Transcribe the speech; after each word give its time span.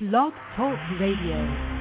Blog 0.00 0.32
Talk 0.54 0.78
Radio. 1.00 1.77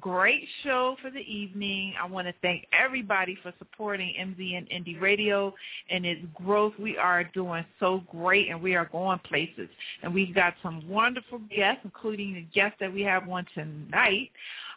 Great 0.00 0.46
show 0.62 0.96
for 1.02 1.10
the 1.10 1.20
evening. 1.20 1.94
I 2.00 2.06
want 2.06 2.26
to 2.26 2.34
thank 2.42 2.66
everybody 2.72 3.36
for 3.42 3.52
supporting 3.58 4.14
MZN 4.18 4.72
Indie 4.72 5.00
Radio 5.00 5.54
and 5.90 6.06
its 6.06 6.22
growth. 6.34 6.72
We 6.78 6.96
are 6.96 7.24
doing 7.24 7.64
so 7.78 8.02
great, 8.10 8.48
and 8.48 8.60
we 8.62 8.74
are 8.74 8.86
going 8.86 9.18
places. 9.20 9.68
And 10.02 10.14
we've 10.14 10.34
got 10.34 10.54
some 10.62 10.88
wonderful 10.88 11.40
guests, 11.54 11.82
including 11.84 12.34
the 12.34 12.46
guest 12.54 12.76
that 12.80 12.92
we 12.92 13.02
have 13.02 13.28
on 13.28 13.46
tonight, 13.54 14.30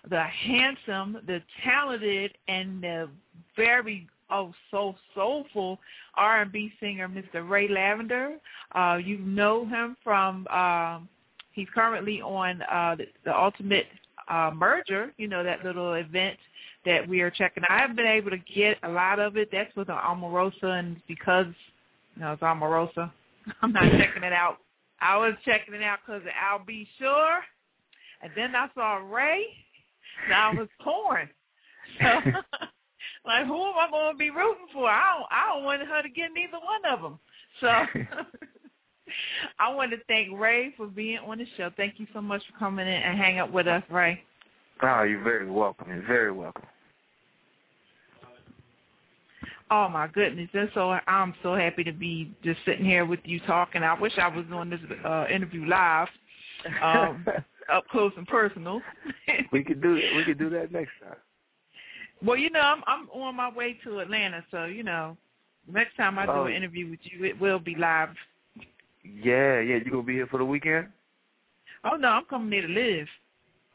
the 0.09 0.23
handsome, 0.23 1.19
the 1.25 1.41
talented, 1.63 2.38
and 2.47 2.84
the 2.84 3.09
very 3.55 4.07
oh 4.29 4.53
so 4.72 4.95
soulful 5.13 5.79
R&B 6.16 6.73
singer 6.79 7.07
Mr. 7.07 7.47
Ray 7.47 7.67
Lavender. 7.67 8.38
Uh, 8.73 9.00
you 9.03 9.17
know 9.19 9.66
him 9.66 9.95
from 10.03 10.47
um, 10.47 11.07
he's 11.51 11.67
currently 11.73 12.22
on 12.22 12.61
uh, 12.63 12.95
the, 12.97 13.05
the 13.25 13.38
Ultimate 13.38 13.85
uh, 14.28 14.51
Merger. 14.53 15.13
You 15.17 15.28
know 15.28 15.44
that 15.44 15.63
little 15.63 15.94
event 15.94 16.38
that 16.85 17.07
we 17.07 17.22
are 17.22 17.31
checking. 17.31 17.63
I 17.69 17.79
haven't 17.79 17.95
been 17.95 18.07
able 18.07 18.31
to 18.31 18.38
get 18.38 18.78
a 18.84 18.89
lot 18.89 19.19
of 19.19 19.38
it. 19.38 19.50
That's 19.51 19.75
with 19.75 19.88
Omarosa, 19.88 20.79
and 20.79 21.01
because 21.07 21.47
you 22.16 22.22
know 22.22 22.34
it's 22.34 22.41
Omarosa, 22.41 23.11
I'm 23.61 23.72
not 23.72 23.84
checking 23.91 24.23
it 24.23 24.34
out. 24.34 24.57
I 25.01 25.17
was 25.17 25.34
checking 25.44 25.73
it 25.73 25.84
out 25.84 26.00
because 26.06 26.22
Al 26.39 26.63
B. 26.66 26.88
Sure, 27.00 27.39
and 28.22 28.31
then 28.35 28.56
I 28.56 28.67
saw 28.75 28.95
Ray. 28.95 29.45
Now 30.29 30.51
I 30.51 30.55
was 30.55 30.67
torn. 30.84 31.29
So, 32.00 32.05
like, 33.25 33.45
who 33.45 33.61
am 33.61 33.78
I 33.78 33.88
going 33.91 34.13
to 34.13 34.17
be 34.17 34.29
rooting 34.29 34.67
for? 34.73 34.90
I 34.90 35.17
don't, 35.17 35.28
I 35.31 35.53
don't 35.53 35.63
want 35.63 35.81
her 35.81 36.01
to 36.01 36.09
get 36.09 36.29
neither 36.34 36.57
one 36.57 36.94
of 36.94 37.01
them. 37.01 37.19
So, 37.59 37.67
I 39.59 39.74
want 39.74 39.91
to 39.91 39.97
thank 40.07 40.38
Ray 40.38 40.74
for 40.78 40.88
being 40.88 41.19
on 41.19 41.38
the 41.38 41.46
show. 41.57 41.69
Thank 41.75 41.96
you 42.00 42.07
so 42.13 42.22
much 42.22 42.41
for 42.51 42.57
coming 42.59 42.88
in 42.88 42.94
and 42.94 43.18
hanging 43.18 43.40
out 43.40 43.51
with 43.51 43.68
us, 43.68 43.84
Ray. 43.90 44.22
Oh, 44.81 45.03
you're 45.03 45.24
very 45.24 45.50
welcome. 45.50 45.88
You're 45.90 46.06
very 46.07 46.31
welcome. 46.31 46.63
Oh 49.72 49.90
my 49.90 50.07
goodness! 50.07 50.50
And 50.53 50.69
so 50.73 50.97
I'm 51.07 51.34
so 51.41 51.56
happy 51.56 51.84
to 51.84 51.91
be 51.91 52.31
just 52.44 52.59
sitting 52.66 52.85
here 52.85 53.06
with 53.06 53.22
you 53.23 53.40
talking. 53.41 53.81
I 53.81 54.00
wish 54.00 54.13
I 54.19 54.28
was 54.28 54.46
on 54.52 54.69
this 54.69 54.79
uh, 55.03 55.25
interview 55.34 55.66
live, 55.66 56.09
um, 56.84 57.25
up 57.73 57.88
close 57.90 58.12
and 58.18 58.28
personal. 58.28 58.81
we 59.52 59.63
could 59.63 59.81
do 59.81 59.96
that. 59.96 60.16
We 60.16 60.25
could 60.25 60.38
do 60.38 60.50
that 60.52 60.72
next 60.72 60.91
time. 61.02 61.16
Well, 62.23 62.38
you 62.38 62.50
know, 62.52 62.59
I'm 62.59 62.84
I'm 62.85 63.09
on 63.09 63.35
my 63.35 63.50
way 63.52 63.79
to 63.84 64.00
Atlanta, 64.00 64.44
so 64.52 64.66
you 64.66 64.84
know, 64.84 65.18
next 65.72 65.96
time 65.96 66.19
I 66.19 66.25
do 66.25 66.31
Oh. 66.34 66.46
an 66.46 66.53
interview 66.53 66.90
with 66.90 67.00
you, 67.03 67.25
it 67.25 67.40
will 67.40 67.59
be 67.59 67.75
live. 67.75 68.09
Yeah, 69.03 69.59
yeah. 69.59 69.78
You 69.84 69.91
gonna 69.91 70.03
be 70.03 70.14
here 70.14 70.28
for 70.28 70.38
the 70.38 70.46
weekend? 70.46 70.88
Oh 71.84 71.96
no, 71.96 72.09
I'm 72.09 72.25
coming 72.25 72.52
here 72.52 72.68
to 72.68 72.74
live. 72.74 73.08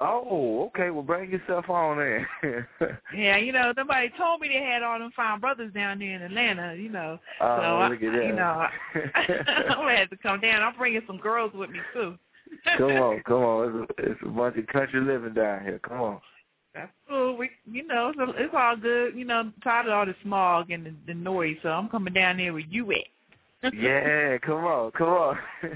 Oh, 0.01 0.67
okay. 0.67 0.91
Well, 0.91 1.03
bring 1.03 1.31
yourself 1.31 1.69
on 1.69 2.01
in. 2.01 2.27
Yeah, 3.17 3.37
you 3.37 3.53
know, 3.53 3.73
somebody 3.77 4.13
told 4.17 4.41
me 4.41 4.49
they 4.49 4.63
had 4.63 4.83
all 4.85 4.99
them 4.99 5.11
fine 5.17 5.41
brothers 5.41 5.73
down 5.75 5.99
there 5.99 6.15
in 6.15 6.23
Atlanta. 6.23 6.77
You 6.77 6.89
know, 6.89 7.19
Oh, 7.41 7.57
so 7.57 7.63
I, 7.63 7.89
look 7.89 8.03
at 8.03 8.13
that. 8.13 8.25
you 8.27 8.33
know, 8.35 8.65
I, 8.65 8.71
I'm 9.69 9.77
gonna 9.79 9.97
have 9.97 10.11
to 10.11 10.17
come 10.17 10.41
down. 10.41 10.63
I'm 10.63 10.77
bringing 10.77 11.03
some 11.07 11.19
girls 11.19 11.53
with 11.53 11.71
me 11.71 11.81
too. 11.93 12.17
come 12.79 12.93
on, 12.93 13.23
come 13.27 13.43
on. 13.43 13.87
It's 13.91 13.93
a, 13.99 14.11
it's 14.13 14.21
a 14.25 14.29
bunch 14.29 14.57
of 14.57 14.67
country 14.69 15.01
living 15.01 15.35
down 15.35 15.63
here. 15.65 15.81
Come 15.81 16.01
on. 16.01 16.21
That's 16.75 16.93
cool. 17.09 17.37
We, 17.37 17.51
you 17.71 17.85
know, 17.87 18.13
so 18.17 18.33
it's 18.37 18.55
all 18.57 18.77
good. 18.77 19.17
You 19.17 19.25
know, 19.25 19.51
tired 19.65 19.87
of 19.87 19.93
all 19.93 20.07
the 20.07 20.15
smog 20.23 20.71
and 20.71 20.87
the, 20.87 20.95
the 21.09 21.15
noise, 21.15 21.57
so 21.63 21.71
I'm 21.71 21.89
coming 21.89 22.15
down 22.15 22.37
there 22.37 22.53
where 22.53 22.63
you 22.63 22.91
at. 22.93 22.99
Yeah, 23.63 24.39
come 24.39 24.65
on, 24.65 24.91
come 24.93 25.09
on. 25.09 25.39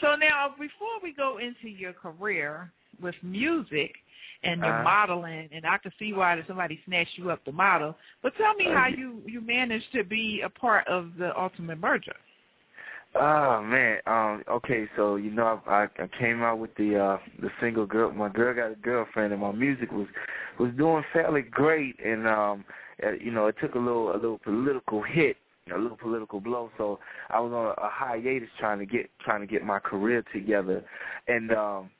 so 0.00 0.16
now, 0.16 0.54
before 0.58 0.98
we 1.02 1.12
go 1.12 1.38
into 1.38 1.68
your 1.68 1.92
career 1.92 2.72
with 3.00 3.14
music 3.22 3.94
and 4.42 4.62
your 4.62 4.72
Uh-huh. 4.74 4.82
modeling, 4.82 5.48
and 5.52 5.64
I 5.66 5.78
can 5.78 5.92
see 5.98 6.12
why 6.12 6.42
somebody 6.46 6.80
snatched 6.84 7.16
you 7.16 7.30
up 7.30 7.44
to 7.44 7.52
model, 7.52 7.96
but 8.22 8.36
tell 8.36 8.54
me 8.54 8.66
Uh, 8.68 8.74
how 8.74 8.86
you 8.88 9.22
you 9.26 9.40
managed 9.40 9.92
to 9.92 10.04
be 10.04 10.42
a 10.42 10.48
part 10.48 10.86
of 10.88 11.16
the 11.16 11.36
Ultimate 11.38 11.78
Merger. 11.78 12.16
Oh 13.14 13.62
man, 13.62 13.98
um, 14.06 14.44
okay, 14.48 14.86
so 14.94 15.16
you 15.16 15.30
know 15.30 15.60
I, 15.66 15.84
I 15.84 15.88
I 16.04 16.08
came 16.18 16.42
out 16.42 16.58
with 16.58 16.74
the 16.76 16.98
uh 16.98 17.18
the 17.40 17.50
single 17.60 17.86
girl. 17.86 18.12
My 18.12 18.28
girl 18.28 18.54
got 18.54 18.72
a 18.72 18.76
girlfriend, 18.76 19.32
and 19.32 19.40
my 19.40 19.52
music 19.52 19.90
was 19.90 20.06
was 20.58 20.70
doing 20.76 21.02
fairly 21.12 21.42
great, 21.42 21.96
and 22.04 22.28
um, 22.28 22.64
uh, 23.04 23.12
you 23.12 23.30
know 23.30 23.46
it 23.46 23.56
took 23.60 23.74
a 23.74 23.78
little 23.78 24.12
a 24.12 24.18
little 24.18 24.38
political 24.38 25.02
hit, 25.02 25.36
a 25.70 25.78
little 25.78 25.96
political 25.96 26.40
blow. 26.40 26.70
So 26.78 26.98
I 27.30 27.40
was 27.40 27.52
on 27.52 27.66
a, 27.66 27.86
a 27.86 27.90
hiatus 27.90 28.48
trying 28.58 28.78
to 28.78 28.86
get 28.86 29.10
trying 29.24 29.40
to 29.40 29.46
get 29.46 29.64
my 29.64 29.78
career 29.78 30.24
together, 30.32 30.84
and 31.26 31.52
um, 31.52 31.90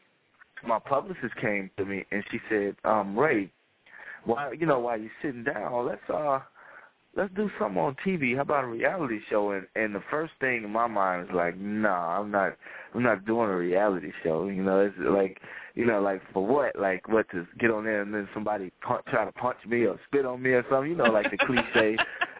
my 0.66 0.78
publicist 0.78 1.34
came 1.40 1.70
to 1.76 1.84
me 1.84 2.04
and 2.10 2.24
she 2.30 2.38
said, 2.48 2.76
um, 2.84 3.18
Ray, 3.18 3.50
why 4.24 4.52
you 4.52 4.66
know 4.66 4.80
while 4.80 4.98
you're 4.98 5.10
sitting 5.22 5.44
down, 5.44 5.86
let's 5.86 6.10
uh 6.12 6.40
let's 7.16 7.34
do 7.34 7.50
something 7.58 7.80
on 7.80 7.96
TV. 8.06 8.36
How 8.36 8.42
about 8.42 8.64
a 8.64 8.68
reality 8.68 9.18
show? 9.28 9.50
And 9.50 9.66
and 9.74 9.94
the 9.94 10.02
first 10.10 10.32
thing 10.40 10.64
in 10.64 10.70
my 10.70 10.86
mind 10.86 11.28
is 11.28 11.34
like, 11.34 11.58
nah, 11.58 12.20
I'm 12.20 12.30
not, 12.30 12.56
I'm 12.94 13.02
not 13.02 13.26
doing 13.26 13.50
a 13.50 13.56
reality 13.56 14.12
show. 14.22 14.46
You 14.46 14.62
know, 14.62 14.80
it's 14.80 14.94
like, 14.98 15.40
you 15.74 15.84
know, 15.86 16.00
like 16.00 16.22
for 16.32 16.44
what? 16.44 16.78
Like 16.78 17.08
what 17.08 17.28
to 17.30 17.46
get 17.58 17.70
on 17.70 17.84
there 17.84 18.02
and 18.02 18.14
then 18.14 18.28
somebody 18.32 18.72
punch, 18.80 19.04
try 19.08 19.24
to 19.24 19.32
punch 19.32 19.58
me 19.66 19.84
or 19.84 19.98
spit 20.06 20.26
on 20.26 20.42
me 20.42 20.50
or 20.50 20.64
something? 20.70 20.90
You 20.90 20.96
know, 20.96 21.04
like 21.04 21.30
the 21.30 21.38
cliche. 21.46 21.96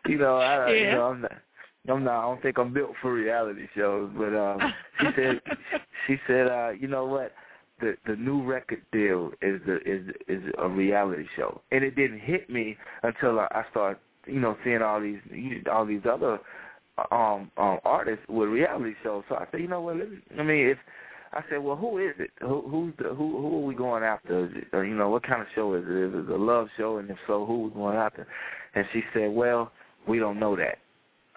You 0.08 0.18
know, 0.18 0.38
I, 0.38 0.72
you 0.72 0.90
know, 0.90 1.04
I'm 1.04 1.20
not. 1.22 1.32
I'm 1.88 2.04
not. 2.04 2.18
I 2.18 2.22
don't 2.22 2.42
think 2.42 2.58
I'm 2.58 2.72
built 2.72 2.92
for 3.00 3.12
reality 3.12 3.66
shows. 3.76 4.10
But 4.16 4.34
um, 4.34 4.74
she 5.00 5.06
said, 5.16 5.40
she 6.06 6.16
said, 6.26 6.48
uh, 6.48 6.70
you 6.70 6.88
know 6.88 7.06
what? 7.06 7.32
the 7.80 7.96
the 8.06 8.16
new 8.16 8.42
record 8.42 8.82
deal 8.92 9.32
is 9.42 9.60
the 9.66 9.76
is 9.86 10.06
is 10.26 10.42
a 10.58 10.68
reality 10.68 11.26
show, 11.36 11.60
and 11.70 11.84
it 11.84 11.94
didn't 11.96 12.20
hit 12.20 12.50
me 12.50 12.76
until 13.02 13.40
I, 13.40 13.46
I 13.50 13.64
started 13.70 13.98
you 14.26 14.40
know 14.40 14.56
seeing 14.64 14.82
all 14.82 15.00
these 15.00 15.18
all 15.70 15.86
these 15.86 16.02
other 16.10 16.38
um 17.12 17.50
um 17.56 17.78
artists 17.84 18.24
with 18.28 18.48
reality 18.48 18.94
shows. 19.02 19.24
So 19.28 19.36
I 19.36 19.46
said, 19.50 19.60
you 19.60 19.68
know 19.68 19.80
what? 19.80 19.96
Let 19.96 20.10
me, 20.10 20.18
I 20.38 20.42
mean, 20.42 20.66
if 20.68 20.78
I 21.32 21.42
said, 21.50 21.58
well, 21.62 21.76
who 21.76 21.98
is 21.98 22.14
it? 22.18 22.30
Who 22.40 22.62
who's 22.68 22.94
the 22.98 23.14
who 23.14 23.38
who 23.40 23.62
are 23.62 23.66
we 23.66 23.74
going 23.74 24.02
after? 24.02 24.46
Is 24.46 24.52
it, 24.54 24.68
or, 24.72 24.84
you 24.84 24.94
know, 24.94 25.10
what 25.10 25.22
kind 25.22 25.42
of 25.42 25.48
show 25.54 25.74
is 25.74 25.84
it? 25.86 26.14
Is 26.14 26.28
it 26.28 26.30
a 26.30 26.36
love 26.36 26.68
show? 26.76 26.98
And 26.98 27.08
if 27.10 27.18
so, 27.26 27.46
who 27.46 27.54
are 27.54 27.68
we 27.68 27.70
going 27.70 27.96
after? 27.96 28.26
And 28.74 28.84
she 28.92 29.02
said, 29.14 29.30
well, 29.30 29.72
we 30.08 30.18
don't 30.18 30.40
know 30.40 30.56
that. 30.56 30.78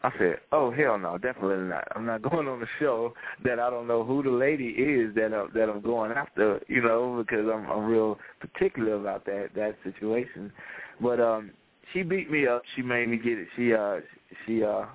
I 0.03 0.11
said, 0.17 0.37
"Oh 0.51 0.71
hell 0.71 0.97
no, 0.97 1.17
definitely 1.17 1.67
not. 1.67 1.87
I'm 1.95 2.05
not 2.05 2.21
going 2.29 2.47
on 2.47 2.61
a 2.61 2.65
show 2.79 3.13
that 3.43 3.59
I 3.59 3.69
don't 3.69 3.87
know 3.87 4.03
who 4.03 4.23
the 4.23 4.31
lady 4.31 4.69
is 4.69 5.13
that 5.15 5.33
I'm, 5.33 5.51
that 5.53 5.69
I'm 5.69 5.81
going 5.81 6.11
after, 6.11 6.59
you 6.67 6.81
know, 6.81 7.23
because 7.23 7.45
I'm, 7.53 7.69
I'm 7.69 7.85
real 7.85 8.17
particular 8.39 8.95
about 8.95 9.25
that 9.25 9.49
that 9.55 9.75
situation." 9.83 10.51
But 10.99 11.19
um, 11.19 11.51
she 11.93 12.03
beat 12.03 12.31
me 12.31 12.47
up. 12.47 12.63
She 12.75 12.81
made 12.81 13.09
me 13.09 13.17
get 13.17 13.37
it. 13.37 13.47
She 13.55 13.73
uh 13.73 13.97
she 14.45 14.63
uh 14.63 14.85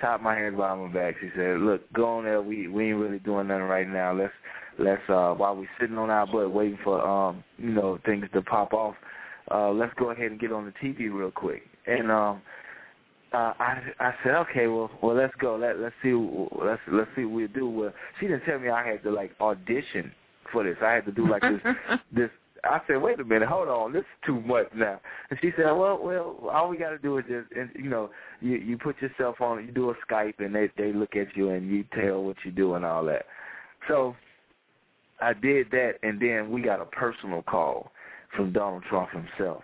tied 0.00 0.22
my 0.22 0.34
hands 0.34 0.56
behind 0.56 0.80
my 0.80 0.92
back. 0.92 1.14
She 1.20 1.30
said, 1.36 1.60
"Look, 1.60 1.90
go 1.92 2.18
on 2.18 2.24
there. 2.24 2.42
We 2.42 2.68
we 2.68 2.90
ain't 2.90 2.98
really 2.98 3.18
doing 3.20 3.48
nothing 3.48 3.64
right 3.64 3.88
now. 3.88 4.12
Let's 4.12 4.32
let's 4.78 5.02
uh 5.08 5.34
while 5.34 5.56
we're 5.56 5.68
sitting 5.80 5.98
on 5.98 6.10
our 6.10 6.26
butt 6.26 6.52
waiting 6.52 6.78
for 6.82 7.06
um 7.06 7.44
you 7.58 7.70
know 7.70 7.98
things 8.04 8.26
to 8.32 8.42
pop 8.42 8.72
off, 8.72 8.96
uh 9.50 9.70
let's 9.70 9.94
go 9.94 10.10
ahead 10.10 10.30
and 10.30 10.40
get 10.40 10.52
on 10.52 10.64
the 10.64 10.72
TV 10.86 11.12
real 11.12 11.30
quick." 11.30 11.62
And 11.86 12.10
um 12.10 12.42
uh, 13.34 13.52
I 13.58 13.82
I 13.98 14.14
said, 14.22 14.34
okay, 14.36 14.68
well, 14.68 14.90
well, 15.02 15.16
let's 15.16 15.34
go. 15.40 15.56
Let 15.56 15.80
let's 15.80 15.94
see, 16.02 16.12
let's 16.12 16.80
let's 16.90 17.10
see 17.16 17.24
what 17.24 17.34
we 17.34 17.46
do. 17.48 17.68
Well, 17.68 17.92
she 18.20 18.28
didn't 18.28 18.44
tell 18.44 18.60
me 18.60 18.68
I 18.68 18.86
had 18.86 19.02
to 19.02 19.10
like 19.10 19.32
audition 19.40 20.12
for 20.52 20.62
this. 20.62 20.76
I 20.80 20.92
had 20.92 21.04
to 21.06 21.12
do 21.12 21.28
like 21.28 21.42
this 21.42 21.60
this. 22.12 22.30
I 22.62 22.80
said, 22.86 23.02
wait 23.02 23.20
a 23.20 23.24
minute, 23.24 23.46
hold 23.46 23.68
on, 23.68 23.92
this 23.92 24.00
is 24.00 24.06
too 24.24 24.40
much 24.40 24.68
now. 24.74 24.98
And 25.28 25.38
she 25.42 25.50
said, 25.54 25.66
well, 25.72 25.98
well, 26.02 26.48
all 26.50 26.70
we 26.70 26.78
got 26.78 26.90
to 26.90 26.98
do 26.98 27.18
is 27.18 27.24
just, 27.28 27.52
and, 27.54 27.68
you 27.74 27.90
know, 27.90 28.08
you 28.40 28.56
you 28.56 28.78
put 28.78 29.02
yourself 29.02 29.40
on, 29.40 29.66
you 29.66 29.72
do 29.72 29.90
a 29.90 29.94
Skype, 30.08 30.38
and 30.38 30.54
they 30.54 30.70
they 30.78 30.92
look 30.92 31.16
at 31.16 31.36
you 31.36 31.50
and 31.50 31.68
you 31.68 31.84
tell 32.00 32.22
what 32.22 32.36
you 32.44 32.52
do 32.52 32.74
and 32.74 32.84
all 32.84 33.04
that. 33.04 33.26
So 33.88 34.16
I 35.20 35.32
did 35.32 35.70
that, 35.72 35.94
and 36.02 36.20
then 36.20 36.50
we 36.50 36.62
got 36.62 36.80
a 36.80 36.86
personal 36.86 37.42
call 37.42 37.90
from 38.36 38.52
Donald 38.52 38.84
Trump 38.88 39.10
himself, 39.10 39.62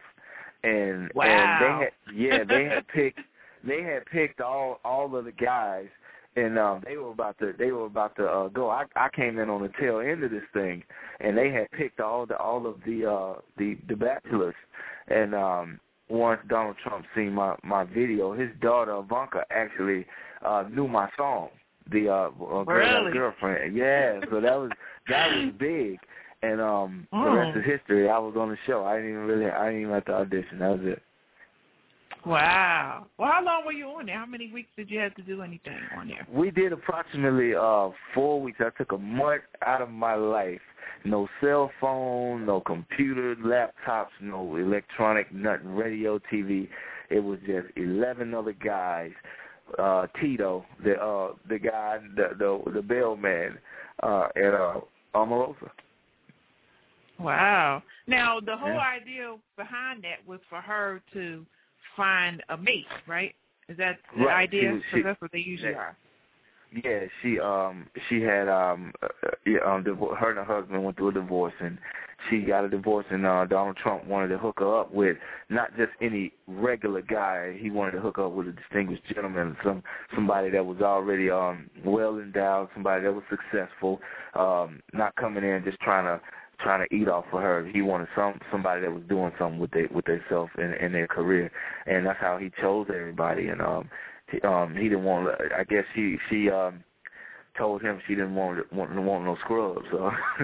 and 0.65 1.11
wow. 1.15 1.25
and 1.25 1.65
they 1.65 1.85
had 1.85 1.93
yeah 2.15 2.45
they 2.45 2.65
had 2.65 2.87
picked 2.95 3.21
they 3.65 3.83
had 3.83 4.05
picked 4.07 4.41
all 4.41 4.81
all 4.85 5.15
of 5.17 5.25
the 5.25 5.33
guys 5.33 5.89
and 6.37 6.59
um 6.59 6.83
they 6.85 6.97
were 6.97 7.11
about 7.11 7.39
to 7.39 7.53
they 7.59 7.73
were 7.73 7.87
about 7.87 8.15
to 8.17 8.25
uh 8.25 8.49
go. 8.49 8.71
I 8.71 8.85
i 8.97 9.09
came 9.15 9.39
in 9.39 9.51
on 9.51 9.63
the 9.63 9.73
tail 9.81 10.01
end 10.01 10.23
of 10.23 10.31
this 10.31 10.43
thing 10.53 10.83
and 11.21 11.37
they 11.37 11.51
had 11.51 11.71
picked 11.73 12.01
all 12.01 12.27
the 12.27 12.37
all 12.37 12.67
of 12.67 12.77
the 12.87 13.11
uh 13.11 13.41
the 13.59 13.77
the 13.89 13.97
bachelors. 13.97 14.55
And 15.09 15.35
um 15.35 15.81
once 16.09 16.41
donald 16.49 16.77
trump 16.83 17.05
seen 17.15 17.33
my 17.33 17.57
my 17.63 17.85
video 17.85 18.33
his 18.33 18.51
daughter 18.61 18.97
ivanka 18.99 19.45
actually 19.51 20.05
uh 20.45 20.65
knew 20.69 20.89
my 20.89 21.09
song 21.17 21.49
the 21.93 22.09
uh, 22.09 22.31
uh 22.45 22.65
really? 22.65 23.13
girlfriend. 23.13 23.77
Yeah 23.77 24.21
so 24.31 24.41
that 24.41 24.57
was 24.57 24.71
that 25.09 25.31
was 25.35 25.53
big. 25.59 25.99
And 26.43 26.61
um 26.61 27.07
oh. 27.13 27.25
the 27.25 27.31
rest 27.31 27.59
is 27.59 27.65
history. 27.65 28.09
I 28.09 28.19
was 28.19 28.35
on 28.37 28.51
the 28.51 28.57
show. 28.67 28.85
I 28.85 28.97
didn't 28.97 29.11
even 29.11 29.23
really 29.27 29.51
i 29.51 29.67
didn't 29.67 29.83
even 29.83 29.95
have 29.95 30.05
to 30.07 30.13
audition. 30.13 30.61
That 30.61 30.79
was 30.79 30.81
it 30.85 31.03
Wow. 32.27 33.07
Well, 33.19 33.31
how 33.33 33.43
long 33.43 33.65
were 33.65 33.73
you 33.73 33.87
on 33.89 34.07
there? 34.07 34.19
How 34.19 34.27
many 34.27 34.53
weeks 34.53 34.69
did 34.77 34.91
you 34.91 34.99
have 34.99 35.15
to 35.15 35.23
do 35.23 35.43
anything 35.43 35.79
on 35.97 36.09
there? 36.09 36.27
We 36.31 36.51
did 36.51 36.73
approximately 36.73 37.55
uh 37.55 37.91
four 38.15 38.41
weeks. 38.41 38.59
I 38.61 38.71
took 38.77 38.93
a 38.93 38.99
month 38.99 39.43
out 39.65 39.81
of 39.81 39.91
my 39.91 40.15
life. 40.15 40.61
No 41.05 41.29
cell 41.41 41.71
phone, 41.81 42.45
no 42.45 42.61
computer, 42.61 43.35
laptops, 43.37 44.09
no 44.21 44.57
electronic, 44.57 45.33
nothing, 45.33 45.69
radio, 45.69 46.19
TV. 46.31 46.69
It 47.09 47.21
was 47.21 47.39
just 47.47 47.69
eleven 47.77 48.35
other 48.35 48.53
guys. 48.53 49.13
Uh 49.79 50.07
Tito, 50.21 50.67
the 50.85 50.95
uh 51.03 51.33
the 51.49 51.59
guy 51.59 51.99
the 52.17 52.31
the 52.39 52.71
the 52.73 52.83
bellman, 52.83 53.57
uh 54.03 54.29
at 54.37 54.53
uh 54.55 54.81
Omarosa. 55.15 55.71
Wow. 57.19 57.83
Now 58.07 58.41
the 58.41 58.57
whole 58.57 58.69
Yeah. 58.69 58.97
idea 59.01 59.37
behind 59.57 60.05
that 60.05 60.27
was 60.27 60.41
for 60.51 60.61
her 60.61 61.03
to 61.15 61.47
find 62.01 62.43
a 62.49 62.57
mate, 62.57 62.87
right? 63.07 63.35
Is 63.69 63.77
that 63.77 63.99
the 64.17 64.25
Right. 64.25 64.45
idea? 64.45 64.81
She 64.91 65.03
that's 65.03 65.21
what 65.21 65.33
they 65.33 65.39
usually 65.39 65.73
yeah. 65.73 65.79
are. 65.79 65.97
Yeah, 66.85 67.01
she 67.21 67.39
um 67.41 67.87
she 68.09 68.23
had 68.23 68.49
um 68.49 68.93
uh, 69.03 69.09
uh, 69.27 69.31
yeah, 69.45 69.59
um 69.67 69.85
her 70.21 70.31
and 70.31 70.39
her 70.39 70.45
husband 70.45 70.83
went 70.85 70.97
through 70.97 71.09
a 71.09 71.13
divorce 71.13 71.53
and 71.61 71.77
she 72.29 72.43
got 72.43 72.65
a 72.65 72.69
divorce 72.69 73.07
and 73.11 73.27
uh 73.27 73.45
Donald 73.45 73.77
Trump 73.77 74.05
wanted 74.07 74.29
to 74.29 74.39
hook 74.39 74.61
her 74.61 74.81
up 74.81 74.93
with 74.93 75.17
not 75.49 75.77
just 75.77 75.91
any 76.01 76.33
regular 76.47 77.03
guy, 77.03 77.57
he 77.59 77.71
wanted 77.71 77.93
to 77.93 78.01
hook 78.01 78.19
up 78.19 78.33
with 78.33 78.47
a 78.49 78.53
distinguished 78.53 79.05
gentleman, 79.13 79.57
some 79.65 79.83
somebody 80.15 80.49
that 80.51 80.65
was 80.65 80.81
already 80.81 81.29
um 81.29 81.69
well 81.85 82.19
endowed, 82.19 82.69
somebody 82.73 83.03
that 83.03 83.13
was 83.13 83.25
successful, 83.29 84.01
um 84.35 84.81
not 84.93 85.15
coming 85.17 85.45
in 85.45 85.63
just 85.65 85.81
trying 85.81 86.05
to 86.05 86.21
trying 86.63 86.87
to 86.87 86.95
eat 86.95 87.09
off 87.09 87.25
of 87.33 87.41
her. 87.41 87.67
He 87.67 87.83
wanted 87.83 88.09
some 88.15 88.39
somebody 88.51 88.83
that 88.83 88.93
was 88.93 89.03
doing 89.09 89.33
something 89.39 89.59
with 89.61 89.71
their 89.71 89.89
with 89.95 90.05
themselves 90.07 90.53
in 90.59 90.73
in 90.75 90.93
their 90.93 91.07
career. 91.09 91.51
And 91.87 92.07
that's 92.07 92.21
how 92.21 92.39
he 92.39 92.51
chose 92.61 92.89
everybody 92.95 93.49
and 93.49 93.61
um 93.61 93.89
he, 94.31 94.41
um 94.43 94.75
he 94.77 94.85
didn't 94.89 95.05
want 95.05 95.29
I 95.57 95.65
guess 95.65 95.85
she 95.95 96.19
she 96.29 96.51
um 96.51 96.85
told 97.57 97.83
him 97.83 98.01
she 98.07 98.15
didn't 98.15 98.35
want 98.35 98.73
want, 98.73 98.95
want 99.03 99.25
no 99.25 99.37
scrubs 99.37 99.87
so 99.91 100.11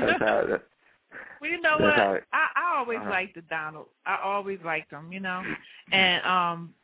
that's 0.00 0.18
how 0.20 0.44
that, 0.48 0.62
Well, 1.40 1.50
you 1.50 1.60
know 1.60 1.78
what? 1.78 2.08
it- 2.16 2.24
I, 2.32 2.46
I 2.54 2.78
always 2.78 2.98
Uh-huh. 3.00 3.10
liked 3.10 3.34
the 3.34 3.42
Donald. 3.42 3.86
I 4.06 4.18
always 4.22 4.58
liked 4.64 4.92
him, 4.92 5.12
you 5.12 5.20
know. 5.20 5.42
And 5.92 6.24
um 6.24 6.74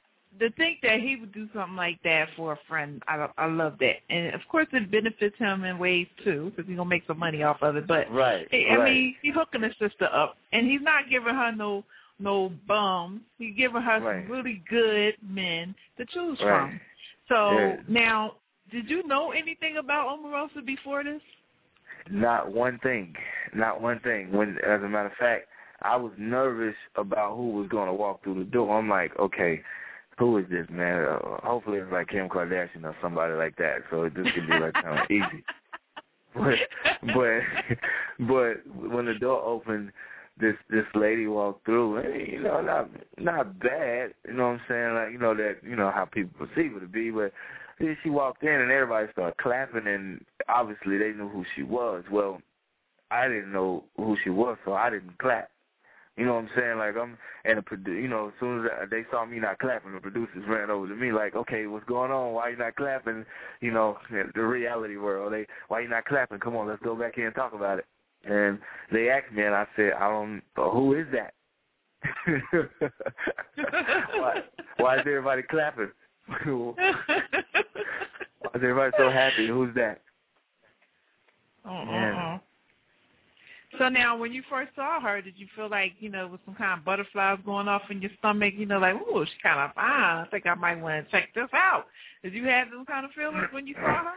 to 0.40 0.50
think 0.52 0.78
that 0.82 1.00
he 1.00 1.16
would 1.16 1.32
do 1.32 1.48
something 1.54 1.76
like 1.76 2.02
that 2.04 2.28
for 2.36 2.52
a 2.52 2.58
friend, 2.68 3.02
I 3.08 3.28
I 3.38 3.46
love 3.46 3.74
that. 3.80 3.96
And 4.10 4.34
of 4.34 4.40
course, 4.48 4.66
it 4.72 4.90
benefits 4.90 5.36
him 5.38 5.64
in 5.64 5.78
ways 5.78 6.06
too, 6.24 6.50
because 6.50 6.68
he's 6.68 6.76
gonna 6.76 6.88
make 6.88 7.06
some 7.06 7.18
money 7.18 7.42
off 7.42 7.62
of 7.62 7.76
it. 7.76 7.86
But 7.86 8.10
right 8.10 8.46
I 8.52 8.56
I 8.70 8.76
right 8.76 8.84
mean, 8.84 9.16
he's 9.22 9.34
hooking 9.34 9.62
his 9.62 9.76
sister 9.78 10.08
up, 10.12 10.36
and 10.52 10.66
he's 10.66 10.82
not 10.82 11.10
giving 11.10 11.34
her 11.34 11.52
no 11.52 11.84
no 12.18 12.52
bums. 12.66 13.20
He's 13.38 13.56
giving 13.56 13.82
her 13.82 14.00
Right. 14.00 14.24
some 14.24 14.32
really 14.32 14.62
good 14.68 15.16
men 15.22 15.74
to 15.98 16.06
choose 16.06 16.40
Right. 16.40 16.48
from. 16.50 16.80
So 17.28 17.52
Yeah. 17.52 17.76
now, 17.88 18.36
did 18.70 18.88
you 18.88 19.06
know 19.06 19.32
anything 19.32 19.76
about 19.76 20.08
Omarosa 20.08 20.64
before 20.64 21.04
this? 21.04 21.22
Not 22.10 22.52
one 22.52 22.78
thing. 22.78 23.16
Not 23.54 23.80
one 23.80 24.00
thing. 24.00 24.32
When, 24.32 24.58
as 24.58 24.82
a 24.82 24.88
matter 24.88 25.08
of 25.08 25.14
fact, 25.14 25.48
I 25.82 25.96
was 25.96 26.12
nervous 26.16 26.76
about 26.96 27.36
who 27.36 27.50
was 27.50 27.68
going 27.68 27.88
to 27.88 27.92
walk 27.92 28.22
through 28.22 28.38
the 28.38 28.50
door. 28.50 28.78
I'm 28.78 28.88
like, 28.88 29.16
okay, 29.18 29.62
who 30.18 30.38
is 30.38 30.44
this 30.50 30.66
man? 30.70 31.04
Uh, 31.04 31.18
hopefully 31.42 31.78
it's 31.78 31.92
like 31.92 32.08
Kim 32.08 32.28
Kardashian 32.28 32.84
or 32.84 32.96
somebody 33.00 33.34
like 33.34 33.56
that. 33.56 33.78
So 33.90 34.08
this 34.08 34.26
could 34.34 34.46
be 34.46 34.58
like 34.58 34.74
kind 34.74 34.98
of 34.98 35.06
easy. 35.10 35.44
But 36.34 36.54
but 37.14 37.40
but 38.20 38.90
when 38.90 39.06
the 39.06 39.14
door 39.18 39.42
opened, 39.42 39.92
this 40.38 40.54
this 40.70 40.86
lady 40.94 41.26
walked 41.26 41.64
through, 41.64 41.98
and 41.98 42.32
you 42.32 42.42
know, 42.42 42.60
not 42.60 42.88
not 43.18 43.58
bad. 43.58 44.14
You 44.26 44.34
know 44.34 44.48
what 44.48 44.52
I'm 44.52 44.60
saying? 44.68 44.94
Like 44.94 45.12
you 45.12 45.18
know 45.18 45.34
that 45.34 45.56
you 45.62 45.76
know 45.76 45.90
how 45.94 46.04
people 46.04 46.46
perceive 46.46 46.72
her 46.72 46.80
to 46.80 46.86
be, 46.86 47.10
but 47.10 47.32
she 48.02 48.10
walked 48.10 48.42
in 48.42 48.60
and 48.60 48.70
everybody 48.70 49.10
started 49.12 49.36
clapping, 49.38 49.86
and 49.86 50.24
obviously 50.48 50.98
they 50.98 51.12
knew 51.12 51.28
who 51.28 51.44
she 51.54 51.62
was. 51.62 52.04
Well, 52.10 52.40
I 53.10 53.28
didn't 53.28 53.52
know 53.52 53.84
who 53.96 54.16
she 54.22 54.30
was, 54.30 54.56
so 54.64 54.74
I 54.74 54.90
didn't 54.90 55.18
clap. 55.18 55.50
You 56.16 56.26
know 56.26 56.34
what 56.34 56.44
I'm 56.44 56.50
saying? 56.54 56.78
Like 56.78 56.94
I'm, 56.96 57.16
and 57.46 57.58
the 57.58 57.62
produ- 57.62 58.00
you 58.00 58.08
know, 58.08 58.28
as 58.28 58.34
soon 58.38 58.66
as 58.66 58.90
they 58.90 59.04
saw 59.10 59.24
me 59.24 59.38
not 59.40 59.58
clapping, 59.58 59.94
the 59.94 60.00
producers 60.00 60.44
ran 60.46 60.70
over 60.70 60.86
to 60.86 60.94
me 60.94 61.10
like, 61.10 61.34
"Okay, 61.34 61.66
what's 61.66 61.86
going 61.86 62.10
on? 62.10 62.34
Why 62.34 62.50
you 62.50 62.56
not 62.56 62.76
clapping?" 62.76 63.24
You 63.62 63.70
know, 63.72 63.96
the 64.10 64.42
reality 64.42 64.96
world. 64.98 65.32
They, 65.32 65.46
why 65.68 65.80
you 65.80 65.88
not 65.88 66.04
clapping? 66.04 66.38
Come 66.38 66.54
on, 66.54 66.68
let's 66.68 66.82
go 66.82 66.94
back 66.94 67.14
here 67.14 67.26
and 67.26 67.34
talk 67.34 67.54
about 67.54 67.78
it. 67.78 67.86
And 68.24 68.58
they 68.92 69.08
asked 69.08 69.32
me, 69.32 69.42
and 69.42 69.54
I 69.54 69.66
said, 69.74 69.94
"I 69.94 70.10
don't. 70.10 70.42
Who 70.54 70.94
is 70.94 71.06
that? 71.12 71.32
why? 74.14 74.42
Why 74.76 74.96
is 74.96 75.00
everybody 75.00 75.42
clapping? 75.42 75.90
why 76.44 76.74
is 78.54 78.56
everybody 78.56 78.92
so 78.98 79.08
happy? 79.08 79.48
Who's 79.48 79.74
that?" 79.76 80.02
Uh-uh. 81.64 81.84
Yeah. 81.84 82.12
Uh-huh. 82.12 82.38
So 83.78 83.88
now, 83.88 84.16
when 84.16 84.32
you 84.32 84.42
first 84.50 84.70
saw 84.76 85.00
her, 85.00 85.22
did 85.22 85.34
you 85.36 85.46
feel 85.56 85.68
like 85.70 85.92
you 85.98 86.10
know, 86.10 86.28
with 86.28 86.40
some 86.44 86.54
kind 86.54 86.78
of 86.78 86.84
butterflies 86.84 87.38
going 87.44 87.68
off 87.68 87.82
in 87.90 88.02
your 88.02 88.10
stomach? 88.18 88.54
You 88.56 88.66
know, 88.66 88.78
like, 88.78 88.94
ooh, 88.94 89.24
she's 89.24 89.42
kind 89.42 89.60
of 89.60 89.74
fine. 89.74 89.86
I 89.86 90.26
think 90.30 90.46
I 90.46 90.54
might 90.54 90.80
want 90.80 91.06
to 91.06 91.10
check 91.10 91.30
this 91.34 91.48
out. 91.54 91.86
Did 92.22 92.34
you 92.34 92.44
have 92.44 92.68
those 92.70 92.86
kind 92.86 93.06
of 93.06 93.12
feelings 93.12 93.48
when 93.50 93.66
you 93.66 93.74
saw 93.74 94.04
her? 94.04 94.12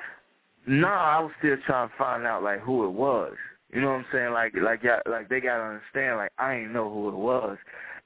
No, 0.67 0.87
I 0.87 1.19
was 1.19 1.31
still 1.39 1.55
trying 1.65 1.89
to 1.89 1.95
find 1.97 2.25
out 2.25 2.43
like 2.43 2.59
who 2.59 2.85
it 2.85 2.91
was. 2.91 3.33
You 3.73 3.81
know 3.81 3.87
what 3.87 3.99
I'm 3.99 4.05
saying? 4.11 4.33
Like 4.33 4.53
like 4.55 4.83
like 5.09 5.29
they 5.29 5.39
gotta 5.39 5.63
understand 5.63 6.17
like 6.17 6.31
I 6.37 6.55
ain't 6.55 6.73
know 6.73 6.89
who 6.91 7.09
it 7.09 7.15
was, 7.15 7.57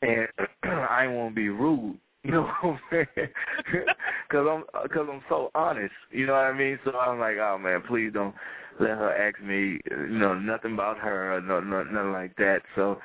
and 0.02 0.28
I 0.64 1.06
ain't 1.06 1.14
want 1.14 1.32
to 1.32 1.36
be 1.36 1.50
rude. 1.50 1.98
You 2.26 2.32
know 2.32 2.52
what 2.62 2.74
I'm 2.74 2.80
saying? 2.92 3.08
Because 4.30 4.46
I'm 4.48 4.64
because 4.84 5.08
I'm 5.10 5.22
so 5.30 5.50
honest. 5.56 5.94
You 6.12 6.28
know 6.28 6.34
what 6.34 6.44
I 6.44 6.54
mean? 6.56 6.78
So 6.84 6.92
I'm 6.92 7.18
like, 7.18 7.38
oh 7.38 7.58
man, 7.58 7.82
please 7.88 8.12
don't 8.14 8.36
let 8.80 8.92
her 8.92 9.14
ask 9.14 9.42
me, 9.42 9.80
you 9.90 10.08
know, 10.20 10.34
nothing 10.34 10.74
about 10.74 10.98
her 11.00 11.36
or 11.36 11.42
no, 11.42 11.60
no, 11.60 11.84
nothing 11.84 12.12
like 12.12 12.36
that. 12.38 12.62
So, 12.76 13.00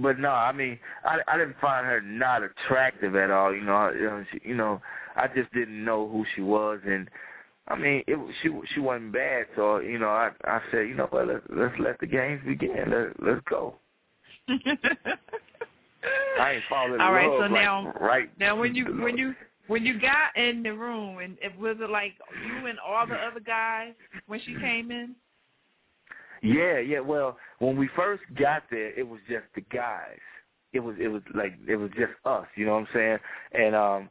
but 0.00 0.18
no, 0.18 0.30
I 0.30 0.52
mean, 0.52 0.78
I 1.04 1.18
I 1.26 1.38
didn't 1.38 1.56
find 1.60 1.86
her 1.86 2.00
not 2.00 2.42
attractive 2.42 3.14
at 3.16 3.30
all. 3.30 3.54
You 3.54 3.62
know, 3.62 3.90
you 3.90 4.04
know, 4.04 4.24
she, 4.32 4.40
you 4.48 4.54
know, 4.54 4.80
I 5.16 5.28
just 5.28 5.52
didn't 5.52 5.84
know 5.84 6.08
who 6.08 6.24
she 6.34 6.42
was, 6.42 6.80
and 6.86 7.08
I 7.68 7.76
mean, 7.76 8.02
it 8.06 8.18
she 8.42 8.50
she 8.74 8.80
wasn't 8.80 9.12
bad. 9.12 9.46
So 9.56 9.78
you 9.78 9.98
know, 9.98 10.08
I 10.08 10.30
I 10.44 10.60
said, 10.70 10.88
you 10.88 10.94
know 10.94 11.06
what, 11.10 11.28
let's 11.28 11.44
let's 11.48 11.74
let 11.78 11.98
the 12.00 12.06
games 12.06 12.42
begin. 12.46 12.90
Let 12.90 13.22
let's 13.22 13.44
go. 13.48 13.76
I 16.38 16.52
ain't 16.52 16.64
falling 16.68 16.94
in 16.94 17.00
All 17.00 17.12
right, 17.12 17.30
love 17.30 17.40
so 17.40 17.46
now, 17.48 17.94
right. 18.00 18.28
now 18.38 18.56
when 18.56 18.74
you 18.74 18.84
when 19.02 19.16
you 19.16 19.34
when 19.66 19.84
you 19.84 20.00
got 20.00 20.36
in 20.36 20.62
the 20.62 20.72
room, 20.72 21.18
and 21.18 21.36
it 21.40 21.58
was 21.58 21.76
it 21.80 21.90
like 21.90 22.12
you 22.46 22.66
and 22.66 22.78
all 22.78 23.06
the 23.06 23.14
other 23.14 23.40
guys 23.40 23.92
when 24.26 24.40
she 24.40 24.54
came 24.60 24.90
in? 24.90 25.14
Yeah, 26.42 26.78
yeah. 26.78 27.00
Well, 27.00 27.38
when 27.58 27.76
we 27.76 27.88
first 27.96 28.22
got 28.38 28.64
there, 28.70 28.90
it 28.98 29.08
was 29.08 29.20
just 29.28 29.44
the 29.54 29.62
guys. 29.62 30.18
It 30.72 30.80
was 30.80 30.96
it 31.00 31.08
was 31.08 31.22
like 31.34 31.54
it 31.66 31.76
was 31.76 31.90
just 31.96 32.12
us. 32.24 32.46
You 32.56 32.66
know 32.66 32.72
what 32.72 32.80
I'm 32.80 32.88
saying? 32.92 33.18
And 33.52 33.74
um, 33.74 34.10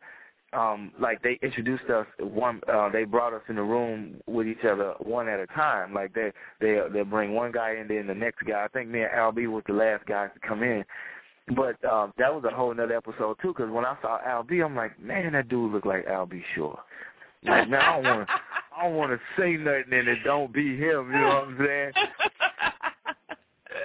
um, 0.53 0.91
like 0.99 1.21
they 1.21 1.39
introduced 1.43 1.89
us 1.89 2.07
one. 2.19 2.61
Uh, 2.71 2.89
they 2.89 3.03
brought 3.03 3.33
us 3.33 3.41
in 3.49 3.55
the 3.55 3.63
room 3.63 4.21
with 4.27 4.47
each 4.47 4.63
other 4.63 4.93
one 4.99 5.27
at 5.27 5.39
a 5.39 5.47
time. 5.47 5.93
Like 5.93 6.13
they 6.13 6.31
they 6.59 6.79
they 6.91 7.03
bring 7.03 7.33
one 7.33 7.51
guy 7.51 7.75
in, 7.75 7.87
then 7.87 8.07
the 8.07 8.15
next 8.15 8.43
guy. 8.45 8.63
I 8.63 8.67
think 8.69 8.89
me 8.89 9.01
and 9.01 9.11
Al 9.11 9.31
was 9.31 9.63
the 9.67 9.73
last 9.73 10.05
guys 10.05 10.29
to 10.33 10.47
come 10.47 10.63
in. 10.63 10.83
But 11.49 11.83
um, 11.83 12.13
that 12.17 12.33
was 12.33 12.43
a 12.49 12.55
whole 12.55 12.73
nother 12.73 12.95
episode 12.95 13.37
too. 13.41 13.53
Because 13.55 13.69
when 13.71 13.85
I 13.85 13.97
saw 14.01 14.19
Al 14.25 14.43
B, 14.43 14.61
I'm 14.61 14.75
like, 14.75 14.99
man, 14.99 15.33
that 15.33 15.49
dude 15.49 15.73
look 15.73 15.85
like 15.85 16.05
Al 16.07 16.25
B. 16.25 16.41
Sure. 16.55 16.79
Like, 17.43 17.69
man, 17.69 17.81
I 17.81 17.95
don't 17.95 18.03
want 18.05 18.27
to. 18.27 18.33
I 18.75 18.83
don't 18.83 18.95
want 18.95 19.11
to 19.11 19.19
say 19.39 19.53
nothing 19.53 19.93
and 19.93 20.07
it 20.07 20.19
don't 20.23 20.51
be 20.51 20.75
him. 20.75 21.11
You 21.11 21.19
know 21.19 21.27
what 21.27 21.47
I'm 21.47 21.57
saying? 21.59 21.91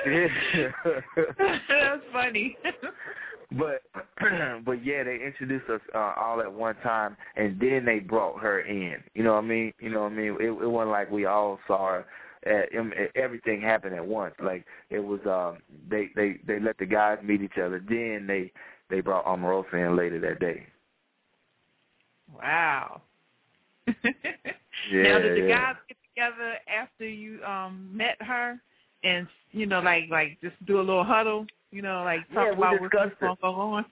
That's 1.69 2.03
funny. 2.13 2.57
but 3.53 3.83
but 4.65 4.85
yeah, 4.85 5.05
they 5.05 5.19
introduced 5.25 5.69
us 5.69 5.81
uh, 5.95 6.15
all 6.17 6.41
at 6.41 6.53
one 6.53 6.77
time, 6.77 7.17
and 7.37 7.59
then 7.61 7.85
they 7.85 7.99
brought 7.99 8.41
her 8.41 8.61
in. 8.61 8.97
You 9.15 9.25
know 9.25 9.35
what 9.35 9.45
I 9.45 9.47
mean? 9.47 9.73
You 9.81 9.91
know 9.91 10.03
what 10.03 10.13
I 10.13 10.17
mean? 10.17 10.37
It, 10.41 10.51
it 10.51 10.71
wasn't 10.71 10.93
like 10.93 11.11
we 11.11 11.27
all 11.27 11.59
saw 11.67 11.89
her. 11.89 12.05
At, 12.47 12.69
everything 13.15 13.61
happened 13.61 13.95
at 13.95 14.07
once. 14.07 14.35
Like 14.43 14.65
it 14.91 15.01
was, 15.01 15.21
um, 15.27 15.59
they 15.89 16.11
they 16.15 16.41
they 16.47 16.61
let 16.61 16.79
the 16.79 16.87
guys 16.87 17.19
meet 17.23 17.43
each 17.43 17.59
other. 17.63 17.83
Then 17.89 18.27
they 18.27 18.53
they 18.91 19.01
brought 19.01 19.27
Omarosa 19.27 19.75
in 19.75 19.97
later 19.97 20.21
that 20.21 20.41
day. 20.41 20.67
Wow. 22.35 23.03
Yeah, 23.87 23.93
now 25.03 25.19
did 25.19 25.43
the 25.43 25.49
yeah. 25.49 25.73
guys 25.73 25.77
get 25.89 25.97
together 26.15 26.55
after 26.69 27.09
you 27.09 27.43
um 27.45 27.91
met 27.93 28.17
her 28.21 28.61
and 29.05 29.27
you 29.53 29.67
know 29.67 29.81
like 29.81 30.05
like 30.11 30.39
just 30.43 30.55
do 30.67 30.79
a 30.79 30.81
little 30.81 31.05
huddle, 31.05 31.47
you 31.71 31.83
know, 31.83 32.03
like 32.05 32.21
talk 32.35 32.47
Yeah, 32.47 32.51
we 32.51 32.57
about 32.59 32.81
what's 32.81 32.93
discussed 32.93 33.21
going 33.21 33.37
to 33.37 33.43
go 33.43 33.49
on? 33.49 33.85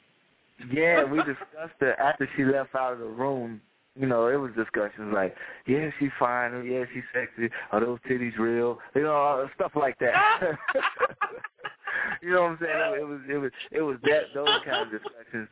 Yeah, 0.73 1.05
we 1.05 1.19
discussed 1.19 1.81
it 1.81 1.97
after 1.99 2.29
she 2.37 2.45
left 2.45 2.75
out 2.75 2.95
of 2.95 2.99
the 2.99 3.05
room. 3.05 3.61
You 3.99 4.07
know, 4.07 4.29
it 4.29 4.37
was 4.37 4.51
discussions 4.57 5.13
like, 5.15 5.35
yeah, 5.67 5.89
she's 5.99 6.11
fine, 6.19 6.53
or 6.53 6.63
yeah, 6.63 6.85
she's 6.93 7.03
sexy, 7.15 7.51
are 7.73 7.81
those 7.81 7.99
titties 8.09 8.37
real? 8.39 8.79
You 8.95 9.03
know, 9.03 9.49
stuff 9.55 9.73
like 9.75 9.99
that. 10.01 10.41
you 12.23 12.31
know 12.31 12.43
what 12.43 12.51
I'm 12.51 12.59
saying? 12.61 13.01
It 13.01 13.07
was 13.07 13.21
it 13.29 13.37
was 13.39 13.51
it 13.73 13.83
was 13.83 13.97
that 14.03 14.23
those 14.35 14.49
kind 14.65 14.87
of 14.87 14.91
discussions. 14.91 15.49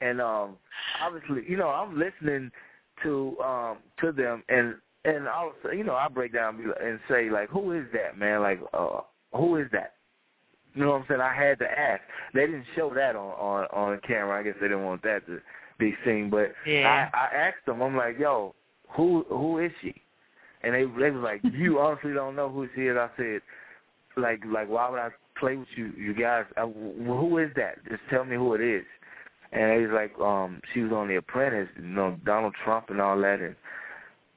And 0.00 0.20
um 0.20 0.56
obviously, 1.02 1.42
you 1.48 1.56
know, 1.56 1.68
I'm 1.68 1.98
listening 1.98 2.50
to 3.02 3.36
um 3.44 3.78
to 4.00 4.12
them 4.12 4.42
and 4.48 4.74
and 5.04 5.24
was 5.24 5.54
you 5.72 5.84
know, 5.84 5.94
I 5.94 6.08
break 6.08 6.32
down 6.32 6.58
and 6.82 6.98
say 7.08 7.30
like, 7.30 7.48
who 7.50 7.72
is 7.72 7.84
that 7.92 8.18
man? 8.18 8.42
Like, 8.42 8.60
uh 8.74 9.00
who 9.32 9.56
is 9.56 9.68
that? 9.72 9.94
You 10.74 10.84
know 10.84 10.90
what 10.92 11.02
I'm 11.02 11.04
saying? 11.08 11.20
I 11.20 11.34
had 11.34 11.58
to 11.60 11.66
ask. 11.66 12.02
They 12.34 12.42
didn't 12.46 12.66
show 12.74 12.92
that 12.94 13.16
on 13.16 13.32
on 13.32 13.64
on 13.72 14.00
camera. 14.06 14.38
I 14.38 14.42
guess 14.42 14.56
they 14.60 14.68
didn't 14.68 14.84
want 14.84 15.02
that 15.02 15.26
to 15.26 15.40
be 15.78 15.94
seen. 16.04 16.30
But 16.30 16.52
Yeah. 16.66 17.08
I, 17.12 17.18
I 17.18 17.36
asked 17.36 17.66
them. 17.66 17.82
I'm 17.82 17.96
like, 17.96 18.18
yo, 18.18 18.54
who 18.90 19.24
who 19.28 19.58
is 19.58 19.72
she? 19.80 19.94
And 20.62 20.74
they 20.74 20.82
they 20.82 21.10
was 21.10 21.22
like, 21.22 21.40
you 21.52 21.78
honestly 21.80 22.12
don't 22.12 22.36
know 22.36 22.48
who 22.48 22.68
she 22.74 22.82
is. 22.82 22.96
I 22.96 23.10
said, 23.16 23.40
like 24.16 24.40
like 24.46 24.68
why 24.68 24.88
would 24.88 25.00
I 25.00 25.10
play 25.38 25.56
with 25.56 25.68
you 25.76 25.92
you 25.96 26.14
guys? 26.14 26.44
I, 26.56 26.62
who 26.62 27.38
is 27.38 27.50
that? 27.56 27.84
Just 27.88 28.02
tell 28.10 28.24
me 28.24 28.36
who 28.36 28.54
it 28.54 28.60
is. 28.60 28.84
And 29.52 29.70
they 29.70 29.86
was 29.86 29.94
like, 29.94 30.20
um, 30.20 30.60
she 30.74 30.80
was 30.80 30.92
on 30.92 31.08
The 31.08 31.16
Apprentice, 31.16 31.68
you 31.76 31.86
know, 31.86 32.18
Donald 32.24 32.54
Trump 32.64 32.90
and 32.90 33.00
all 33.00 33.18
that. 33.20 33.40
And 33.40 33.54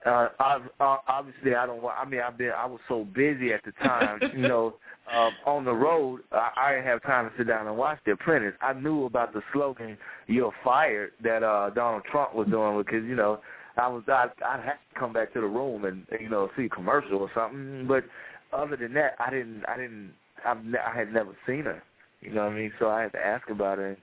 uh, 0.05 0.29
I, 0.39 0.59
uh, 0.79 0.97
obviously, 1.07 1.55
I 1.55 1.65
don't. 1.65 1.83
I 1.85 2.05
mean, 2.05 2.21
I've 2.21 2.37
been. 2.37 2.51
I 2.55 2.65
was 2.65 2.79
so 2.87 3.05
busy 3.05 3.51
at 3.51 3.63
the 3.65 3.71
time, 3.83 4.19
you 4.33 4.41
know, 4.47 4.75
um, 5.11 5.35
on 5.45 5.65
the 5.65 5.73
road. 5.73 6.21
I, 6.31 6.49
I 6.55 6.71
didn't 6.71 6.85
have 6.85 7.01
time 7.03 7.29
to 7.29 7.37
sit 7.37 7.47
down 7.47 7.67
and 7.67 7.77
watch 7.77 7.99
The 8.05 8.11
Apprentice. 8.13 8.53
I 8.61 8.73
knew 8.73 9.05
about 9.05 9.33
the 9.33 9.41
slogan 9.53 9.97
"You're 10.27 10.53
fired" 10.63 11.11
that 11.23 11.43
uh, 11.43 11.71
Donald 11.71 12.03
Trump 12.11 12.35
was 12.35 12.47
doing 12.47 12.77
because 12.77 13.03
you 13.05 13.15
know 13.15 13.39
I 13.77 13.87
was. 13.87 14.03
I 14.07 14.27
I 14.45 14.57
had 14.57 14.73
to 14.93 14.99
come 14.99 15.13
back 15.13 15.33
to 15.33 15.41
the 15.41 15.47
room 15.47 15.85
and 15.85 16.05
you 16.19 16.29
know 16.29 16.49
see 16.57 16.65
a 16.65 16.69
commercial 16.69 17.19
or 17.19 17.31
something. 17.33 17.85
But 17.87 18.05
other 18.53 18.75
than 18.75 18.93
that, 18.93 19.15
I 19.19 19.29
didn't. 19.29 19.63
I 19.67 19.77
didn't. 19.77 20.13
I've, 20.45 20.63
ne- 20.63 20.79
I 20.79 20.95
had 20.95 21.11
never 21.13 21.35
seen 21.45 21.63
her. 21.63 21.83
You 22.21 22.31
know 22.31 22.45
what 22.45 22.53
I 22.53 22.55
mean? 22.55 22.71
So 22.79 22.89
I 22.89 23.01
had 23.03 23.11
to 23.13 23.25
ask 23.25 23.49
about 23.49 23.77
her. 23.77 23.89
And 23.89 23.97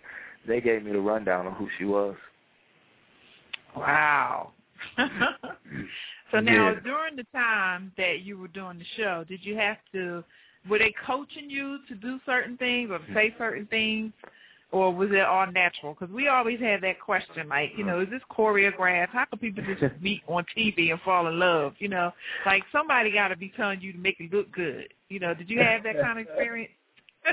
they 0.46 0.60
gave 0.60 0.82
me 0.84 0.92
the 0.92 1.00
rundown 1.00 1.46
of 1.46 1.54
who 1.54 1.68
she 1.78 1.84
was. 1.84 2.14
Wow. 3.76 4.52
so 6.30 6.40
now 6.40 6.70
Yeah. 6.70 6.80
during 6.80 7.16
the 7.16 7.26
time 7.32 7.92
that 7.96 8.20
you 8.20 8.38
were 8.38 8.48
doing 8.48 8.78
the 8.78 8.84
show, 8.96 9.24
did 9.28 9.44
you 9.44 9.56
have 9.56 9.78
to 9.92 10.24
were 10.68 10.78
they 10.78 10.94
coaching 11.06 11.50
you 11.50 11.78
to 11.88 11.94
do 11.94 12.18
certain 12.26 12.56
things 12.56 12.90
or 12.90 12.98
to 12.98 13.04
say 13.14 13.28
mm-hmm. 13.28 13.38
certain 13.38 13.66
things? 13.66 14.12
Or 14.72 14.92
was 14.92 15.10
it 15.12 15.20
all 15.20 15.46
natural? 15.46 15.94
Because 15.94 16.12
we 16.12 16.26
always 16.26 16.58
had 16.58 16.82
that 16.82 17.00
question, 17.00 17.48
like, 17.48 17.70
you 17.76 17.84
know, 17.84 17.94
mm-hmm. 17.94 18.14
is 18.14 18.20
this 18.20 18.36
choreographed? 18.36 19.10
How 19.10 19.24
can 19.24 19.38
people 19.38 19.62
just 19.62 19.94
meet 20.00 20.22
on 20.26 20.44
TV 20.56 20.90
and 20.90 21.00
fall 21.02 21.28
in 21.28 21.38
love? 21.38 21.74
You 21.78 21.88
know, 21.88 22.12
like 22.44 22.64
somebody 22.72 23.12
got 23.12 23.28
to 23.28 23.36
be 23.36 23.52
telling 23.56 23.80
you 23.80 23.92
to 23.92 23.98
make 23.98 24.16
it 24.18 24.32
look 24.32 24.50
good. 24.50 24.92
You 25.08 25.20
know, 25.20 25.34
did 25.34 25.48
you 25.48 25.60
have 25.60 25.84
that 25.84 26.00
kind 26.00 26.18
of 26.18 26.26
experience? 26.26 26.72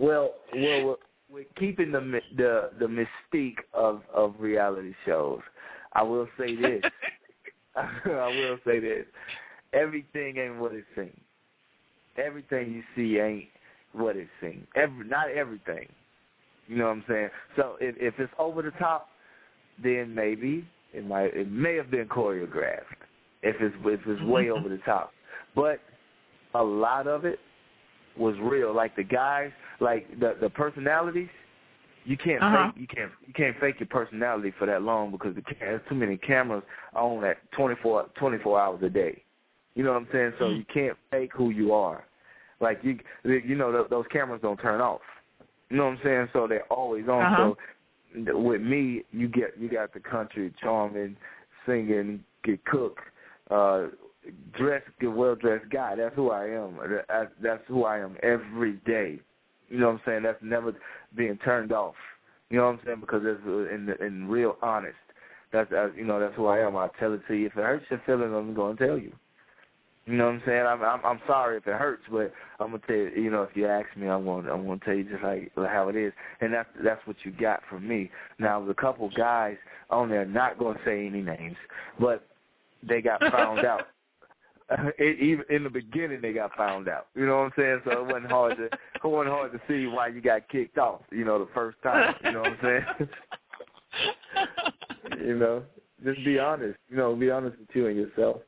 Well, 0.00 0.34
well, 0.54 0.84
we're, 0.86 0.96
we're 1.28 1.44
keeping 1.58 1.90
the 1.90 2.20
the 2.36 2.70
the 2.78 2.86
mystique 2.86 3.56
of 3.74 4.02
of 4.14 4.34
reality 4.38 4.94
shows. 5.04 5.40
I 5.92 6.02
will 6.02 6.28
say 6.38 6.54
this. 6.54 6.82
I 7.76 8.28
will 8.28 8.58
say 8.66 8.78
this. 8.78 9.06
Everything 9.72 10.36
ain't 10.38 10.58
what 10.58 10.72
it 10.72 10.84
seems. 10.94 11.20
Everything 12.18 12.72
you 12.72 12.82
see 12.94 13.18
ain't 13.18 13.48
what 13.92 14.16
it 14.16 14.28
seems. 14.40 14.66
Every 14.74 15.06
not 15.08 15.30
everything. 15.30 15.88
You 16.66 16.76
know 16.76 16.86
what 16.86 16.92
I'm 16.92 17.04
saying? 17.08 17.28
So 17.56 17.76
if 17.80 17.94
if 17.98 18.14
it's 18.18 18.32
over 18.38 18.62
the 18.62 18.72
top, 18.72 19.08
then 19.82 20.14
maybe 20.14 20.66
it 20.92 21.06
might 21.06 21.34
it 21.34 21.50
may 21.50 21.76
have 21.76 21.90
been 21.90 22.06
choreographed. 22.06 22.82
If 23.42 23.56
it's 23.60 23.74
if 23.84 24.00
it's 24.06 24.22
way 24.22 24.50
over 24.50 24.68
the 24.68 24.78
top, 24.84 25.12
but 25.54 25.80
a 26.54 26.62
lot 26.62 27.06
of 27.06 27.24
it 27.24 27.38
was 28.18 28.34
real. 28.40 28.74
Like 28.74 28.96
the 28.96 29.04
guys, 29.04 29.50
like 29.80 30.08
the 30.18 30.36
the 30.40 30.50
personalities, 30.50 31.28
you 32.04 32.16
can't 32.16 32.42
Uh-huh. 32.42 32.66
fake 32.66 32.80
you 32.80 32.86
can't 32.86 33.12
you 33.26 33.32
can't 33.32 33.56
fake 33.60 33.76
your 33.78 33.86
personality 33.88 34.52
for 34.58 34.66
that 34.66 34.82
long 34.82 35.10
because 35.10 35.34
the, 35.34 35.42
there's 35.60 35.80
too 35.88 35.94
many 35.94 36.16
cameras 36.16 36.62
on 36.94 37.24
at 37.24 37.36
24, 37.52 38.06
24 38.18 38.60
hours 38.60 38.82
a 38.82 38.88
day. 38.88 39.22
You 39.78 39.84
know 39.84 39.92
what 39.92 40.02
I'm 40.02 40.08
saying? 40.12 40.32
So 40.40 40.48
you 40.48 40.64
can't 40.74 40.96
fake 41.08 41.30
who 41.32 41.50
you 41.50 41.72
are. 41.72 42.04
Like 42.60 42.80
you 42.82 42.98
you 43.22 43.54
know 43.54 43.70
th- 43.70 43.88
those 43.90 44.06
cameras 44.10 44.40
don't 44.42 44.56
turn 44.56 44.80
off. 44.80 45.02
You 45.70 45.76
know 45.76 45.84
what 45.84 45.90
I'm 45.92 46.00
saying? 46.02 46.28
So 46.32 46.48
they're 46.48 46.64
always 46.64 47.06
on. 47.06 47.22
Uh-huh. 47.22 47.54
So 48.16 48.36
with 48.40 48.60
me, 48.60 49.04
you 49.12 49.28
get 49.28 49.56
you 49.56 49.68
got 49.68 49.94
the 49.94 50.00
country 50.00 50.52
charming, 50.60 51.16
singing, 51.64 52.24
get 52.42 52.64
cook, 52.64 52.98
uh, 53.52 53.86
dressed, 54.58 54.86
get 55.00 55.12
well 55.12 55.36
dressed 55.36 55.70
guy. 55.70 55.94
That's 55.94 56.16
who 56.16 56.32
I 56.32 56.46
am. 56.46 56.76
That's, 57.08 57.30
that's 57.40 57.62
who 57.68 57.84
I 57.84 58.00
am 58.00 58.16
every 58.24 58.80
day. 58.84 59.20
You 59.68 59.78
know 59.78 59.90
what 59.90 59.92
I'm 59.92 60.00
saying? 60.04 60.22
That's 60.24 60.42
never 60.42 60.74
being 61.16 61.38
turned 61.44 61.70
off. 61.70 61.94
You 62.50 62.56
know 62.58 62.64
what 62.64 62.72
I'm 62.72 62.80
saying? 62.84 63.00
Because 63.00 63.22
it's 63.24 63.40
uh, 63.46 63.72
in 63.72 63.94
in 64.04 64.26
real 64.26 64.56
honest. 64.60 64.96
That's 65.52 65.70
uh, 65.70 65.92
you 65.92 66.04
know 66.04 66.18
that's 66.18 66.34
who 66.34 66.46
I 66.46 66.66
am. 66.66 66.76
I 66.76 66.88
tell 66.98 67.12
it 67.12 67.20
to 67.28 67.34
you. 67.34 67.46
If 67.46 67.52
it 67.52 67.62
hurts 67.62 67.86
your 67.90 68.02
feelings, 68.04 68.34
I'm 68.34 68.54
going 68.54 68.76
to 68.76 68.84
tell 68.84 68.98
you. 68.98 69.12
You 70.08 70.16
know 70.16 70.26
what 70.26 70.34
I'm 70.36 70.42
saying? 70.46 70.64
I'm 70.66 70.82
I'm, 70.82 71.00
I'm 71.04 71.20
sorry 71.26 71.58
if 71.58 71.66
it 71.66 71.74
hurts, 71.74 72.04
but 72.10 72.32
I'm 72.58 72.70
gonna 72.70 72.82
tell 72.86 72.96
you. 72.96 73.10
You 73.14 73.30
know, 73.30 73.42
if 73.42 73.54
you 73.54 73.66
ask 73.66 73.86
me, 73.94 74.08
I'm 74.08 74.24
to 74.24 74.50
I'm 74.50 74.66
to 74.66 74.84
tell 74.84 74.94
you 74.94 75.04
just 75.04 75.22
like 75.22 75.52
how 75.54 75.90
it 75.90 75.96
is, 75.96 76.14
and 76.40 76.50
that's 76.50 76.68
that's 76.82 77.06
what 77.06 77.16
you 77.24 77.30
got 77.30 77.60
from 77.68 77.86
me. 77.86 78.10
Now, 78.38 78.58
there's 78.58 78.70
a 78.70 78.80
couple 78.80 79.10
guys 79.10 79.58
on 79.90 80.08
there, 80.08 80.24
not 80.24 80.58
going 80.58 80.78
to 80.78 80.84
say 80.84 81.06
any 81.06 81.20
names, 81.20 81.56
but 82.00 82.26
they 82.82 83.02
got 83.02 83.20
found 83.30 83.66
out. 83.66 83.88
it, 84.70 85.18
even 85.20 85.44
in 85.50 85.62
the 85.62 85.68
beginning, 85.70 86.22
they 86.22 86.32
got 86.32 86.56
found 86.56 86.88
out. 86.88 87.08
You 87.14 87.26
know 87.26 87.40
what 87.40 87.44
I'm 87.44 87.52
saying? 87.58 87.80
So 87.84 88.00
it 88.00 88.06
wasn't 88.06 88.30
hard 88.30 88.56
to 88.56 88.64
it 88.64 89.04
wasn't 89.04 89.34
hard 89.34 89.52
to 89.52 89.60
see 89.68 89.88
why 89.88 90.08
you 90.08 90.22
got 90.22 90.48
kicked 90.48 90.78
off. 90.78 91.02
You 91.12 91.26
know, 91.26 91.38
the 91.38 91.50
first 91.52 91.76
time. 91.82 92.14
You 92.24 92.32
know 92.32 92.40
what 92.40 92.52
I'm 92.52 92.58
saying? 92.62 93.08
you 95.26 95.38
know, 95.38 95.64
just 96.02 96.24
be 96.24 96.38
honest. 96.38 96.78
You 96.88 96.96
know, 96.96 97.14
be 97.14 97.30
honest 97.30 97.58
with 97.58 97.68
you 97.74 97.88
and 97.88 97.96
yourself. 97.98 98.38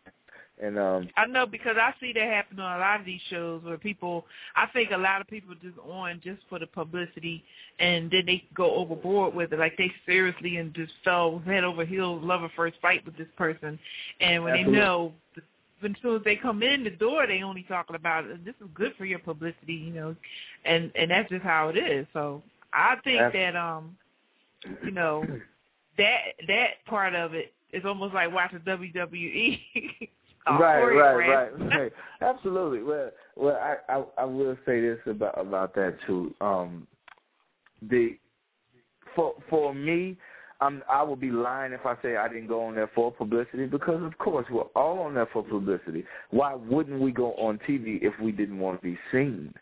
And 0.62 0.79
um 0.79 1.09
I 1.17 1.26
know 1.26 1.47
because 1.47 1.76
I 1.81 1.95
see 2.00 2.12
that 2.12 2.23
happen 2.23 2.61
on 2.61 2.76
a 2.76 2.81
lot 2.81 3.00
of 3.00 3.07
these 3.07 3.21
shows 3.31 3.62
where 3.64 3.79
people 3.79 4.26
I 4.55 4.67
think 4.67 4.90
a 4.90 4.97
lot 4.97 5.21
of 5.21 5.26
people 5.26 5.55
just 5.62 5.79
on 5.79 6.21
just 6.23 6.40
for 6.49 6.59
the 6.59 6.67
publicity 6.67 7.43
and 7.79 8.11
then 8.11 8.26
they 8.26 8.45
go 8.55 8.75
overboard 8.75 9.35
with 9.35 9.52
it. 9.52 9.59
Like 9.59 9.76
they 9.79 9.90
seriously 10.07 10.57
and 10.57 10.75
just 10.75 10.93
fell 11.02 11.40
head 11.47 11.64
over 11.64 11.85
heels, 11.85 12.23
love 12.23 12.43
at 12.43 12.50
first 12.55 12.76
fight 12.83 13.05
with 13.05 13.17
this 13.17 13.29
person 13.37 13.79
and 14.21 14.45
when 14.45 14.52
Absolutely. 14.55 14.79
they 14.79 14.85
know 14.85 15.12
as 15.83 15.93
soon 16.02 16.17
as 16.17 16.23
they 16.25 16.37
come 16.37 16.62
in 16.62 16.85
the 16.85 16.90
door 16.90 17.26
they 17.26 17.43
only 17.43 17.62
talking 17.62 17.97
about 17.97 18.25
this 18.45 18.55
is 18.61 18.69
good 18.75 18.93
for 18.99 19.07
your 19.07 19.19
publicity, 19.19 19.75
you 19.75 19.93
know. 19.93 20.14
And 20.64 20.93
and 20.95 21.11
that's 21.11 21.31
just 21.31 21.43
how 21.43 21.71
it 21.71 21.79
is. 21.79 22.07
So 22.12 22.43
I 22.73 22.97
think 23.02 23.33
that 23.33 23.57
um 23.57 23.97
you 24.85 24.90
know 24.90 25.25
that 25.97 26.19
that 26.49 26.85
part 26.87 27.14
of 27.14 27.35
it 27.35 27.52
is 27.73 27.85
almost 27.85 28.14
like 28.14 28.33
watching 28.33 28.61
WWE. 28.61 29.61
uh, 30.47 30.59
right, 30.59 30.82
right, 30.82 31.14
right, 31.14 31.59
right. 31.78 31.92
Absolutely. 32.20 32.82
Well, 32.82 33.11
well, 33.37 33.56
I, 33.56 33.92
I 33.92 34.04
I 34.18 34.25
will 34.25 34.56
say 34.64 34.80
this 34.80 34.99
about 35.06 35.38
about 35.38 35.75
that 35.75 35.97
too. 36.06 36.35
Um, 36.40 36.87
the 37.82 38.16
for 39.14 39.35
for 39.49 39.75
me, 39.75 40.16
I'm 40.61 40.82
I 40.88 41.02
would 41.02 41.20
be 41.20 41.30
lying 41.30 41.73
if 41.73 41.85
I 41.85 41.94
say 42.02 42.16
I 42.16 42.28
didn't 42.28 42.49
go 42.49 42.64
on 42.64 42.75
there 42.75 42.90
for 42.94 43.12
publicity 43.12 43.66
because 43.66 44.02
of 44.02 44.16
course 44.18 44.47
we're 44.50 44.62
all 44.75 45.00
on 45.00 45.14
there 45.14 45.28
for 45.32 45.42
publicity. 45.42 46.04
Why 46.30 46.54
wouldn't 46.54 47.00
we 47.00 47.12
go 47.12 47.32
on 47.35 47.59
TV 47.68 48.02
if 48.02 48.14
we 48.20 48.32
didn't 48.32 48.59
want 48.59 48.80
to 48.80 48.87
be 48.87 48.99
seen? 49.12 49.52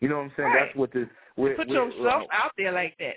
You 0.00 0.08
know 0.08 0.16
what 0.16 0.24
I'm 0.24 0.32
saying? 0.36 0.48
Right. 0.48 0.66
That's 0.66 0.76
what 0.76 0.92
this. 0.92 1.08
We're, 1.36 1.56
Put 1.56 1.68
we're, 1.68 1.90
yourself 1.90 2.24
out 2.32 2.52
there 2.56 2.72
like 2.72 2.96
that. 2.98 3.16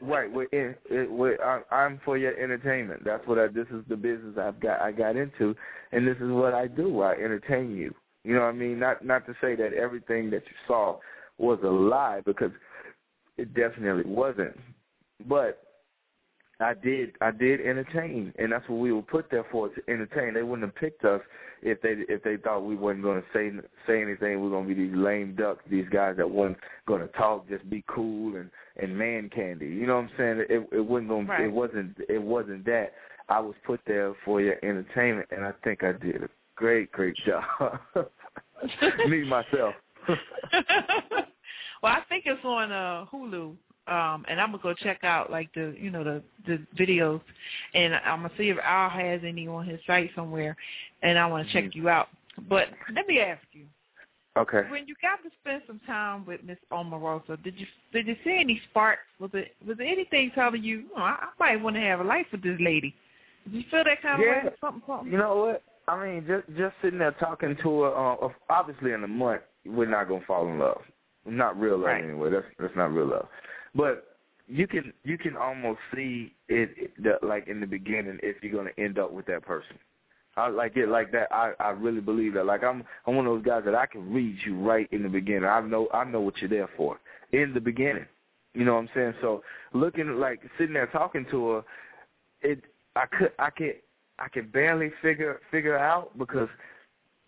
Right. 0.00 0.32
We're 0.32 0.44
in. 0.52 0.74
It, 0.90 1.10
we're, 1.10 1.36
I, 1.42 1.74
I'm 1.74 2.00
for 2.04 2.16
your 2.16 2.38
entertainment. 2.38 3.02
That's 3.04 3.26
what 3.26 3.38
I. 3.38 3.48
This 3.48 3.66
is 3.72 3.84
the 3.88 3.96
business 3.96 4.36
I've 4.40 4.60
got. 4.60 4.80
I 4.80 4.92
got 4.92 5.16
into, 5.16 5.54
and 5.92 6.06
this 6.06 6.16
is 6.16 6.30
what 6.30 6.54
I 6.54 6.66
do. 6.66 7.00
I 7.02 7.12
entertain 7.12 7.76
you. 7.76 7.94
You 8.24 8.34
know 8.34 8.40
what 8.40 8.46
I 8.46 8.52
mean? 8.52 8.78
Not 8.78 9.04
not 9.04 9.26
to 9.26 9.34
say 9.40 9.56
that 9.56 9.72
everything 9.72 10.30
that 10.30 10.42
you 10.46 10.56
saw 10.66 10.98
was 11.38 11.58
a 11.64 11.68
lie 11.68 12.22
because 12.24 12.52
it 13.36 13.54
definitely 13.54 14.04
wasn't. 14.04 14.56
But 15.28 15.62
I 16.62 16.74
did 16.74 17.12
I 17.20 17.30
did 17.30 17.60
entertain, 17.60 18.32
and 18.38 18.52
that's 18.52 18.68
what 18.68 18.78
we 18.78 18.92
were 18.92 19.02
put 19.02 19.30
there 19.30 19.44
for 19.50 19.68
to 19.68 19.82
entertain. 19.88 20.34
They 20.34 20.42
wouldn't 20.42 20.66
have 20.66 20.74
picked 20.74 21.04
us 21.04 21.20
if 21.62 21.80
they 21.82 21.96
if 22.08 22.22
they 22.22 22.36
thought 22.36 22.60
we 22.60 22.76
weren't 22.76 23.02
going 23.02 23.20
to 23.20 23.26
say 23.32 23.50
say 23.86 24.02
anything. 24.02 24.40
We're 24.40 24.50
going 24.50 24.68
to 24.68 24.74
be 24.74 24.86
these 24.86 24.96
lame 24.96 25.34
ducks, 25.34 25.62
these 25.70 25.88
guys 25.90 26.16
that 26.18 26.30
wasn't 26.30 26.58
going 26.86 27.00
to 27.00 27.08
talk, 27.08 27.48
just 27.48 27.68
be 27.68 27.84
cool 27.86 28.36
and 28.36 28.50
and 28.80 28.96
man 28.96 29.30
candy. 29.34 29.66
You 29.66 29.86
know 29.86 29.96
what 29.96 30.04
I'm 30.04 30.10
saying? 30.16 30.46
It 30.48 30.68
it 30.72 30.80
wasn't 30.80 31.08
going. 31.08 31.26
Right. 31.26 31.44
It 31.44 31.52
wasn't 31.52 31.96
it 32.08 32.22
wasn't 32.22 32.64
that. 32.66 32.92
I 33.28 33.40
was 33.40 33.54
put 33.64 33.80
there 33.86 34.14
for 34.24 34.40
your 34.40 34.56
entertainment, 34.62 35.28
and 35.30 35.44
I 35.44 35.52
think 35.64 35.84
I 35.84 35.92
did 35.92 36.24
a 36.24 36.28
great 36.56 36.92
great 36.92 37.16
job. 37.26 37.44
Me 39.08 39.24
myself. 39.24 39.74
well, 40.08 40.16
I 41.82 42.00
think 42.08 42.24
it's 42.26 42.44
on 42.44 42.72
uh, 42.72 43.06
Hulu, 43.12 43.54
um, 43.88 44.24
and 44.28 44.40
I'm 44.40 44.52
gonna 44.52 44.62
go 44.62 44.74
check 44.74 45.02
out 45.02 45.30
like 45.30 45.52
the 45.54 45.74
you 45.78 45.90
know 45.90 46.04
the 46.04 46.22
the 46.46 46.64
videos, 46.78 47.20
and 47.74 47.94
I'm 47.94 48.22
gonna 48.22 48.30
see 48.38 48.48
if 48.50 48.58
Al 48.62 48.88
has 48.90 49.20
any 49.26 49.48
on 49.48 49.66
his 49.66 49.80
site 49.86 50.10
somewhere, 50.14 50.56
and 51.02 51.18
I 51.18 51.26
want 51.26 51.46
to 51.46 51.52
check 51.52 51.74
you 51.74 51.88
out. 51.88 52.08
But 52.48 52.68
let 52.94 53.06
me 53.06 53.20
ask 53.20 53.42
you, 53.52 53.66
okay. 54.38 54.62
when 54.70 54.86
you 54.86 54.94
got 55.02 55.22
to 55.22 55.30
spend 55.40 55.62
some 55.66 55.80
time 55.86 56.24
with 56.24 56.42
Miss 56.44 56.58
Omarosa, 56.70 57.42
did 57.42 57.58
you 57.58 57.66
did 57.92 58.06
you 58.06 58.16
see 58.24 58.38
any 58.38 58.60
sparks? 58.70 59.02
Was 59.18 59.30
it 59.34 59.54
was 59.66 59.78
there 59.78 59.86
anything 59.86 60.30
telling 60.34 60.62
you, 60.62 60.84
oh, 60.96 61.00
I, 61.02 61.16
I 61.20 61.28
might 61.38 61.62
want 61.62 61.76
to 61.76 61.82
have 61.82 62.00
a 62.00 62.04
life 62.04 62.26
with 62.30 62.42
this 62.42 62.58
lady? 62.60 62.94
Did 63.44 63.54
you 63.54 63.64
feel 63.70 63.84
that 63.84 64.00
kind 64.00 64.22
Yeah. 64.22 64.38
of 64.38 64.44
way? 64.44 64.50
Something, 64.60 64.82
something. 64.86 65.12
You 65.12 65.18
know 65.18 65.36
what? 65.36 65.62
I 65.88 66.06
mean, 66.06 66.24
just 66.26 66.46
just 66.56 66.74
sitting 66.82 67.00
there 67.00 67.12
talking 67.12 67.56
to 67.62 67.80
her. 67.82 67.96
Uh, 67.96 68.28
obviously, 68.48 68.92
in 68.92 69.02
a 69.02 69.08
month, 69.08 69.42
we're 69.66 69.88
not 69.88 70.08
gonna 70.08 70.24
fall 70.24 70.46
in 70.48 70.58
love. 70.60 70.82
Not 71.26 71.58
real 71.58 71.76
love 71.76 71.86
Right. 71.86 72.04
anyway. 72.04 72.30
That's 72.30 72.46
that's 72.58 72.76
not 72.76 72.92
real 72.92 73.06
love. 73.06 73.28
But 73.74 74.04
you 74.48 74.66
can 74.66 74.92
you 75.04 75.16
can 75.18 75.36
almost 75.36 75.78
see 75.94 76.34
it, 76.48 76.92
the, 77.02 77.18
like 77.26 77.48
in 77.48 77.60
the 77.60 77.66
beginning 77.66 78.18
if 78.22 78.42
you're 78.42 78.52
gonna 78.52 78.70
end 78.78 78.98
up 78.98 79.12
with 79.12 79.26
that 79.26 79.42
person. 79.42 79.78
I 80.36 80.48
like 80.48 80.76
it 80.76 80.88
like 80.88 81.12
that. 81.12 81.28
I 81.30 81.52
I 81.60 81.70
really 81.70 82.00
believe 82.00 82.34
that. 82.34 82.46
Like 82.46 82.64
I'm 82.64 82.84
I'm 83.06 83.16
one 83.16 83.26
of 83.26 83.34
those 83.34 83.44
guys 83.44 83.62
that 83.64 83.74
I 83.74 83.86
can 83.86 84.12
read 84.12 84.36
you 84.44 84.58
right 84.58 84.88
in 84.92 85.02
the 85.02 85.08
beginning. 85.08 85.44
I 85.44 85.60
know 85.60 85.88
I 85.92 86.04
know 86.04 86.20
what 86.20 86.38
you're 86.38 86.50
there 86.50 86.68
for 86.76 86.98
in 87.32 87.52
the 87.54 87.60
beginning. 87.60 88.06
You 88.54 88.64
know 88.64 88.74
what 88.74 88.80
I'm 88.80 88.88
saying? 88.94 89.14
So 89.20 89.42
looking 89.72 90.18
like 90.18 90.40
sitting 90.58 90.74
there 90.74 90.86
talking 90.86 91.26
to 91.30 91.48
her, 91.48 91.64
it 92.42 92.60
I 92.96 93.06
could 93.06 93.32
I 93.38 93.50
could 93.50 93.76
I 94.18 94.28
could 94.28 94.52
barely 94.52 94.90
figure 95.00 95.40
figure 95.50 95.78
out 95.78 96.16
because 96.18 96.48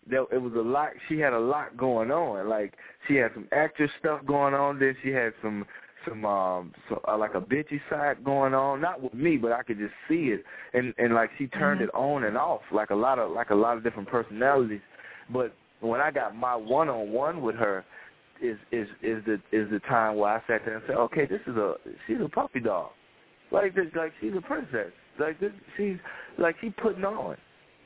there 0.09 0.25
it 0.33 0.38
was 0.38 0.53
a 0.55 0.59
lot. 0.59 0.90
She 1.09 1.19
had 1.19 1.33
a 1.33 1.38
lot 1.38 1.77
going 1.77 2.11
on. 2.11 2.49
Like 2.49 2.75
she 3.09 3.14
had 3.14 3.31
some 3.35 3.49
actress 3.53 3.90
stuff 3.99 4.21
going 4.27 4.55
on. 4.55 4.79
Then 4.79 4.97
she 5.03 5.11
had 5.11 5.33
some 5.42 5.64
some 6.09 6.25
um 6.25 6.73
so, 6.88 7.01
uh, 7.09 7.17
like 7.17 7.35
a 7.35 7.40
bitchy 7.40 7.81
side 7.90 8.25
going 8.25 8.55
on. 8.55 8.81
Not 8.81 9.03
with 9.03 9.14
me, 9.14 9.37
but 9.37 9.53
I 9.53 9.62
could 9.62 9.79
just 9.79 9.95
see 10.09 10.33
it. 10.35 10.45
And 10.73 10.95
and 10.99 11.14
like 11.14 11.31
she 11.38 11.47
turned 11.49 11.81
Mhm. 11.81 11.85
it 11.85 11.95
on 11.95 12.25
and 12.25 12.37
off 12.37 12.62
like 12.73 12.90
a 12.90 12.95
lot 12.95 13.19
of 13.19 13.31
like 13.31 13.51
a 13.51 13.55
lot 13.55 13.77
of 13.77 13.83
different 13.83 14.09
personalities. 14.09 14.81
But 15.31 15.53
when 15.81 16.01
I 16.01 16.11
got 16.11 16.35
my 16.37 16.55
one 16.55 16.88
on 16.88 17.12
one 17.12 17.43
with 17.43 17.57
her, 17.57 17.85
is 18.40 18.57
is 18.73 18.88
is 19.03 19.25
the 19.25 19.40
is 19.53 19.71
the 19.71 19.81
time 19.81 20.17
where 20.17 20.35
I 20.35 20.38
sat 20.47 20.64
there 20.64 20.75
and 20.75 20.83
said, 20.87 20.97
okay, 20.97 21.27
this 21.27 21.40
is 21.47 21.57
a 21.57 21.75
she's 22.07 22.21
a 22.21 22.29
puppy 22.29 22.61
dog. 22.61 22.90
Like 23.51 23.75
this, 23.75 23.87
like 23.95 24.12
she's 24.21 24.33
a 24.37 24.40
princess. 24.40 24.93
Like 25.19 25.38
this, 25.38 25.53
she's 25.77 25.97
like 26.38 26.57
she 26.61 26.71
putting 26.71 27.05
on. 27.05 27.37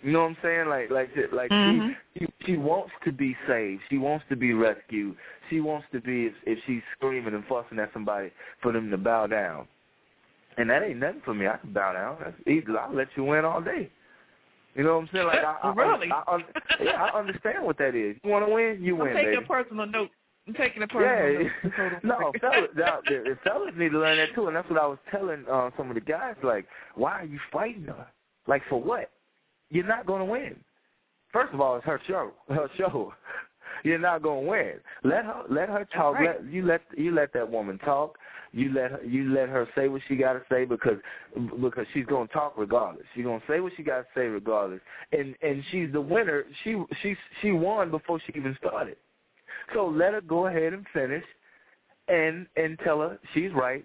You 0.02 0.12
know 0.12 0.20
what 0.20 0.28
I'm 0.30 0.36
saying? 0.42 0.68
Like 0.68 0.90
like 0.90 1.10
like 1.32 1.50
Mhm. 1.50 1.94
she, 2.14 2.20
she 2.20 2.26
she 2.46 2.56
wants 2.56 2.92
to 3.04 3.12
be 3.12 3.36
saved. 3.46 3.82
She 3.90 3.98
wants 3.98 4.24
to 4.28 4.36
be 4.36 4.52
rescued. 4.52 5.16
She 5.50 5.60
wants 5.60 5.86
to 5.92 6.00
be 6.00 6.26
if, 6.26 6.34
if 6.44 6.58
she's 6.66 6.82
screaming 6.96 7.34
and 7.34 7.44
fussing 7.46 7.78
at 7.78 7.92
somebody 7.92 8.30
for 8.62 8.72
them 8.72 8.90
to 8.90 8.96
bow 8.96 9.26
down. 9.26 9.66
And 10.56 10.70
that 10.70 10.82
ain't 10.82 10.98
nothing 10.98 11.22
for 11.24 11.34
me. 11.34 11.46
I 11.46 11.56
can 11.56 11.72
bow 11.72 11.92
down. 11.92 12.16
That's 12.20 12.36
easy. 12.48 12.66
I'll 12.78 12.94
let 12.94 13.08
you 13.16 13.24
win 13.24 13.44
all 13.44 13.60
day. 13.60 13.90
You 14.74 14.84
know 14.84 14.94
what 14.94 15.02
I'm 15.02 15.08
saying? 15.12 15.26
Like 15.26 15.38
I, 15.44 15.58
I, 15.62 15.72
Really? 15.74 16.08
I, 16.10 16.22
I, 16.26 16.44
yeah, 16.82 17.02
I 17.02 17.18
understand 17.18 17.64
what 17.64 17.78
that 17.78 17.94
is. 17.96 18.16
You 18.22 18.30
want 18.30 18.46
to 18.46 18.52
win, 18.52 18.78
you 18.80 18.94
I'm 18.94 19.02
win, 19.02 19.14
taking 19.14 19.34
baby. 19.34 19.44
a 19.44 19.48
personal 19.48 19.86
note. 19.86 20.10
I'm 20.46 20.54
taking 20.54 20.82
a 20.82 20.86
personal 20.86 21.32
Yeah, 21.32 21.48
note. 21.72 22.02
no, 22.04 22.32
fellas, 22.40 22.70
now, 22.76 23.00
the, 23.06 23.22
the 23.24 23.38
fellas 23.44 23.74
need 23.76 23.90
to 23.90 23.98
learn 23.98 24.18
that 24.18 24.34
too, 24.34 24.46
and 24.46 24.56
that's 24.56 24.68
what 24.70 24.80
I 24.80 24.86
was 24.86 24.98
telling 25.10 25.44
uh, 25.50 25.70
some 25.76 25.88
of 25.90 25.94
the 25.94 26.00
guys. 26.00 26.36
Like, 26.42 26.66
why 26.94 27.20
are 27.20 27.24
you 27.24 27.38
fighting 27.52 27.84
her? 27.84 28.06
Like, 28.46 28.62
for 28.68 28.80
what? 28.80 29.10
You're 29.70 29.86
not 29.86 30.06
going 30.06 30.20
to 30.20 30.24
win. 30.24 30.56
First 31.32 31.52
of 31.52 31.60
all, 31.60 31.76
it's 31.76 31.84
her 31.84 32.00
show. 32.06 32.32
Her 32.48 32.68
show. 32.76 33.12
You're 33.84 33.98
not 33.98 34.22
going 34.22 34.44
to 34.44 34.50
win. 34.50 34.72
Let 35.04 35.24
her 35.24 35.42
let 35.48 35.68
her 35.68 35.86
talk. 35.94 36.14
right. 36.14 36.42
Let 36.42 36.52
you 36.52 36.64
let 36.66 36.80
you 36.96 37.14
let 37.14 37.32
that 37.34 37.48
woman 37.48 37.78
talk. 37.78 38.18
You 38.52 38.72
let 38.72 38.90
her 38.90 39.04
you 39.04 39.32
let 39.32 39.48
her 39.48 39.68
say 39.76 39.88
what 39.88 40.02
she 40.08 40.16
got 40.16 40.32
to 40.32 40.42
say 40.50 40.64
because 40.64 40.96
because 41.60 41.86
she's 41.94 42.06
going 42.06 42.26
to 42.26 42.32
talk 42.32 42.54
regardless. 42.56 43.04
She's 43.14 43.24
going 43.24 43.40
to 43.40 43.46
say 43.46 43.60
what 43.60 43.72
she 43.76 43.82
got 43.82 43.98
to 43.98 44.06
say 44.16 44.22
regardless. 44.22 44.80
And 45.12 45.34
and 45.42 45.62
she's 45.70 45.92
the 45.92 46.00
winner. 46.00 46.44
She 46.64 46.82
she 47.02 47.14
she 47.40 47.52
won 47.52 47.90
before 47.90 48.20
she 48.26 48.32
even 48.36 48.56
started. 48.58 48.96
So 49.74 49.86
let 49.86 50.14
her 50.14 50.22
go 50.22 50.46
ahead 50.46 50.72
and 50.72 50.84
finish, 50.92 51.24
and 52.08 52.46
and 52.56 52.78
tell 52.80 53.00
her 53.00 53.18
she's 53.34 53.52
right, 53.52 53.84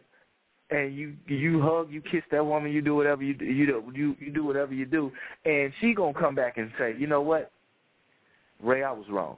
and 0.70 0.96
you 0.96 1.14
you 1.28 1.62
hug, 1.62 1.92
you 1.92 2.02
kiss 2.02 2.24
that 2.32 2.46
woman, 2.46 2.72
you 2.72 2.82
do 2.82 2.96
whatever 2.96 3.24
you 3.24 3.34
do, 3.34 3.46
you 3.46 3.66
do 3.66 3.84
you 3.94 4.16
you 4.20 4.32
do 4.32 4.44
whatever 4.44 4.74
you 4.74 4.86
do, 4.86 5.12
and 5.46 5.72
she 5.80 5.94
gonna 5.94 6.18
come 6.18 6.36
back 6.36 6.58
and 6.58 6.72
say, 6.78 6.96
you 6.98 7.08
know 7.08 7.22
what, 7.22 7.52
Ray, 8.62 8.84
I 8.84 8.92
was 8.92 9.06
wrong. 9.10 9.38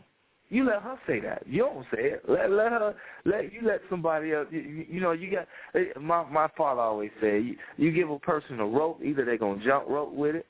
You 0.50 0.66
let 0.66 0.84
her 0.84 0.98
say 1.08 1.20
that. 1.22 1.44
You 1.48 1.64
don't 1.64 1.86
say 1.94 2.04
it. 2.04 2.24
Let 2.30 2.52
let 2.52 2.72
her 2.72 2.96
let 3.26 3.52
you 3.52 3.62
let 3.64 3.82
somebody 3.90 4.32
else. 4.32 4.48
You, 4.52 4.86
you, 4.88 5.02
know 5.02 5.12
you 5.12 5.32
got. 5.32 5.48
My 6.00 6.24
my 6.30 6.48
father 6.56 6.82
always 6.82 7.10
said 7.20 7.44
you, 7.44 7.56
you 7.78 7.92
give 7.92 8.12
a 8.12 8.20
person 8.20 8.60
a 8.60 8.66
rope, 8.66 9.02
either 9.04 9.26
they 9.26 9.38
gonna 9.38 9.64
jump 9.66 9.86
rope 9.90 10.14
with 10.14 10.36
it, 10.36 10.46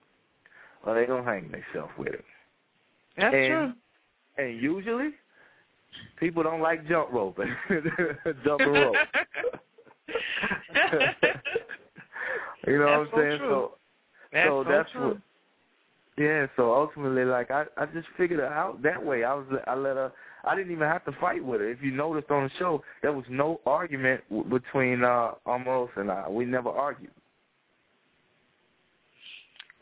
or 0.85 0.95
they 0.95 1.05
gonna 1.05 1.23
hang 1.23 1.49
themselves 1.49 1.93
with 1.97 2.09
it. 2.09 2.25
That's 3.17 3.33
And- 3.33 3.47
true. 3.47 3.73
And 4.37 4.61
usually, 4.61 5.11
people 6.19 6.43
don't 6.43 6.59
like 6.59 6.85
jump 6.89 7.09
roping, 7.13 7.55
jumping 8.43 8.73
rope. 8.73 8.95
you 12.67 12.79
know 12.79 12.85
what 12.85 13.01
I'm 13.01 13.07
so 13.11 13.17
saying? 13.17 13.37
true. 13.37 13.49
So, 13.49 13.71
That's 14.33 14.47
so 14.47 14.63
so 14.63 14.69
that's 14.69 14.91
true. 14.91 15.07
what. 15.07 15.17
Yeah. 16.17 16.47
So 16.55 16.73
ultimately, 16.73 17.25
like 17.25 17.51
I, 17.51 17.65
I 17.77 17.85
just 17.87 18.07
figured 18.17 18.39
it 18.39 18.45
out 18.45 18.81
that 18.83 19.03
way. 19.03 19.23
I 19.23 19.33
was, 19.33 19.45
I 19.67 19.75
let 19.75 19.95
her. 19.95 20.11
I 20.43 20.55
didn't 20.55 20.71
even 20.71 20.87
have 20.87 21.03
to 21.05 21.11
fight 21.19 21.43
with 21.43 21.61
her. 21.61 21.69
If 21.69 21.81
you 21.81 21.91
noticed 21.91 22.29
on 22.29 22.43
the 22.43 22.51
show, 22.59 22.83
there 23.01 23.13
was 23.13 23.25
no 23.29 23.59
argument 23.65 24.21
w- 24.29 24.49
between 24.49 25.03
uh 25.03 25.31
Amos 25.47 25.89
and 25.95 26.11
I. 26.11 26.29
We 26.29 26.45
never 26.45 26.69
argued. 26.69 27.11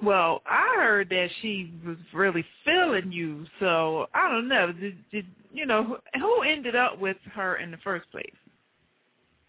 Well, 0.02 0.42
I 0.46 0.74
heard 0.76 1.10
that 1.10 1.30
she 1.42 1.72
was 1.86 1.98
really 2.14 2.44
feeling 2.66 3.12
you, 3.12 3.46
so 3.60 4.08
I 4.14 4.30
don't 4.30 4.50
know. 4.50 4.74
Did, 4.74 4.98
did 5.12 5.26
you 5.54 5.66
know 5.66 5.98
who 6.16 6.42
ended 6.42 6.76
up 6.76 7.00
with 7.00 7.18
her 7.34 7.58
in 7.58 7.72
the 7.72 7.78
first 7.78 8.10
place? 8.12 8.34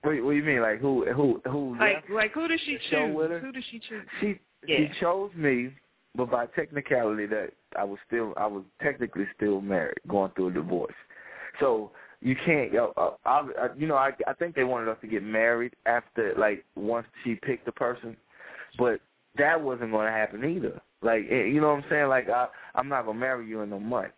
What, 0.04 0.22
what 0.22 0.30
do 0.32 0.36
you 0.36 0.42
mean? 0.42 0.60
Like 0.60 0.80
who, 0.80 1.10
who, 1.12 1.40
who? 1.50 1.76
Like, 1.78 2.04
like 2.10 2.32
who 2.32 2.46
did 2.46 2.60
she 2.64 2.78
choose? 2.90 3.40
Who 3.40 3.52
did 3.52 3.64
she 3.70 3.78
choose? 3.78 4.06
she 4.20 4.38
Yeah. 4.66 4.76
She 4.76 5.00
chose 5.00 5.30
me, 5.34 5.70
but 6.14 6.30
by 6.30 6.46
technicality, 6.46 7.26
that 7.26 7.52
I 7.78 7.84
was 7.84 7.98
still 8.06 8.34
I 8.36 8.46
was 8.46 8.64
technically 8.82 9.24
still 9.34 9.60
married, 9.60 9.98
going 10.06 10.30
through 10.32 10.48
a 10.48 10.52
divorce. 10.52 10.94
So 11.58 11.92
you 12.20 12.36
can't. 12.44 12.74
Uh, 12.74 12.90
uh, 12.96 13.10
I, 13.24 13.48
I, 13.58 13.68
you 13.76 13.86
know, 13.86 13.96
I 13.96 14.10
I 14.26 14.34
think 14.34 14.54
they 14.54 14.64
wanted 14.64 14.88
us 14.88 14.98
to 15.00 15.06
get 15.06 15.22
married 15.22 15.74
after 15.86 16.34
like 16.36 16.64
once 16.76 17.06
she 17.22 17.36
picked 17.36 17.64
the 17.64 17.72
person, 17.72 18.16
but 18.78 19.00
that 19.38 19.60
wasn't 19.60 19.90
going 19.90 20.06
to 20.06 20.12
happen 20.12 20.44
either. 20.44 20.80
Like 21.02 21.24
eh, 21.30 21.44
you 21.44 21.60
know 21.60 21.68
what 21.68 21.84
I'm 21.84 21.90
saying? 21.90 22.08
Like 22.08 22.28
I 22.28 22.48
I'm 22.74 22.88
not 22.88 23.06
gonna 23.06 23.18
marry 23.18 23.46
you 23.46 23.62
in 23.62 23.72
a 23.72 23.80
month. 23.80 24.12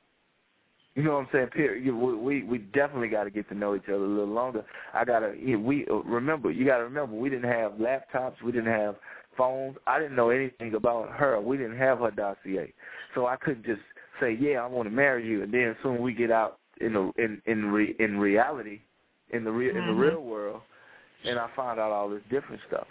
You 0.96 1.02
know 1.02 1.12
what 1.12 1.20
I'm 1.20 1.28
saying? 1.30 1.48
Period. 1.48 1.94
We 1.94 2.14
we, 2.14 2.42
we 2.42 2.58
definitely 2.58 3.08
got 3.08 3.24
to 3.24 3.30
get 3.30 3.46
to 3.50 3.54
know 3.54 3.76
each 3.76 3.84
other 3.86 3.96
a 4.02 4.08
little 4.08 4.32
longer. 4.32 4.64
I 4.94 5.04
gotta. 5.04 5.34
We 5.38 5.86
remember. 6.06 6.50
You 6.50 6.64
got 6.64 6.78
to 6.78 6.84
remember. 6.84 7.14
We 7.14 7.28
didn't 7.28 7.50
have 7.50 7.72
laptops. 7.72 8.40
We 8.42 8.50
didn't 8.50 8.72
have 8.72 8.96
phones. 9.36 9.76
I 9.86 9.98
didn't 9.98 10.16
know 10.16 10.30
anything 10.30 10.74
about 10.74 11.10
her. 11.10 11.38
We 11.38 11.58
didn't 11.58 11.76
have 11.76 11.98
her 11.98 12.10
dossier, 12.10 12.72
so 13.14 13.26
I 13.26 13.36
couldn't 13.36 13.66
just 13.66 13.82
say, 14.20 14.38
"Yeah, 14.40 14.64
I 14.64 14.66
want 14.66 14.88
to 14.88 14.94
marry 14.94 15.26
you," 15.26 15.42
and 15.42 15.52
then 15.52 15.76
soon 15.82 16.00
we 16.00 16.14
get 16.14 16.30
out 16.30 16.60
in 16.80 16.94
the 16.94 17.12
in 17.18 17.42
in 17.44 17.66
re, 17.66 17.94
in 17.98 18.18
reality, 18.18 18.80
in 19.34 19.44
the 19.44 19.52
real 19.52 19.74
mm-hmm. 19.74 19.90
in 19.90 19.94
the 19.94 20.02
real 20.02 20.22
world, 20.22 20.62
and 21.26 21.38
I 21.38 21.50
find 21.54 21.78
out 21.78 21.92
all 21.92 22.08
this 22.08 22.22
different 22.30 22.62
stuff. 22.68 22.86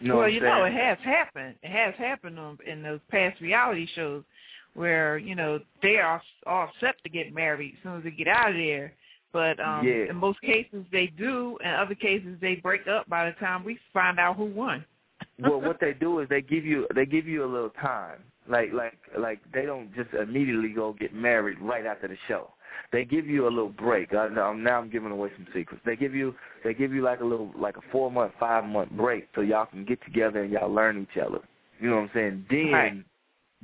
You 0.00 0.08
know 0.08 0.18
well, 0.18 0.28
you 0.28 0.40
I'm 0.40 0.44
know, 0.44 0.64
saying? 0.64 0.76
it 0.76 0.84
has 0.84 0.98
happened. 1.02 1.54
It 1.62 1.70
has 1.70 1.94
happened 1.96 2.38
on, 2.38 2.58
in 2.66 2.82
those 2.82 3.00
past 3.10 3.40
reality 3.40 3.88
shows 3.94 4.24
where 4.74 5.18
you 5.18 5.34
know 5.34 5.58
they 5.82 5.96
are 5.96 6.22
all 6.46 6.70
set 6.80 7.02
to 7.02 7.08
get 7.08 7.34
married 7.34 7.74
as 7.76 7.82
soon 7.82 7.98
as 7.98 8.04
they 8.04 8.10
get 8.10 8.28
out 8.28 8.50
of 8.50 8.56
there. 8.56 8.92
But 9.32 9.60
um 9.60 9.86
Yeah. 9.86 10.10
in 10.10 10.16
most 10.16 10.40
cases 10.40 10.84
they 10.90 11.06
do, 11.06 11.58
in 11.62 11.70
other 11.70 11.94
cases 11.94 12.38
they 12.40 12.56
break 12.56 12.86
up 12.86 13.08
by 13.08 13.26
the 13.26 13.36
time 13.36 13.64
we 13.64 13.78
find 13.92 14.18
out 14.18 14.36
who 14.36 14.46
won. 14.46 14.84
well, 15.38 15.60
what 15.60 15.78
they 15.80 15.92
do 15.92 16.20
is 16.20 16.28
they 16.28 16.42
give 16.42 16.64
you 16.64 16.86
they 16.94 17.06
give 17.06 17.26
you 17.26 17.44
a 17.44 17.50
little 17.50 17.70
time. 17.70 18.22
Like 18.48 18.72
like 18.72 18.98
like 19.18 19.40
they 19.52 19.66
don't 19.66 19.94
just 19.94 20.12
immediately 20.14 20.70
go 20.70 20.92
get 20.92 21.14
married 21.14 21.58
right 21.60 21.86
after 21.86 22.08
the 22.08 22.16
show. 22.26 22.52
They 22.92 23.04
give 23.04 23.26
you 23.26 23.46
a 23.46 23.50
little 23.50 23.68
break. 23.68 24.14
I, 24.14 24.28
now, 24.28 24.52
now 24.52 24.78
I'm 24.78 24.90
giving 24.90 25.10
away 25.10 25.30
some 25.36 25.46
secrets. 25.54 25.82
They 25.84 25.96
give 25.96 26.14
you 26.14 26.34
they 26.64 26.74
give 26.74 26.92
you 26.92 27.02
like 27.02 27.20
a 27.20 27.24
little 27.24 27.50
like 27.56 27.76
a 27.76 27.82
four 27.92 28.10
month, 28.10 28.32
five 28.40 28.64
month 28.64 28.90
break 28.92 29.28
so 29.34 29.42
y'all 29.42 29.66
can 29.66 29.84
get 29.84 30.02
together 30.04 30.42
and 30.42 30.52
y'all 30.52 30.72
learn 30.72 31.02
each 31.02 31.22
other. 31.22 31.40
You 31.80 31.90
know 31.90 31.96
what 31.96 32.02
I'm 32.02 32.10
saying? 32.14 32.46
Then 32.50 32.72
Right. 32.72 33.04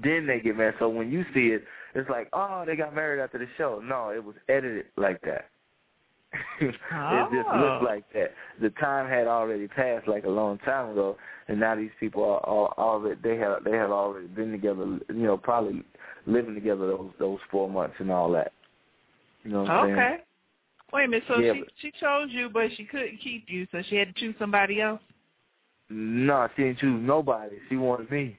Then 0.02 0.26
they 0.26 0.40
get 0.40 0.56
married. 0.56 0.74
So 0.78 0.88
when 0.88 1.10
you 1.10 1.24
see 1.34 1.48
it, 1.48 1.64
it's 1.94 2.08
like, 2.10 2.28
oh, 2.32 2.64
they 2.66 2.76
got 2.76 2.94
married 2.94 3.20
after 3.22 3.38
the 3.38 3.46
show. 3.56 3.80
No, 3.84 4.10
it 4.10 4.22
was 4.24 4.34
edited 4.48 4.86
like 4.96 5.20
that. 5.22 5.50
it 6.60 6.72
just 6.72 6.78
Oh. 6.92 7.28
looked 7.60 7.84
like 7.84 8.04
that. 8.12 8.32
The 8.60 8.70
time 8.70 9.08
had 9.08 9.28
already 9.28 9.68
passed 9.68 10.08
like 10.08 10.24
a 10.24 10.28
long 10.28 10.58
time 10.58 10.90
ago, 10.90 11.16
and 11.46 11.60
now 11.60 11.76
these 11.76 11.92
people 12.00 12.24
are 12.24 12.40
all 12.40 12.74
already 12.76 13.20
they 13.22 13.36
have 13.36 13.62
they 13.62 13.70
have 13.76 13.92
already 13.92 14.26
been 14.26 14.50
together. 14.50 14.98
You 15.08 15.14
know, 15.14 15.36
probably 15.36 15.84
living 16.26 16.54
together 16.54 16.88
those 16.88 17.10
those 17.20 17.38
four 17.52 17.70
months 17.70 17.94
and 18.00 18.10
all 18.10 18.32
that. 18.32 18.52
You 19.44 19.52
know 19.52 19.60
what 19.62 19.70
I'm 19.70 19.86
saying? 19.86 19.98
Okay. 19.98 20.16
Wait 20.92 21.04
a 21.04 21.08
minute. 21.08 21.24
So 21.28 21.38
Yeah, 21.38 21.52
she 21.52 21.60
but- 21.60 21.68
she 21.80 21.92
chose 22.00 22.28
you, 22.30 22.48
but 22.52 22.70
she 22.76 22.84
couldn't 22.84 23.18
keep 23.22 23.44
you, 23.48 23.68
so 23.70 23.82
she 23.88 23.94
had 23.94 24.08
to 24.08 24.20
choose 24.20 24.34
somebody 24.38 24.80
else. 24.80 25.00
No, 25.88 26.48
she 26.56 26.62
didn't 26.64 26.78
choose 26.78 27.00
nobody. 27.00 27.56
She 27.68 27.76
wanted 27.76 28.10
me. 28.10 28.38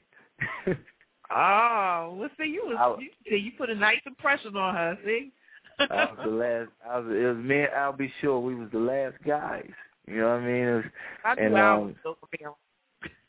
Oh, 1.31 2.15
well, 2.19 2.29
see, 2.37 2.45
you 2.45 2.63
was 2.65 2.77
I- 2.79 3.01
you, 3.01 3.09
see, 3.29 3.37
you 3.37 3.51
put 3.57 3.69
a 3.69 3.75
nice 3.75 4.01
impression 4.05 4.55
on 4.55 4.75
her. 4.75 4.97
See. 5.05 5.31
I 5.79 5.85
was 5.85 6.17
the 6.23 6.31
last. 6.31 6.69
I 6.89 6.99
was. 6.99 7.07
It 7.11 7.25
was 7.25 7.37
me 7.37 7.59
and 7.63 7.73
Al 7.73 7.93
B. 7.93 8.09
Sure 8.21 8.39
we 8.39 8.55
was 8.55 8.69
the 8.71 8.79
last 8.79 9.15
guys. 9.25 9.69
You 10.07 10.17
know 10.21 10.29
what 10.29 10.41
I 10.41 10.45
mean? 10.45 10.63
It 10.63 10.75
was, 10.75 10.83
I 11.25 11.33
and, 11.33 11.55
um, 11.57 11.95
was. 12.43 12.55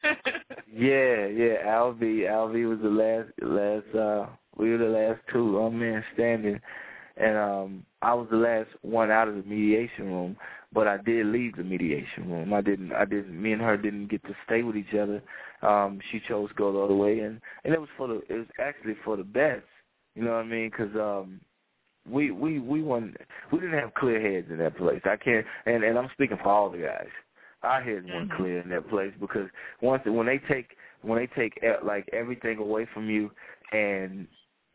Yeah, 0.72 1.26
yeah. 1.26 1.54
Al 1.66 1.92
B, 1.92 2.26
Alvy 2.28 2.68
was 2.68 2.78
the 2.82 2.88
last, 2.88 3.30
last. 3.40 3.94
uh 3.94 4.26
We 4.56 4.70
were 4.70 4.78
the 4.78 4.84
last 4.86 5.20
two 5.32 5.60
um, 5.62 5.78
men 5.78 6.04
standing, 6.14 6.60
and 7.16 7.36
um 7.36 7.86
I 8.02 8.14
was 8.14 8.28
the 8.30 8.36
last 8.36 8.68
one 8.82 9.10
out 9.10 9.28
of 9.28 9.36
the 9.36 9.42
mediation 9.42 10.06
room. 10.12 10.36
But 10.76 10.86
I 10.86 10.98
did 10.98 11.24
leave 11.24 11.56
the 11.56 11.64
mediation 11.64 12.30
room. 12.30 12.52
I 12.52 12.60
didn't. 12.60 12.92
I 12.92 13.06
didn't. 13.06 13.42
Me 13.42 13.52
and 13.52 13.62
her 13.62 13.78
didn't 13.78 14.08
get 14.10 14.22
to 14.24 14.34
stay 14.44 14.62
with 14.62 14.76
each 14.76 14.92
other. 14.92 15.22
Um 15.62 16.00
She 16.10 16.20
chose 16.28 16.50
to 16.50 16.54
go 16.54 16.70
the 16.70 16.80
other 16.80 16.94
way, 16.94 17.20
and 17.20 17.40
and 17.64 17.72
it 17.72 17.80
was 17.80 17.88
for 17.96 18.06
the. 18.08 18.16
It 18.28 18.38
was 18.42 18.50
actually 18.60 18.96
for 19.02 19.16
the 19.16 19.24
best. 19.24 19.64
You 20.14 20.22
know 20.24 20.32
what 20.32 20.44
I 20.44 20.54
mean? 20.56 20.70
Because 20.70 20.94
um, 20.96 21.40
we 22.06 22.30
we 22.30 22.58
we 22.58 22.82
won. 22.82 23.16
We 23.50 23.58
didn't 23.60 23.78
have 23.78 23.94
clear 23.94 24.20
heads 24.20 24.48
in 24.50 24.58
that 24.58 24.76
place. 24.76 25.00
I 25.04 25.16
can't. 25.16 25.46
And 25.64 25.82
and 25.82 25.98
I'm 25.98 26.10
speaking 26.12 26.36
for 26.42 26.50
all 26.50 26.70
the 26.70 26.78
guys. 26.78 27.14
Our 27.62 27.82
heads 27.82 28.04
weren't 28.12 28.30
Mhm. 28.30 28.36
clear 28.36 28.60
in 28.60 28.68
that 28.68 28.88
place 28.90 29.14
because 29.18 29.48
once 29.80 30.02
when 30.04 30.26
they 30.26 30.38
take 30.52 30.76
when 31.00 31.18
they 31.18 31.26
take 31.28 31.58
eh, 31.62 31.76
like 31.82 32.06
everything 32.12 32.58
away 32.58 32.84
from 32.92 33.08
you 33.08 33.30
and 33.72 34.26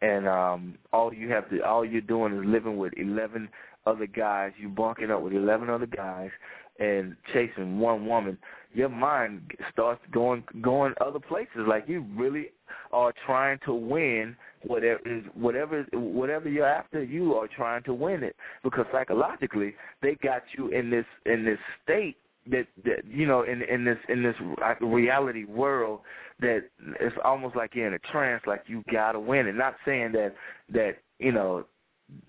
and 0.02 0.28
um 0.28 0.78
all 0.92 1.14
you 1.14 1.30
have 1.30 1.48
to 1.52 1.62
all 1.64 1.86
you're 1.86 2.02
doing 2.02 2.34
is 2.34 2.46
living 2.46 2.78
with 2.78 2.94
eleven 2.98 3.50
other 3.86 4.08
guys, 4.08 4.52
you 4.60 4.70
bunking 4.70 5.12
up 5.12 5.22
with 5.22 5.34
eleven 5.34 5.70
other 5.70 5.86
guys 5.86 6.30
and 6.80 7.16
chasing 7.34 7.80
one 7.80 8.06
woman, 8.06 8.38
your 8.74 8.90
mind 8.90 9.52
starts 9.72 10.02
going 10.12 10.44
going 10.62 10.94
other 11.02 11.20
places. 11.20 11.66
Like 11.68 11.86
you 11.88 12.06
really 12.16 12.48
are 12.92 13.14
trying 13.26 13.60
to 13.66 13.74
win 13.74 14.36
whatever 14.64 15.00
is 15.06 15.24
whatever 15.34 15.86
whatever 15.94 16.50
you're 16.50 16.66
after, 16.66 17.04
you 17.04 17.36
are 17.36 17.48
trying 17.48 17.84
to 17.84 17.94
win 17.94 18.24
it 18.24 18.36
because 18.64 18.86
psychologically 18.92 19.74
they 20.02 20.16
got 20.24 20.44
you 20.58 20.70
in 20.70 20.90
this 20.90 21.06
in 21.26 21.46
this 21.46 21.60
state 21.84 22.18
that 22.50 22.66
that 22.84 23.06
you 23.08 23.28
know 23.28 23.44
in 23.44 23.62
in 23.62 23.86
this 23.86 23.98
in 24.10 24.24
this 24.24 24.36
reality 24.82 25.46
world 25.46 26.00
that 26.40 26.64
it's 27.00 27.16
almost 27.24 27.56
like 27.56 27.76
you're 27.76 27.88
in 27.88 27.94
a 27.94 28.00
trance 28.12 28.42
like 28.48 28.64
you 28.66 28.84
got 28.92 29.12
to 29.12 29.20
win 29.20 29.46
it 29.46 29.54
not 29.54 29.76
saying 29.86 30.12
that 30.12 30.34
that 30.72 30.98
you 31.20 31.32
know 31.32 31.64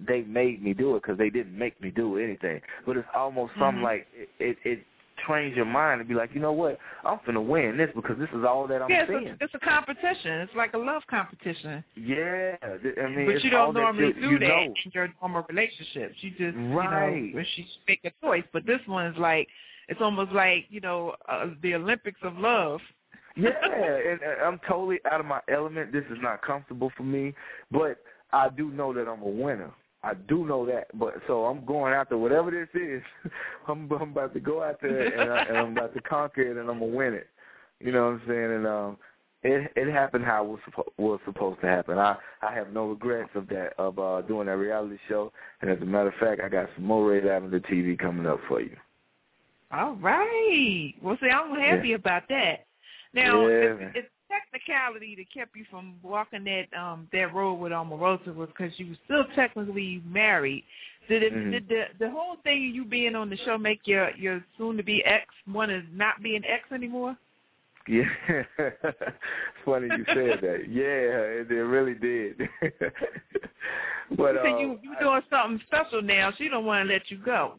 they 0.07 0.23
made 0.23 0.63
me 0.63 0.73
do 0.75 0.97
it 0.97 1.03
because 1.03 1.19
they 1.19 1.31
didn't 1.31 1.57
make 1.57 1.81
me 1.81 1.91
do 1.91 2.19
anything 2.19 2.61
but 2.87 2.97
it's 2.97 3.09
almost 3.15 3.53
something 3.59 3.81
Mhm. 3.81 3.85
like 3.85 4.07
it, 4.15 4.29
it 4.39 4.57
it 4.65 4.85
trains 5.27 5.55
your 5.55 5.67
mind 5.67 6.01
to 6.01 6.05
be 6.05 6.15
like 6.15 6.31
you 6.35 6.41
know 6.41 6.53
what 6.53 6.79
I'm 7.05 7.19
finna 7.21 7.45
win 7.45 7.77
this 7.77 7.91
because 7.95 8.19
this 8.19 8.29
is 8.31 8.45
all 8.45 8.67
that 8.67 8.83
I'm 8.83 8.91
yeah, 8.91 9.07
seeing 9.07 9.27
it's 9.29 9.41
a, 9.41 9.45
it's 9.45 9.55
a 9.55 9.59
competition. 9.61 10.41
It's 10.41 10.55
like 10.57 10.75
a 10.75 10.79
love 10.79 11.03
competition. 11.09 11.85
yeah 11.95 12.57
I 12.63 13.09
mean 13.09 13.27
but 13.27 13.45
you 13.45 13.51
don't 13.51 13.75
that 13.75 13.81
normally 13.81 14.07
you, 14.09 14.13
do 14.15 14.21
you 14.21 14.39
that 14.41 14.49
know. 14.49 14.75
in 14.85 14.91
your 14.95 15.09
normal 15.21 15.45
relationships. 15.49 16.17
You 16.21 16.31
just, 16.31 16.57
Right. 16.57 16.85
you 16.85 17.31
know, 17.33 17.37
when 17.37 17.47
she 17.55 17.67
make 17.89 18.01
a 18.05 18.13
choice. 18.25 18.45
But 18.53 18.67
this 18.67 18.81
one 18.87 19.07
is 19.07 19.17
like, 19.19 19.49
it's 19.89 20.01
almost 20.01 20.33
like, 20.33 20.67
you 20.71 20.81
know, 20.81 21.15
uh, 21.29 21.49
the 21.63 21.75
Olympics 21.75 22.21
of 22.23 22.37
love. 22.39 22.81
yeah, 23.37 23.51
and 24.11 24.21
I'm 24.45 24.61
totally 24.69 24.99
out 25.11 25.21
of 25.21 25.27
my 25.27 25.41
element. 25.49 25.93
This 25.93 26.05
is 26.11 26.19
not 26.21 26.43
comfortable 26.43 26.91
for 26.97 27.03
me, 27.03 27.35
but 27.71 27.99
I 28.33 28.49
do 28.49 28.71
know 28.71 28.93
that 28.93 29.09
I'm 29.09 29.23
a 29.23 29.29
winner. 29.29 29.73
I 30.05 30.15
do 30.15 30.47
know 30.47 30.67
that, 30.67 30.87
but 30.99 31.15
so 31.29 31.45
I'm 31.45 31.65
going 31.65 31.93
after 31.93 32.19
whatever 32.19 32.51
this 32.51 32.69
is. 32.81 33.03
I'm, 33.69 33.91
I'm 33.93 34.11
about 34.11 34.35
to 34.35 34.41
go 34.41 34.63
out 34.63 34.81
there 34.83 35.21
and, 35.21 35.31
I, 35.33 35.43
and 35.43 35.57
I'm 35.57 35.73
about 35.77 35.95
to 35.95 36.01
conquer 36.01 36.43
it, 36.43 36.57
and 36.57 36.69
I'm 36.69 36.81
gonna 36.81 36.87
win 36.87 37.15
it. 37.15 37.29
You 37.79 37.93
know 37.93 38.05
what 38.07 38.15
I'm 38.15 38.23
saying? 38.27 38.53
And 38.53 38.67
um, 38.67 38.97
it 39.45 39.73
it 39.77 39.93
happened 39.93 40.25
how 40.25 40.45
it 40.45 40.49
was 40.49 40.61
suppo- 40.69 40.93
was 40.99 41.21
supposed 41.25 41.61
to 41.61 41.67
happen. 41.67 41.99
I 41.99 42.17
I 42.43 42.53
have 42.53 42.73
no 42.73 42.87
regrets 42.87 43.31
of 43.35 43.49
that 43.49 43.75
of 43.79 43.99
uh 43.99 44.23
doing 44.23 44.47
that 44.47 44.57
reality 44.57 44.99
show. 45.09 45.33
And 45.61 45.71
as 45.71 45.81
a 45.81 45.85
matter 45.85 46.09
of 46.09 46.15
fact, 46.15 46.41
I 46.45 46.49
got 46.49 46.69
some 46.75 46.85
more 46.85 47.11
Red 47.11 47.27
Avenue 47.27 47.61
TV 47.61 47.99
coming 47.99 48.27
up 48.27 48.41
for 48.49 48.61
you. 48.61 48.77
All 49.73 49.95
right. 49.97 50.93
Well, 51.03 51.17
see, 51.21 51.31
I'm 51.31 51.59
happy 51.59 51.95
about 51.95 52.25
that. 52.29 52.67
Now, 53.15 53.47
Yeah, 53.47 53.55
it's, 53.55 53.81
man. 53.81 53.93
Technicality 54.33 55.15
that 55.17 55.33
kept 55.33 55.57
you 55.57 55.65
from 55.71 55.95
walking 56.03 56.45
that 56.45 56.67
um 56.79 57.09
that 57.13 57.35
road 57.35 57.55
with 57.55 57.73
Omarosa 57.73 58.35
was 58.35 58.49
because 58.49 58.73
you 58.79 58.91
were 58.91 58.99
still 59.05 59.25
technically 59.35 60.03
married. 60.07 60.65
Did 61.09 61.23
it 61.23 61.33
Mhm. 61.33 61.51
did 61.51 61.69
the 61.69 61.85
the 61.99 62.11
whole 62.11 62.37
thing 62.43 62.69
of 62.69 62.75
you 62.75 62.85
being 62.85 63.15
on 63.15 63.29
the 63.31 63.37
show 63.39 63.59
make 63.59 63.87
your 63.87 64.11
your 64.17 64.45
soon 64.57 64.77
to 64.77 64.83
be 64.83 65.05
ex 65.05 65.27
want 65.47 65.71
to 65.71 65.83
not 65.93 66.23
be 66.23 66.37
an 66.37 66.45
ex 66.45 66.71
anymore? 66.73 67.17
Yeah, 67.89 68.05
it's 68.59 69.65
funny 69.65 69.89
you 69.89 70.05
said 70.15 70.41
that. 70.41 70.69
Yeah, 70.69 71.43
it, 71.43 71.51
it 71.51 71.65
really 71.65 71.95
did. 71.95 72.49
but 74.17 74.35
you 74.35 74.41
uh, 74.41 74.59
you 74.59 74.79
you 74.83 74.95
doing 75.01 75.23
something 75.29 75.61
special 75.67 76.01
now. 76.01 76.33
She 76.39 76.49
don't 76.49 76.65
want 76.65 76.87
to 76.87 76.93
let 76.93 77.11
you 77.11 77.19
go. 77.19 77.55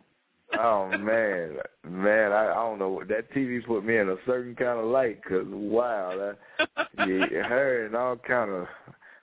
Oh 0.60 0.90
man, 0.98 1.58
man, 1.88 2.32
I, 2.32 2.52
I 2.52 2.56
don't 2.56 2.80
know. 2.80 3.02
That 3.08 3.32
TV 3.34 3.66
put 3.66 3.86
me 3.86 3.98
in 3.98 4.10
a 4.10 4.16
certain 4.26 4.56
kind 4.56 4.80
of 4.80 4.86
light 4.86 5.22
because 5.24 5.46
wow, 5.48 6.36
that, 6.58 6.68
yeah, 7.08 7.44
her 7.48 7.86
and 7.86 7.96
all 7.96 8.16
kind 8.16 8.52
of. 8.52 8.68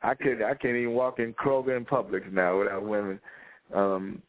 I 0.03 0.15
could 0.15 0.43
I 0.43 0.55
can't 0.55 0.77
even 0.77 0.95
walk 0.95 1.19
in 1.19 1.35
Kroger 1.35 1.77
in 1.77 1.85
Publix 1.85 2.33
now 2.33 2.59
without 2.59 2.85
women 2.85 3.21
um 3.75 4.23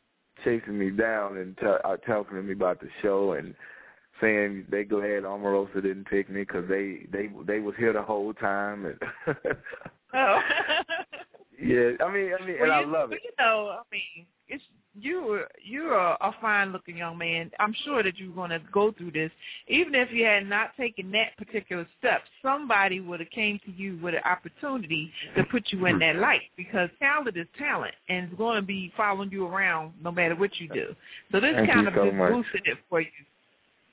chasing 0.43 0.77
me 0.77 0.89
down 0.89 1.37
and 1.37 1.57
t- 1.57 1.65
uh, 1.65 1.97
talking 1.97 2.35
to 2.35 2.43
me 2.43 2.53
about 2.53 2.79
the 2.79 2.89
show 3.01 3.33
and 3.33 3.55
saying 4.19 4.65
they 4.69 4.83
glad 4.83 5.23
Omarosa 5.23 5.75
didn't 5.75 6.07
pick 6.07 6.29
me 6.29 6.41
because 6.41 6.67
they 6.67 7.05
they 7.11 7.29
they 7.45 7.59
was 7.59 7.75
here 7.77 7.93
the 7.93 8.01
whole 8.01 8.33
time 8.33 8.85
and 8.85 8.99
oh. 10.13 10.39
yeah 11.61 11.91
I 12.03 12.11
mean 12.11 12.31
I 12.39 12.45
mean 12.45 12.57
well, 12.59 12.63
and 12.63 12.71
I 12.71 12.83
love 12.85 13.11
it 13.11 13.19
You 13.23 13.31
know, 13.39 13.79
I 13.79 13.81
mean, 13.91 14.25
it's 14.47 14.63
you 14.99 15.43
you're 15.63 15.93
a, 15.93 16.17
a 16.19 16.35
fine 16.41 16.71
looking 16.71 16.97
young 16.97 17.17
man. 17.17 17.51
I'm 17.59 17.73
sure 17.85 18.03
that 18.03 18.17
you're 18.17 18.33
going 18.33 18.49
to 18.49 18.59
go 18.71 18.91
through 18.91 19.11
this. 19.11 19.31
Even 19.67 19.95
if 19.95 20.11
you 20.11 20.25
had 20.25 20.47
not 20.47 20.75
taken 20.77 21.11
that 21.11 21.37
particular 21.37 21.87
step, 21.99 22.21
somebody 22.41 22.99
would 22.99 23.19
have 23.19 23.29
came 23.29 23.59
to 23.65 23.71
you 23.71 23.97
with 24.01 24.15
an 24.15 24.21
opportunity 24.25 25.11
to 25.37 25.43
put 25.45 25.63
you 25.69 25.85
in 25.85 25.99
that 25.99 26.17
light 26.17 26.41
because 26.57 26.89
talent 26.99 27.37
is 27.37 27.47
talent 27.57 27.93
and 28.09 28.25
it's 28.29 28.37
going 28.37 28.57
to 28.59 28.65
be 28.65 28.91
following 28.97 29.31
you 29.31 29.45
around 29.47 29.93
no 30.03 30.11
matter 30.11 30.35
what 30.35 30.59
you 30.59 30.67
do. 30.69 30.93
So 31.31 31.39
this 31.39 31.55
Thank 31.55 31.71
kind 31.71 31.87
of 31.87 31.93
so 31.93 32.11
boosted 32.11 32.61
it 32.65 32.77
for 32.89 33.01
you. 33.01 33.07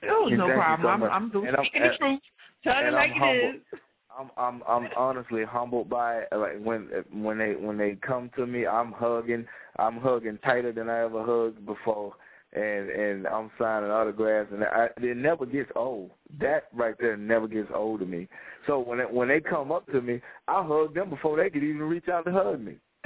Oh, 0.09 0.27
no 0.29 0.47
problem. 0.47 0.81
so 0.85 0.89
I'm. 0.89 1.03
I'm 1.03 1.45
And 1.45 1.55
I'm- 1.55 1.65
speaking 1.65 1.81
the 1.83 1.97
truth. 1.97 2.19
Tell 2.63 2.85
it 2.85 2.91
like 2.91 3.11
I'm 3.11 3.15
it 3.15 3.43
humbled. 3.43 3.55
is. 3.55 3.79
I'm 4.19 4.29
I'm 4.37 4.61
I'm 4.67 4.89
honestly 4.97 5.43
humbled 5.45 5.89
by 5.89 6.17
it. 6.17 6.27
like 6.35 6.59
when 6.61 6.89
when 7.11 7.37
they 7.37 7.53
when 7.53 7.77
they 7.77 7.95
come 8.05 8.29
to 8.35 8.45
me, 8.45 8.67
I'm 8.67 8.91
hugging 8.91 9.45
I'm 9.77 9.97
hugging 9.97 10.37
tighter 10.43 10.73
than 10.73 10.89
I 10.89 11.03
ever 11.05 11.23
hugged 11.23 11.65
before, 11.65 12.13
and 12.53 12.89
and 12.89 13.27
I'm 13.27 13.49
signing 13.57 13.89
autographs, 13.89 14.51
and 14.51 14.63
I, 14.63 14.89
it 14.97 15.17
never 15.17 15.45
gets 15.45 15.71
old. 15.75 16.11
That 16.39 16.63
right 16.73 16.95
there 16.99 17.15
never 17.15 17.47
gets 17.47 17.69
old 17.73 18.01
to 18.01 18.05
me. 18.05 18.27
So 18.67 18.79
when 18.79 18.99
it, 18.99 19.11
when 19.11 19.29
they 19.29 19.39
come 19.39 19.71
up 19.71 19.85
to 19.91 20.01
me, 20.01 20.21
I 20.47 20.63
hug 20.63 20.93
them 20.95 21.09
before 21.09 21.37
they 21.37 21.49
could 21.49 21.63
even 21.63 21.83
reach 21.83 22.09
out 22.09 22.25
to 22.25 22.31
hug 22.31 22.59
me. 22.59 22.75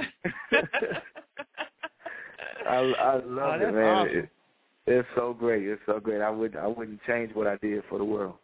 I 2.68 2.76
I 2.76 3.14
love 3.24 3.60
Oh, 3.60 3.68
it, 3.68 3.74
man. 3.74 3.96
awesome. 3.98 4.18
It, 4.18 4.28
it's 4.86 5.08
so 5.14 5.32
great. 5.32 5.62
It's 5.66 5.80
so 5.86 6.00
great. 6.00 6.20
I 6.20 6.30
would 6.30 6.56
I 6.56 6.66
wouldn't 6.66 7.00
change 7.06 7.34
what 7.34 7.46
I 7.46 7.56
did 7.58 7.82
for 7.88 7.98
the 7.98 8.04
world. 8.04 8.34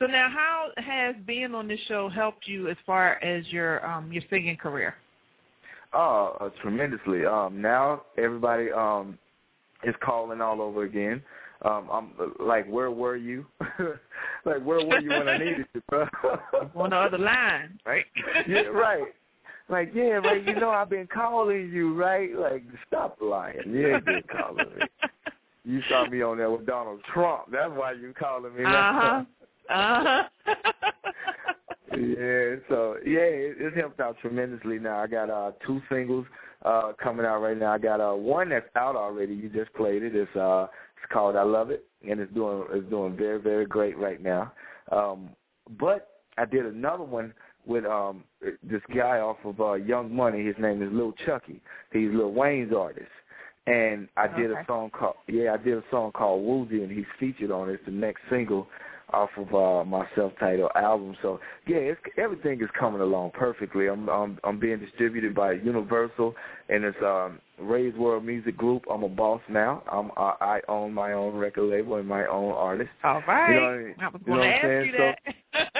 So 0.00 0.06
now, 0.06 0.30
how 0.30 0.70
has 0.78 1.14
being 1.26 1.54
on 1.54 1.68
this 1.68 1.80
show 1.86 2.08
helped 2.08 2.48
you 2.48 2.68
as 2.68 2.76
far 2.86 3.22
as 3.22 3.46
your 3.48 3.86
um 3.86 4.10
your 4.10 4.22
singing 4.30 4.56
career? 4.56 4.94
Oh, 5.92 6.36
uh, 6.40 6.48
tremendously. 6.62 7.26
Um, 7.26 7.60
now 7.60 8.02
everybody 8.16 8.72
um 8.72 9.18
is 9.84 9.94
calling 10.02 10.40
all 10.40 10.62
over 10.62 10.84
again. 10.84 11.22
Um, 11.62 11.88
I'm 11.92 12.12
like, 12.38 12.66
where 12.66 12.90
were 12.90 13.16
you? 13.16 13.44
like, 14.46 14.64
where 14.64 14.82
were 14.82 14.98
you 14.98 15.10
when 15.12 15.28
I 15.28 15.38
needed 15.38 15.66
you, 15.74 15.82
bro? 15.90 16.06
on 16.74 16.90
the 16.90 16.96
other 16.96 17.18
line, 17.18 17.78
right? 17.84 18.06
yeah, 18.48 18.60
right. 18.60 19.08
Like, 19.68 19.92
yeah, 19.94 20.14
right. 20.14 20.42
You 20.42 20.54
know, 20.54 20.70
I've 20.70 20.88
been 20.88 21.08
calling 21.12 21.70
you, 21.70 21.94
right? 21.94 22.34
Like, 22.34 22.64
stop 22.86 23.18
lying. 23.20 23.60
You 23.66 23.88
ain't 23.88 24.06
been 24.06 24.24
calling 24.32 24.64
me. 24.64 24.86
You 25.64 25.82
saw 25.90 26.06
me 26.06 26.22
on 26.22 26.38
there 26.38 26.50
with 26.50 26.64
Donald 26.64 27.00
Trump. 27.12 27.52
That's 27.52 27.70
why 27.74 27.92
you 27.92 28.14
calling 28.18 28.56
me. 28.56 28.64
Uh 28.64 28.92
huh. 28.94 29.22
Uh 29.70 30.04
huh. 30.04 30.28
yeah, 31.96 32.56
so 32.68 32.96
yeah, 33.04 33.20
it, 33.20 33.56
it's 33.58 33.76
helped 33.76 34.00
out 34.00 34.16
tremendously. 34.20 34.78
Now 34.78 34.98
I 34.98 35.06
got 35.06 35.30
uh 35.30 35.52
two 35.66 35.80
singles 35.90 36.26
uh 36.64 36.92
coming 37.02 37.24
out 37.26 37.40
right 37.40 37.56
now. 37.56 37.72
I 37.72 37.78
got 37.78 38.00
uh 38.00 38.14
one 38.14 38.48
that's 38.48 38.66
out 38.76 38.96
already. 38.96 39.34
You 39.34 39.48
just 39.48 39.72
played 39.74 40.02
it. 40.02 40.14
It's 40.14 40.34
uh 40.36 40.66
it's 40.96 41.12
called 41.12 41.36
I 41.36 41.42
Love 41.42 41.70
It, 41.70 41.84
and 42.08 42.20
it's 42.20 42.32
doing 42.32 42.64
it's 42.72 42.88
doing 42.90 43.16
very 43.16 43.40
very 43.40 43.66
great 43.66 43.96
right 43.96 44.22
now. 44.22 44.52
Um, 44.90 45.30
but 45.78 46.08
I 46.36 46.44
did 46.46 46.66
another 46.66 47.04
one 47.04 47.32
with 47.66 47.84
um 47.84 48.24
this 48.62 48.82
guy 48.94 49.18
off 49.20 49.38
of 49.44 49.60
uh 49.60 49.74
Young 49.74 50.14
Money. 50.14 50.44
His 50.44 50.56
name 50.58 50.82
is 50.82 50.88
Lil 50.92 51.12
Chuckee. 51.24 51.60
He's 51.92 52.10
Lil 52.12 52.32
Wayne's 52.32 52.72
artist. 52.74 53.06
And 53.66 54.08
I 54.16 54.26
did 54.26 54.50
Okay. 54.50 54.62
a 54.62 54.66
song 54.66 54.90
called 54.90 55.16
yeah, 55.28 55.52
I 55.52 55.56
did 55.56 55.76
a 55.76 55.84
song 55.90 56.12
called 56.12 56.44
Woozy 56.44 56.82
and 56.82 56.90
he's 56.90 57.04
featured 57.20 57.50
on 57.50 57.68
it. 57.68 57.74
It's 57.74 57.84
the 57.84 57.92
next 57.92 58.22
single 58.30 58.66
off 59.12 59.30
of 59.36 59.54
uh 59.54 59.84
my 59.84 60.06
self-titled 60.14 60.70
album. 60.76 61.16
So 61.22 61.40
yeah, 61.66 61.76
it's 61.78 62.00
everything 62.16 62.60
is 62.62 62.68
coming 62.78 63.00
along 63.00 63.32
perfectly. 63.32 63.88
I'm 63.88 64.08
I'm 64.08 64.38
I'm 64.44 64.58
being 64.58 64.78
distributed 64.78 65.34
by 65.34 65.52
Universal 65.52 66.34
and 66.68 66.84
it's 66.84 66.96
um 67.04 67.38
Ray's 67.58 67.94
World 67.94 68.24
Music 68.24 68.56
Group. 68.56 68.84
I'm 68.90 69.02
a 69.02 69.08
boss 69.08 69.40
now. 69.48 69.82
I'm 69.90 70.10
I, 70.16 70.34
I 70.40 70.60
own 70.68 70.92
my 70.92 71.12
own 71.12 71.34
record 71.36 71.70
label 71.70 71.96
and 71.96 72.08
my 72.08 72.26
own 72.26 72.52
artist. 72.52 72.90
All 73.04 73.22
right. 73.28 73.48
You 73.48 73.60
know 73.60 73.62
what 73.62 73.72
I 73.72 73.78
mean? 73.78 73.94
I 74.00 74.08
was 74.08 74.22
You 74.26 74.32
know 74.32 74.36
going 74.38 74.48
to 74.48 74.54
ask 74.54 74.62
saying? 74.64 74.86
you 74.86 74.92
that. 74.98 75.18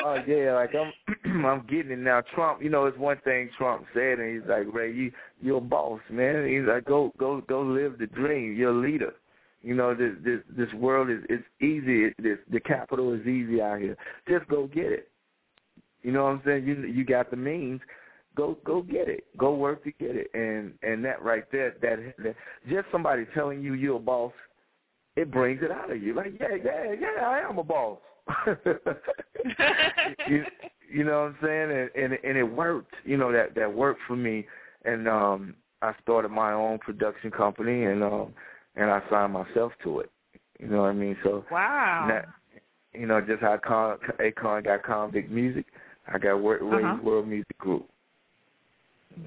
Oh 0.04 0.16
yeah, 0.26 0.54
like 0.54 0.70
I'm 0.74 1.44
I'm 1.46 1.66
getting 1.68 1.92
it 1.92 1.98
now. 1.98 2.22
Trump, 2.34 2.62
you 2.62 2.70
know, 2.70 2.86
it's 2.86 2.98
one 2.98 3.18
thing 3.24 3.48
Trump 3.56 3.84
said, 3.94 4.18
and 4.18 4.34
he's 4.40 4.48
like, 4.48 4.66
Ray, 4.72 4.92
you 4.92 5.12
you're 5.40 5.58
a 5.58 5.60
boss, 5.60 6.00
man. 6.10 6.48
He's 6.48 6.66
like, 6.66 6.84
go 6.84 7.12
go 7.18 7.40
go 7.42 7.62
live 7.62 7.98
the 7.98 8.06
dream. 8.06 8.56
You're 8.56 8.70
a 8.72 8.80
leader. 8.80 9.14
You 9.62 9.74
know, 9.74 9.94
this 9.94 10.12
this 10.24 10.40
this 10.56 10.72
world 10.74 11.10
is 11.10 11.20
it's 11.28 11.44
easy. 11.60 12.14
This 12.18 12.38
the 12.50 12.60
capital 12.60 13.12
is 13.12 13.26
easy 13.26 13.60
out 13.60 13.78
here. 13.78 13.96
Just 14.28 14.48
go 14.48 14.66
get 14.66 14.86
it. 14.86 15.10
You 16.02 16.12
know 16.12 16.24
what 16.24 16.30
I'm 16.30 16.42
saying? 16.46 16.66
You 16.66 16.86
you 16.86 17.04
got 17.04 17.30
the 17.30 17.36
means. 17.36 17.80
Go 18.36 18.56
go 18.64 18.80
get 18.80 19.08
it. 19.08 19.24
Go 19.36 19.54
work 19.54 19.84
to 19.84 19.92
get 19.92 20.16
it. 20.16 20.28
And 20.32 20.72
and 20.82 21.04
that 21.04 21.22
right 21.22 21.44
there, 21.52 21.74
that, 21.82 22.14
that 22.22 22.36
just 22.70 22.86
somebody 22.90 23.26
telling 23.34 23.60
you 23.60 23.74
you're 23.74 23.96
a 23.96 24.00
boss, 24.00 24.32
it 25.16 25.30
brings 25.30 25.62
it 25.62 25.70
out 25.70 25.90
of 25.90 26.02
you. 26.02 26.14
Like 26.14 26.32
yeah 26.40 26.56
yeah 26.64 26.94
yeah, 26.98 27.26
I 27.26 27.40
am 27.40 27.58
a 27.58 27.64
boss. 27.64 27.98
you, 30.28 30.44
you 30.90 31.04
know 31.04 31.22
what 31.22 31.28
I'm 31.28 31.36
saying? 31.42 31.70
And, 31.70 31.90
and 32.02 32.18
and 32.24 32.38
it 32.38 32.44
worked. 32.44 32.94
You 33.04 33.18
know 33.18 33.30
that 33.32 33.54
that 33.56 33.70
worked 33.70 34.00
for 34.06 34.16
me. 34.16 34.46
And 34.86 35.06
um 35.06 35.54
I 35.82 35.92
started 36.02 36.30
my 36.30 36.52
own 36.52 36.78
production 36.78 37.30
company 37.30 37.84
and 37.84 38.02
um 38.02 38.32
and 38.76 38.90
I 38.90 39.02
signed 39.10 39.32
myself 39.32 39.72
to 39.84 40.00
it. 40.00 40.10
You 40.58 40.68
know 40.68 40.82
what 40.82 40.90
I 40.90 40.92
mean? 40.92 41.16
So 41.22 41.44
wow. 41.50 42.06
that, 42.08 42.26
you 42.92 43.06
know, 43.06 43.20
just 43.20 43.40
how 43.40 43.56
Con, 43.56 43.98
Akon 44.20 44.64
got 44.64 44.82
Convict 44.82 45.30
Music, 45.30 45.66
I 46.12 46.18
got 46.18 46.32
Ray's 46.34 46.60
Uh-huh. 46.62 46.98
World 47.02 47.28
Music 47.28 47.56
Group. 47.58 47.88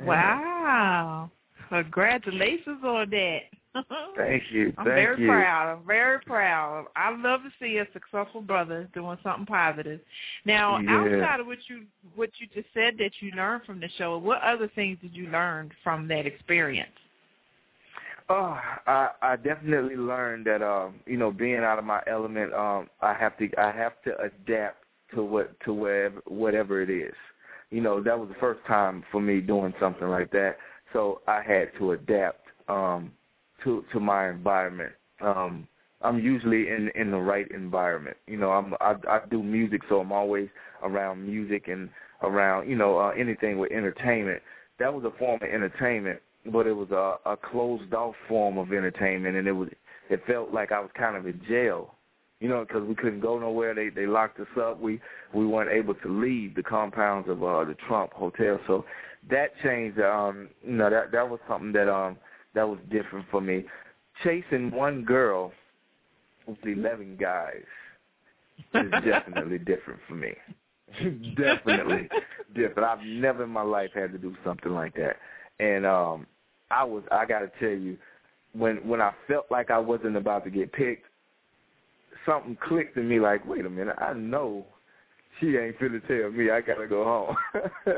Wow. 0.06 1.32
Congratulations 1.70 2.84
on 2.84 3.10
that. 3.10 3.40
Thank 4.16 4.44
you. 4.52 4.68
I'm 4.78 4.86
Thank 4.86 4.96
very 4.96 5.22
you. 5.22 5.28
proud. 5.28 5.78
I'm 5.78 5.88
very 5.88 6.20
proud. 6.20 6.86
I 6.96 7.10
love 7.16 7.42
to 7.42 7.50
see 7.60 7.78
a 7.78 7.88
successful 7.92 8.42
brother 8.42 8.88
doing 8.94 9.18
something 9.24 9.48
positive. 9.48 10.00
Now, 10.46 10.78
Yeah. 10.80 11.00
outside 11.00 11.40
of 11.40 11.48
what 11.48 11.58
you 11.68 11.86
what 12.16 12.30
you 12.38 12.48
just 12.54 12.72
said 12.74 12.98
that 13.00 13.12
you 13.20 13.32
learned 13.32 13.64
from 13.66 13.80
the 13.80 13.90
show, 13.98 14.18
what 14.20 14.42
other 14.44 14.68
things 14.76 15.00
did 15.02 15.16
you 15.16 15.28
learn 15.30 15.72
from 15.84 16.08
that 16.10 16.28
experience? 16.28 16.92
Oh, 18.30 18.58
I 18.88 19.10
I 19.22 19.36
definitely 19.36 19.96
learned 19.96 20.46
that 20.48 20.62
um, 20.62 20.96
you 21.06 21.18
know, 21.18 21.32
being 21.32 21.58
out 21.58 21.80
of 21.80 21.86
my 21.86 22.02
element, 22.08 22.54
um, 22.54 22.90
I 23.02 23.14
have 23.14 23.38
to 23.38 23.50
I 23.58 23.72
have 23.72 23.94
to 24.06 24.12
adapt 24.22 24.78
to 25.14 25.24
what 25.24 25.60
to 25.66 25.74
wherever 25.74 26.22
whatever 26.28 26.82
it 26.82 26.90
is. 26.90 27.14
You 27.70 27.82
know, 27.82 28.02
that 28.04 28.18
was 28.18 28.30
the 28.30 28.40
first 28.40 28.62
time 28.68 29.04
for 29.12 29.20
me 29.22 29.42
doing 29.42 29.74
something 29.80 30.08
like 30.08 30.32
that. 30.32 30.58
So 30.94 31.22
I 31.28 31.42
had 31.42 31.72
to 31.80 31.92
adapt 31.92 32.48
um 32.70 33.12
to 33.64 33.84
to 33.92 34.00
my 34.00 34.30
environment. 34.30 34.94
Um 35.22 35.68
I'm 36.02 36.20
usually 36.20 36.70
in 36.70 36.90
in 36.96 37.12
the 37.12 37.18
right 37.18 37.48
environment. 37.52 38.18
You 38.28 38.38
know, 38.38 38.52
I'm 38.52 38.74
I 38.80 38.96
I 39.10 39.20
do 39.30 39.44
music 39.44 39.82
so 39.90 40.00
I'm 40.00 40.12
always 40.12 40.48
around 40.82 41.26
music 41.26 41.68
and 41.68 41.90
around, 42.22 42.70
you 42.70 42.76
know, 42.78 42.98
uh, 43.00 43.10
anything 43.10 43.58
with 43.58 43.72
entertainment. 43.72 44.42
That 44.80 44.94
was 44.94 45.04
a 45.04 45.18
form 45.18 45.40
of 45.42 45.50
entertainment 45.50 46.22
but 46.52 46.68
it 46.68 46.74
was 46.74 46.90
a, 46.92 47.30
a 47.30 47.38
closed 47.38 47.94
off 47.94 48.16
form 48.28 48.58
of 48.58 48.74
entertainment, 48.74 49.38
and 49.38 49.48
it 49.48 49.52
was 49.54 49.70
it 50.10 50.22
felt 50.28 50.54
like 50.54 50.72
I 50.72 50.80
was 50.80 50.90
kind 50.98 51.16
of 51.16 51.26
in 51.26 51.42
jail, 51.48 51.96
you 52.40 52.50
know, 52.50 52.66
because 52.68 52.84
we 52.88 52.96
couldn't 52.96 53.22
go 53.22 53.40
nowhere. 53.40 53.74
They 53.74 53.90
they 53.90 54.06
locked 54.06 54.40
us 54.40 54.48
up. 54.60 54.80
We 54.80 55.00
we 55.34 55.46
weren't 55.46 55.72
able 55.72 55.96
to 55.96 56.10
leave 56.10 56.56
the 56.56 56.64
compounds 56.64 57.30
of 57.30 57.44
uh, 57.44 57.64
the 57.64 57.76
Trump 57.88 58.14
Hotel. 58.14 58.60
So 58.68 58.86
that 59.30 59.52
changed. 59.64 60.00
Um, 60.00 60.50
you 60.64 60.74
know, 60.74 60.90
that 60.90 61.12
that 61.12 61.30
was 61.30 61.40
something 61.48 61.72
that 61.74 61.90
um 61.90 62.18
that 62.54 62.68
was 62.68 62.80
different 62.92 63.26
for 63.32 63.42
me. 63.42 63.66
Chasing 64.24 64.72
one 64.72 65.04
girl 65.04 65.52
with 66.46 66.58
eleven 66.66 67.18
guys 67.20 67.64
is 68.74 68.92
definitely 69.06 69.60
different 69.60 70.00
for 70.08 70.16
me. 70.16 70.34
definitely 71.36 72.10
different. 72.54 72.88
I've 72.88 73.06
never 73.06 73.46
in 73.46 73.50
my 73.50 73.64
life 73.64 73.92
had 73.96 74.12
to 74.12 74.18
do 74.18 74.36
something 74.44 74.74
like 74.74 74.94
that. 74.96 75.16
And 75.60 75.86
um 75.86 76.28
I 76.74 76.84
was 76.84 77.04
I 77.12 77.26
gotta 77.26 77.52
tell 77.60 77.70
you, 77.70 77.98
when 78.54 78.78
when 78.88 79.02
I 79.02 79.14
felt 79.28 79.46
like 79.52 79.72
I 79.72 79.80
wasn't 79.80 80.18
about 80.18 80.44
to 80.46 80.50
get 80.50 80.72
picked, 80.72 81.06
something 82.26 82.58
clicked 82.68 82.98
in 82.98 83.08
me 83.08 83.20
like, 83.20 83.46
wait 83.48 83.66
a 83.66 83.70
minute, 83.70 83.96
I 84.00 84.14
know 84.14 84.66
she 85.40 85.58
ain't 85.58 85.78
finna 85.80 86.06
tell 86.08 86.32
me 86.32 86.50
I 86.50 86.62
gotta 86.62 86.88
go 86.88 87.04
home. 87.04 87.36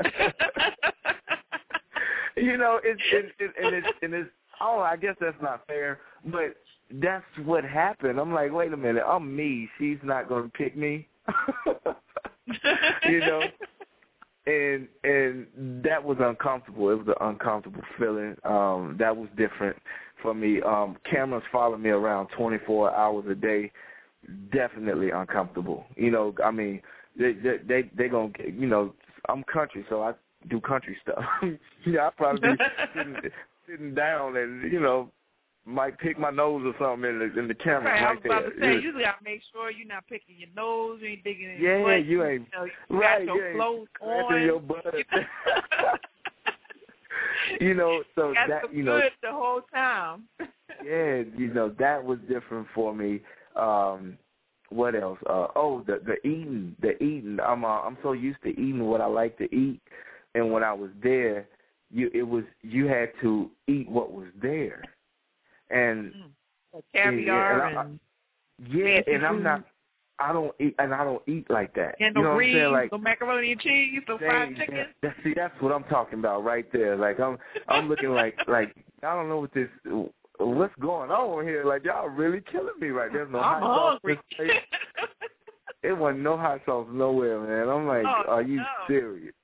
you 2.36 2.56
know, 2.56 2.80
it's 2.82 3.00
it, 3.12 3.32
it, 3.38 3.52
and 3.62 3.74
it's 3.74 3.88
and 4.02 4.14
it's 4.14 4.30
oh, 4.60 4.80
I 4.80 4.96
guess 4.96 5.16
that's 5.20 5.40
not 5.42 5.66
fair, 5.66 6.00
but 6.26 6.56
that's 6.94 7.24
what 7.44 7.64
happened. 7.64 8.18
I'm 8.18 8.32
like, 8.32 8.52
wait 8.52 8.72
a 8.72 8.76
minute, 8.76 9.04
I'm 9.06 9.34
me. 9.34 9.68
She's 9.78 9.98
not 10.02 10.28
gonna 10.28 10.48
pick 10.48 10.76
me. 10.76 11.08
you 13.08 13.20
know, 13.20 13.42
and 14.46 14.86
and 15.04 15.46
that 15.82 16.02
was 16.02 16.18
uncomfortable. 16.20 16.90
It 16.90 16.94
was 16.94 17.08
an 17.08 17.28
uncomfortable 17.28 17.82
feeling. 17.98 18.36
Um, 18.44 18.96
that 18.98 19.16
was 19.16 19.28
different 19.36 19.76
for 20.22 20.34
me. 20.34 20.62
Um, 20.62 20.96
cameras 21.10 21.42
follow 21.50 21.76
me 21.76 21.90
around 21.90 22.28
24 22.36 22.94
hours 22.94 23.24
a 23.28 23.34
day. 23.34 23.72
Definitely 24.52 25.10
uncomfortable. 25.10 25.84
You 25.96 26.10
know, 26.10 26.34
I 26.44 26.50
mean, 26.50 26.80
they 27.18 27.32
they 27.32 27.56
they, 27.66 27.90
they 27.96 28.08
gonna 28.08 28.28
get, 28.30 28.54
you 28.54 28.66
know, 28.66 28.94
I'm 29.28 29.42
country, 29.44 29.84
so 29.88 30.02
I 30.02 30.12
do 30.48 30.60
country 30.60 30.96
stuff. 31.02 31.22
yeah, 31.86 32.06
I 32.06 32.10
probably 32.16 32.52
be 32.52 32.64
sitting, 32.94 33.16
sitting 33.68 33.94
down 33.94 34.36
and 34.36 34.72
you 34.72 34.80
know 34.80 35.10
might 35.66 35.98
pick 35.98 36.18
my 36.18 36.30
nose 36.30 36.62
or 36.64 36.74
something 36.78 37.10
in 37.10 37.18
the 37.18 37.38
in 37.38 37.48
the 37.48 37.54
camera 37.54 37.90
right, 37.92 38.02
right 38.02 38.08
I 38.08 38.12
was 38.14 38.22
about 38.24 38.42
there. 38.42 38.50
to 38.52 38.60
say, 38.60 38.72
Yeah. 38.74 38.80
you 38.80 38.92
gotta 39.00 39.24
make 39.24 39.42
sure 39.52 39.70
you're 39.70 39.86
not 39.88 40.06
picking 40.06 40.36
your 40.38 40.48
nose, 40.54 41.00
you 41.02 41.08
ain't 41.08 41.24
digging 41.24 41.50
in 41.56 41.60
Yeah, 41.60 41.76
your 41.78 41.84
butt. 41.98 42.04
you 42.06 42.24
ain't- 42.24 42.52
know, 42.52 42.64
you 42.64 43.00
right, 43.00 43.26
got 43.26 43.34
your 43.34 43.50
you 43.50 43.56
clothes 43.56 43.88
on. 44.00 44.42
your 44.42 44.60
butt. 44.60 44.94
you 47.60 47.74
know, 47.74 48.02
so 48.14 48.32
got 48.34 48.48
that 48.48 48.72
you 48.74 48.82
know, 48.82 49.00
the 49.22 49.30
whole 49.32 49.60
time. 49.74 50.24
yeah, 50.84 51.22
you 51.36 51.52
know 51.52 51.68
that 51.78 52.02
was 52.02 52.18
different 52.28 52.66
for 52.74 52.94
me. 52.94 53.20
Um, 53.56 54.16
what 54.70 54.94
else? 54.94 55.18
Uh, 55.28 55.48
oh, 55.54 55.82
the 55.86 56.00
the 56.04 56.16
eating, 56.28 56.74
the 56.80 57.00
eating. 57.02 57.38
I'm 57.44 57.64
uh, 57.64 57.80
I'm 57.82 57.96
so 58.02 58.12
used 58.12 58.42
to 58.42 58.50
eating 58.50 58.86
what 58.86 59.00
I 59.00 59.06
like 59.06 59.36
to 59.38 59.44
eat, 59.54 59.80
and 60.34 60.52
when 60.52 60.62
I 60.64 60.72
was 60.72 60.90
there, 61.02 61.46
you 61.90 62.10
it 62.14 62.22
was 62.24 62.44
you 62.62 62.86
had 62.86 63.10
to 63.22 63.50
eat 63.68 63.88
what 63.88 64.12
was 64.12 64.26
there, 64.40 64.82
Mm. 65.72 66.12
and 66.74 66.82
Caviar 66.94 67.66
and 67.66 67.78
I- 67.78 67.82
and 67.82 68.00
yeah, 68.68 69.00
and 69.06 69.26
I'm 69.26 69.42
not. 69.42 69.64
I 70.18 70.32
don't 70.32 70.54
eat, 70.58 70.74
and 70.78 70.94
I 70.94 71.04
don't 71.04 71.22
eat 71.28 71.50
like 71.50 71.74
that. 71.74 71.94
and 72.00 72.16
you 72.16 72.22
no 72.22 72.28
know 72.30 72.34
what 72.36 72.44
I'm 72.46 72.52
saying? 72.52 72.72
Like 72.72 72.92
no 72.92 72.96
macaroni 72.98 73.52
and 73.52 73.60
cheese, 73.60 74.00
no 74.08 74.16
fried 74.16 74.56
chicken. 74.56 74.76
that- 74.76 74.94
that- 75.02 75.14
see, 75.22 75.34
that's 75.34 75.54
what 75.60 75.72
I'm 75.72 75.84
talking 75.84 76.18
about 76.20 76.42
right 76.42 76.64
there. 76.72 76.96
Like 76.96 77.20
I'm, 77.20 77.36
I'm 77.68 77.88
looking 77.88 78.10
like, 78.10 78.34
like 78.48 78.74
I 79.02 79.14
don't 79.14 79.28
know 79.28 79.40
what 79.40 79.52
this, 79.52 79.68
what's 80.38 80.74
going 80.80 81.10
on 81.10 81.44
here. 81.44 81.64
Like 81.66 81.84
y'all 81.84 82.08
really 82.08 82.40
killing 82.50 82.72
me 82.80 82.88
right. 82.88 83.12
there. 83.12 83.26
no 83.26 83.40
I'm 83.40 83.60
hot 83.62 83.62
sauce. 83.62 84.00
hungry. 84.02 84.12
in 84.12 84.18
this 84.18 84.36
place. 84.36 84.62
It 85.82 85.96
wasn't 85.96 86.22
no 86.24 86.36
hot 86.36 86.62
sauce 86.66 86.88
nowhere, 86.90 87.38
man. 87.38 87.68
I'm 87.68 87.86
like, 87.86 88.04
Oh, 88.04 88.32
are 88.32 88.42
you 88.42 88.56
no. 88.56 88.64
serious? 88.88 89.34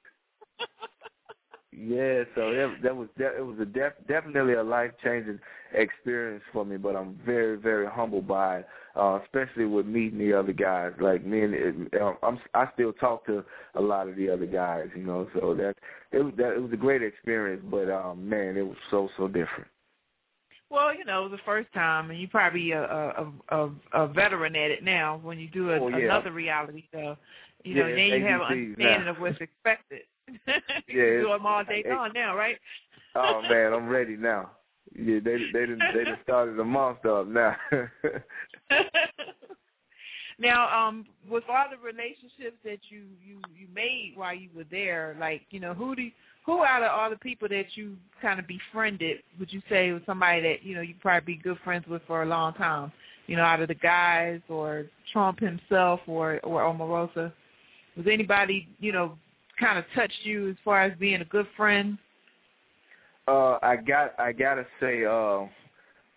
Yeah, 1.75 2.25
so 2.35 2.53
that 2.53 2.77
that 2.83 2.95
was 2.95 3.09
that, 3.17 3.35
it 3.39 3.47
was 3.47 3.59
a 3.59 3.65
def, 3.65 3.95
definitely 4.07 4.53
a 4.55 4.63
life 4.63 4.91
changing 5.03 5.41
experience 5.73 6.43
for 6.53 6.67
me. 6.67 6.77
But 6.77 6.97
I'm 6.97 7.19
very 7.25 7.57
very 7.57 7.87
humbled 7.87 8.29
by 8.29 8.59
it, 8.59 8.67
uh, 8.95 9.21
especially 9.25 9.65
with 9.65 9.87
meeting 9.87 10.19
the 10.19 10.35
other 10.39 10.53
guys. 10.53 10.93
Like 11.01 11.25
me 11.25 11.43
and 11.43 11.89
um, 11.95 12.17
I'm 12.23 12.39
I 12.53 12.69
still 12.75 12.93
talk 12.93 13.25
to 13.27 13.43
a 13.75 13.81
lot 13.81 14.07
of 14.07 14.17
the 14.17 14.29
other 14.29 14.45
guys, 14.45 14.89
you 14.95 15.03
know. 15.03 15.29
So 15.33 15.55
that 15.55 15.77
it 16.13 16.23
was 16.23 16.35
that 16.37 16.53
it 16.53 16.63
was 16.63 16.73
a 16.75 16.77
great 16.77 17.03
experience. 17.03 17.63
But 17.71 17.91
um, 17.91 18.29
man, 18.29 18.59
it 18.59 18.67
was 18.67 18.77
so 18.91 19.09
so 19.17 19.27
different. 19.27 19.69
Well, 20.69 20.95
you 20.95 21.05
know, 21.07 21.25
it 21.25 21.31
was 21.31 21.39
the 21.39 21.45
first 21.45 21.73
time, 21.73 22.11
and 22.11 22.21
you 22.21 22.29
probably 22.29 22.73
a 22.73 22.83
a, 22.83 23.33
a, 23.49 23.71
a 23.95 24.07
veteran 24.09 24.57
at 24.57 24.71
it 24.71 24.85
now. 24.85 25.21
When 25.23 25.39
you 25.39 25.49
do 25.49 25.71
a, 25.71 25.79
Oh, 25.81 25.89
yeah. 25.89 26.05
another 26.05 26.33
reality 26.33 26.85
show, 26.93 27.17
you 27.65 27.75
know, 27.77 27.87
Yeah, 27.87 27.95
then 27.95 28.09
you 28.21 28.27
have 28.27 28.41
an 28.43 28.47
understanding 28.47 29.05
now. 29.07 29.11
of 29.11 29.21
what's 29.21 29.41
expected. 29.41 30.03
you 30.47 30.55
Yeah, 30.89 31.23
do 31.23 31.29
them 31.29 31.47
all 31.47 31.65
day 31.65 31.85
long 31.89 32.11
now, 32.15 32.37
right? 32.37 32.57
Oh 33.15 33.43
man, 33.43 33.73
I'm 33.73 33.89
ready 33.91 34.17
now. 34.17 34.51
Yeah, 34.95 35.21
they 35.25 35.39
they 35.53 35.67
didn't 35.67 35.83
they 35.95 36.05
done 36.05 36.19
started 36.23 36.57
the 36.57 36.65
monster 36.65 37.21
up 37.21 37.27
now. 37.27 37.57
now, 40.39 40.87
um, 40.87 41.07
with 41.31 41.45
all 41.49 41.65
the 41.71 41.79
relationships 41.79 42.57
that 42.65 42.79
you 42.91 43.05
you 43.25 43.39
you 43.57 43.67
made 43.75 44.13
while 44.17 44.35
you 44.35 44.49
were 44.55 44.67
there, 44.71 45.17
like 45.19 45.43
you 45.51 45.61
know, 45.61 45.73
who 45.73 45.95
do 45.95 46.03
you, 46.03 46.11
who 46.45 46.63
out 46.65 46.83
of 46.83 46.91
all 46.91 47.09
the 47.09 47.17
people 47.17 47.49
that 47.49 47.67
you 47.75 47.97
kind 48.21 48.39
of 48.39 48.47
befriended 48.47 49.19
would 49.39 49.53
you 49.53 49.63
say 49.69 49.93
was 49.93 50.03
somebody 50.05 50.43
that 50.43 50.63
you 50.63 50.75
know 50.75 50.83
you 50.83 50.95
probably 51.01 51.37
be 51.37 51.43
good 51.43 51.59
friends 51.65 51.87
with 51.87 52.03
for 52.07 52.23
a 52.23 52.27
long 52.27 52.53
time? 52.55 52.93
You 53.27 53.37
know, 53.37 53.45
out 53.45 53.63
of 53.63 53.69
the 53.69 53.75
guys 53.75 54.41
or 54.49 54.87
Trump 55.13 55.41
himself 55.41 56.01
or 56.07 56.39
or 56.43 56.63
Omarosa, 56.63 57.33
was 57.97 58.07
anybody 58.11 58.69
you 58.79 58.93
know 58.93 59.17
kind 59.63 59.79
of 59.79 59.85
touched 59.95 60.25
you 60.25 60.51
as 60.51 60.57
far 60.65 60.83
as 60.83 60.93
being 60.99 61.21
a 61.21 61.27
good 61.27 61.47
friend? 61.57 61.97
Uh, 63.29 63.59
I 63.63 63.77
got 63.77 64.19
I 64.19 64.33
gotta 64.33 64.67
say, 64.81 65.05
uh, 65.05 65.47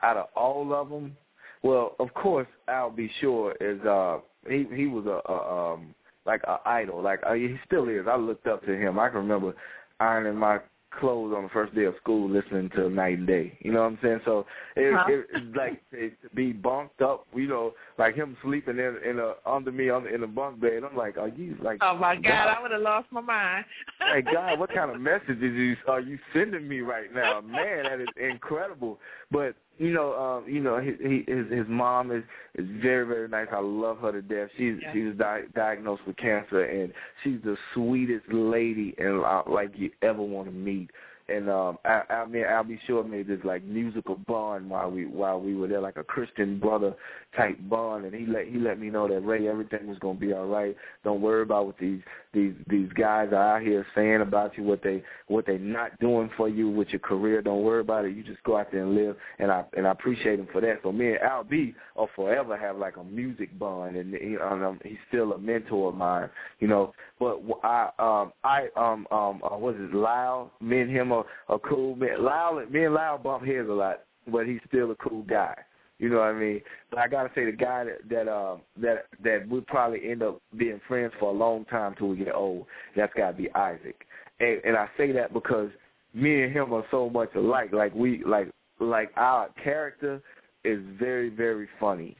out 0.01 0.17
of 0.17 0.25
all 0.35 0.73
of 0.73 0.89
them, 0.89 1.15
well, 1.61 1.95
of 1.99 2.13
course, 2.13 2.47
Al 2.67 2.89
B. 2.89 3.09
Sure 3.21 3.55
is 3.61 3.79
uh 3.81 4.17
he 4.47 4.65
he 4.73 4.87
was 4.87 5.05
a, 5.05 5.31
a 5.31 5.73
um 5.73 5.93
like 6.25 6.41
a 6.43 6.57
idol, 6.65 7.01
like 7.01 7.19
uh, 7.27 7.33
he 7.33 7.55
still 7.65 7.87
is. 7.87 8.05
I 8.09 8.15
looked 8.15 8.47
up 8.47 8.65
to 8.65 8.73
him. 8.75 8.97
I 8.99 9.09
can 9.09 9.19
remember 9.19 9.53
ironing 9.99 10.35
my 10.35 10.59
clothes 10.99 11.33
on 11.35 11.43
the 11.43 11.49
first 11.49 11.73
day 11.75 11.83
of 11.85 11.95
school, 12.01 12.29
listening 12.29 12.69
to 12.75 12.89
Nite 12.89 13.19
and 13.19 13.27
Day. 13.27 13.57
You 13.61 13.71
know 13.71 13.81
what 13.81 13.87
I'm 13.87 13.99
saying? 14.01 14.21
So 14.25 14.45
it, 14.75 14.93
Uh-huh. 14.93 15.11
it 15.11 15.27
it's 15.33 15.55
like 15.55 15.81
to 15.91 16.11
be 16.33 16.51
bunked 16.51 17.01
up, 17.01 17.27
you 17.33 17.47
know, 17.47 17.73
like 17.97 18.15
him 18.15 18.37
sleeping 18.43 18.77
in 18.79 18.97
in 19.07 19.19
a 19.19 19.33
under 19.45 19.71
me 19.71 19.89
on 19.89 20.07
in 20.07 20.23
a 20.23 20.27
bunk 20.27 20.59
bed. 20.59 20.83
I'm 20.83 20.95
like, 20.95 21.17
are 21.17 21.27
you 21.27 21.55
like? 21.61 21.79
Oh 21.81 21.95
my 21.97 22.15
God, 22.15 22.47
I 22.47 22.61
would 22.61 22.71
have 22.71 22.81
lost 22.81 23.07
my 23.11 23.21
mind. 23.21 23.65
Hey 23.99 24.21
God, 24.21 24.59
what 24.59 24.73
kind 24.73 24.91
of 24.91 24.99
messages 25.11 25.77
are 25.87 25.99
you 26.01 26.17
sending 26.33 26.67
me 26.67 26.81
right 26.81 27.13
now? 27.13 27.41
Man, 27.41 27.83
that 27.83 27.99
is 27.99 28.07
incredible. 28.17 28.99
But 29.31 29.55
you 29.77 29.91
know, 29.91 30.13
um, 30.15 30.49
you 30.51 30.61
know, 30.61 30.79
his 30.79 30.95
his 30.99 31.51
his 31.51 31.65
mom 31.67 32.11
is 32.11 32.23
is 32.55 32.65
very 32.81 33.05
very 33.05 33.27
nice. 33.27 33.47
I 33.51 33.59
love 33.59 33.99
her 33.99 34.11
to 34.11 34.21
death. 34.21 34.49
She's 34.57 34.75
Yeah. 34.81 34.93
she 34.93 35.01
was 35.01 35.17
di- 35.17 35.43
diagnosed 35.53 36.03
with 36.07 36.17
cancer, 36.17 36.63
and 36.63 36.93
she's 37.23 37.41
the 37.43 37.57
sweetest 37.73 38.25
lady 38.31 38.95
and 38.97 39.23
uh, 39.23 39.43
like 39.47 39.71
you 39.75 39.91
ever 40.01 40.21
want 40.21 40.47
to 40.47 40.53
meet. 40.53 40.89
And 41.27 41.49
um, 41.49 41.79
I, 41.85 42.03
I 42.09 42.25
mean, 42.27 42.43
I'll 42.47 42.65
sure 42.85 43.03
made 43.03 43.27
this 43.27 43.39
like 43.43 43.63
musical 43.63 44.15
bond 44.27 44.69
while 44.69 44.91
we 44.91 45.05
while 45.05 45.41
we 45.41 45.55
were 45.55 45.67
there, 45.67 45.81
like 45.81 45.97
a 45.97 46.03
Christian 46.03 46.59
brother 46.59 46.93
type 47.35 47.57
bond. 47.61 48.05
And 48.05 48.13
he 48.13 48.27
let 48.27 48.47
he 48.47 48.59
let 48.59 48.79
me 48.79 48.91
know 48.91 49.07
that 49.07 49.21
Ray, 49.21 49.47
everything 49.47 49.87
was 49.87 49.97
gonna 49.99 50.19
be 50.19 50.33
all 50.33 50.45
right. 50.45 50.75
Don't 51.03 51.21
worry 51.21 51.41
about 51.41 51.65
what 51.65 51.79
these 51.79 52.01
these 52.31 52.53
these 52.69 52.89
guys 52.93 53.29
are 53.31 53.57
out 53.57 53.63
here 53.63 53.87
saying 53.95 54.21
about 54.21 54.55
you, 54.55 54.63
what 54.63 54.83
they 54.83 55.01
what 55.27 55.47
they 55.47 55.57
not 55.57 55.99
doing 55.99 56.29
for 56.37 56.47
you 56.47 56.69
with 56.69 56.89
your 56.89 56.99
career. 56.99 57.41
Don't 57.41 57.63
worry 57.63 57.81
about 57.81 58.05
it. 58.05 58.15
You 58.15 58.23
just 58.23 58.43
go 58.43 58.57
out 58.57 58.71
there 58.71 58.83
and 58.83 58.93
live. 58.93 59.15
And 59.39 59.51
I 59.51 59.65
and 59.75 59.87
I 59.87 59.91
appreciate 59.91 60.39
him 60.39 60.47
for 60.51 60.61
that. 60.61 60.81
So 60.83 60.91
me 60.91 61.07
and 61.13 61.19
Al 61.21 61.43
B 61.43 61.73
will 61.95 62.09
forever 62.15 62.55
have 62.55 62.77
like 62.77 62.97
a 62.97 63.03
music 63.03 63.57
bond, 63.57 63.95
and 63.95 64.13
he, 64.13 64.37
um, 64.37 64.79
he's 64.83 64.97
still 65.07 65.33
a 65.33 65.39
mentor 65.39 65.89
of 65.89 65.95
mine. 65.95 66.29
You 66.59 66.67
know, 66.67 66.93
but 67.19 67.41
I 67.63 67.89
um 67.97 68.31
I 68.43 68.67
um 68.75 69.07
um 69.09 69.41
uh, 69.43 69.57
what 69.57 69.75
is 69.75 69.81
it? 69.81 69.95
Lyle, 69.95 70.51
me 70.61 70.81
and 70.81 70.91
him 70.91 71.11
are, 71.17 71.25
are 71.49 71.59
cool. 71.59 71.95
Man, 71.95 72.23
Lyle, 72.23 72.63
me 72.69 72.85
and 72.85 72.93
Lyle 72.93 73.17
bump 73.17 73.45
heads 73.45 73.69
a 73.69 73.73
lot, 73.73 74.01
but 74.31 74.45
he's 74.45 74.59
still 74.67 74.91
a 74.91 74.95
cool 74.95 75.23
guy. 75.23 75.55
You 75.97 76.09
know 76.09 76.17
what 76.17 76.25
I 76.25 76.33
mean? 76.33 76.61
But 76.89 76.99
I 76.99 77.07
gotta 77.07 77.29
say 77.33 77.45
the 77.45 77.53
guy 77.53 77.85
that 77.85 78.09
that 78.09 78.27
uh 78.27 78.57
that 78.81 79.05
that 79.23 79.47
would 79.47 79.65
probably 79.67 80.09
end 80.09 80.23
up 80.23 80.41
being 80.57 80.81
friends 80.87 81.13
for 81.19 81.29
a 81.29 81.37
long 81.37 81.63
time 81.65 81.95
till 81.97 82.09
we 82.09 82.17
get 82.17 82.35
old. 82.35 82.65
That's 82.95 83.13
gotta 83.15 83.35
be 83.35 83.49
Isaac. 83.53 84.05
And 84.39 84.59
and 84.65 84.75
I 84.75 84.89
say 84.97 85.13
that 85.13 85.33
because 85.33 85.69
me 86.13 86.43
and 86.43 86.53
him 86.53 86.73
are 86.73 86.83
so 86.91 87.09
much 87.09 87.29
alike. 87.35 87.71
Like 87.71 87.95
we 87.95 88.23
like 88.25 88.49
like 88.79 89.11
our 89.15 89.49
character 89.63 90.21
is 90.65 90.79
very 90.99 91.29
very 91.29 91.69
funny. 91.79 92.17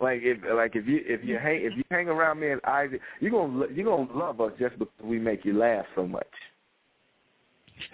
Like 0.00 0.20
if 0.22 0.38
like 0.52 0.74
if 0.74 0.88
you 0.88 1.00
if 1.04 1.24
you 1.24 1.38
hang 1.38 1.62
if 1.64 1.76
you 1.76 1.84
hang 1.92 2.08
around 2.08 2.40
me 2.40 2.50
and 2.50 2.60
Isaac, 2.64 3.00
you 3.20 3.30
gonna 3.30 3.66
you 3.72 3.84
gonna 3.84 4.12
love 4.12 4.40
us 4.40 4.52
just 4.58 4.76
because 4.76 4.92
we 5.04 5.20
make 5.20 5.44
you 5.44 5.56
laugh 5.56 5.84
so 5.94 6.04
much. 6.04 6.26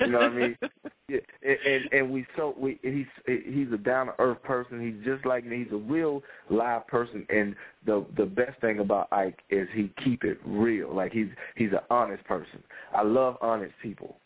You 0.01 0.13
know 0.13 0.19
what 0.19 0.33
I 0.33 0.35
mean? 0.35 0.59
Yeah, 1.09 1.19
and, 1.43 1.59
and 1.67 1.93
and 1.93 2.11
we 2.13 2.25
so 2.37 2.55
we 2.57 2.79
he's 2.83 3.07
he's 3.27 3.67
a 3.73 3.77
down 3.77 4.07
to 4.07 4.13
earth 4.21 4.41
person. 4.45 4.81
He's 4.81 5.05
just 5.05 5.27
like 5.27 5.45
me. 5.45 5.65
He's 5.65 5.73
a 5.73 5.77
real 5.77 6.23
live 6.51 6.87
person. 6.87 7.27
And 7.31 7.57
the 7.85 8.07
the 8.17 8.27
best 8.27 8.61
thing 8.61 8.79
about 8.79 9.09
Ike 9.11 9.41
is 9.51 9.67
he 9.75 9.93
keep 10.05 10.23
it 10.23 10.39
real. 10.45 10.95
Like 10.95 11.11
he's 11.11 11.27
he's 11.57 11.73
an 11.73 11.81
honest 11.91 12.23
person. 12.27 12.63
I 12.95 13.03
love 13.03 13.39
honest 13.41 13.73
people. 13.83 14.19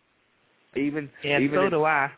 Even 0.77 1.09
Yeah, 1.23 1.40
even 1.40 1.59
so 1.59 1.62
if, 1.64 1.71
do 1.71 1.85
I. 1.85 2.11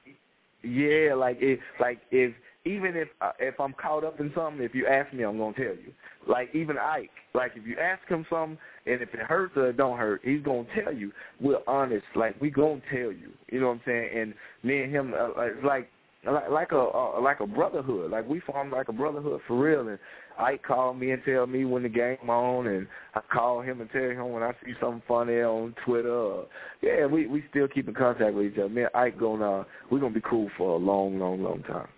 yeah, 0.64 1.14
like 1.14 1.38
if 1.40 1.60
like 1.78 2.00
if 2.10 2.34
even 2.66 2.96
if 2.96 3.08
uh, 3.20 3.32
if 3.38 3.58
I'm 3.60 3.72
caught 3.74 4.04
up 4.04 4.18
in 4.18 4.32
something, 4.34 4.62
if 4.62 4.74
you 4.74 4.86
ask 4.86 5.12
me, 5.14 5.22
I'm 5.22 5.38
gonna 5.38 5.54
tell 5.54 5.64
you. 5.64 5.92
Like 6.28 6.52
even 6.54 6.76
Ike, 6.76 7.10
like 7.34 7.52
if 7.54 7.64
you 7.64 7.76
ask 7.78 8.06
him 8.08 8.26
something, 8.28 8.58
and 8.86 9.00
if 9.00 9.14
it 9.14 9.20
hurts 9.20 9.56
or 9.56 9.70
it 9.70 9.76
don't 9.76 9.96
hurt, 9.96 10.20
he's 10.24 10.42
gonna 10.42 10.66
tell 10.82 10.92
you. 10.92 11.12
We're 11.40 11.60
honest, 11.68 12.04
like 12.16 12.38
we 12.40 12.50
gonna 12.50 12.82
tell 12.90 13.12
you. 13.12 13.30
You 13.50 13.60
know 13.60 13.68
what 13.68 13.74
I'm 13.74 13.80
saying? 13.86 14.08
And 14.18 14.34
me 14.64 14.82
and 14.82 14.92
him, 14.92 15.14
uh, 15.14 15.40
it's 15.42 15.64
like 15.64 15.88
like 16.26 16.50
like 16.50 16.72
a 16.72 16.78
uh, 16.78 17.20
like 17.20 17.38
a 17.38 17.46
brotherhood. 17.46 18.10
Like 18.10 18.28
we 18.28 18.40
formed 18.40 18.72
like 18.72 18.88
a 18.88 18.92
brotherhood 18.92 19.40
for 19.46 19.56
real. 19.56 19.86
And 19.86 19.98
Ike 20.36 20.64
called 20.64 20.98
me 20.98 21.12
and 21.12 21.22
tell 21.24 21.46
me 21.46 21.64
when 21.64 21.84
the 21.84 21.88
game 21.88 22.28
on, 22.28 22.66
and 22.66 22.88
I 23.14 23.20
call 23.32 23.62
him 23.62 23.80
and 23.80 23.88
tell 23.90 24.02
him 24.02 24.32
when 24.32 24.42
I 24.42 24.52
see 24.64 24.72
something 24.80 25.02
funny 25.06 25.40
on 25.40 25.74
Twitter. 25.84 26.42
Yeah, 26.82 27.06
we 27.06 27.28
we 27.28 27.44
still 27.50 27.68
keep 27.68 27.86
in 27.86 27.94
contact 27.94 28.34
with 28.34 28.46
each 28.46 28.58
other. 28.58 28.68
Me 28.68 28.82
and 28.82 28.90
Ike 28.94 29.20
gonna 29.20 29.60
uh, 29.60 29.64
we're 29.90 30.00
gonna 30.00 30.14
be 30.14 30.22
cool 30.28 30.50
for 30.58 30.74
a 30.74 30.78
long, 30.78 31.20
long, 31.20 31.44
long 31.44 31.62
time. 31.62 31.88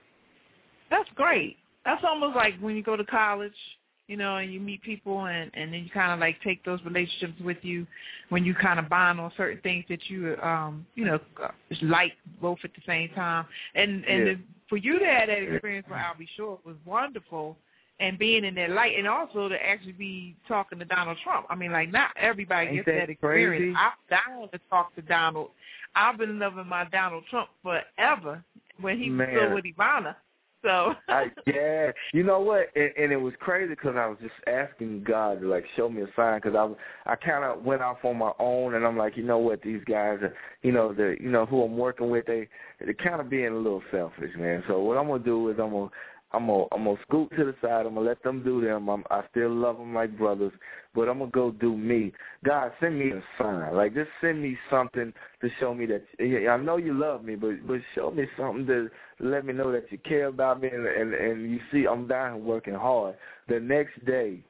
That's 0.91 1.09
great. 1.15 1.57
That's 1.85 2.03
almost 2.05 2.37
like 2.37 2.59
when 2.61 2.77
you 2.77 2.83
go 2.83 2.97
to 2.97 3.05
college, 3.05 3.53
you 4.09 4.17
know, 4.17 4.37
and 4.37 4.53
you 4.53 4.59
meet 4.61 4.83
people, 4.83 5.27
and 5.27 5.51
and 5.55 5.73
then 5.73 5.85
you 5.85 5.91
kind 5.91 6.13
of 6.13 6.19
like 6.19 6.37
take 6.43 6.65
those 6.65 6.81
relationships 6.85 7.39
with 7.43 7.59
you 7.63 7.87
when 8.31 8.45
you 8.45 8.55
kind 8.55 8.79
of 8.79 8.89
bond 8.89 9.21
on 9.21 9.31
certain 9.37 9.61
things 9.63 9.85
that 9.89 10.01
you, 10.09 10.37
um, 10.43 10.87
you 10.95 11.05
know, 11.05 11.19
like 11.83 12.13
both 12.41 12.59
at 12.65 12.71
the 12.75 12.83
same 12.87 13.11
time. 13.11 13.47
And 13.75 14.05
and 14.05 14.27
Yeah. 14.27 14.33
the, 14.35 14.41
for 14.69 14.77
you 14.77 14.99
to 14.99 15.05
have 15.07 15.29
that 15.29 15.39
experience 15.43 15.87
with 15.89 15.99
Al 15.99 16.15
B. 16.19 16.27
Sure 16.37 16.59
was 16.65 16.77
wonderful. 16.85 17.57
And 18.01 18.17
being 18.17 18.45
in 18.45 18.55
that 18.55 18.71
light, 18.71 18.97
and 18.97 19.09
also 19.09 19.49
to 19.49 19.57
actually 19.67 19.91
be 19.93 20.37
talking 20.47 20.79
to 20.79 20.85
Donald 20.85 21.19
Trump. 21.25 21.47
I 21.51 21.57
mean, 21.57 21.73
like 21.73 21.91
not 21.91 22.11
everybody 22.17 22.69
Ain't 22.69 22.77
gets 22.77 22.87
that 22.87 22.95
that 23.07 23.11
experience. 23.11 23.75
crazy? 23.75 23.77
I'm 23.77 24.39
down 24.39 24.49
to 24.51 24.61
talk 24.71 24.95
to 24.95 25.03
Donald. 25.03 25.51
I've 25.97 26.17
been 26.17 26.39
loving 26.39 26.69
my 26.69 26.85
Donald 26.93 27.25
Trump 27.29 27.49
forever 27.61 28.45
when 28.81 29.01
he 29.01 29.11
was 29.11 29.27
still 29.33 29.53
with 29.55 29.65
Ivana. 29.65 30.15
So 30.63 30.93
I, 31.09 31.27
yeah, 31.47 31.93
you 32.13 32.25
know 32.25 32.41
what? 32.41 32.67
And, 32.75 32.91
and 32.99 33.13
it 33.13 33.17
was 33.17 33.33
crazy 33.39 33.71
because 33.71 33.95
I 33.97 34.07
was 34.07 34.19
just 34.21 34.35
asking 34.47 35.05
God 35.05 35.41
to 35.41 35.49
like 35.49 35.65
show 35.77 35.89
me 35.89 36.03
a 36.03 36.07
sign 36.17 36.41
because 36.43 36.57
I 36.57 36.65
was 36.65 36.77
I 37.07 37.15
kind 37.15 37.45
of 37.45 37.65
went 37.65 37.83
off 37.83 37.99
on 38.05 38.19
my 38.19 38.33
own 38.39 38.75
and 38.75 38.85
I'm 38.85 38.97
like, 38.97 39.17
you 39.17 39.23
know 39.23 39.39
what? 39.39 39.63
These 39.63 39.83
guys, 39.85 40.19
are, 40.21 40.35
you 40.63 40.73
know, 40.73 40.93
the 40.93 41.17
you 41.21 41.31
know 41.31 41.47
who 41.47 41.63
I'm 41.63 41.77
working 41.77 42.11
with, 42.11 42.27
they 42.27 42.49
they're 42.81 42.95
kind 42.95 43.21
of 43.21 43.31
being 43.31 43.53
a 43.53 43.57
little 43.57 43.83
selfish, 43.91 44.33
man. 44.37 44.65
So 44.67 44.81
what 44.81 44.99
I'm 44.99 45.07
gonna 45.07 45.23
do 45.23 45.49
is 45.51 45.57
I'm 45.61 45.71
gonna 45.71 45.91
I'm 46.33 46.47
gonna 46.47 46.65
I'm 46.73 46.85
gonna 46.85 46.99
scoot 47.07 47.31
to 47.37 47.45
the 47.45 47.55
side. 47.63 47.87
I'm 47.87 47.95
gonna 47.95 48.07
let 48.07 48.23
them 48.23 48.45
do 48.45 48.61
them. 48.61 48.89
I'm, 48.89 49.03
I 49.11 49.23
still 49.31 49.51
love 49.51 49.79
them 49.79 49.95
like 49.95 50.17
brothers, 50.19 50.53
but 50.95 51.09
I'm 51.09 51.21
gonna 51.21 51.31
go 51.31 51.53
do 51.53 51.75
me. 51.75 52.13
God, 52.45 52.73
send 52.81 52.99
me 52.99 53.13
a 53.13 53.23
sign. 53.39 53.75
Like 53.75 53.95
just 53.95 54.11
send 54.21 54.43
me 54.43 54.57
something 54.71 55.13
to 55.41 55.49
show 55.59 55.75
me 55.75 55.87
that 55.87 56.05
I 56.21 56.57
know 56.59 56.77
you 56.77 56.93
love 56.93 57.25
me, 57.25 57.35
but 57.35 57.67
but 57.67 57.81
show 57.95 58.11
me 58.11 58.27
something 58.37 58.67
to 58.67 58.91
let 59.21 59.47
me 59.47 59.55
know 59.55 59.73
that 59.73 59.91
you 59.91 59.99
care 59.99 60.27
about 60.27 60.61
me 60.61 60.69
and 60.69 60.87
and, 60.87 61.15
and 61.15 61.51
you 61.51 61.61
see 61.73 61.87
I'm 61.87 62.07
down 62.07 62.35
here 62.35 62.45
working 62.45 62.75
hard. 62.75 63.17
The 63.49 63.59
next 63.59 64.05
day, 64.05 64.45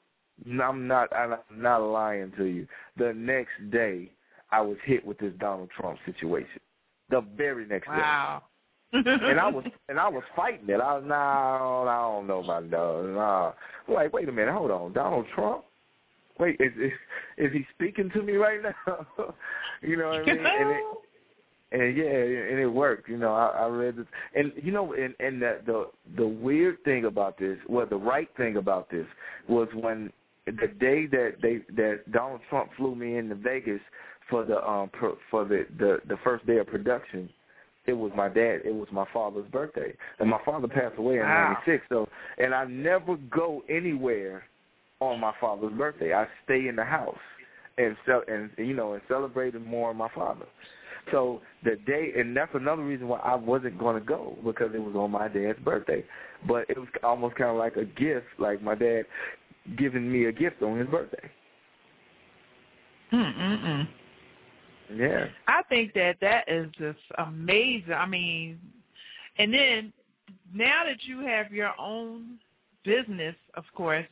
I'm 0.61 0.89
not 0.89 1.15
I'm 1.15 1.37
not 1.55 1.79
lying 1.79 2.33
to 2.39 2.45
you. 2.45 2.67
The 2.97 3.13
next 3.15 3.71
day, 3.71 4.11
I 4.51 4.63
was 4.63 4.79
hit 4.85 5.07
with 5.07 5.19
this 5.19 5.33
Donald 5.39 5.71
Trump 5.79 5.99
situation. 6.05 6.61
The 7.11 7.21
very 7.37 7.67
next 7.67 7.87
day 7.87 7.93
wow. 7.99 8.43
And 8.93 9.41
I 9.41 9.49
was 9.49 9.65
and 9.89 9.99
I 9.99 10.09
was 10.09 10.23
fighting 10.35 10.69
it. 10.69 10.81
I 10.81 10.95
was 10.97 11.05
no, 11.07 11.15
I 11.15 12.01
don't 12.01 12.27
know 12.27 12.43
about 12.43 12.71
that. 12.71 13.13
Nah. 13.15 13.53
I'm 13.87 13.95
like, 13.95 14.13
wait 14.13 14.29
a 14.29 14.33
minute, 14.33 14.55
hold 14.55 14.71
on, 14.71 14.93
Donald 14.93 15.27
Trump. 15.35 15.65
Wait, 16.39 16.57
is 16.61 16.73
is, 16.81 16.93
is 17.37 17.53
he 17.53 17.67
speaking 17.75 18.11
to 18.15 18.23
me 18.23 18.35
right 18.35 18.61
now? 18.63 19.07
you 19.83 19.97
know 19.97 20.09
what 20.09 20.23
I 20.23 20.25
mean? 20.25 20.39
And, 20.39 20.71
it, 20.71 20.85
and 21.71 21.97
yeah, 21.97 22.05
and 22.05 22.59
it 22.61 22.69
worked. 22.73 23.09
You 23.09 23.19
know, 23.19 23.35
I, 23.35 23.65
I 23.65 23.67
read 23.67 23.97
this, 23.97 24.07
and 24.35 24.53
you 24.57 24.73
know, 24.73 24.95
and 24.95 25.15
and 25.21 25.43
the, 25.43 25.59
the 25.67 25.91
the 26.17 26.27
weird 26.27 26.83
thing 26.85 27.05
about 27.05 27.39
this, 27.39 27.59
well, 27.69 27.87
the 27.87 27.97
right 27.97 28.29
thing 28.37 28.57
about 28.57 28.91
this 28.91 29.07
was 29.49 29.69
when 29.75 30.11
the 30.47 30.69
day 30.81 31.07
that 31.07 31.35
they 31.43 31.61
that 31.77 32.11
Donald 32.11 32.41
Trump 32.49 32.71
flew 32.77 32.95
me 32.95 33.17
into 33.17 33.35
Vegas 33.35 33.81
for 34.31 34.45
the 34.45 34.67
um 34.67 34.89
pro, 34.93 35.17
for 35.31 35.45
the 35.45 35.67
the 35.79 35.99
the 36.09 36.17
first 36.25 36.47
day 36.47 36.59
of 36.59 36.67
production 36.69 37.29
it 37.89 37.97
was 37.97 38.13
my 38.15 38.29
dad 38.29 38.61
it 38.65 38.75
was 38.75 38.89
my 38.93 39.07
father's 39.13 39.49
birthday. 39.51 39.95
And 40.19 40.29
my 40.29 40.39
father 40.45 40.69
passed 40.69 40.99
away 40.99 41.15
in 41.15 41.21
Wow. 41.23 41.49
ninety 41.49 41.73
six 41.73 41.85
so 41.89 42.09
and 42.39 42.55
i 42.55 42.65
never 42.65 43.17
go 43.31 43.63
anywhere 43.69 44.45
on 45.01 45.21
my 45.21 45.33
father's 45.41 45.73
birthday. 45.73 46.13
I 46.13 46.27
stay 46.45 46.69
in 46.69 46.77
the 46.77 46.85
house 46.85 47.19
and 47.79 47.97
so 48.07 48.23
and 48.29 48.51
you 48.59 48.75
know 48.75 48.95
and 48.95 49.03
celebrating 49.09 49.65
more 49.65 49.95
my 49.95 50.09
father. 50.15 50.47
So 51.13 51.41
the 51.65 51.77
day 51.87 52.13
and 52.17 52.37
that's 52.37 52.55
another 52.55 52.85
reason 52.85 53.09
why 53.09 53.21
i 53.21 53.35
wasn't 53.35 53.79
going 53.79 53.99
to 53.99 54.05
go 54.05 54.37
because 54.45 54.71
it 54.75 54.83
was 54.83 54.95
on 54.95 55.11
my 55.11 55.29
dad's 55.29 55.59
birthday. 55.61 56.05
But 56.47 56.69
it 56.69 56.79
was 56.79 56.89
almost 57.03 57.37
kind 57.37 57.51
of 57.51 57.57
like 57.57 57.77
a 57.77 57.85
gift 57.85 58.27
like 58.39 58.63
my 58.63 58.75
dad 58.75 59.03
giving 59.77 60.11
me 60.11 60.27
a 60.27 60.33
gift 60.33 60.63
on 60.63 60.79
his 60.79 60.89
birthday. 60.89 61.31
Mm-mm-mm. 63.13 63.89
Yeah 64.95 65.27
I 65.47 65.63
think 65.69 65.95
that 65.95 66.17
that 66.21 66.49
is 66.49 66.69
just 66.79 66.99
amazing. 67.19 67.93
I 67.93 68.07
mean, 68.07 68.59
and 69.39 69.53
then 69.53 69.93
now 70.53 70.85
that 70.85 71.05
you 71.05 71.21
have 71.21 71.53
your 71.53 71.73
own 71.79 72.39
business, 72.85 73.35
of 73.55 73.65
course, 73.75 74.07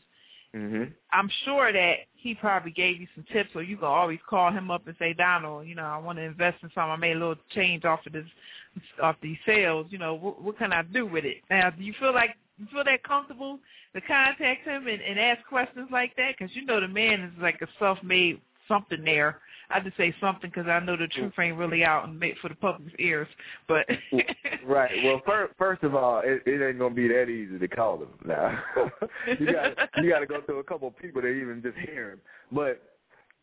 mhm 0.54 0.92
I'm 1.12 1.30
sure 1.44 1.72
that 1.72 1.94
he 2.14 2.34
probably 2.34 2.72
gave 2.72 3.00
you 3.00 3.06
some 3.14 3.24
tips, 3.32 3.50
or 3.54 3.62
you 3.62 3.76
can 3.76 3.86
always 3.86 4.18
call 4.28 4.50
him 4.50 4.70
up 4.70 4.86
and 4.86 4.96
say, 4.98 5.12
Donald, 5.12 5.66
you 5.66 5.74
know, 5.74 5.84
I 5.84 5.96
want 5.98 6.18
to 6.18 6.22
invest 6.22 6.58
in 6.62 6.70
something. 6.74 6.90
I 6.90 6.96
made 6.96 7.16
a 7.16 7.20
little 7.20 7.36
change 7.54 7.84
off 7.84 8.04
of 8.06 8.12
this, 8.12 8.26
off 9.02 9.16
these 9.22 9.38
sales. 9.46 9.86
You 9.90 9.98
know, 9.98 10.14
what, 10.14 10.42
what 10.42 10.58
can 10.58 10.72
I 10.72 10.82
do 10.82 11.06
with 11.06 11.24
it? 11.24 11.38
Now, 11.50 11.70
do 11.70 11.82
you 11.82 11.94
feel 12.00 12.12
like 12.12 12.36
you 12.58 12.66
feel 12.72 12.84
that 12.84 13.02
comfortable 13.04 13.60
to 13.94 14.00
contact 14.00 14.66
him 14.66 14.88
and, 14.88 15.00
and 15.00 15.18
ask 15.20 15.46
questions 15.46 15.88
like 15.92 16.16
that? 16.16 16.34
Because 16.36 16.54
you 16.56 16.64
know 16.64 16.80
the 16.80 16.88
man 16.88 17.20
is 17.20 17.32
like 17.40 17.60
a 17.62 17.68
self-made 17.78 18.40
something 18.66 19.04
there. 19.04 19.38
I 19.70 19.80
just 19.80 19.96
say 19.96 20.14
something 20.20 20.50
because 20.50 20.68
I 20.68 20.80
know 20.80 20.96
the 20.96 21.08
truth 21.08 21.32
ain't 21.38 21.56
really 21.56 21.84
out 21.84 22.06
and 22.06 22.18
made 22.18 22.36
for 22.40 22.48
the 22.48 22.54
public's 22.54 22.94
ears. 22.98 23.28
But 23.66 23.86
Right. 24.66 25.04
Well, 25.04 25.20
first, 25.26 25.54
first 25.58 25.82
of 25.82 25.94
all, 25.94 26.22
it, 26.24 26.42
it 26.46 26.66
ain't 26.66 26.78
gonna 26.78 26.94
be 26.94 27.08
that 27.08 27.28
easy 27.28 27.58
to 27.58 27.68
call 27.68 27.98
him 27.98 28.08
now. 28.24 28.58
you 29.38 29.52
got 29.52 29.76
you 30.02 30.10
got 30.10 30.20
to 30.20 30.26
go 30.26 30.40
through 30.42 30.58
a 30.58 30.64
couple 30.64 30.88
of 30.88 30.98
people 30.98 31.22
to 31.22 31.28
even 31.28 31.62
just 31.62 31.76
hear 31.88 32.12
him. 32.12 32.20
But 32.52 32.82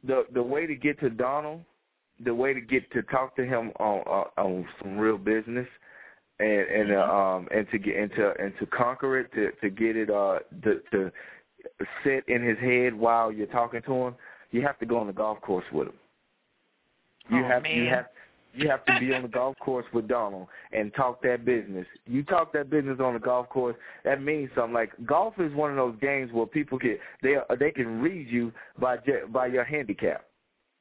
the 0.03 0.25
the 0.33 0.43
way 0.43 0.65
to 0.67 0.75
get 0.75 0.99
to 0.99 1.09
Donald, 1.09 1.61
the 2.23 2.33
way 2.33 2.53
to 2.53 2.61
get 2.61 2.89
to 2.91 3.03
talk 3.03 3.35
to 3.37 3.45
him 3.45 3.71
on 3.79 3.99
on, 3.99 4.25
on 4.37 4.67
some 4.81 4.97
real 4.97 5.17
business, 5.17 5.67
and 6.39 6.49
and 6.49 6.93
uh, 6.93 7.01
um 7.01 7.47
and 7.55 7.67
to 7.71 7.79
get 7.79 7.95
into 7.95 8.33
and 8.39 8.53
to 8.59 8.65
conquer 8.67 9.19
it, 9.19 9.31
to 9.33 9.51
to 9.61 9.69
get 9.69 9.95
it 9.95 10.09
uh 10.09 10.39
to 10.63 10.81
to 10.91 11.11
sit 12.03 12.23
in 12.27 12.43
his 12.43 12.57
head 12.59 12.93
while 12.93 13.31
you're 13.31 13.47
talking 13.47 13.81
to 13.83 13.93
him, 13.93 14.15
you 14.51 14.61
have 14.61 14.77
to 14.79 14.85
go 14.85 14.97
on 14.97 15.07
the 15.07 15.13
golf 15.13 15.39
course 15.41 15.65
with 15.71 15.87
him. 15.87 15.93
You 17.29 17.43
Oh, 17.43 17.47
have 17.47 17.65
you 17.65 17.85
have 17.89 18.07
you 18.53 18.69
have 18.69 18.85
to 18.85 18.99
be 18.99 19.13
on 19.13 19.23
the 19.23 19.27
golf 19.39 19.57
course 19.59 19.85
with 19.93 20.07
Donald 20.07 20.47
and 20.71 20.93
talk 20.93 21.21
that 21.23 21.45
business. 21.45 21.87
You 22.05 22.23
talk 22.23 22.53
that 22.53 22.69
business 22.69 22.99
on 22.99 23.13
the 23.13 23.19
golf 23.19 23.49
course, 23.49 23.75
that 24.03 24.21
means 24.21 24.49
something. 24.55 24.73
Like 24.73 24.91
golf 25.05 25.33
is 25.39 25.53
one 25.53 25.71
of 25.71 25.77
those 25.77 25.95
games 26.01 26.31
where 26.31 26.45
people 26.45 26.77
can 26.77 26.97
they 27.21 27.35
they 27.59 27.71
can 27.71 28.01
read 28.01 28.27
you 28.29 28.51
by 28.79 28.97
by 29.31 29.47
your 29.47 29.63
handicap. 29.63 30.25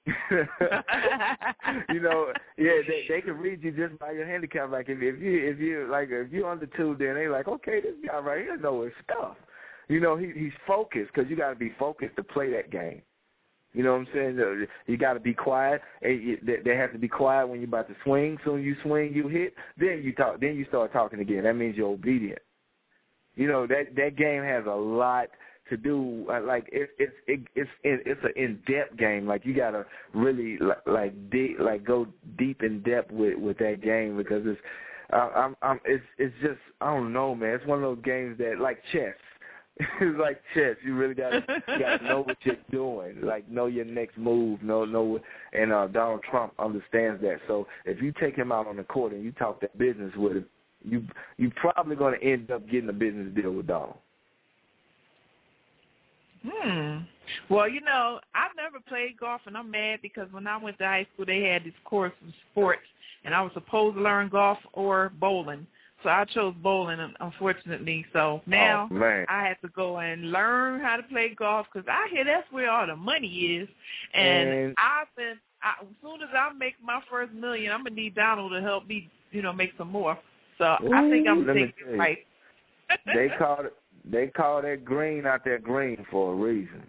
you 0.07 2.01
know, 2.01 2.32
yeah, 2.59 2.80
they 2.88 3.05
they 3.09 3.20
can 3.20 3.34
read 3.34 3.62
you 3.62 3.70
just 3.70 3.97
by 4.01 4.11
your 4.11 4.26
handicap. 4.26 4.70
Like 4.70 4.88
if 4.88 4.99
if 5.01 5.20
you 5.20 5.49
if 5.49 5.61
you 5.61 5.86
like 5.90 6.09
if 6.11 6.32
you're 6.32 6.51
under 6.51 6.66
two, 6.66 6.97
then 6.99 7.14
they 7.14 7.28
like 7.28 7.47
okay, 7.49 7.80
this 7.80 7.95
guy 8.07 8.18
right 8.18 8.43
here 8.43 8.57
knows 8.57 8.86
his 8.86 8.95
stuff. 9.05 9.36
You 9.88 10.01
know, 10.01 10.16
he 10.16 10.32
he's 10.34 10.53
focused 10.66 11.12
because 11.14 11.30
you 11.30 11.36
got 11.36 11.51
to 11.51 11.57
be 11.57 11.72
focused 11.78 12.16
to 12.16 12.24
play 12.24 12.51
that 12.53 12.70
game. 12.70 13.03
You 13.75 13.83
know 13.83 13.93
what 13.93 14.01
I'm 14.01 14.09
saying? 14.12 14.66
You 14.87 14.97
got 14.99 15.14
to 15.14 15.20
be 15.20 15.33
quiet. 15.33 15.81
They 16.03 16.77
have 16.77 16.93
to 16.93 16.99
be 16.99 17.09
quiet 17.09 17.47
when 17.49 17.61
you're 17.61 17.68
about 17.68 17.89
to 17.89 17.95
swing. 18.05 18.37
Soon 18.45 18.62
you 18.62 18.77
swing, 18.83 19.12
you 19.14 19.29
hit. 19.29 19.55
Then 19.79 20.03
you 20.05 20.12
talk. 20.14 20.41
Then 20.41 20.57
you 20.57 20.66
start 20.66 20.93
talking 20.93 21.20
again. 21.20 21.45
That 21.45 21.55
means 21.55 21.77
you're 21.77 21.89
obedient. 21.89 22.41
You 23.35 23.49
know 23.49 23.66
that 23.66 23.95
that 23.97 24.16
game 24.16 24.43
has 24.43 24.64
a 24.66 24.75
lot 24.75 25.29
to 25.70 25.77
do. 25.79 26.27
uh, 26.31 26.43
Like 26.43 26.68
it, 26.70 26.91
it's 26.99 27.12
it, 27.27 27.41
it's 27.55 27.70
it, 27.83 28.03
it's 28.05 28.20
an 28.25 28.33
in 28.37 28.61
depth 28.66 28.99
game. 28.99 29.27
Like 29.27 29.47
you 29.47 29.55
gotta 29.55 29.87
really 30.12 30.59
like 30.59 30.87
like 30.87 31.31
deep, 31.31 31.57
like 31.59 31.83
go 31.83 32.07
deep 32.37 32.62
in 32.62 32.83
depth 32.83 33.11
with 33.11 33.39
with 33.39 33.57
that 33.59 33.81
game 33.83 34.18
because 34.18 34.43
it's 34.45 34.61
I, 35.12 35.31
I'm 35.35 35.57
I'm 35.62 35.81
it's 35.87 36.05
it's 36.18 36.35
just 36.43 36.61
I 36.83 36.93
don't 36.93 37.12
know 37.12 37.35
man. 37.35 37.55
It's 37.55 37.66
one 37.66 37.83
of 37.83 37.97
those 37.97 38.05
games 38.05 38.37
that 38.37 38.59
like 38.61 38.83
chess. 38.93 39.14
it's 40.01 40.18
like 40.18 40.41
chess. 40.55 40.76
You 40.85 40.95
really 40.95 41.14
gotta 41.14 41.43
gotta 41.66 42.05
know 42.05 42.22
what 42.22 42.37
you're 42.43 42.57
doing. 42.70 43.20
Like 43.22 43.49
know 43.49 43.66
your 43.66 43.85
next 43.85 44.16
move. 44.18 44.62
Know 44.62 44.85
know 44.85 45.18
and 45.53 45.72
uh 45.72 45.89
Donald 45.89 46.22
Trump 46.30 46.53
understands 46.59 47.20
that. 47.22 47.39
So 47.47 47.66
if 47.85 48.03
you 48.03 48.12
take 48.20 48.37
him 48.37 48.53
out 48.53 48.66
on 48.66 48.76
the 48.76 48.85
court 48.85 49.12
and 49.12 49.24
you 49.24 49.33
talk 49.33 49.61
that 49.61 49.76
business 49.78 50.12
with 50.16 50.33
him, 50.33 50.47
you 50.85 51.05
you 51.37 51.51
probably 51.57 51.97
gonna 51.97 52.18
end 52.22 52.51
up 52.51 52.68
getting 52.68 52.89
a 52.89 52.95
business 52.95 53.35
deal 53.35 53.53
with 53.53 53.66
Donald. 53.66 53.97
Hmm. 56.47 56.99
Well, 57.49 57.68
you 57.68 57.80
know, 57.80 58.18
I've 58.35 58.57
never 58.57 58.80
played 58.89 59.18
golf, 59.18 59.43
and 59.47 59.57
I'm 59.57 59.70
mad 59.70 60.01
because 60.03 60.26
when 60.33 60.47
I 60.47 60.57
went 60.57 60.78
to 60.78 60.85
high 60.85 61.07
school, 61.14 61.24
they 61.24 61.43
had 61.43 61.64
this 61.64 61.72
course 61.85 62.12
of 62.26 62.33
sports, 62.51 62.83
and 63.24 63.35
I 63.35 63.43
was 63.43 63.53
supposed 63.55 63.97
to 63.97 64.03
learn 64.03 64.28
golf 64.28 64.59
or 64.72 65.12
bowling. 65.20 65.66
So 66.03 66.09
I 66.09 66.24
chose 66.24 66.55
bowling, 66.62 66.98
unfortunately. 67.20 68.05
So 68.12 68.42
now 68.46 68.88
oh. 68.90 69.24
I 69.28 69.44
had 69.44 69.57
to 69.62 69.68
go 69.68 69.98
and 69.98 70.30
learn 70.32 70.80
how 70.80 70.96
to 70.96 71.03
play 71.05 71.34
golf 71.36 71.66
because 71.72 71.86
I 71.88 72.09
hear 72.12 72.24
that's 72.24 72.50
where 72.50 72.70
all 72.70 72.86
the 72.86 72.96
money 72.96 73.28
is. 73.28 73.68
And, 74.14 74.48
And- 74.48 74.74
I've 74.78 75.14
been, 75.16 75.34
I, 75.62 75.82
as 75.82 75.88
soon 76.03 76.22
as 76.22 76.28
I 76.36 76.53
make 76.55 76.74
my 76.84 77.00
first 77.11 77.32
million, 77.32 77.72
I'm 77.72 77.84
gonna 77.84 77.94
need 77.94 78.14
Donald 78.14 78.53
to 78.53 78.61
help 78.61 78.86
me, 78.86 79.11
you 79.30 79.42
know, 79.42 79.53
make 79.53 79.70
some 79.78 79.90
more. 79.90 80.18
So 80.59 80.64
I 80.64 81.09
think 81.09 81.28
I'm 81.28 81.46
let 81.46 81.55
me 81.57 81.62
thinking 81.62 81.74
tell 81.84 81.92
you. 81.94 81.98
right. 81.98 82.18
they 83.07 83.28
call 83.38 83.64
it 83.64 83.74
they 84.05 84.26
call 84.26 84.62
that 84.62 84.84
green 84.84 85.26
out 85.26 85.44
there 85.44 85.59
green 85.59 86.05
for 86.11 86.32
a 86.32 86.36
reason. 86.36 86.82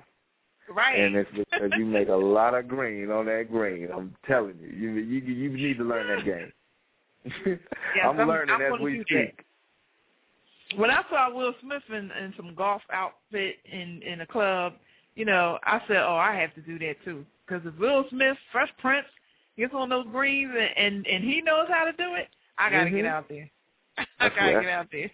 right. 0.74 1.00
And 1.00 1.16
it's 1.16 1.30
because 1.32 1.72
you 1.78 1.86
make 1.86 2.10
a 2.10 2.16
lot 2.16 2.56
of 2.56 2.68
green 2.68 3.12
on 3.12 3.26
that 3.28 3.48
green. 3.52 3.90
I'm 3.96 4.16
telling 4.28 4.56
you. 4.60 4.70
You 4.70 4.92
you 4.94 5.20
you 5.22 5.50
need 5.50 5.78
to 5.78 5.84
learn 5.84 6.08
that 6.16 6.26
game. 6.26 6.52
Yes, 7.96 8.08
I'm, 8.08 8.20
I'm- 8.20 8.28
learning 8.28 8.56
I'm 8.56 8.62
as 8.74 8.80
we 8.82 9.02
speak. 9.02 9.46
when 10.76 10.90
I 10.90 11.04
saw 11.10 11.34
Will 11.34 11.54
Smith 11.62 11.84
in, 11.90 12.12
in 12.12 12.34
some 12.36 12.54
golf 12.56 12.82
outfit 12.92 13.58
in 13.72 14.02
in 14.02 14.22
a 14.22 14.26
club, 14.26 14.74
you 15.16 15.26
know, 15.26 15.60
I 15.64 15.82
said, 15.88 15.98
"Oh, 15.98 16.16
I 16.16 16.36
have 16.36 16.54
to 16.56 16.62
do 16.62 16.80
that 16.80 16.96
too." 17.06 17.26
Because 17.46 17.66
if 17.66 17.78
Will 17.80 18.06
Smith, 18.10 18.38
Fresh 18.52 18.72
Prince, 18.80 19.06
gets 19.58 19.74
on 19.74 19.90
those 19.90 20.06
greens 20.12 20.52
and 20.58 20.78
and, 20.96 21.08
and 21.08 21.24
he 21.24 21.42
knows 21.42 21.68
how 21.70 21.86
to 21.86 21.92
do 21.94 22.16
it, 22.16 22.28
I 22.58 22.70
got 22.70 22.86
to 22.86 22.90
Mhm. 22.90 22.96
get 22.98 23.06
out 23.06 23.30
there. 23.30 23.50
I 24.20 24.30
got 24.30 24.46
to 24.48 24.52
get 24.62 24.66
out 24.70 24.88
there. 24.92 25.12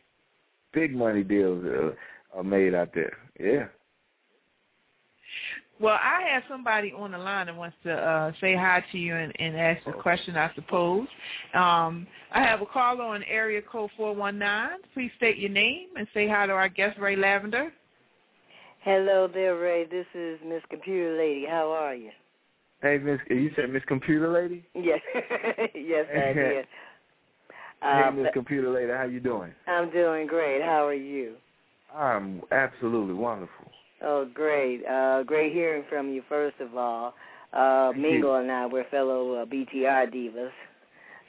Big 0.73 0.95
money 0.95 1.23
deals 1.23 1.65
uh, 1.65 2.37
are 2.37 2.43
made 2.43 2.73
out 2.75 2.93
there. 2.93 3.17
Yeah. 3.39 3.67
Well, 5.79 5.97
I 6.01 6.27
have 6.33 6.43
somebody 6.49 6.91
on 6.91 7.11
the 7.11 7.17
line 7.17 7.45
that 7.45 7.55
wants 7.55 7.77
to 7.83 7.93
uh, 7.93 8.31
say 8.41 8.53
hi 8.53 8.83
to 8.91 8.97
you 8.97 9.15
and, 9.15 9.31
and 9.39 9.55
ask 9.55 9.87
a 9.87 9.93
question, 9.93 10.35
I 10.35 10.51
suppose. 10.53 11.07
Um, 11.53 12.05
I 12.33 12.43
have 12.43 12.61
a 12.61 12.65
caller 12.65 13.03
on 13.03 13.23
area 13.23 13.61
code 13.61 13.89
419. 13.95 14.79
Please 14.93 15.11
state 15.15 15.37
your 15.37 15.51
name 15.51 15.87
and 15.95 16.05
say 16.13 16.27
hi 16.27 16.47
to 16.47 16.53
our 16.53 16.67
guest, 16.67 16.99
Ray 16.99 17.15
Lavender. 17.15 17.71
Hello 18.81 19.29
there, 19.33 19.57
Ray. 19.57 19.85
This 19.85 20.05
is 20.13 20.39
Miss 20.45 20.61
Computer 20.69 21.17
Lady. 21.17 21.45
How 21.49 21.69
are 21.71 21.95
you? 21.95 22.11
Hey, 22.81 22.97
Miss, 22.97 23.19
you 23.29 23.51
said 23.55 23.69
Miss 23.69 23.83
Computer 23.87 24.29
Lady? 24.31 24.65
Yes, 24.73 24.99
yes, 25.75 26.05
I 26.13 26.33
did. 26.33 26.65
hey, 27.81 28.03
Uh, 28.07 28.11
Miss 28.11 28.27
Computer 28.33 28.69
Lady, 28.69 28.91
how 28.91 29.03
you 29.03 29.19
doing? 29.21 29.53
I'm 29.67 29.89
doing 29.91 30.27
great. 30.27 30.61
How 30.61 30.85
are 30.87 30.93
you? 30.93 31.35
I'm 31.95 32.41
absolutely 32.51 33.13
wonderful. 33.15 33.68
Oh, 34.01 34.25
great. 34.33 34.85
Uh, 34.85 35.23
great 35.23 35.53
hearing 35.53 35.83
from 35.89 36.09
you, 36.09 36.23
first 36.29 36.59
of 36.59 36.75
all. 36.75 37.13
Uh, 37.51 37.91
Thank 37.91 38.01
Mingle 38.03 38.35
and 38.35 38.51
I, 38.51 38.65
we're 38.65 38.85
fellow 38.89 39.35
uh, 39.35 39.45
BTR 39.45 40.13
divas. 40.13 40.51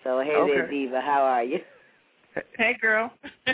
So, 0.04 0.20
hey 0.20 0.32
there, 0.46 0.70
diva. 0.70 1.00
How 1.00 1.22
are 1.22 1.44
you? 1.44 1.58
Hey, 2.56 2.76
girl. 2.80 3.10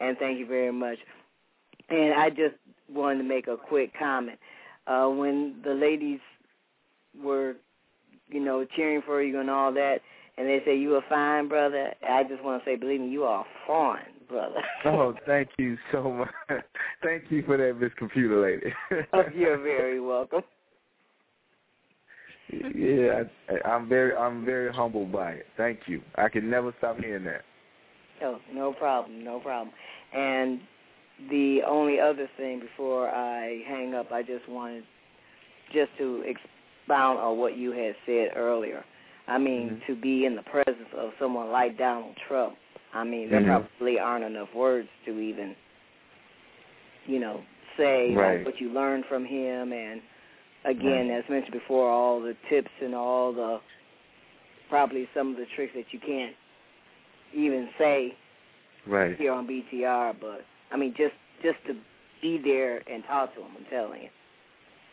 and 0.00 0.18
thank 0.18 0.38
you 0.38 0.46
very 0.46 0.72
much. 0.72 0.98
And 1.88 2.14
I 2.14 2.30
just 2.30 2.56
wanted 2.92 3.18
to 3.18 3.24
make 3.24 3.46
a 3.46 3.56
quick 3.56 3.92
comment. 3.98 4.38
Uh, 4.86 5.06
when 5.08 5.56
the 5.64 5.72
ladies 5.72 6.20
were, 7.22 7.54
you 8.28 8.40
know, 8.40 8.66
cheering 8.76 9.02
for 9.06 9.22
you 9.22 9.38
and 9.40 9.50
all 9.50 9.72
that, 9.72 10.00
and 10.36 10.48
they 10.48 10.60
say 10.64 10.76
you 10.76 10.96
a 10.96 11.02
fine 11.08 11.48
brother, 11.48 11.92
I 12.08 12.24
just 12.24 12.42
want 12.42 12.64
to 12.64 12.70
say, 12.70 12.76
believe 12.76 13.00
me, 13.00 13.08
you 13.10 13.24
are 13.24 13.42
a 13.42 13.66
fine 13.66 14.09
brother. 14.30 14.62
Oh, 14.86 15.14
thank 15.26 15.48
you 15.58 15.76
so 15.92 16.10
much. 16.10 16.30
thank 17.02 17.24
you 17.30 17.42
for 17.44 17.56
that, 17.58 17.78
Miss 17.80 17.92
Computer 17.98 18.40
Lady. 18.40 18.72
Oh, 19.12 19.24
You're 19.34 19.58
very 19.58 20.00
welcome. 20.00 20.40
yeah, 22.74 23.24
I, 23.48 23.68
I'm 23.68 23.88
very, 23.88 24.14
I'm 24.16 24.44
very 24.44 24.72
humbled 24.72 25.12
by 25.12 25.32
it. 25.32 25.46
Thank 25.56 25.80
you. 25.86 26.00
I 26.16 26.28
can 26.28 26.48
never 26.48 26.74
stop 26.78 26.98
hearing 26.98 27.24
that. 27.24 27.42
Oh, 28.22 28.38
no 28.52 28.72
problem, 28.72 29.22
no 29.24 29.38
problem. 29.40 29.72
And 30.14 30.60
the 31.30 31.60
only 31.68 32.00
other 32.00 32.28
thing 32.36 32.60
before 32.60 33.08
I 33.10 33.60
hang 33.68 33.94
up, 33.94 34.10
I 34.12 34.22
just 34.22 34.48
wanted 34.48 34.84
just 35.72 35.90
to 35.98 36.22
expound 36.26 37.18
on 37.18 37.38
what 37.38 37.56
you 37.56 37.70
had 37.72 37.94
said 38.06 38.30
earlier. 38.36 38.84
I 39.28 39.38
mean, 39.38 39.80
Mhm. 39.82 39.86
to 39.86 39.94
be 39.94 40.24
in 40.24 40.34
the 40.34 40.42
presence 40.42 40.88
of 40.96 41.12
someone 41.18 41.50
like 41.52 41.76
Donald 41.78 42.16
Trump, 42.26 42.56
I 42.92 43.04
mean, 43.04 43.30
there 43.30 43.40
Mhm. 43.40 43.46
probably 43.46 43.98
aren't 43.98 44.24
enough 44.24 44.52
words 44.54 44.88
to 45.04 45.18
even, 45.18 45.56
you 47.06 47.20
know, 47.20 47.44
say 47.76 48.14
Right. 48.14 48.38
like, 48.38 48.46
what 48.46 48.60
you 48.60 48.70
learned 48.70 49.06
from 49.06 49.24
him. 49.24 49.72
And 49.72 50.02
again, 50.64 51.10
as 51.10 51.28
mentioned 51.28 51.52
before, 51.52 51.88
all 51.88 52.20
the 52.20 52.34
tips 52.48 52.70
and 52.80 52.94
all 52.94 53.32
the 53.32 53.60
probably 54.68 55.08
some 55.14 55.30
of 55.30 55.36
the 55.36 55.46
tricks 55.46 55.74
that 55.74 55.92
you 55.92 55.98
can't 56.00 56.36
even 57.32 57.68
say 57.78 58.16
Right. 58.86 59.16
here 59.16 59.32
on 59.32 59.46
BTR, 59.46 60.12
but 60.20 60.44
I 60.70 60.76
mean, 60.76 60.94
just 60.96 61.14
just 61.42 61.58
to 61.66 61.76
be 62.22 62.38
there 62.38 62.82
and 62.86 63.04
talk 63.04 63.34
to 63.34 63.40
him, 63.40 63.56
I'm 63.56 63.64
telling 63.66 64.02
you. 64.02 64.10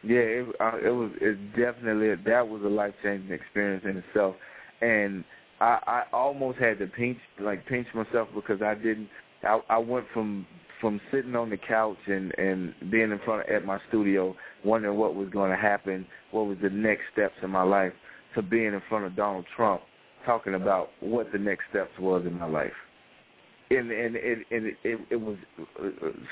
Yeah, 0.03 0.19
it, 0.19 0.55
uh, 0.59 0.77
it 0.77 0.89
was. 0.89 1.11
It 1.19 1.55
definitely 1.55 2.13
that 2.15 2.47
was 2.47 2.61
a 2.63 2.67
life 2.67 2.93
changing 3.03 3.31
experience 3.31 3.83
in 3.85 3.97
itself, 3.97 4.35
and 4.81 5.23
I, 5.59 5.79
I 5.87 6.03
almost 6.13 6.59
had 6.59 6.79
to 6.79 6.87
pinch 6.87 7.17
like 7.39 7.65
pinch 7.65 7.87
myself 7.93 8.29
because 8.35 8.61
I 8.61 8.75
didn't. 8.75 9.09
I, 9.43 9.59
I 9.69 9.77
went 9.77 10.05
from 10.13 10.45
from 10.79 11.01
sitting 11.11 11.35
on 11.35 11.49
the 11.49 11.57
couch 11.57 11.97
and 12.07 12.37
and 12.37 12.73
being 12.91 13.11
in 13.11 13.19
front 13.25 13.47
of, 13.47 13.55
at 13.55 13.65
my 13.65 13.79
studio, 13.89 14.35
wondering 14.63 14.97
what 14.97 15.15
was 15.15 15.29
going 15.29 15.51
to 15.51 15.57
happen, 15.57 16.05
what 16.31 16.45
was 16.45 16.57
the 16.61 16.69
next 16.69 17.03
steps 17.13 17.35
in 17.41 17.49
my 17.49 17.63
life, 17.63 17.93
to 18.35 18.41
being 18.41 18.73
in 18.73 18.81
front 18.87 19.05
of 19.05 19.15
Donald 19.15 19.45
Trump, 19.55 19.81
talking 20.25 20.53
about 20.53 20.89
what 20.99 21.31
the 21.31 21.39
next 21.39 21.63
steps 21.69 21.91
was 21.99 22.23
in 22.25 22.37
my 22.37 22.47
life. 22.47 22.71
And 23.69 23.91
and 23.91 24.15
it 24.15 24.37
and 24.51 24.65
it, 24.67 24.75
it, 24.83 24.99
it 25.09 25.15
was 25.15 25.37
uh, 25.81 25.89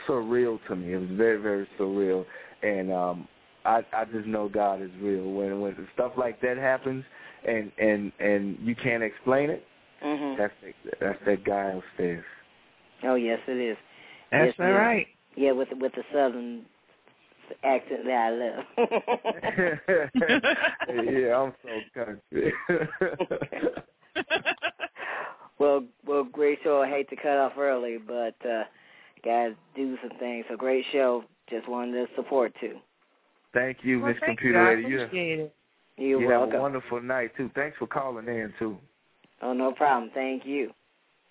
surreal 0.07 0.59
to 0.67 0.75
me. 0.75 0.93
It 0.93 0.97
was 0.97 1.09
very 1.13 1.41
very 1.41 1.67
surreal, 1.79 2.25
and 2.61 2.93
um, 2.93 3.27
I 3.65 3.81
I 3.91 4.05
just 4.05 4.27
know 4.27 4.47
God 4.47 4.81
is 4.81 4.91
real. 5.01 5.23
When 5.31 5.59
when 5.59 5.75
stuff 5.93 6.13
like 6.17 6.39
that 6.41 6.57
happens, 6.57 7.03
and 7.47 7.71
and 7.77 8.11
and 8.19 8.57
you 8.61 8.75
can't 8.75 9.03
explain 9.03 9.49
it, 9.49 9.65
Mhm. 10.03 10.37
that's 10.37 10.53
that's 10.99 11.19
that 11.25 11.43
guy 11.43 11.71
upstairs. 11.71 12.25
Oh 13.03 13.15
yes, 13.15 13.39
it 13.47 13.57
is. 13.57 13.77
That's 14.31 14.57
Yes, 14.57 14.67
all 14.67 14.73
right. 14.73 15.07
Yeah, 15.35 15.51
with 15.51 15.69
with 15.79 15.93
the 15.93 16.03
southern 16.13 16.65
accent 17.63 18.05
that 18.05 18.11
I 18.11 18.29
love. 18.31 18.63
yeah, 21.03 21.37
I'm 21.37 21.53
so 21.61 21.81
country. 21.93 22.53
well, 25.59 25.83
well, 26.05 26.23
great 26.23 26.59
show. 26.63 26.81
I 26.81 26.89
hate 26.89 27.09
to 27.09 27.15
cut 27.15 27.37
off 27.37 27.53
early, 27.57 27.97
but 27.97 28.35
uh 28.45 28.63
guys 29.23 29.53
do 29.75 29.97
some 30.01 30.17
things. 30.19 30.45
So 30.49 30.55
great 30.57 30.85
show. 30.91 31.23
Just 31.49 31.67
wanted 31.69 31.93
to 32.07 32.15
support 32.15 32.53
too. 32.59 32.77
Thank 33.53 33.77
you, 33.83 33.99
Well, 33.99 34.09
Miss 34.13 34.19
Computer 34.25 34.61
you. 34.61 34.69
Lady. 34.69 34.81
You, 34.89 35.01
appreciate 35.01 35.39
it. 35.39 35.54
You're 35.97 36.21
you 36.21 36.29
have 36.29 36.41
welcome. 36.41 36.57
a 36.57 36.61
wonderful 36.61 37.01
night 37.01 37.31
too. 37.37 37.49
Thanks 37.55 37.77
for 37.77 37.87
calling 37.87 38.27
in 38.27 38.53
too. 38.59 38.77
oh, 39.41 39.53
no 39.53 39.71
problem. 39.71 40.11
Thank 40.13 40.45
you. 40.45 40.71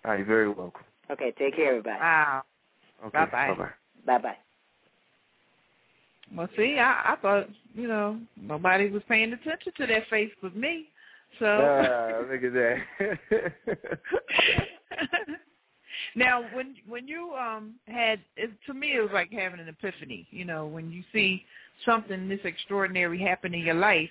All 0.05 0.13
right, 0.13 0.19
you're 0.19 0.27
very 0.27 0.49
welcome. 0.49 0.85
Okay, 1.11 1.33
take 1.39 1.57
care, 1.57 1.71
everybody. 1.71 1.99
Wow. 2.01 2.43
Okay, 3.07 3.19
Bye-bye. 3.19 3.55
bye. 3.59 3.69
Bye 4.07 4.19
bye. 4.19 4.37
Well, 6.35 6.49
see, 6.57 6.79
I, 6.79 7.13
I 7.13 7.17
thought, 7.21 7.49
you 7.75 7.87
know, 7.87 8.19
nobody 8.41 8.89
was 8.89 9.03
paying 9.09 9.33
attention 9.33 9.73
to 9.77 9.87
that 9.87 10.09
face 10.09 10.31
but 10.41 10.57
me. 10.57 10.89
So. 11.39 11.47
Ah, 11.47 12.21
look 12.31 12.43
at 12.43 12.53
that. 12.53 13.99
now, 16.15 16.45
when 16.55 16.75
when 16.89 17.07
you 17.09 17.33
um 17.35 17.75
had, 17.87 18.21
it, 18.37 18.51
to 18.67 18.75
me, 18.75 18.97
it 18.97 19.01
was 19.01 19.11
like 19.13 19.33
having 19.33 19.61
an 19.61 19.69
epiphany. 19.69 20.27
You 20.31 20.45
know, 20.45 20.67
when 20.67 20.91
you 20.91 21.03
see 21.13 21.45
something 21.85 22.29
this 22.29 22.41
extraordinary 22.45 23.21
happen 23.21 23.53
in 23.53 23.61
your 23.61 23.75
life, 23.75 24.11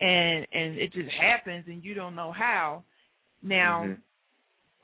and 0.00 0.46
and 0.52 0.76
it 0.78 0.92
just 0.92 1.10
happens, 1.10 1.64
and 1.66 1.84
you 1.84 1.94
don't 1.94 2.14
know 2.14 2.32
how. 2.32 2.82
Now, 3.42 3.84
Mhm. 3.84 3.98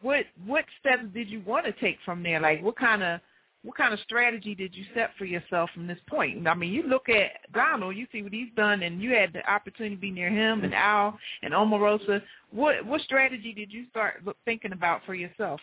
what 0.01 0.27
what 0.45 0.65
steps 0.79 1.05
did 1.13 1.29
you 1.29 1.41
want 1.41 1.67
to 1.67 1.73
take 1.73 2.01
from 2.05 2.23
there? 2.23 2.41
Like, 2.41 2.63
what 2.63 2.77
kind 2.77 3.03
of 3.03 3.21
what 3.63 3.77
kind 3.77 3.93
of 3.93 4.01
strategy 4.01 4.55
did 4.55 4.75
you 4.75 4.85
set 4.95 5.15
for 5.19 5.27
yourself 5.27 5.71
from 5.73 5.87
this 5.87 5.99
point? 6.07 6.47
I 6.49 6.55
mean, 6.55 6.73
you 6.73 6.85
look 6.85 7.11
at 7.11 7.53
Donald, 7.53 7.95
you 7.95 8.07
see 8.11 8.23
what 8.23 8.33
he's 8.33 8.49
done, 8.57 8.83
and 8.83 9.03
you 9.03 9.11
had 9.11 9.35
the 9.35 9.49
opportunity 9.51 9.97
to 9.97 10.01
be 10.01 10.11
near 10.11 10.31
him 10.31 10.65
and 10.65 10.75
Al 10.75 11.19
and 11.43 11.53
Omarosa. 11.53 12.23
What 12.51 12.85
what 12.87 13.03
strategy 13.03 13.53
did 13.53 13.73
you 13.73 13.87
start 13.91 14.23
thinking 14.45 14.73
about 14.73 15.05
for 15.05 15.15
yourself? 15.15 15.61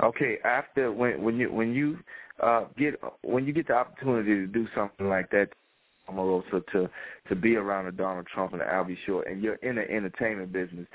Okay, 0.00 0.38
after 0.44 0.92
when 0.92 1.22
when 1.22 1.38
you 1.38 1.52
when 1.52 1.74
you 1.74 1.98
uh 2.40 2.66
get 2.78 2.94
when 3.22 3.46
you 3.46 3.52
get 3.52 3.66
the 3.66 3.74
opportunity 3.74 4.34
to 4.34 4.46
do 4.46 4.68
something 4.74 5.08
like 5.08 5.28
that, 5.30 5.48
Omarosa, 6.10 6.62
to 6.72 6.88
to 7.28 7.34
be 7.36 7.56
around 7.56 7.86
a 7.86 7.92
Donald 7.92 8.26
Trump 8.32 8.52
and 8.52 8.62
an 8.62 8.68
Albie 8.68 8.96
Shore, 9.06 9.22
and 9.22 9.42
you're 9.42 9.56
in 9.56 9.76
the 9.76 9.90
entertainment 9.90 10.52
business, 10.52 10.86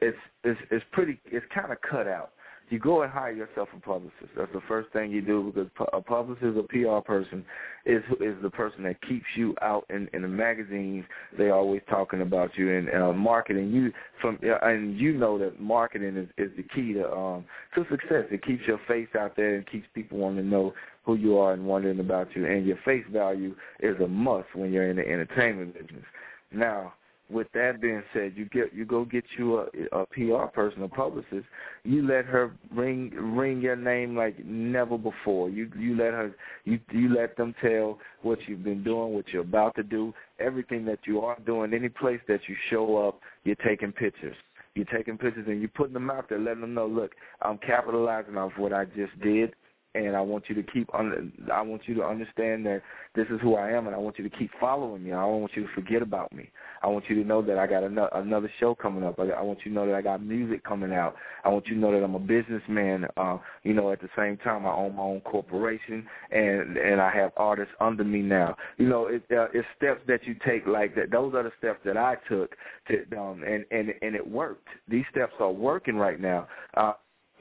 it's 0.00 0.18
it's 0.44 0.60
it's 0.70 0.84
pretty 0.92 1.20
it's 1.26 1.46
kind 1.54 1.72
of 1.72 1.78
cut 1.88 2.06
out. 2.06 2.32
You 2.70 2.78
go 2.78 3.00
and 3.00 3.10
hire 3.10 3.32
yourself 3.32 3.70
a 3.74 3.80
publicist. 3.80 4.28
That's 4.36 4.52
the 4.52 4.60
first 4.68 4.92
thing 4.92 5.10
you 5.10 5.22
do 5.22 5.50
because 5.54 5.70
a 5.94 6.02
publicist, 6.02 6.58
a 6.58 6.62
PR 6.64 7.00
person, 7.00 7.42
is 7.86 8.02
is 8.20 8.34
the 8.42 8.50
person 8.50 8.82
that 8.82 9.00
keeps 9.08 9.24
you 9.36 9.54
out 9.62 9.86
in 9.88 10.06
in 10.12 10.20
the 10.20 10.28
magazines. 10.28 11.06
They 11.38 11.48
always 11.48 11.80
talking 11.88 12.20
about 12.20 12.50
you 12.56 12.76
and 12.76 12.90
uh, 12.90 13.12
marketing. 13.14 13.70
You 13.70 13.90
from 14.20 14.38
and 14.42 14.98
you 14.98 15.14
know 15.14 15.38
that 15.38 15.58
marketing 15.58 16.16
is 16.18 16.28
is 16.36 16.54
the 16.58 16.62
key 16.62 16.92
to 16.92 17.10
um 17.10 17.46
to 17.74 17.86
success. 17.90 18.24
It 18.30 18.44
keeps 18.44 18.62
your 18.66 18.80
face 18.86 19.08
out 19.18 19.34
there 19.34 19.54
and 19.54 19.66
keeps 19.66 19.86
people 19.94 20.18
wanting 20.18 20.44
to 20.44 20.48
know 20.48 20.74
who 21.08 21.14
you 21.14 21.38
are 21.38 21.54
and 21.54 21.64
wondering 21.64 22.00
about 22.00 22.28
you. 22.36 22.44
And 22.44 22.66
your 22.66 22.76
face 22.84 23.04
value 23.10 23.56
is 23.80 23.98
a 24.00 24.06
must 24.06 24.54
when 24.54 24.70
you're 24.70 24.90
in 24.90 24.96
the 24.96 25.08
entertainment 25.08 25.72
business. 25.72 26.04
Now, 26.52 26.92
with 27.30 27.46
that 27.54 27.80
being 27.80 28.02
said, 28.12 28.34
you 28.36 28.44
get 28.44 28.74
you 28.74 28.84
go 28.84 29.06
get 29.06 29.24
you 29.38 29.58
a, 29.58 30.00
a 30.00 30.06
PR 30.06 30.50
person, 30.52 30.82
a 30.82 30.88
publicist. 30.88 31.46
You 31.82 32.06
let 32.06 32.26
her 32.26 32.52
ring 32.74 33.10
ring 33.10 33.62
your 33.62 33.76
name 33.76 34.16
like 34.16 34.44
never 34.44 34.98
before. 34.98 35.48
You 35.48 35.70
you 35.78 35.96
let 35.96 36.12
her 36.12 36.34
you 36.64 36.78
you 36.90 37.14
let 37.14 37.38
them 37.38 37.54
tell 37.62 37.98
what 38.20 38.38
you've 38.46 38.64
been 38.64 38.84
doing, 38.84 39.14
what 39.14 39.28
you're 39.28 39.42
about 39.42 39.76
to 39.76 39.82
do, 39.82 40.12
everything 40.38 40.84
that 40.86 41.00
you 41.06 41.22
are 41.22 41.38
doing. 41.46 41.72
Any 41.72 41.88
place 41.88 42.20
that 42.28 42.40
you 42.48 42.56
show 42.68 42.98
up, 43.08 43.20
you're 43.44 43.56
taking 43.56 43.92
pictures. 43.92 44.36
You're 44.74 44.86
taking 44.86 45.18
pictures 45.18 45.46
and 45.48 45.60
you're 45.60 45.70
putting 45.70 45.94
them 45.94 46.10
out 46.10 46.28
there, 46.28 46.38
letting 46.38 46.60
them 46.60 46.74
know, 46.74 46.86
look, 46.86 47.12
I'm 47.42 47.58
capitalizing 47.58 48.36
off 48.36 48.52
what 48.58 48.72
I 48.72 48.84
just 48.84 49.18
did, 49.20 49.52
and 49.94 50.16
I 50.16 50.20
want 50.20 50.44
you 50.48 50.54
to 50.54 50.62
keep. 50.62 50.92
Un- 50.94 51.32
I 51.52 51.62
want 51.62 51.82
you 51.86 51.94
to 51.94 52.04
understand 52.04 52.66
that 52.66 52.82
this 53.14 53.26
is 53.30 53.40
who 53.40 53.54
I 53.54 53.70
am, 53.70 53.86
and 53.86 53.96
I 53.96 53.98
want 53.98 54.18
you 54.18 54.28
to 54.28 54.36
keep 54.36 54.50
following 54.60 55.04
me. 55.04 55.12
I 55.12 55.20
don't 55.20 55.40
want 55.40 55.52
you 55.54 55.62
to 55.66 55.72
forget 55.74 56.02
about 56.02 56.32
me. 56.32 56.50
I 56.82 56.86
want 56.88 57.04
you 57.08 57.16
to 57.16 57.26
know 57.26 57.42
that 57.42 57.58
I 57.58 57.66
got 57.66 57.82
another 57.82 58.10
another 58.14 58.50
show 58.60 58.74
coming 58.74 59.02
up. 59.02 59.18
I, 59.18 59.30
I 59.30 59.42
want 59.42 59.60
you 59.64 59.70
to 59.70 59.74
know 59.74 59.86
that 59.86 59.94
I 59.94 60.02
got 60.02 60.22
music 60.22 60.62
coming 60.64 60.92
out. 60.92 61.16
I 61.44 61.48
want 61.48 61.66
you 61.66 61.74
to 61.74 61.80
know 61.80 61.92
that 61.92 62.04
I'm 62.04 62.14
a 62.14 62.20
businessman. 62.20 63.06
Uh, 63.16 63.38
you 63.62 63.74
know, 63.74 63.90
at 63.92 64.00
the 64.00 64.08
same 64.16 64.36
time, 64.38 64.66
I 64.66 64.72
own 64.74 64.96
my 64.96 65.02
own 65.02 65.20
corporation, 65.22 66.06
and 66.30 66.76
and 66.76 67.00
I 67.00 67.10
have 67.10 67.32
artists 67.36 67.74
under 67.80 68.04
me 68.04 68.20
now. 68.20 68.56
You 68.76 68.88
know, 68.88 69.06
it, 69.06 69.22
uh, 69.30 69.46
it's 69.54 69.66
steps 69.76 70.00
that 70.06 70.24
you 70.24 70.36
take 70.46 70.66
like 70.66 70.94
that. 70.96 71.10
Those 71.10 71.34
are 71.34 71.42
the 71.42 71.52
steps 71.58 71.80
that 71.84 71.96
I 71.96 72.16
took 72.28 72.54
to, 72.88 73.18
um, 73.18 73.42
and 73.42 73.64
and 73.70 73.94
and 74.02 74.14
it 74.14 74.28
worked. 74.28 74.68
These 74.88 75.04
steps 75.10 75.32
are 75.40 75.52
working 75.52 75.96
right 75.96 76.20
now. 76.20 76.46
Uh, 76.76 76.92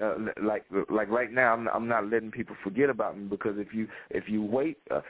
uh, 0.04 0.16
like 0.42 0.66
like 0.90 1.10
right 1.10 1.32
now, 1.32 1.54
I'm, 1.54 1.68
I'm 1.70 1.88
not 1.88 2.10
letting 2.10 2.32
people 2.32 2.56
forget 2.64 2.90
about 2.90 3.18
me 3.18 3.26
because 3.26 3.56
if 3.58 3.74
you 3.74 3.88
if 4.10 4.26
you 4.28 4.42
wait 4.44 4.78
uh, 4.92 5.02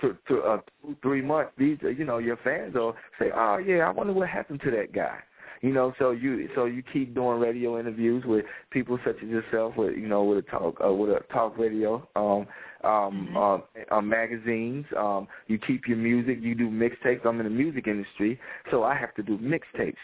to, 0.00 0.16
to 0.28 0.40
uh, 0.40 0.58
two 0.82 0.96
three 1.02 1.22
months, 1.22 1.52
these 1.58 1.78
uh, 1.82 1.88
you 1.88 2.04
know 2.04 2.18
your 2.18 2.36
fans 2.38 2.74
will 2.74 2.94
say, 3.18 3.26
oh 3.34 3.58
yeah, 3.58 3.88
I 3.88 3.90
wonder 3.90 4.12
what 4.12 4.28
happened 4.28 4.60
to 4.64 4.70
that 4.72 4.92
guy. 4.92 5.18
You 5.60 5.72
know, 5.72 5.92
so 5.98 6.12
you 6.12 6.48
so 6.54 6.66
you 6.66 6.82
keep 6.92 7.14
doing 7.14 7.40
radio 7.40 7.80
interviews 7.80 8.24
with 8.24 8.44
people 8.70 8.98
such 9.04 9.16
as 9.22 9.28
yourself, 9.28 9.76
with 9.76 9.96
you 9.96 10.06
know, 10.06 10.22
with 10.22 10.38
a 10.38 10.42
talk 10.42 10.80
uh, 10.84 10.92
with 10.92 11.10
a 11.10 11.20
talk 11.32 11.58
radio, 11.58 12.06
um, 12.14 12.46
um, 12.84 13.28
Mm-hmm. 13.34 13.36
uh, 13.36 13.96
uh, 13.96 14.00
magazines. 14.00 14.86
Um, 14.96 15.26
you 15.48 15.58
keep 15.58 15.88
your 15.88 15.96
music. 15.96 16.38
You 16.40 16.54
do 16.54 16.70
mixtapes. 16.70 17.26
I'm 17.26 17.40
in 17.40 17.44
the 17.44 17.50
music 17.50 17.88
industry, 17.88 18.38
so 18.70 18.84
I 18.84 18.94
have 18.94 19.14
to 19.16 19.22
do 19.22 19.36
mixtapes. 19.38 19.96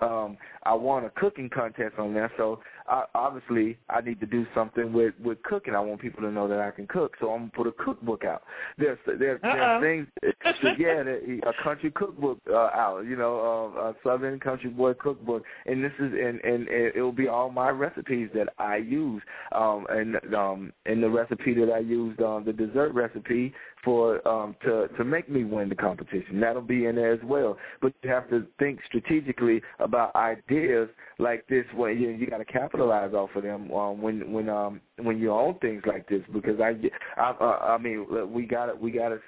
Um, 0.00 0.36
I 0.64 0.74
won 0.74 1.04
a 1.04 1.10
cooking 1.10 1.48
contest 1.48 1.94
on 1.98 2.12
there, 2.14 2.32
so 2.36 2.60
I, 2.86 3.04
obviously 3.14 3.78
I 3.88 4.00
need 4.00 4.20
to 4.20 4.26
do 4.26 4.46
something 4.54 4.92
with 4.92 5.14
with 5.22 5.42
cooking. 5.42 5.74
I 5.74 5.80
want 5.80 6.00
people 6.00 6.22
to 6.22 6.30
know 6.30 6.48
that 6.48 6.60
I 6.60 6.70
can 6.70 6.86
cook, 6.86 7.14
so 7.20 7.30
I'm 7.30 7.50
gonna 7.50 7.50
put 7.54 7.66
a 7.66 7.84
cookbook 7.84 8.24
out. 8.24 8.42
There's 8.78 8.98
there's, 9.06 9.40
Uh-oh. 9.42 9.80
there's 9.80 10.06
things, 10.14 10.74
yeah, 10.78 11.02
a 11.48 11.62
country 11.62 11.90
cookbook 11.90 12.38
uh, 12.50 12.56
out, 12.56 13.04
you 13.06 13.16
know, 13.16 13.72
uh, 13.76 13.80
a 13.80 13.94
Southern 14.04 14.40
Country 14.40 14.70
Boy 14.70 14.94
cookbook, 14.94 15.44
and 15.66 15.82
this 15.82 15.92
is 15.98 16.12
and 16.12 16.40
and 16.40 16.68
it 16.68 17.00
will 17.00 17.12
be 17.12 17.28
all 17.28 17.50
my 17.50 17.70
recipes 17.70 18.28
that 18.34 18.48
I 18.58 18.76
use, 18.76 19.22
um, 19.52 19.86
and 19.90 20.34
um, 20.34 20.72
and 20.86 21.02
the 21.02 21.10
recipe 21.10 21.54
that 21.54 21.70
I 21.70 21.78
used, 21.78 22.20
um, 22.20 22.44
the 22.44 22.52
dessert 22.52 22.92
recipe 22.92 23.52
for 23.84 24.26
um 24.26 24.54
to 24.64 24.88
to 24.96 25.04
make 25.04 25.28
me 25.28 25.44
win 25.44 25.68
the 25.68 25.74
competition. 25.74 26.40
That'll 26.40 26.62
be 26.62 26.86
in 26.86 26.96
there 26.96 27.12
as 27.12 27.20
well. 27.24 27.56
But 27.80 27.92
you 28.02 28.10
have 28.10 28.28
to 28.30 28.46
think 28.58 28.80
strategically 28.86 29.62
about 29.78 30.14
ideas 30.14 30.88
like 31.22 31.46
this 31.46 31.64
when 31.74 31.98
you 32.00 32.10
you 32.10 32.26
got 32.26 32.38
to 32.38 32.44
capitalize 32.44 33.14
off 33.14 33.30
of 33.36 33.42
them 33.42 33.70
um, 33.72 34.02
when 34.02 34.32
when 34.32 34.48
um 34.48 34.80
when 35.00 35.18
you 35.18 35.32
own 35.32 35.58
things 35.60 35.82
like 35.86 36.08
this 36.08 36.22
because 36.32 36.60
I 36.60 36.74
I 37.20 37.30
I, 37.30 37.74
I 37.74 37.78
mean 37.78 38.06
we 38.30 38.46
got 38.46 38.66
to 38.66 38.74
we 38.74 38.90
got 38.90 39.10
to 39.10 39.20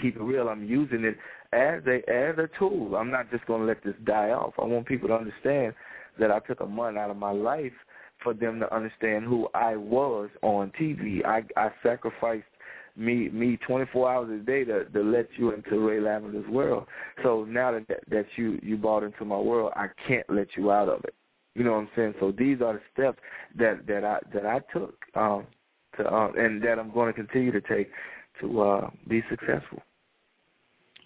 keep 0.00 0.16
it 0.16 0.22
real. 0.22 0.48
I'm 0.48 0.64
using 0.64 1.04
it 1.04 1.16
as 1.52 1.82
a 1.86 1.96
as 2.10 2.38
a 2.38 2.48
tool. 2.58 2.96
I'm 2.96 3.10
not 3.10 3.30
just 3.30 3.46
going 3.46 3.60
to 3.62 3.66
let 3.66 3.82
this 3.82 3.94
die 4.04 4.30
off. 4.30 4.54
I 4.58 4.64
want 4.64 4.86
people 4.86 5.08
to 5.08 5.14
understand 5.14 5.74
that 6.18 6.30
I 6.30 6.40
took 6.40 6.60
a 6.60 6.66
month 6.66 6.98
out 6.98 7.10
of 7.10 7.16
my 7.16 7.32
life 7.32 7.72
for 8.22 8.34
them 8.34 8.60
to 8.60 8.74
understand 8.74 9.24
who 9.24 9.48
I 9.54 9.76
was 9.76 10.28
on 10.42 10.72
TV. 10.80 11.24
I 11.24 11.42
I 11.56 11.70
sacrificed 11.82 12.44
me 12.98 13.28
me 13.28 13.56
24 13.66 14.10
hours 14.10 14.30
a 14.30 14.44
day 14.44 14.64
to 14.64 14.84
to 14.86 15.02
let 15.02 15.28
you 15.36 15.52
into 15.52 15.78
Ray 15.78 16.00
Lavender's 16.00 16.48
world. 16.48 16.86
So 17.22 17.44
now 17.48 17.72
that 17.72 17.86
that 18.10 18.26
you 18.36 18.58
you 18.62 18.76
brought 18.76 19.02
into 19.02 19.24
my 19.24 19.38
world, 19.38 19.72
I 19.76 19.86
can't 20.06 20.28
let 20.28 20.48
you 20.56 20.70
out 20.70 20.88
of 20.88 21.04
it. 21.04 21.14
You 21.54 21.64
know 21.64 21.72
what 21.72 21.78
I'm 21.78 21.88
saying? 21.96 22.14
So 22.20 22.32
these 22.36 22.60
are 22.60 22.74
the 22.74 22.80
steps 22.92 23.18
that 23.56 23.86
that 23.86 24.04
I 24.04 24.18
that 24.34 24.46
I 24.46 24.60
took 24.72 24.94
um 25.14 25.46
to 25.96 26.12
um 26.12 26.34
and 26.36 26.62
that 26.62 26.78
I'm 26.78 26.92
going 26.92 27.12
to 27.12 27.12
continue 27.12 27.52
to 27.52 27.60
take 27.60 27.90
to 28.40 28.60
uh 28.60 28.90
be 29.08 29.22
successful. 29.30 29.82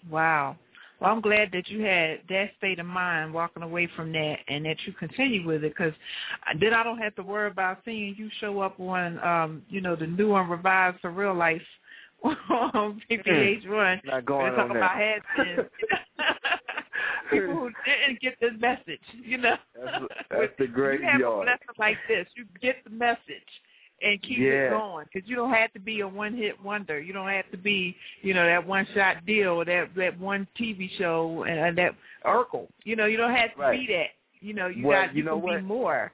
Wow. 0.09 0.57
Well, 0.99 1.11
I'm 1.11 1.21
glad 1.21 1.49
that 1.51 1.67
you 1.67 1.81
had 1.81 2.19
that 2.29 2.51
state 2.57 2.79
of 2.79 2.85
mind 2.85 3.33
walking 3.33 3.63
away 3.63 3.89
from 3.93 4.13
that 4.13 4.37
and 4.47 4.65
that 4.65 4.77
you 4.85 4.93
continue 4.93 5.45
with 5.45 5.63
it 5.63 5.73
because 5.75 5.93
then 6.61 6.73
I 6.73 6.83
don't 6.83 6.99
have 6.99 7.15
to 7.15 7.23
worry 7.23 7.49
about 7.49 7.79
seeing 7.83 8.15
you 8.17 8.29
show 8.39 8.61
up 8.61 8.79
on, 8.79 9.19
um, 9.19 9.63
you 9.69 9.81
know, 9.81 9.97
the 9.97 10.07
new 10.07 10.33
and 10.35 10.49
revised 10.49 11.01
for 11.01 11.11
real 11.11 11.33
life 11.33 11.61
on 12.23 13.01
mm. 13.11 13.63
VH1. 13.65 14.05
Not 14.05 14.25
going 14.25 14.53
on 14.53 14.71
about 14.71 14.95
had 14.97 15.21
people 17.31 17.55
who 17.55 17.71
didn't 17.85 18.19
get 18.21 18.35
the 18.39 18.51
message, 18.59 19.01
you 19.23 19.37
know. 19.37 19.55
That's, 19.75 20.03
that's 20.29 20.53
the 20.59 20.67
great 20.67 21.01
you 21.01 21.07
have 21.07 21.15
a 21.19 21.19
yard. 21.19 21.47
lesson 21.47 21.67
like 21.77 21.97
this. 22.07 22.27
You 22.35 22.45
get 22.61 22.77
the 22.83 22.89
message 22.89 23.19
and 24.01 24.21
keep 24.21 24.37
Yeah. 24.39 24.67
it 24.67 24.69
going 24.71 25.05
because 25.11 25.27
you 25.29 25.35
don't 25.35 25.53
have 25.53 25.71
to 25.73 25.79
be 25.79 26.01
a 26.01 26.07
one-hit 26.07 26.61
wonder. 26.63 26.99
You 26.99 27.13
don't 27.13 27.29
have 27.29 27.49
to 27.51 27.57
be, 27.57 27.95
you 28.21 28.33
know, 28.33 28.45
that 28.45 28.65
one-shot 28.65 29.25
deal 29.25 29.49
or 29.49 29.65
that 29.65 29.89
that 29.95 30.19
one 30.19 30.47
TV 30.59 30.89
show 30.97 31.43
and, 31.47 31.59
and 31.59 31.77
that 31.77 31.95
Urkel. 32.25 32.67
You 32.83 32.95
know, 32.95 33.05
you 33.05 33.17
don't 33.17 33.33
have 33.35 33.53
to 33.55 33.61
Right. 33.61 33.79
be 33.87 33.93
that. 33.93 34.07
You 34.39 34.53
know, 34.53 34.67
you 34.67 34.85
Well, 34.85 35.05
got 35.05 35.13
you 35.15 35.19
you 35.19 35.23
know 35.23 35.35
can 35.35 35.43
what? 35.43 35.57
be 35.57 35.63
more. 35.65 36.11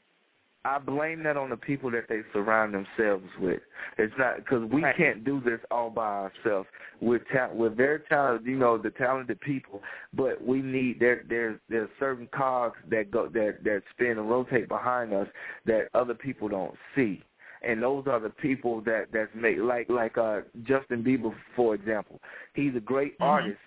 I 0.65 0.77
blame 0.77 1.23
that 1.23 1.37
on 1.37 1.49
the 1.49 1.57
people 1.57 1.89
that 1.91 2.05
they 2.09 2.21
surround 2.33 2.73
themselves 2.73 3.25
with. 3.39 3.61
It's 3.97 4.13
not 4.17 4.37
because 4.37 4.65
we 4.65 4.83
Right. 4.83 4.95
can't 4.95 5.23
do 5.23 5.39
this 5.39 5.61
all 5.71 5.89
by 5.89 6.23
ourselves. 6.23 6.67
We're 6.99 7.19
ta- 7.19 7.51
we're 7.53 7.69
very 7.69 7.99
talented, 8.01 8.45
you 8.45 8.57
know, 8.57 8.77
the 8.77 8.91
talented 8.91 9.39
people, 9.39 9.81
but 10.13 10.43
we 10.43 10.61
need 10.61 10.99
there 10.99 11.23
there's 11.27 11.59
there's 11.69 11.89
certain 11.97 12.27
cogs 12.27 12.77
that 12.89 13.09
go 13.09 13.27
that 13.27 13.63
that 13.63 13.83
spin 13.91 14.17
and 14.17 14.29
rotate 14.29 14.67
behind 14.67 15.13
us 15.13 15.29
that 15.65 15.89
other 15.93 16.13
people 16.13 16.49
don't 16.49 16.75
see. 16.93 17.23
And 17.61 17.81
those 17.81 18.07
are 18.07 18.19
the 18.19 18.29
people 18.29 18.81
that 18.81 19.11
that's 19.13 19.33
make 19.33 19.59
like 19.59 19.89
like 19.89 20.17
uh 20.17 20.41
Justin 20.63 21.03
Bieber 21.03 21.33
for 21.55 21.73
example. 21.73 22.21
He's 22.53 22.75
a 22.75 22.81
great 22.81 23.17
Mhm. 23.19 23.25
artist, 23.25 23.59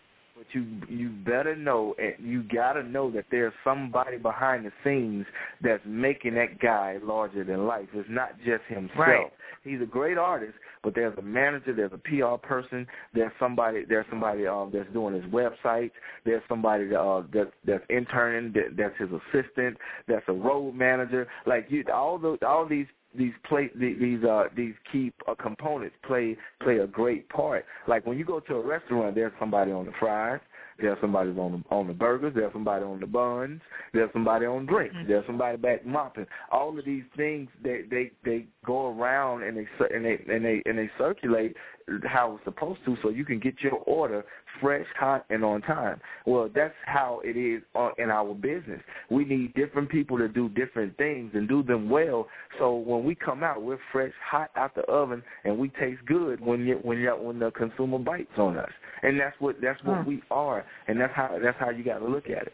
but 0.42 0.54
you 0.54 0.66
you 0.88 1.08
better 1.08 1.54
know 1.54 1.94
and 1.98 2.14
you 2.26 2.42
gotta 2.42 2.82
know 2.82 3.10
that 3.10 3.26
there's 3.30 3.52
somebody 3.62 4.16
behind 4.16 4.64
the 4.66 4.72
scenes 4.84 5.26
that's 5.62 5.82
making 5.86 6.34
that 6.34 6.58
guy 6.60 6.98
larger 7.02 7.44
than 7.44 7.66
life. 7.66 7.86
It's 7.94 8.08
not 8.10 8.36
just 8.38 8.62
himself. 8.68 8.98
Right. 8.98 9.32
He's 9.64 9.80
a 9.80 9.86
great 9.86 10.18
artist, 10.18 10.54
but 10.82 10.94
there's 10.94 11.16
a 11.18 11.22
manager, 11.22 11.72
there's 11.72 11.92
a 11.92 11.98
PR 11.98 12.36
person, 12.44 12.86
there's 13.14 13.32
somebody 13.38 13.84
there's 13.88 14.06
somebody 14.10 14.46
um 14.46 14.70
that's 14.72 14.92
doing 14.92 15.14
his 15.14 15.24
website, 15.32 15.92
there's 16.24 16.42
somebody 16.48 16.88
that, 16.88 17.00
uh 17.00 17.22
that 17.32 17.52
that's 17.64 17.84
interning, 17.88 18.52
that, 18.54 18.76
that's 18.76 18.98
his 18.98 19.10
assistant, 19.10 19.76
that's 20.08 20.24
a 20.28 20.32
road 20.32 20.74
manager. 20.74 21.28
Like 21.46 21.66
you 21.68 21.84
all 21.92 22.18
those 22.18 22.38
all 22.46 22.66
these 22.66 22.86
these 23.14 23.32
play 23.44 23.70
the- 23.74 23.94
these 23.94 24.24
uh 24.24 24.44
these 24.56 24.74
key 24.90 25.12
uh, 25.28 25.34
components 25.34 25.96
play 26.06 26.36
play 26.60 26.78
a 26.78 26.86
great 26.86 27.28
part. 27.28 27.64
Like 27.86 28.06
when 28.06 28.18
you 28.18 28.24
go 28.24 28.40
to 28.40 28.54
a 28.56 28.60
restaurant, 28.60 29.14
there's 29.14 29.32
somebody 29.38 29.72
on 29.72 29.86
the 29.86 29.92
fries, 29.98 30.40
there's 30.78 30.98
somebody 31.00 31.30
on 31.30 31.52
the 31.52 31.74
on 31.74 31.86
the 31.86 31.92
burgers, 31.92 32.32
there's 32.34 32.52
somebody 32.52 32.84
on 32.84 33.00
the 33.00 33.06
buns, 33.06 33.60
there's 33.92 34.12
somebody 34.12 34.46
on 34.46 34.66
drinks, 34.66 34.94
Mhm. 34.96 35.06
there's 35.06 35.26
somebody 35.26 35.56
back 35.58 35.84
mopping. 35.84 36.26
All 36.50 36.78
of 36.78 36.84
these 36.84 37.04
things 37.16 37.48
they 37.62 37.82
they 37.82 38.10
they 38.24 38.46
go 38.64 38.96
around 38.98 39.42
and 39.42 39.56
they 39.56 39.66
and 39.94 40.04
they 40.04 40.24
and 40.28 40.44
they 40.44 40.62
and 40.66 40.78
they 40.78 40.90
circulate 40.98 41.56
how 42.04 42.34
it's 42.36 42.44
supposed 42.44 42.84
to, 42.84 42.96
so 43.02 43.08
you 43.10 43.24
can 43.24 43.38
get 43.40 43.60
your 43.62 43.82
order 43.86 44.24
fresh, 44.60 44.86
hot, 44.98 45.24
and 45.30 45.44
on 45.44 45.62
time. 45.62 46.00
Well, 46.26 46.48
that's 46.54 46.74
how 46.86 47.20
it 47.24 47.36
is 47.36 47.62
in 47.98 48.10
our 48.10 48.34
business. 48.34 48.80
We 49.10 49.24
need 49.24 49.54
different 49.54 49.88
people 49.90 50.18
to 50.18 50.28
do 50.28 50.48
different 50.50 50.96
things 50.96 51.32
and 51.34 51.48
do 51.48 51.62
them 51.62 51.88
well. 51.90 52.28
So 52.58 52.76
when 52.76 53.04
we 53.04 53.14
come 53.14 53.42
out, 53.42 53.62
we're 53.62 53.78
fresh, 53.90 54.12
hot 54.28 54.50
out 54.56 54.74
the 54.74 54.82
oven, 54.82 55.22
and 55.44 55.58
we 55.58 55.68
taste 55.70 56.04
good 56.06 56.40
when 56.40 56.66
you 56.66 56.78
when 56.82 56.98
you 56.98 57.10
when 57.10 57.38
the 57.38 57.50
consumer 57.52 57.98
bites 57.98 58.38
on 58.38 58.56
us. 58.56 58.70
And 59.02 59.18
that's 59.18 59.36
what 59.40 59.60
that's 59.60 59.82
what 59.84 59.98
Huh. 59.98 60.04
we 60.06 60.22
are, 60.30 60.64
and 60.88 61.00
that's 61.00 61.14
how 61.14 61.38
that's 61.42 61.58
how 61.58 61.70
you 61.70 61.84
got 61.84 61.98
to 61.98 62.06
look 62.06 62.26
at 62.26 62.46
it. 62.46 62.52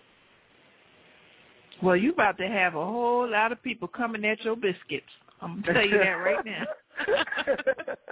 Well, 1.83 1.97
you 1.97 2.13
about 2.13 2.39
to 2.39 2.49
have 2.49 2.75
a 2.75 2.85
whole 2.85 3.31
lot 3.31 3.53
of 3.53 3.63
people 3.63 3.87
coming 3.89 4.25
at 4.25 4.43
your 4.45 4.57
biscuits. 4.57 5.07
I'm 5.41 5.63
gonna 5.63 5.75
tell 5.75 5.89
you 5.89 5.99
that 5.99 6.11
right 6.11 6.45
now. 6.45 6.65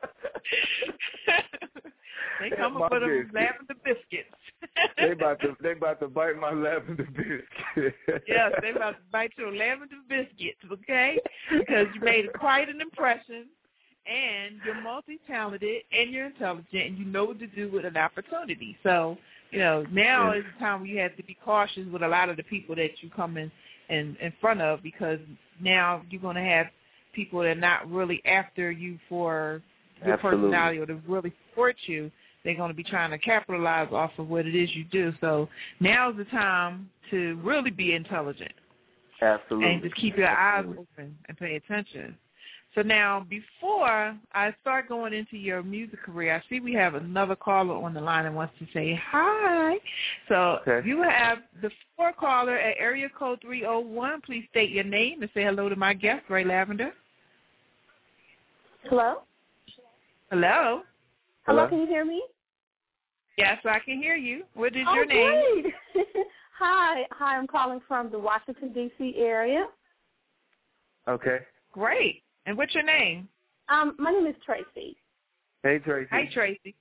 they 2.41 2.51
come 2.57 2.75
for 2.89 3.01
them 3.01 3.09
biscuits. 3.09 3.35
lavender 3.35 3.75
biscuits. 3.85 4.29
they 4.99 5.11
about 5.13 5.41
to 5.41 5.57
they 5.63 5.73
about 5.73 6.01
to 6.01 6.09
bite 6.09 6.39
my 6.39 6.53
lavender 6.53 7.05
biscuit. 7.05 7.45
yes, 8.29 8.53
they 8.63 8.71
about 8.71 8.93
to 8.93 8.99
bite 9.13 9.33
your 9.37 9.55
lavender 9.55 9.97
biscuits, 10.09 10.59
okay? 10.73 11.19
Because 11.51 11.87
you 11.95 12.01
made 12.01 12.27
quite 12.39 12.69
an 12.69 12.81
impression, 12.81 13.47
and 14.07 14.61
you're 14.65 14.75
multi-talented, 14.75 15.83
and 15.93 16.11
you're 16.11 16.27
intelligent, 16.27 16.67
and 16.73 16.99
you 16.99 17.05
know 17.05 17.25
what 17.25 17.39
to 17.41 17.47
do 17.47 17.71
with 17.71 17.85
an 17.85 17.97
opportunity. 17.97 18.77
So, 18.83 19.19
you 19.51 19.59
know, 19.59 19.85
now 19.91 20.33
Yeah. 20.33 20.39
is 20.39 20.45
the 20.55 20.65
time 20.65 20.81
where 20.81 20.91
you 20.91 20.99
have 21.01 21.17
to 21.17 21.23
be 21.23 21.37
cautious 21.45 21.87
with 21.93 22.03
a 22.03 22.09
lot 22.09 22.29
of 22.29 22.37
the 22.37 22.43
people 22.45 22.75
that 22.77 23.03
you 23.03 23.11
come 23.11 23.37
in 23.37 23.51
in, 23.89 24.17
in 24.21 24.33
front 24.41 24.61
of, 24.61 24.83
because 24.83 25.19
now 25.61 26.03
you're 26.11 26.21
going 26.21 26.37
to 26.37 26.43
have 26.43 26.67
people 27.17 27.41
that 27.41 27.49
are 27.49 27.55
not 27.57 27.91
really 27.91 28.23
after 28.27 28.71
you 28.71 28.99
for 29.09 29.63
your 30.05 30.15
Absolutely. 30.15 30.51
personality 30.51 30.79
or 30.79 30.87
to 30.87 31.01
really 31.09 31.33
support 31.51 31.77
you. 31.87 32.11
They're 32.45 32.55
going 32.55 32.71
to 32.71 32.75
be 32.77 32.85
trying 32.85 33.11
to 33.11 33.19
capitalize 33.19 33.89
off 33.91 34.13
of 34.19 34.29
what 34.29 34.47
it 34.47 34.55
is 34.55 34.71
you 34.77 34.85
do. 34.85 35.13
So 35.21 35.49
now's 35.81 36.17
the 36.17 36.27
time 36.27 36.89
to 37.11 37.41
really 37.43 37.73
be 37.73 37.95
intelligent 37.95 38.53
Absolutely. 39.21 39.69
and 39.69 39.83
just 39.83 39.97
keep 39.97 40.17
your 40.17 40.29
eyes 40.29 40.65
open 40.65 41.19
and 41.27 41.37
pay 41.39 41.57
attention. 41.57 42.17
So 42.77 42.83
now, 42.83 43.27
before 43.31 44.15
I 44.35 44.55
start 44.61 44.87
going 44.87 45.15
into 45.15 45.39
your 45.39 45.63
music 45.63 46.03
career, 46.03 46.37
I 46.37 46.43
see 46.49 46.61
we 46.61 46.75
have 46.75 46.95
another 46.95 47.35
caller 47.35 47.75
on 47.75 47.95
the 47.95 48.03
line 48.03 48.25
that 48.25 48.35
wants 48.35 48.53
to 48.59 48.67
say 48.75 49.01
hi. 49.11 49.77
So 50.29 50.59
Okay. 50.67 50.87
you 50.87 51.03
have 51.03 51.39
the 51.63 51.71
four 51.97 52.13
caller 52.13 52.59
at 52.59 52.77
area 52.79 53.09
code 53.09 53.41
301. 53.41 54.21
Please 54.21 54.45
state 54.51 54.71
your 54.71 54.85
name 54.85 55.23
and 55.23 55.31
say 55.33 55.43
hello 55.45 55.71
to 55.71 55.77
my 55.77 55.95
guest, 55.95 56.25
Ray 56.29 56.45
Lavender. 56.45 56.93
Hello? 58.89 59.23
Hello. 60.31 60.83
Hello, 61.47 61.67
Hello? 61.67 61.69
can 61.69 61.81
you 61.81 61.87
hear 61.87 62.05
me? 62.05 62.23
Yes, 63.39 63.59
I 63.65 63.79
can 63.81 64.01
hear 64.01 64.17
you. 64.17 64.45
What 64.55 64.75
is 64.77 64.87
oh, 64.89 64.95
your 64.95 65.07
name? 65.07 65.63
Great. 65.95 66.07
hi, 66.59 67.03
hi, 67.11 67.37
I'm 67.37 67.47
calling 67.47 67.81
from 67.87 68.11
the 68.11 68.19
Washington, 68.19 68.73
D.C. 68.73 69.15
area. 69.19 69.67
Okay. 71.09 71.39
Great. 71.73 72.23
And 72.47 72.57
what's 72.57 72.75
your 72.75 72.85
name? 72.85 73.29
Um, 73.69 73.95
my 73.99 74.11
name 74.13 74.27
is 74.27 74.35
Tracy. 74.45 74.97
Hey 75.63 75.79
Tracy. 75.79 76.09
Hi, 76.13 76.29
Tracy. 76.33 76.75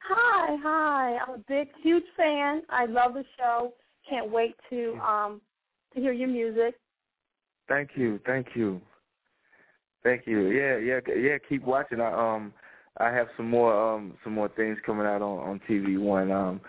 Hi, 0.00 0.56
hi. 0.62 1.16
I'm 1.16 1.34
a 1.36 1.44
big, 1.48 1.68
huge 1.82 2.04
fan. 2.16 2.62
I 2.68 2.86
love 2.86 3.14
the 3.14 3.24
show. 3.38 3.72
Can't 4.08 4.30
wait 4.30 4.54
to 4.70 4.98
um 5.04 5.40
to 5.94 6.00
hear 6.00 6.12
your 6.12 6.28
music. 6.28 6.74
Thank 7.68 7.90
you, 7.96 8.20
thank 8.26 8.46
you, 8.54 8.80
thank 10.06 10.26
you. 10.26 10.48
Yeah, 10.48 10.78
yeah, 10.78 11.00
yeah. 11.14 11.38
Keep 11.48 11.64
watching. 11.64 12.00
I 12.00 12.12
um, 12.12 12.52
I 12.98 13.10
have 13.10 13.26
some 13.36 13.50
more 13.50 13.74
um, 13.74 14.14
some 14.22 14.34
more 14.34 14.48
things 14.48 14.78
coming 14.86 15.06
out 15.06 15.22
on 15.22 15.38
on 15.38 15.60
TV 15.68 15.98
One. 15.98 16.30
Um, 16.30 16.60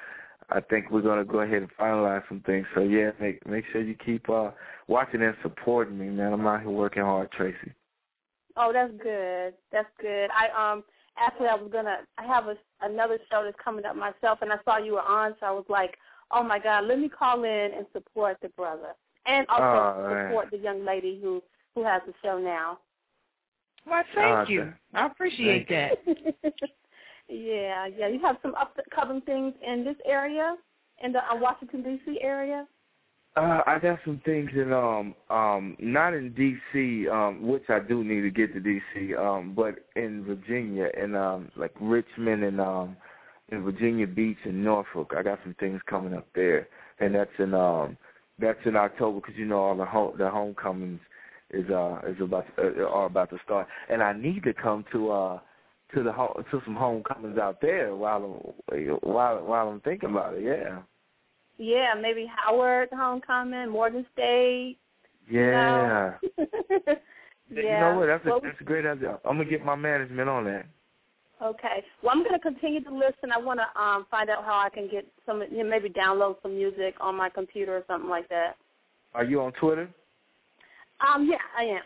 I 0.50 0.60
think 0.62 0.90
we're 0.90 1.02
gonna 1.02 1.26
go 1.26 1.42
ahead 1.42 1.62
and 1.62 1.70
finalize 1.80 2.24
some 2.28 2.42
things. 2.42 2.66
So 2.74 2.82
yeah, 2.82 3.12
make 3.20 3.46
make 3.48 3.66
sure 3.72 3.82
you 3.82 3.96
keep 3.96 4.30
uh 4.30 4.52
watching 4.88 5.22
and 5.22 5.36
supporting 5.44 5.98
me, 5.98 6.08
man. 6.08 6.34
I'm 6.34 6.48
out 6.48 6.62
here 6.62 6.70
working 6.70 7.04
hard, 7.04 7.32
Tracy. 7.32 7.74
Oh, 8.56 8.72
that's 8.74 8.94
good. 9.02 9.54
That's 9.72 9.90
good. 10.02 10.30
I 10.32 10.74
um 10.74 10.84
actually 11.18 11.48
I 11.48 11.56
was 11.56 11.70
gonna 11.72 11.98
I 12.18 12.26
have 12.26 12.48
a 12.48 12.56
another 12.82 13.20
show 13.30 13.44
that's 13.44 13.58
coming 13.64 13.86
up 13.86 13.96
myself, 13.96 14.40
and 14.42 14.52
I 14.52 14.58
saw 14.66 14.78
you 14.78 14.94
were 14.94 15.02
on, 15.02 15.36
so 15.40 15.46
I 15.46 15.52
was 15.52 15.66
like, 15.70 15.96
oh 16.32 16.44
my 16.44 16.60
God, 16.60 16.86
let 16.86 17.00
me 17.00 17.10
call 17.10 17.44
in 17.44 17.72
and 17.76 17.86
support 17.94 18.38
the 18.42 18.50
brother, 18.50 18.96
and 19.28 19.46
also 19.48 19.64
Oh, 19.64 20.24
support 20.26 20.50
the 20.50 20.58
young 20.58 20.84
lady 20.84 21.20
who 21.22 21.44
who 21.76 21.84
has 21.84 22.02
the 22.08 22.14
show 22.24 22.40
now. 22.40 22.80
Well, 23.90 24.04
thank 24.14 24.28
Ah, 24.28 24.46
you. 24.48 24.74
I 24.94 25.06
appreciate 25.06 25.70
that. 25.70 25.92
yeah, 27.30 27.88
yeah. 27.88 28.08
You 28.08 28.20
have 28.22 28.38
some 28.42 28.54
upcoming 28.56 29.22
things 29.22 29.54
in 29.66 29.84
this 29.84 29.96
area, 30.06 30.56
in 31.04 31.14
the 31.14 31.20
uh, 31.20 31.36
Washington 31.36 31.84
D.C. 31.84 32.20
area. 32.22 32.68
Uh, 33.38 33.62
I 33.68 33.78
got 33.78 34.00
some 34.04 34.20
things 34.26 34.50
in 34.56 34.74
um 34.74 35.14
um 35.30 35.78
not 35.80 36.16
in 36.16 36.32
DC, 36.34 37.08
um, 37.12 37.48
which 37.48 37.64
I 37.70 37.80
do 37.80 38.04
need 38.04 38.22
to 38.22 38.32
get 38.32 38.52
to 38.54 38.60
DC, 38.60 39.18
um, 39.20 39.54
but 39.56 39.76
in 39.96 40.26
Virginia 40.26 40.90
and 41.00 41.16
um 41.16 41.52
like 41.56 41.74
Richmond 41.80 42.44
and 42.44 42.60
um 42.60 42.98
in 43.50 43.64
Virginia 43.64 44.08
Beach 44.08 44.38
and 44.44 44.64
Norfolk. 44.64 45.14
I 45.16 45.22
got 45.22 45.40
some 45.44 45.56
things 45.60 45.80
coming 45.88 46.16
up 46.16 46.28
there, 46.34 46.68
and 47.00 47.14
that's 47.14 47.30
in 47.38 47.54
um 47.54 47.96
that's 48.40 48.60
in 48.66 48.76
October 48.76 49.20
because 49.20 49.38
you 49.38 49.46
know 49.46 49.60
all 49.60 49.78
the 49.78 49.86
home 49.86 50.16
the 50.18 50.30
homecomings 50.30 51.00
is 51.52 51.70
uh 51.70 52.00
is 52.08 52.18
about 52.22 52.46
to, 52.56 52.84
uh, 52.84 52.90
are 52.90 53.06
about 53.06 53.30
to 53.30 53.38
start, 53.44 53.68
and 53.90 54.02
I 54.04 54.14
need 54.14 54.44
to 54.44 54.54
come 54.54 54.86
to 54.92 55.12
uh 55.12 55.40
to 55.96 56.04
the 56.04 56.12
home 56.12 56.44
to 56.52 56.62
some 56.66 56.76
homecomings 56.76 57.38
out 57.38 57.62
there 57.62 57.96
while 57.96 58.56
I'm 58.72 58.98
while 59.02 59.44
while 59.46 59.70
I'm 59.70 59.82
thinking 59.82 60.10
about 60.10 60.36
it. 60.36 60.44
Yeah. 60.44 60.80
Yeah, 61.60 61.96
maybe 62.00 62.30
Howard 62.46 62.90
Homecoming, 62.92 63.70
Morgan 63.70 64.06
State. 64.14 64.78
you 65.28 65.40
Yeah. 65.40 66.12
know. 66.38 66.38
yeah. 66.38 66.94
You 67.50 67.80
know 67.80 67.96
what? 67.98 68.08
That's 68.08 68.26
a, 68.26 68.30
Well, 68.30 68.42
that's 68.44 68.60
a 68.60 68.64
great 68.66 68.86
idea. 68.86 69.20
I'm 69.24 69.38
gonna 69.38 69.50
get 69.50 69.64
my 69.64 69.76
management 69.76 70.28
on 70.28 70.44
that. 70.46 70.66
Okay. 71.42 71.84
Well, 72.02 72.12
I'm 72.14 72.24
going 72.24 72.34
to 72.34 72.40
continue 72.40 72.84
to 72.84 72.94
listen. 72.94 73.32
I 73.32 73.38
want 73.38 73.60
to 73.60 73.82
um, 73.82 74.08
find 74.10 74.30
out 74.30 74.44
how 74.44 74.60
I 74.60 74.70
can 74.70 74.90
get 74.90 75.06
some, 75.26 75.44
you 75.52 75.64
know, 75.64 75.70
maybe 75.70 75.90
download 75.90 76.42
some 76.42 76.56
music 76.56 76.96
on 77.00 77.16
my 77.16 77.30
computer 77.30 77.78
or 77.78 77.84
something 77.88 78.10
like 78.10 78.28
that. 78.30 78.56
Are 79.14 79.24
you 79.24 79.42
on 79.42 79.52
Twitter? 79.54 79.90
Um, 81.02 81.28
yeah, 81.30 81.38
I 81.58 81.64
am. 81.64 81.82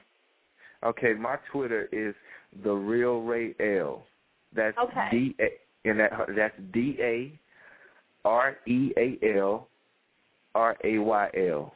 Okay, 0.84 1.14
my 1.14 1.38
Twitter 1.52 1.88
is 1.92 2.16
the 2.64 2.72
real 2.72 3.22
Ray 3.22 3.54
L. 3.60 4.04
That's 4.56 4.78
Okay. 4.78 5.08
D 5.12 5.36
A 5.40 5.90
and 5.90 6.00
that 6.00 6.12
that's 6.36 6.56
D 6.74 6.98
A 7.00 7.40
R 8.26 8.58
E 8.68 8.92
A 8.98 9.18
L 9.38 9.68
R 10.56 10.78
A 10.84 10.98
Y 10.98 11.30
L. 11.50 11.74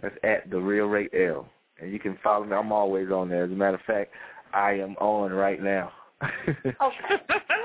That's 0.00 0.16
at 0.22 0.50
the 0.50 0.58
real 0.58 0.86
Ray 0.86 1.08
L. 1.12 1.48
And 1.80 1.92
you 1.92 1.98
can 1.98 2.18
follow 2.22 2.44
me. 2.44 2.54
I'm 2.54 2.72
always 2.72 3.10
on 3.10 3.28
there. 3.28 3.44
As 3.44 3.50
a 3.50 3.54
matter 3.54 3.76
of 3.76 3.82
fact, 3.82 4.12
I 4.54 4.72
am 4.72 4.96
on 4.96 5.32
right 5.32 5.62
now. 5.62 5.92
Okay. 6.82 7.14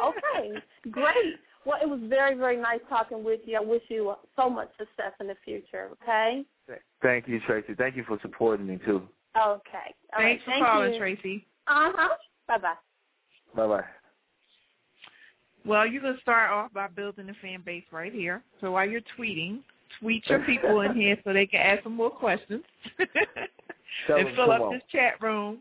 okay. 0.06 0.62
Great. 0.92 1.36
Well, 1.66 1.80
it 1.82 1.88
was 1.88 2.00
very, 2.04 2.36
very 2.36 2.58
nice 2.58 2.82
talking 2.90 3.24
with 3.24 3.40
you. 3.46 3.58
I 3.58 3.62
wish 3.62 3.82
you 3.88 4.14
so 4.36 4.50
much 4.50 4.70
success 4.78 5.14
in 5.20 5.28
the 5.28 5.36
future. 5.46 5.90
Okay. 6.04 6.44
Thank 7.02 7.28
you, 7.28 7.40
Tracy. 7.42 7.74
Thank 7.78 7.96
you 7.96 8.04
for 8.08 8.18
supporting 8.22 8.68
me 8.68 8.80
too. 8.86 9.02
Okay. 9.38 9.96
All 10.16 10.24
right. 10.24 10.40
Thanks 10.40 10.44
for 10.44 10.52
Thank 10.52 10.66
calling, 10.66 10.94
you. 10.94 11.00
Tracy. 11.00 11.46
Uh 11.68 11.92
huh. 11.96 12.16
Bye 12.48 12.58
bye. 12.58 12.74
Bye 13.56 13.68
bye. 13.68 13.86
Well, 15.66 15.88
you're 15.88 16.02
going 16.02 16.16
to 16.16 16.22
start 16.22 16.52
off 16.52 16.74
by 16.74 16.88
building 16.88 17.30
a 17.30 17.34
fan 17.42 17.62
base 17.66 17.86
right 17.92 18.12
here. 18.12 18.44
So 18.60 18.72
while 18.74 18.88
you're 18.88 19.02
tweeting, 19.18 19.60
tweet 20.00 20.28
your 20.28 20.40
people 20.40 20.82
in 20.82 20.94
here 20.94 21.18
so 21.24 21.32
they 21.32 21.46
can 21.46 21.62
ask 21.62 21.84
some 21.84 21.96
more 21.96 22.10
questions. 22.10 22.64
Tell 24.08 24.18
and 24.18 24.28
them, 24.28 24.36
fill 24.36 24.52
up 24.52 24.62
on. 24.62 24.74
this 24.74 24.82
chat 24.92 25.22
room. 25.22 25.60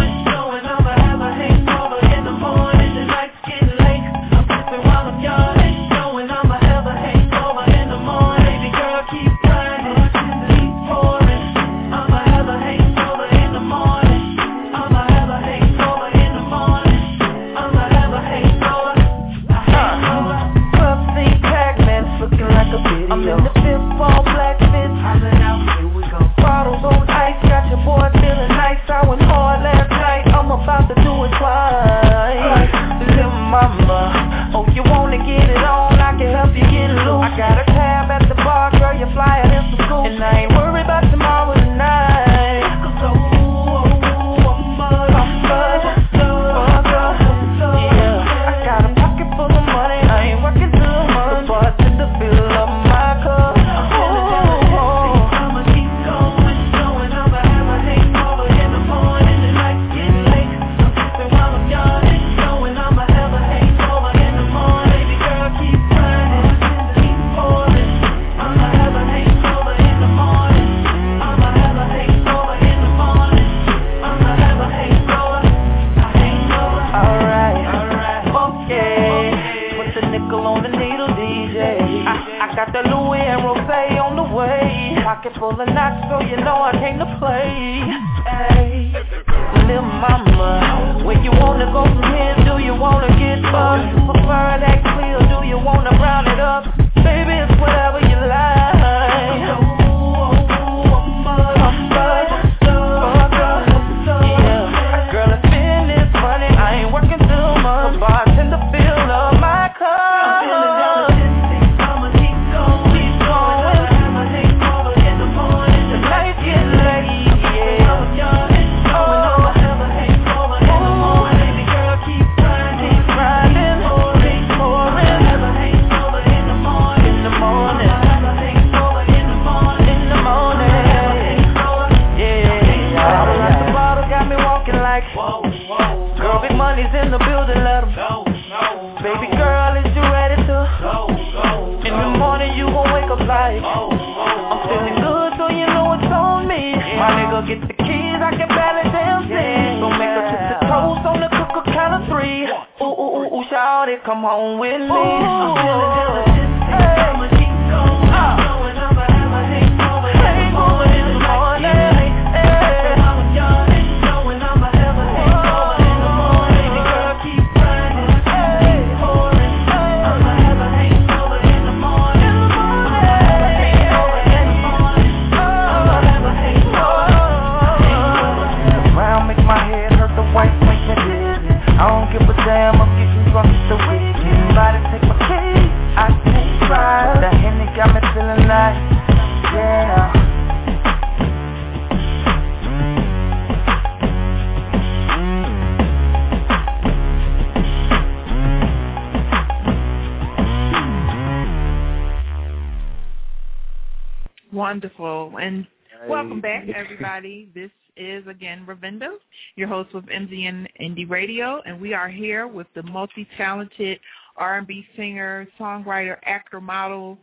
With 209.97 210.07
MZN 210.07 210.67
Indie 210.81 211.09
Radio, 211.09 211.63
and 211.65 211.81
we 211.81 211.95
are 211.95 212.09
here 212.09 212.47
with 212.47 212.67
the 212.75 212.83
multi-talented 212.83 213.99
R&B 214.37 214.87
singer, 214.95 215.49
songwriter, 215.59 216.19
actor, 216.25 216.61
model, 216.61 217.19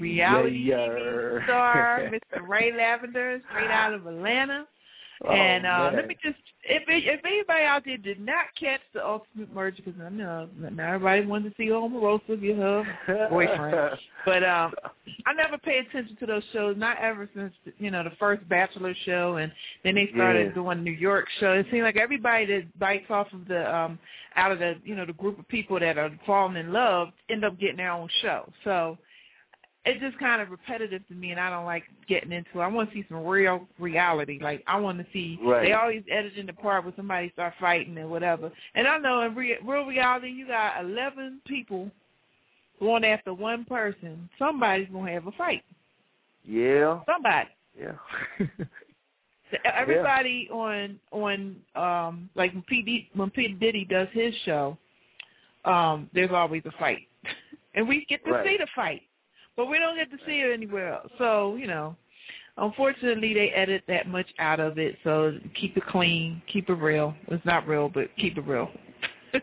reality 0.00 0.56
Yeah, 0.58 0.76
TV 0.76 1.38
yeah. 1.38 1.44
star, 1.44 2.10
Mr. 2.36 2.46
Ray 2.46 2.72
Lavender, 2.76 3.40
straight 3.50 3.70
out 3.70 3.94
of 3.94 4.06
Atlanta. 4.06 4.66
And 5.26 5.66
uh, 5.66 5.90
Oh, 5.92 5.96
let 5.96 6.06
me 6.06 6.16
just, 6.22 6.36
if 6.64 6.82
if 6.86 7.20
anybody 7.24 7.64
out 7.64 7.84
there 7.84 7.96
did 7.96 8.20
not 8.20 8.46
catch 8.58 8.80
the 8.94 9.04
Ultimate 9.04 9.52
Merger, 9.52 9.82
because 9.84 10.00
I 10.00 10.08
know 10.10 10.48
not 10.58 10.94
everybody 10.94 11.26
wanted 11.26 11.50
to 11.50 11.54
see 11.56 11.68
Omarosa 11.70 12.40
get 12.40 12.56
her 12.56 13.28
boyfriend. 13.30 13.98
But 14.24 14.44
um, 14.44 14.74
I 15.26 15.32
never 15.32 15.56
paid 15.56 15.86
attention 15.86 16.16
to 16.16 16.26
those 16.26 16.42
shows, 16.52 16.76
not 16.76 16.98
ever 16.98 17.28
since 17.34 17.52
you 17.78 17.90
know 17.90 18.04
the 18.04 18.12
first 18.18 18.46
Bachelor 18.48 18.94
show, 19.06 19.36
and 19.36 19.50
then 19.84 19.94
they 19.94 20.10
started 20.14 20.48
Yeah. 20.48 20.54
doing 20.54 20.84
New 20.84 20.92
York 20.92 21.26
show. 21.40 21.52
It 21.54 21.66
seemed 21.70 21.84
like 21.84 21.96
everybody 21.96 22.44
that 22.46 22.78
bites 22.78 23.06
off 23.10 23.32
of 23.32 23.48
the 23.48 23.74
um 23.74 23.98
out 24.36 24.52
of 24.52 24.58
the 24.58 24.74
you 24.84 24.94
know 24.94 25.06
the 25.06 25.14
group 25.14 25.38
of 25.38 25.48
people 25.48 25.80
that 25.80 25.96
are 25.96 26.10
falling 26.26 26.56
in 26.56 26.72
love 26.72 27.08
end 27.30 27.44
up 27.44 27.58
getting 27.58 27.78
their 27.78 27.92
own 27.92 28.08
show. 28.20 28.52
So 28.64 28.98
it's 29.88 30.00
just 30.00 30.18
kind 30.18 30.40
of 30.42 30.50
repetitive 30.50 31.06
to 31.08 31.14
me, 31.14 31.30
and 31.30 31.40
I 31.40 31.50
don't 31.50 31.64
like 31.64 31.84
getting 32.08 32.32
into. 32.32 32.60
it. 32.60 32.62
I 32.62 32.68
want 32.68 32.90
to 32.90 32.94
see 32.94 33.04
some 33.08 33.24
real 33.24 33.66
reality. 33.78 34.38
Like 34.42 34.62
I 34.66 34.78
want 34.78 34.98
to 34.98 35.06
see. 35.12 35.38
Right. 35.42 35.64
They 35.66 35.72
always 35.72 36.02
editing 36.10 36.46
the 36.46 36.52
part 36.52 36.84
where 36.84 36.92
somebody 36.96 37.30
start 37.32 37.54
fighting 37.60 37.96
and 37.98 38.10
whatever. 38.10 38.50
And 38.74 38.86
I 38.86 38.98
know 38.98 39.22
in 39.22 39.34
re- 39.34 39.58
real 39.64 39.84
reality, 39.86 40.28
you 40.28 40.46
got 40.46 40.84
eleven 40.84 41.40
people 41.46 41.90
going 42.80 43.04
after 43.04 43.34
one 43.34 43.64
person. 43.64 44.28
Somebody's 44.38 44.88
gonna 44.92 45.10
have 45.12 45.26
a 45.26 45.32
fight. 45.32 45.64
yeah, 46.44 47.00
Somebody. 47.06 47.48
yeah. 47.78 47.92
so 49.50 49.56
Everybody 49.64 50.48
on 50.52 50.98
on 51.10 51.56
um 51.74 52.28
like 52.34 52.52
when 52.52 52.62
P 52.68 52.82
D, 52.82 53.08
when 53.14 53.30
P 53.30 53.48
Diddy 53.48 53.84
does 53.84 54.08
his 54.12 54.34
show, 54.44 54.76
um, 55.64 56.08
there's 56.14 56.30
always 56.30 56.62
a 56.66 56.72
fight, 56.78 57.08
and 57.74 57.88
we 57.88 58.04
get 58.08 58.24
to 58.24 58.30
Right. 58.32 58.46
see 58.46 58.56
the 58.58 58.66
fight, 58.76 59.02
but 59.58 59.66
we 59.66 59.78
don't 59.78 59.96
get 59.96 60.08
to 60.12 60.16
see 60.24 60.38
it 60.38 60.54
anywhere 60.54 60.94
else. 60.94 61.10
So 61.18 61.56
you 61.56 61.66
know, 61.66 61.96
unfortunately, 62.56 63.34
they 63.34 63.50
edit 63.50 63.82
that 63.88 64.06
much 64.06 64.28
out 64.38 64.60
of 64.60 64.78
it. 64.78 64.96
So 65.04 65.36
keep 65.60 65.76
it 65.76 65.84
clean, 65.86 66.40
keep 66.50 66.70
it 66.70 66.74
real. 66.74 67.14
It's 67.26 67.44
not 67.44 67.66
real, 67.68 67.90
but 67.90 68.04
keep 68.16 68.38
it 68.38 68.46
real. 68.46 68.70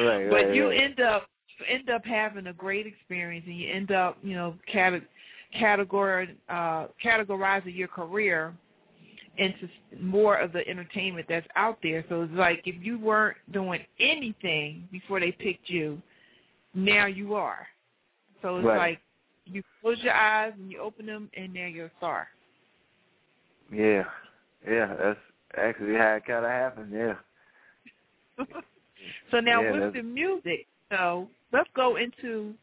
Right, 0.00 0.28
but 0.28 0.46
right, 0.46 0.54
you 0.54 0.68
right. 0.68 0.80
end 0.80 1.00
up 1.00 1.28
you 1.58 1.66
end 1.68 1.90
up 1.90 2.04
having 2.04 2.46
a 2.46 2.52
great 2.52 2.86
experience, 2.86 3.44
and 3.46 3.56
you 3.56 3.70
end 3.70 3.92
up 3.92 4.16
you 4.22 4.34
know 4.34 4.54
cate- 4.66 5.02
categor 5.54 6.34
uh, 6.48 6.86
categorizing 7.04 7.76
your 7.76 7.88
career 7.88 8.54
into 9.36 9.68
more 10.00 10.36
of 10.36 10.52
the 10.52 10.66
entertainment 10.66 11.26
that's 11.28 11.46
out 11.54 11.78
there. 11.82 12.04
So 12.08 12.22
it's 12.22 12.32
like 12.32 12.62
if 12.64 12.82
you 12.82 12.98
weren't 12.98 13.36
doing 13.52 13.84
anything 14.00 14.88
before 14.90 15.20
they 15.20 15.32
picked 15.32 15.68
you, 15.68 16.00
now 16.74 17.06
you 17.06 17.34
are. 17.34 17.66
So 18.42 18.56
it's 18.56 18.66
Right. 18.66 18.76
like 18.76 19.00
you 19.46 19.62
close 19.80 19.98
your 20.02 20.14
eyes 20.14 20.52
and 20.58 20.70
you 20.70 20.80
open 20.80 21.06
them, 21.06 21.30
and 21.36 21.52
now 21.52 21.66
you're 21.66 21.86
a 21.86 21.90
star. 21.98 22.28
Yeah, 23.72 24.04
yeah. 24.68 24.94
That's 25.00 25.18
actually 25.56 25.94
how 25.94 26.14
it 26.14 26.24
kind 26.26 26.44
of 26.44 26.50
happened. 26.50 26.92
Yeah. 26.92 27.14
so 29.30 29.40
now 29.40 29.62
Yeah, 29.62 29.70
with 29.72 29.80
that's- 29.80 29.94
the 29.94 30.02
music, 30.02 30.66
so 30.90 31.28
let's 31.52 31.68
go 31.74 31.96
into 31.96 32.54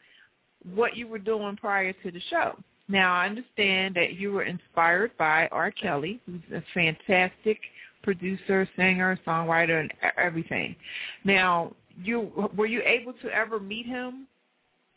what 0.76 0.96
you 0.96 1.08
were 1.08 1.20
doing 1.20 1.56
prior 1.58 1.94
to 1.94 2.12
the 2.12 2.22
show. 2.30 2.58
Now 2.88 3.14
I 3.14 3.26
understand 3.26 3.96
that 3.96 4.14
you 4.14 4.32
were 4.34 4.44
inspired 4.44 5.16
by 5.18 5.48
R. 5.52 5.72
Kelly, 5.72 6.20
who's 6.26 6.42
a 6.54 6.62
fantastic 6.74 7.58
producer, 8.04 8.68
singer, 8.76 9.18
songwriter, 9.26 9.80
and 9.80 9.94
everything. 10.18 10.76
Now, 11.24 11.74
you 12.04 12.32
were 12.56 12.66
you 12.66 12.82
able 12.84 13.14
to 13.22 13.30
ever 13.30 13.60
meet 13.60 13.86
him 13.86 14.28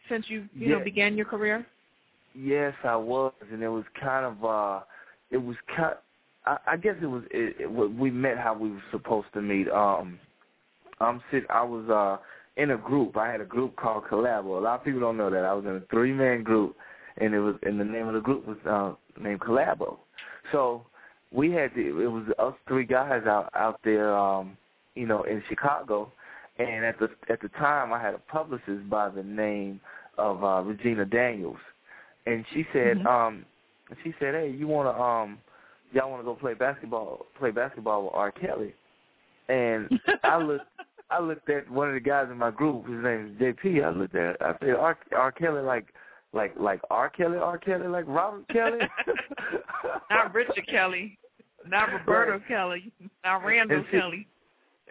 since 0.09 0.29
you 0.29 0.49
you 0.55 0.69
know 0.71 0.81
began 0.83 1.17
your 1.17 1.27
career? 1.27 1.67
Yes, 2.35 2.75
I 2.83 2.97
was, 2.97 3.33
and 3.53 3.63
it 3.63 3.69
was 3.69 3.85
kind 4.01 4.27
of 4.27 4.45
uh, 4.45 4.85
it 5.31 5.39
was 5.39 5.57
kind. 5.77 5.95
I, 6.47 6.59
I 6.67 6.77
guess 6.77 6.97
it 7.01 7.07
was 7.07 7.23
it, 7.31 7.57
it, 7.61 7.71
we 7.71 8.11
met 8.11 8.39
how 8.39 8.55
we 8.55 8.71
were 8.71 8.83
supposed 8.91 9.29
to 9.35 9.43
meet. 9.43 9.69
Um, 9.71 10.19
I'm 11.01 11.23
sit. 11.31 11.45
I 11.51 11.63
was 11.63 11.89
uh 11.89 12.23
in 12.61 12.71
a 12.71 12.77
group. 12.77 13.17
I 13.17 13.31
had 13.31 13.41
a 13.41 13.47
group 13.47 13.77
called 13.77 14.05
Collabo. 14.11 14.59
A 14.59 14.63
lot 14.63 14.81
of 14.81 14.85
people 14.85 15.01
don't 15.01 15.17
know 15.17 15.31
that 15.31 15.45
I 15.45 15.53
was 15.53 15.65
in 15.65 15.77
a 15.77 15.83
three 15.91 16.13
man 16.13 16.43
group, 16.43 16.77
and 17.19 17.35
it 17.35 17.41
was 17.41 17.57
and 17.63 17.79
the 17.79 17.85
name 17.85 18.09
of 18.09 18.15
the 18.15 18.21
group 18.21 18.47
was 18.47 18.59
uh, 18.69 18.95
named 19.21 19.41
Collabo. 19.41 19.99
So 20.53 20.87
we 21.33 21.51
had 21.51 21.75
to, 21.75 22.01
it 22.01 22.07
was 22.07 22.25
us 22.39 22.55
three 22.69 22.87
guys 22.87 23.23
out 23.27 23.51
out 23.55 23.81
there, 23.85 24.17
um, 24.17 24.57
you 24.95 25.07
know, 25.07 25.23
in 25.25 25.43
Chicago, 25.49 26.13
and 26.59 26.85
at 26.85 26.99
the 26.99 27.09
at 27.29 27.41
the 27.41 27.49
time 27.49 27.93
I 27.93 28.01
had 28.01 28.15
a 28.15 28.19
publicist 28.19 28.89
by 28.89 29.09
the 29.09 29.23
name 29.23 29.81
of 30.17 30.45
uh, 30.45 30.61
Regina 30.63 31.05
Daniels, 31.05 31.59
and 32.27 32.45
she 32.53 32.67
said, 32.73 32.99
Mhm. 32.99 33.07
um, 33.07 33.45
she 34.03 34.15
said, 34.19 34.35
hey, 34.35 34.51
you 34.51 34.67
wanna 34.67 34.91
um, 35.01 35.39
y'all 35.93 36.11
wanna 36.11 36.23
go 36.25 36.35
play 36.35 36.55
basketball, 36.55 37.27
play 37.39 37.51
basketball 37.51 38.05
with 38.05 38.15
R. 38.15 38.31
Kelly, 38.33 38.75
and 39.49 39.89
I 40.23 40.39
looked. 40.39 40.65
I 41.11 41.21
looked 41.21 41.49
at 41.51 41.71
one 41.71 41.87
of 41.89 41.95
the 41.95 42.01
guys 42.01 42.29
in 42.31 42.39
my 42.39 42.51
group. 42.51 42.87
His 42.89 43.05
name 43.05 43.37
is 43.39 43.41
JP. 43.41 43.85
I 43.85 43.91
looked 43.91 44.15
at. 44.17 44.41
I 44.41 44.55
said, 44.59 44.71
R. 44.71 44.99
R. 45.15 45.31
Kelly 45.33 45.61
like 45.63 45.87
like 46.33 46.55
like 46.59 46.81
R. 46.91 47.11
Kelly, 47.11 47.37
R. 47.37 47.59
Kelly, 47.59 47.87
like 47.87 48.07
Robert 48.09 48.49
Kelly. 48.49 48.79
not 50.11 50.35
Richard 50.35 50.67
Kelly, 50.67 51.19
not 51.69 51.93
Roberto 51.93 52.33
Right. 52.33 52.49
Kelly, 52.49 52.93
not 53.23 53.45
Randall 53.45 53.85
she- 53.91 53.99
Kelly. 53.99 54.27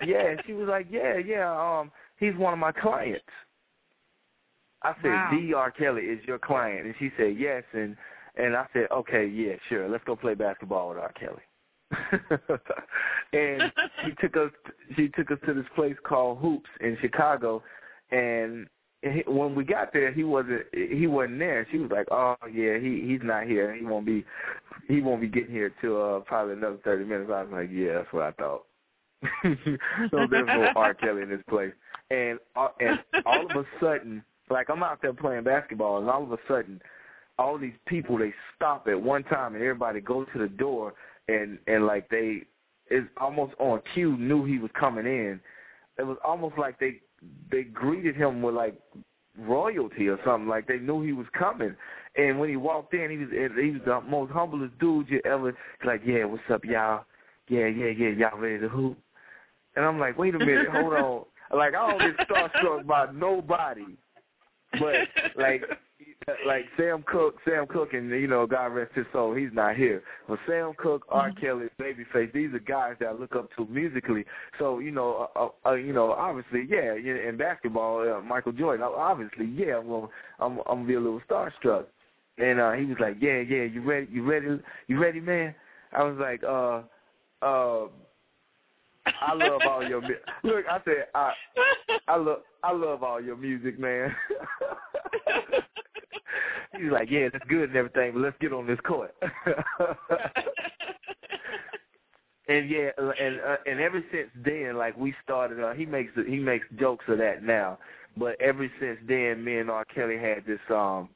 yeah, 0.05 0.35
she 0.45 0.53
was 0.53 0.67
like, 0.67 0.87
yeah, 0.89 1.17
yeah, 1.17 1.51
um, 1.51 1.91
he's 2.19 2.35
one 2.35 2.53
of 2.53 2.59
my 2.59 2.71
clients. 2.71 3.25
I 4.83 4.93
said, 5.01 5.09
Wow. 5.09 5.29
D. 5.31 5.53
R. 5.53 5.71
Kelly 5.71 6.03
is 6.03 6.23
your 6.25 6.39
client, 6.39 6.85
and 6.85 6.95
she 6.99 7.11
said 7.17 7.35
yes, 7.37 7.63
and 7.73 7.95
and 8.35 8.55
I 8.55 8.65
said, 8.73 8.87
okay, 8.91 9.27
yeah, 9.27 9.53
sure, 9.69 9.87
let's 9.87 10.03
go 10.05 10.15
play 10.15 10.33
basketball 10.33 10.89
with 10.89 10.97
R. 10.97 11.13
Kelly. 11.13 11.41
and 13.33 13.71
she 14.03 14.11
took 14.21 14.35
us 14.35 14.51
she 14.95 15.09
took 15.09 15.29
us 15.31 15.37
to 15.45 15.53
this 15.53 15.65
place 15.75 15.95
called 16.03 16.39
Hoops 16.39 16.69
in 16.81 16.97
Chicago, 17.01 17.61
and 18.11 18.67
he, 19.03 19.23
when 19.27 19.53
we 19.53 19.63
got 19.63 19.93
there, 19.93 20.11
he 20.11 20.23
wasn't 20.23 20.63
he 20.73 21.05
wasn't 21.07 21.39
there. 21.39 21.67
She 21.71 21.77
was 21.77 21.91
like, 21.91 22.07
oh 22.09 22.35
yeah, 22.51 22.79
he 22.79 23.03
he's 23.07 23.21
not 23.23 23.45
here. 23.45 23.75
He 23.75 23.85
won't 23.85 24.05
be 24.05 24.25
he 24.87 25.01
won't 25.01 25.21
be 25.21 25.27
getting 25.27 25.51
here 25.51 25.71
till 25.81 26.17
uh, 26.17 26.19
probably 26.21 26.53
another 26.53 26.79
thirty 26.83 27.05
minutes. 27.05 27.29
I 27.31 27.43
was 27.43 27.51
like, 27.51 27.69
yeah, 27.71 27.95
that's 27.97 28.13
what 28.13 28.23
I 28.23 28.31
thought. 28.31 28.65
so 30.11 30.27
there's 30.29 30.47
no 30.47 30.67
R. 30.75 30.93
Kelly 30.95 31.21
in 31.21 31.29
this 31.29 31.43
place, 31.47 31.73
and 32.09 32.39
uh, 32.55 32.69
and 32.79 32.99
all 33.25 33.45
of 33.45 33.51
a 33.55 33.65
sudden, 33.79 34.23
like 34.53 34.69
I'm 34.69 34.83
out 34.83 35.01
there 35.01 35.13
playing 35.13 35.43
basketball, 35.43 35.97
and 35.97 36.09
all 36.09 36.23
of 36.23 36.31
a 36.31 36.37
sudden, 36.47 36.81
all 37.37 37.57
these 37.57 37.73
people 37.87 38.17
they 38.17 38.33
stop 38.55 38.87
at 38.87 39.01
one 39.01 39.23
time, 39.23 39.55
and 39.55 39.63
everybody 39.63 39.99
goes 39.99 40.27
to 40.33 40.39
the 40.39 40.47
door, 40.47 40.93
and 41.27 41.57
and 41.67 41.85
like 41.85 42.07
they 42.09 42.43
is 42.89 43.03
almost 43.19 43.53
on 43.59 43.81
cue 43.93 44.15
knew 44.17 44.45
he 44.45 44.59
was 44.59 44.71
coming 44.79 45.05
in. 45.05 45.39
It 45.97 46.03
was 46.03 46.17
almost 46.23 46.57
like 46.57 46.79
they 46.79 47.01
they 47.51 47.63
greeted 47.63 48.15
him 48.15 48.41
with 48.41 48.55
like 48.55 48.79
royalty 49.37 50.07
or 50.07 50.19
something. 50.25 50.47
Like 50.47 50.67
they 50.67 50.77
knew 50.77 51.01
he 51.01 51.13
was 51.13 51.27
coming. 51.37 51.75
And 52.15 52.39
when 52.39 52.49
he 52.49 52.55
walked 52.55 52.93
in, 52.93 53.09
he 53.09 53.17
was 53.17 53.29
he 53.31 53.71
was 53.71 53.81
the 53.85 54.01
most 54.01 54.31
humblest 54.31 54.77
dude 54.79 55.09
you 55.09 55.19
ever. 55.25 55.57
Like, 55.83 56.01
yeah, 56.05 56.25
what's 56.25 56.43
up, 56.51 56.63
y'all? 56.63 57.05
Yeah, 57.49 57.67
yeah, 57.67 57.87
yeah, 57.87 58.09
y'all 58.09 58.39
ready 58.39 58.59
to 58.59 58.69
hoop? 58.69 58.97
And 59.75 59.83
I'm 59.83 59.99
like, 59.99 60.17
wait 60.17 60.35
a 60.35 60.39
minute, 60.39 60.69
hold 60.69 60.93
on. 61.51 61.57
Like 61.57 61.73
I 61.75 61.89
don't 61.89 62.17
get 62.17 62.27
starstruck 62.27 62.85
by 62.85 63.11
nobody, 63.11 63.97
but 64.79 64.95
like 65.35 65.63
like 66.45 66.65
Sam 66.77 67.03
Cooke, 67.03 67.35
Sam 67.45 67.65
Cooke, 67.67 67.93
and 67.93 68.09
you 68.09 68.27
know, 68.27 68.45
God 68.45 68.67
rest 68.67 68.93
his 68.95 69.05
soul, 69.11 69.33
he's 69.33 69.49
not 69.53 69.75
here. 69.75 70.03
But 70.27 70.39
Sam 70.47 70.73
Cooke, 70.77 71.05
R. 71.09 71.31
Kelly, 71.31 71.67
Babyface, 71.79 72.33
these 72.33 72.53
are 72.53 72.59
guys 72.59 72.95
that 72.99 73.09
I 73.09 73.11
look 73.13 73.35
up 73.35 73.49
to 73.57 73.65
musically. 73.65 74.25
So 74.59 74.79
you 74.79 74.91
know, 74.91 75.29
uh, 75.35 75.39
uh, 75.39 75.69
uh, 75.71 75.73
you 75.75 75.93
know, 75.93 76.11
obviously, 76.11 76.65
yeah, 76.69 76.93
yeah, 76.95 77.29
in 77.29 77.37
basketball, 77.37 78.17
uh, 78.17 78.21
Michael 78.21 78.51
Jordan, 78.53 78.85
obviously, 78.95 79.45
yeah, 79.45 79.77
I'm 79.77 79.87
gonna, 79.87 80.07
I'm, 80.39 80.59
I'm 80.59 80.77
gonna 80.79 80.87
be 80.87 80.93
a 80.95 80.99
little 80.99 81.21
starstruck. 81.29 81.85
And 82.37 82.59
uh, 82.59 82.71
he 82.71 82.85
was 82.85 82.97
like, 82.99 83.17
yeah, 83.19 83.41
yeah, 83.41 83.63
you 83.63 83.81
ready? 83.83 84.07
You 84.11 84.23
ready? 84.23 84.59
You 84.87 84.99
ready, 84.99 85.19
man? 85.19 85.53
I 85.91 86.03
was 86.03 86.17
like, 86.19 86.43
uh, 86.43 86.81
uh. 87.45 87.87
I 89.05 89.33
love 89.33 89.61
all 89.67 89.87
your 89.87 90.01
mu- 90.01 90.15
look. 90.43 90.65
I 90.69 90.79
said 90.85 91.07
I 91.13 91.33
I 92.07 92.15
love 92.17 92.39
I 92.63 92.71
love 92.71 93.03
all 93.03 93.21
your 93.21 93.35
music, 93.35 93.79
man. 93.79 94.15
He's 96.77 96.91
like, 96.91 97.11
yeah, 97.11 97.29
that's 97.31 97.45
good 97.47 97.69
and 97.69 97.77
everything, 97.77 98.13
but 98.13 98.21
let's 98.21 98.37
get 98.39 98.51
on 98.51 98.65
this 98.65 98.79
court. 98.79 99.13
and 102.47 102.69
yeah, 102.69 102.89
and 102.97 103.39
uh, 103.41 103.57
and 103.65 103.79
ever 103.79 104.03
since 104.11 104.29
then, 104.43 104.77
like 104.77 104.97
we 104.97 105.13
started, 105.23 105.63
uh, 105.63 105.73
he 105.73 105.85
makes 105.85 106.11
he 106.27 106.39
makes 106.39 106.65
jokes 106.79 107.05
of 107.07 107.19
that 107.19 107.43
now. 107.43 107.77
But 108.17 108.39
ever 108.41 108.67
since 108.79 108.99
then, 109.07 109.43
me 109.43 109.57
and 109.57 109.69
R. 109.69 109.85
Kelly 109.85 110.17
had 110.17 110.45
this 110.45 110.59
um 110.69 111.09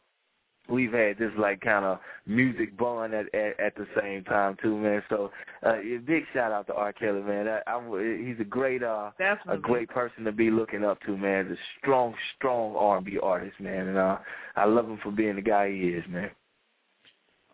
we've 0.69 0.91
had 0.91 1.17
this 1.17 1.31
like 1.37 1.61
kind 1.61 1.85
of 1.85 1.99
music 2.25 2.77
bond 2.77 3.13
at, 3.13 3.33
at 3.33 3.59
at 3.59 3.75
the 3.75 3.87
same 3.99 4.23
time 4.23 4.57
too, 4.61 4.77
man. 4.77 5.03
So 5.09 5.31
uh, 5.65 5.75
a 5.79 5.97
big 6.05 6.23
shout 6.33 6.51
out 6.51 6.67
to 6.67 6.73
R. 6.73 6.93
Kelly, 6.93 7.21
man. 7.21 7.47
I, 7.47 7.61
I, 7.67 8.17
he's 8.25 8.39
a 8.39 8.45
great 8.45 8.83
uh 8.83 9.11
Definitely. 9.17 9.55
a 9.55 9.59
great 9.59 9.89
person 9.89 10.23
to 10.23 10.31
be 10.31 10.49
looking 10.49 10.83
up 10.83 10.99
to, 11.01 11.17
man. 11.17 11.47
He's 11.47 11.57
a 11.57 11.59
strong, 11.79 12.13
strong 12.37 12.75
R&B 12.75 13.19
artist, 13.21 13.59
man, 13.59 13.87
and 13.87 13.97
uh, 13.97 14.17
I 14.55 14.65
love 14.65 14.85
him 14.85 14.99
for 15.03 15.11
being 15.11 15.35
the 15.35 15.41
guy 15.41 15.69
he 15.69 15.89
is, 15.89 16.03
man. 16.09 16.31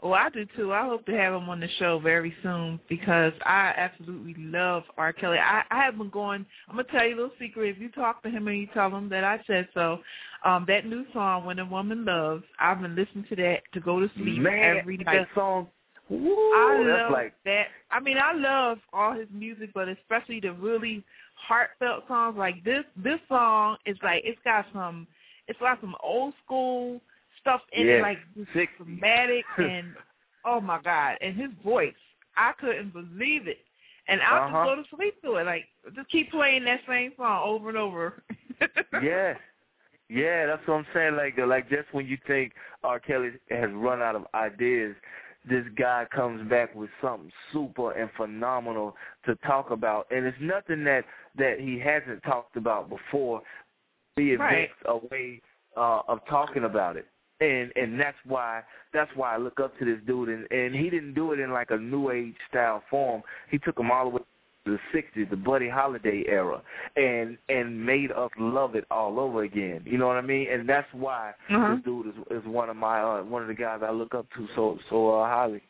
Well, 0.03 0.15
I 0.15 0.29
do 0.29 0.45
too. 0.57 0.73
I 0.73 0.85
hope 0.85 1.05
to 1.05 1.13
have 1.13 1.33
him 1.33 1.47
on 1.47 1.61
the 1.61 1.69
show 1.79 1.97
very 1.97 2.35
soon 2.43 2.77
because 2.89 3.31
I 3.45 3.73
absolutely 3.77 4.35
love 4.37 4.83
R. 4.97 5.13
Kelly. 5.13 5.37
I, 5.37 5.63
I 5.71 5.85
have 5.85 5.97
been 5.97 6.09
going. 6.09 6.45
I'm 6.67 6.75
gonna 6.75 6.89
tell 6.91 7.07
you 7.07 7.15
a 7.15 7.19
little 7.21 7.31
secret. 7.39 7.69
If 7.69 7.81
you 7.81 7.89
talk 7.89 8.21
to 8.23 8.29
him 8.29 8.49
and 8.49 8.57
you 8.59 8.67
tell 8.73 8.89
him 8.93 9.07
that 9.07 9.23
I 9.23 9.39
said 9.47 9.69
so, 9.73 9.99
um, 10.43 10.65
that 10.67 10.85
new 10.85 11.05
song 11.13 11.45
"When 11.45 11.57
a 11.59 11.65
Woman 11.65 12.03
Loves," 12.03 12.43
I've 12.59 12.81
been 12.81 12.97
listening 12.97 13.23
to 13.29 13.35
that 13.37 13.61
to 13.73 13.79
go 13.79 14.01
to 14.01 14.09
sleep 14.17 14.41
Man, 14.41 14.75
every 14.77 14.97
that 14.97 15.05
night. 15.05 15.27
song, 15.33 15.67
woo, 16.09 16.35
I 16.53 16.83
love 16.85 17.11
like 17.13 17.35
that. 17.45 17.67
I 17.89 18.01
mean, 18.01 18.17
I 18.17 18.33
love 18.33 18.79
all 18.91 19.13
his 19.13 19.29
music, 19.31 19.69
but 19.73 19.87
especially 19.87 20.41
the 20.41 20.51
really 20.51 21.01
heartfelt 21.35 22.09
songs 22.09 22.35
like 22.37 22.61
this. 22.65 22.83
This 22.97 23.19
song 23.29 23.77
is 23.85 23.95
like 24.03 24.23
it's 24.25 24.39
got 24.43 24.65
some, 24.73 25.07
it's 25.47 25.59
got 25.61 25.79
some 25.79 25.95
old 26.03 26.33
school 26.43 26.99
stuff 27.43 27.61
in 27.73 27.87
it, 27.87 28.01
like 28.01 28.19
60s. 28.55 28.67
dramatic 28.77 29.45
and 29.59 29.95
oh 30.45 30.59
my 30.59 30.81
god, 30.81 31.17
and 31.21 31.35
his 31.35 31.51
voice, 31.63 31.93
I 32.35 32.53
couldn't 32.59 32.93
believe 32.93 33.47
it. 33.47 33.59
And 34.07 34.21
I'll 34.21 34.49
Uh-huh. 34.49 34.65
just 34.65 34.65
go 34.65 34.75
to 34.75 34.97
sleep 34.97 35.21
to 35.23 35.35
it, 35.35 35.45
like 35.45 35.65
just 35.95 36.09
keep 36.09 36.31
playing 36.31 36.65
that 36.65 36.81
same 36.87 37.11
song 37.17 37.41
over 37.45 37.69
and 37.69 37.77
over. 37.77 38.23
yeah. 39.03 39.35
Yeah, 40.09 40.45
that's 40.47 40.67
what 40.67 40.75
I'm 40.75 40.85
saying. 40.93 41.15
Like, 41.15 41.39
uh, 41.39 41.47
like 41.47 41.69
just 41.69 41.87
when 41.93 42.05
you 42.05 42.17
think 42.27 42.53
R. 42.83 42.99
Kelly 42.99 43.31
has 43.49 43.69
run 43.73 44.01
out 44.01 44.15
of 44.15 44.25
ideas, 44.35 44.95
this 45.49 45.65
guy 45.77 46.05
comes 46.13 46.47
back 46.49 46.75
with 46.75 46.89
something 47.01 47.31
super 47.51 47.91
and 47.93 48.09
phenomenal 48.17 48.95
to 49.25 49.35
talk 49.37 49.71
about, 49.71 50.07
and 50.11 50.25
it's 50.25 50.37
nothing 50.41 50.83
that 50.85 51.05
that 51.37 51.59
he 51.59 51.79
hasn't 51.79 52.21
talked 52.23 52.57
about 52.57 52.89
before. 52.89 53.41
He 54.17 54.35
Right. 54.35 54.69
invents 54.69 54.73
a 54.85 54.97
way 55.11 55.41
uh, 55.75 56.01
of 56.07 56.19
talking 56.29 56.65
about 56.65 56.97
it, 56.97 57.07
and 57.39 57.71
and 57.75 57.99
that's 57.99 58.17
why 58.25 58.61
that's 58.93 59.11
why 59.15 59.33
I 59.33 59.37
look 59.37 59.59
up 59.59 59.77
to 59.79 59.85
this 59.85 59.99
dude. 60.05 60.29
And 60.29 60.51
and 60.51 60.75
he 60.75 60.89
didn't 60.89 61.13
do 61.13 61.31
it 61.33 61.39
in 61.39 61.51
like 61.51 61.71
a 61.71 61.77
new 61.77 62.09
age 62.11 62.35
style 62.49 62.83
form. 62.89 63.23
He 63.49 63.57
took 63.57 63.77
him 63.79 63.91
all 63.91 64.05
the 64.05 64.09
way 64.17 64.21
to 64.65 64.77
the 64.93 64.99
'60s, 64.99 65.29
the 65.29 65.35
Buddy 65.35 65.67
Holiday 65.69 66.23
era, 66.27 66.61
and 66.95 67.37
and 67.49 67.85
made 67.85 68.11
us 68.11 68.29
love 68.39 68.75
it 68.75 68.85
all 68.91 69.19
over 69.19 69.43
again. 69.43 69.81
You 69.85 69.97
know 69.97 70.07
what 70.07 70.17
I 70.17 70.21
mean? 70.21 70.47
And 70.51 70.67
that's 70.67 70.87
why 70.93 71.33
Uh-huh. 71.49 71.75
this 71.75 71.83
dude 71.83 72.07
is 72.07 72.13
is 72.41 72.45
one 72.45 72.69
of 72.69 72.75
my 72.77 73.01
uh, 73.01 73.23
one 73.23 73.41
of 73.41 73.47
the 73.47 73.55
guys 73.55 73.81
I 73.83 73.91
look 73.91 74.13
up 74.15 74.25
to 74.35 74.47
so 74.55 74.77
so 74.89 75.19
uh, 75.19 75.27
highly. 75.27 75.61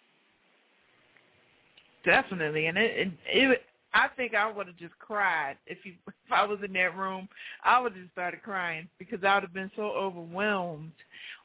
Definitely, 2.05 2.67
and 2.67 2.77
it, 2.77 2.91
it, 2.97 3.13
it 3.25 3.61
I 3.93 4.07
think 4.17 4.33
I 4.33 4.51
would 4.51 4.67
have 4.67 4.77
just 4.77 4.97
cried 4.99 5.55
if 5.67 5.77
you 5.85 5.93
if 6.07 6.31
I 6.31 6.45
was 6.45 6.59
in 6.63 6.73
that 6.73 6.95
room. 6.97 7.27
I 7.63 7.79
would 7.79 7.93
have 7.93 8.01
just 8.01 8.11
started 8.13 8.43
crying 8.43 8.87
because 8.99 9.23
I 9.23 9.35
would 9.35 9.43
have 9.43 9.53
been 9.53 9.71
so 9.75 9.83
overwhelmed 9.83 10.91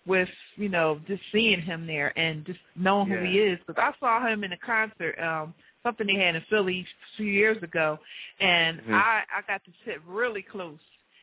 with 0.09 0.29
you 0.57 0.69
know 0.69 1.01
just 1.07 1.23
seeing 1.31 1.61
him 1.61 1.87
there 1.87 2.19
and 2.19 2.45
just 2.45 2.59
knowing 2.75 3.09
who 3.09 3.23
he 3.23 3.39
is. 3.39 3.59
Because 3.65 3.81
I 3.81 3.93
saw 4.01 4.27
him 4.27 4.43
in 4.43 4.53
a 4.53 4.57
concert, 4.57 5.17
um, 5.21 5.55
something 5.85 6.07
they 6.07 6.15
had 6.15 6.35
in 6.35 6.43
Philly 6.51 6.81
a 6.81 7.17
few 7.17 7.27
years 7.27 7.63
ago, 7.63 7.99
and 8.41 8.81
Mhm. 8.81 8.95
I 8.95 9.25
I 9.33 9.43
got 9.47 9.63
to 9.65 9.73
sit 9.85 10.01
really 10.07 10.43
close. 10.43 10.81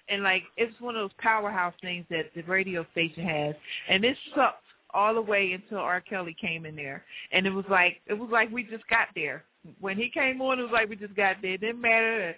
And 0.07 0.23
like 0.23 0.43
it's 0.55 0.79
one 0.79 0.95
of 0.95 1.01
those 1.01 1.17
powerhouse 1.17 1.73
things 1.81 2.05
that 2.09 2.33
the 2.35 2.43
radio 2.43 2.85
station 2.91 3.23
has, 3.23 3.55
and 3.89 4.05
it 4.05 4.17
sucked 4.33 4.63
all 4.91 5.15
the 5.15 5.21
way 5.21 5.51
until 5.51 5.79
R. 5.79 5.99
Kelly 5.99 6.33
came 6.33 6.65
in 6.65 6.75
there, 6.75 7.03
and 7.31 7.45
it 7.45 7.53
was 7.53 7.65
like 7.69 8.01
it 8.05 8.13
was 8.13 8.29
like 8.29 8.51
we 8.51 8.63
just 8.63 8.87
got 8.87 9.09
there. 9.15 9.43
When 9.79 9.97
he 9.97 10.09
came 10.09 10.39
on, 10.41 10.59
it 10.59 10.63
was 10.63 10.71
like 10.71 10.89
we 10.89 10.95
just 10.95 11.15
got 11.15 11.41
there. 11.41 11.53
It 11.53 11.61
didn't 11.61 11.81
matter. 11.81 12.35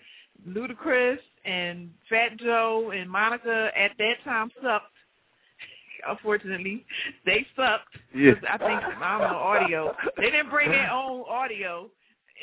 Ludacris 0.48 1.20
and 1.46 1.94
Fat 2.10 2.38
Joe 2.38 2.92
and 2.92 3.10
Monica 3.10 3.72
at 3.76 3.92
that 3.98 4.24
time 4.24 4.52
sucked. 4.62 4.92
Unfortunately, 6.08 6.86
they 7.26 7.46
sucked. 7.56 7.94
'cause 7.94 8.44
I 8.50 8.58
think 8.58 8.82
I 8.84 9.18
don't 9.20 9.32
know 9.32 9.38
audio. 9.38 9.96
They 10.18 10.30
didn't 10.32 10.50
bring 10.50 10.70
their 10.72 10.92
own 10.92 11.24
audio 11.30 11.90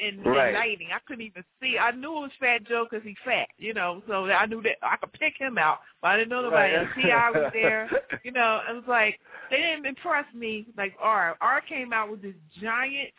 and, 0.02 0.16
and 0.16 0.54
lighting. 0.54 0.88
I 0.92 0.98
couldn't 1.06 1.24
even 1.24 1.44
see. 1.60 1.78
I 1.78 1.90
knew 1.92 2.16
it 2.16 2.20
was 2.22 2.30
Fat 2.40 2.64
Joe 2.64 2.86
because 2.90 3.04
he's 3.06 3.16
fat, 3.24 3.48
you 3.58 3.74
know. 3.74 4.02
So 4.08 4.26
I 4.26 4.46
knew 4.46 4.60
that 4.62 4.76
I 4.82 4.96
could 4.96 5.12
pick 5.12 5.34
him 5.38 5.56
out, 5.58 5.80
but 6.02 6.08
I 6.08 6.16
didn't 6.16 6.30
know 6.30 6.42
nobody. 6.42 6.74
Right. 6.74 6.86
else. 6.86 6.88
T.I. 7.00 7.30
was 7.30 7.50
there, 7.52 7.90
you 8.24 8.32
know. 8.32 8.60
It 8.68 8.74
was 8.74 8.84
like 8.88 9.20
they 9.50 9.56
didn't 9.58 9.86
impress 9.86 10.24
me 10.34 10.66
like 10.76 10.94
R. 11.00 11.36
R 11.40 11.60
came 11.60 11.92
out 11.92 12.10
with 12.10 12.22
this 12.22 12.34
giant. 12.60 13.10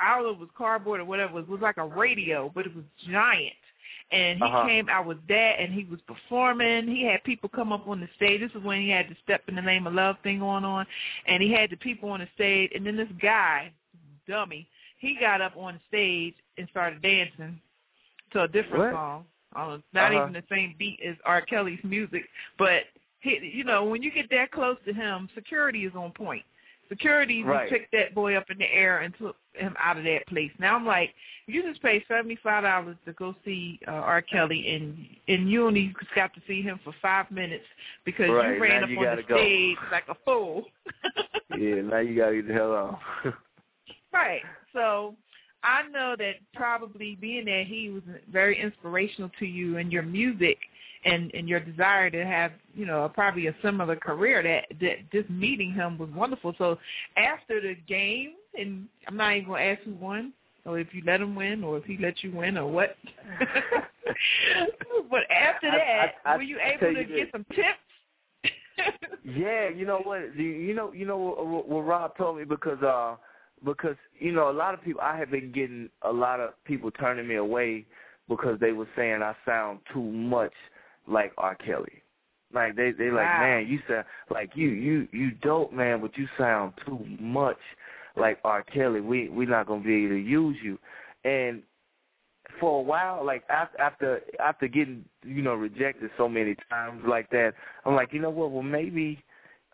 I 0.00 0.14
don't 0.16 0.24
know 0.24 0.30
if 0.30 0.36
it 0.36 0.40
was 0.40 0.48
cardboard 0.56 1.00
or 1.00 1.04
whatever. 1.04 1.38
It 1.38 1.48
was 1.48 1.60
like 1.60 1.76
a 1.76 1.84
radio, 1.86 2.50
but 2.54 2.66
it 2.66 2.74
was 2.74 2.84
giant. 3.08 3.54
And 4.10 4.38
he 4.38 4.44
Uh-huh. 4.44 4.66
came 4.66 4.88
out 4.88 5.04
with 5.06 5.26
that, 5.26 5.60
and 5.60 5.72
he 5.72 5.84
was 5.84 6.00
performing. 6.02 6.88
He 6.88 7.02
had 7.04 7.22
people 7.24 7.48
come 7.50 7.72
up 7.72 7.86
on 7.86 8.00
the 8.00 8.08
stage. 8.16 8.40
This 8.40 8.50
is 8.54 8.62
when 8.62 8.80
he 8.80 8.88
had 8.88 9.08
the 9.08 9.16
"Step 9.22 9.42
in 9.48 9.54
the 9.54 9.60
Name 9.62 9.86
of 9.86 9.92
Love" 9.92 10.18
thing 10.20 10.38
going 10.38 10.64
on, 10.64 10.86
and 11.26 11.42
he 11.42 11.52
had 11.52 11.68
the 11.70 11.76
people 11.76 12.10
on 12.10 12.20
the 12.20 12.28
stage. 12.34 12.72
And 12.74 12.86
then 12.86 12.96
this 12.96 13.10
guy, 13.20 13.70
dummy, 14.26 14.66
he 14.98 15.14
got 15.20 15.42
up 15.42 15.56
on 15.56 15.74
the 15.74 15.80
stage 15.88 16.34
and 16.56 16.66
started 16.70 17.02
dancing 17.02 17.60
to 18.30 18.42
a 18.44 18.48
different 18.48 18.78
What? 18.84 18.92
song. 18.92 19.26
Uh, 19.54 19.78
not 19.92 20.12
Uh-huh. 20.12 20.22
even 20.22 20.32
the 20.32 20.44
same 20.48 20.74
beat 20.78 21.00
as 21.00 21.16
R. 21.24 21.40
Kelly's 21.42 21.82
music, 21.84 22.28
but 22.58 22.84
he, 23.20 23.38
you 23.38 23.64
know, 23.64 23.84
when 23.84 24.02
you 24.02 24.10
get 24.10 24.30
that 24.30 24.50
close 24.52 24.78
to 24.86 24.92
him, 24.92 25.28
security 25.34 25.84
is 25.84 25.94
on 25.94 26.12
point. 26.12 26.44
Security 26.88 27.42
Right. 27.42 27.68
picked 27.68 27.92
that 27.92 28.14
boy 28.14 28.36
up 28.36 28.50
in 28.50 28.58
the 28.58 28.72
air 28.72 29.00
and 29.00 29.14
took 29.18 29.36
him 29.54 29.74
out 29.78 29.98
of 29.98 30.04
that 30.04 30.26
place. 30.26 30.50
Now 30.58 30.76
I'm 30.76 30.86
like, 30.86 31.14
you 31.46 31.62
just 31.62 31.82
paid 31.82 32.02
seventy 32.08 32.36
five 32.42 32.62
dollars 32.64 32.96
to 33.06 33.12
go 33.12 33.34
see 33.44 33.78
uh, 33.86 33.90
R. 33.92 34.22
Kelly, 34.22 34.74
and 34.74 34.96
and 35.28 35.50
you 35.50 35.66
only 35.66 35.94
got 36.14 36.32
to 36.34 36.40
see 36.46 36.62
him 36.62 36.80
for 36.84 36.94
five 37.02 37.30
minutes 37.30 37.64
because 38.04 38.30
Right, 38.30 38.54
you 38.56 38.62
ran 38.62 38.80
now 38.80 38.84
up 38.84 38.90
you 38.90 38.98
on 39.06 39.16
the 39.16 39.22
go. 39.22 39.36
stage 39.36 39.76
like 39.92 40.04
a 40.08 40.16
fool. 40.24 40.64
Yeah, 41.58 41.80
now 41.80 41.98
you 41.98 42.14
gotta 42.14 42.36
get 42.36 42.48
the 42.48 42.54
hell 42.54 42.74
out. 42.74 42.98
Right. 44.12 44.42
So 44.72 45.14
I 45.62 45.82
know 45.88 46.14
that 46.18 46.34
probably 46.54 47.16
being 47.20 47.46
that 47.46 47.64
he 47.66 47.90
was 47.90 48.02
very 48.32 48.60
inspirational 48.60 49.30
to 49.38 49.46
you 49.46 49.78
and 49.78 49.90
your 49.92 50.02
music 50.02 50.58
and 51.04 51.30
and 51.34 51.48
your 51.48 51.60
desire 51.60 52.10
to 52.10 52.24
have 52.24 52.52
you 52.74 52.86
know 52.86 53.10
probably 53.14 53.46
a 53.48 53.54
similar 53.62 53.96
career 53.96 54.42
that 54.42 54.66
that 54.80 55.10
just 55.12 55.30
meeting 55.30 55.72
him 55.72 55.98
was 55.98 56.10
wonderful. 56.10 56.54
So 56.58 56.78
after 57.16 57.60
the 57.60 57.74
game, 57.86 58.34
and 58.58 58.88
I'm 59.06 59.16
not 59.16 59.34
even 59.36 59.48
gonna 59.48 59.62
ask 59.62 59.82
who 59.82 59.94
won 59.94 60.32
or 60.64 60.78
if 60.78 60.88
you 60.92 61.02
let 61.06 61.20
him 61.20 61.34
win 61.34 61.64
or 61.64 61.78
if 61.78 61.84
he 61.84 61.96
let 61.98 62.22
you 62.22 62.32
win 62.32 62.58
or 62.58 62.70
what. 62.70 62.96
but 65.10 65.20
after 65.30 65.70
that, 65.70 66.14
I- 66.24 66.34
I 66.34 66.36
were 66.36 66.42
you 66.42 66.58
able 66.60 66.92
you 66.92 66.96
to 66.98 67.04
get 67.04 67.08
this. 67.14 67.32
some 67.32 67.44
tips? 67.54 67.78
Yeah, 69.24 69.68
you 69.68 69.84
know 69.84 69.98
what? 70.04 70.34
You- 70.36 70.44
You 70.44 70.72
know, 70.74 70.92
you 70.92 71.04
know 71.04 71.18
what, 71.18 71.68
what 71.68 71.80
Rob 71.86 72.16
told 72.16 72.38
me 72.38 72.44
because 72.44 72.82
uh 72.82 73.16
because 73.64 73.96
you 74.18 74.30
know 74.32 74.50
a 74.50 74.52
lot 74.52 74.72
of 74.72 74.82
people 74.82 75.00
I 75.02 75.16
have 75.18 75.30
been 75.30 75.50
getting 75.52 75.90
a 76.02 76.12
lot 76.12 76.38
of 76.40 76.50
people 76.64 76.90
turning 76.92 77.26
me 77.26 77.34
away 77.36 77.84
because 78.28 78.58
they 78.60 78.72
were 78.72 78.88
saying 78.96 79.20
I 79.22 79.34
sound 79.44 79.80
too 79.92 80.02
much 80.02 80.52
like 81.08 81.32
R. 81.38 81.54
Kelly. 81.54 82.02
Like 82.52 82.76
they 82.76 82.92
they 82.92 83.10
like 83.10 83.26
Wow. 83.26 83.40
man, 83.40 83.66
you 83.66 83.78
sound 83.88 84.04
like 84.30 84.50
you 84.54 84.68
you 84.70 85.08
you 85.12 85.32
dope 85.42 85.72
man, 85.72 86.00
but 86.00 86.16
you 86.16 86.26
sound 86.38 86.72
too 86.86 87.04
much 87.20 87.58
like 88.16 88.38
R. 88.44 88.62
Kelly. 88.62 89.00
We 89.00 89.28
we're 89.28 89.48
not 89.48 89.66
gonna 89.66 89.82
be 89.82 90.04
able 90.04 90.14
to 90.14 90.16
use 90.16 90.56
you. 90.62 90.78
And 91.24 91.62
for 92.58 92.80
a 92.80 92.82
while, 92.82 93.24
like 93.24 93.44
after 93.50 93.80
after 93.80 94.20
after 94.40 94.66
getting 94.66 95.04
you 95.24 95.42
know 95.42 95.54
rejected 95.54 96.10
so 96.16 96.28
many 96.28 96.56
times 96.70 97.02
like 97.06 97.28
that, 97.30 97.52
I'm 97.84 97.94
like, 97.94 98.12
you 98.12 98.20
know 98.20 98.30
what? 98.30 98.50
Well, 98.50 98.62
maybe 98.62 99.22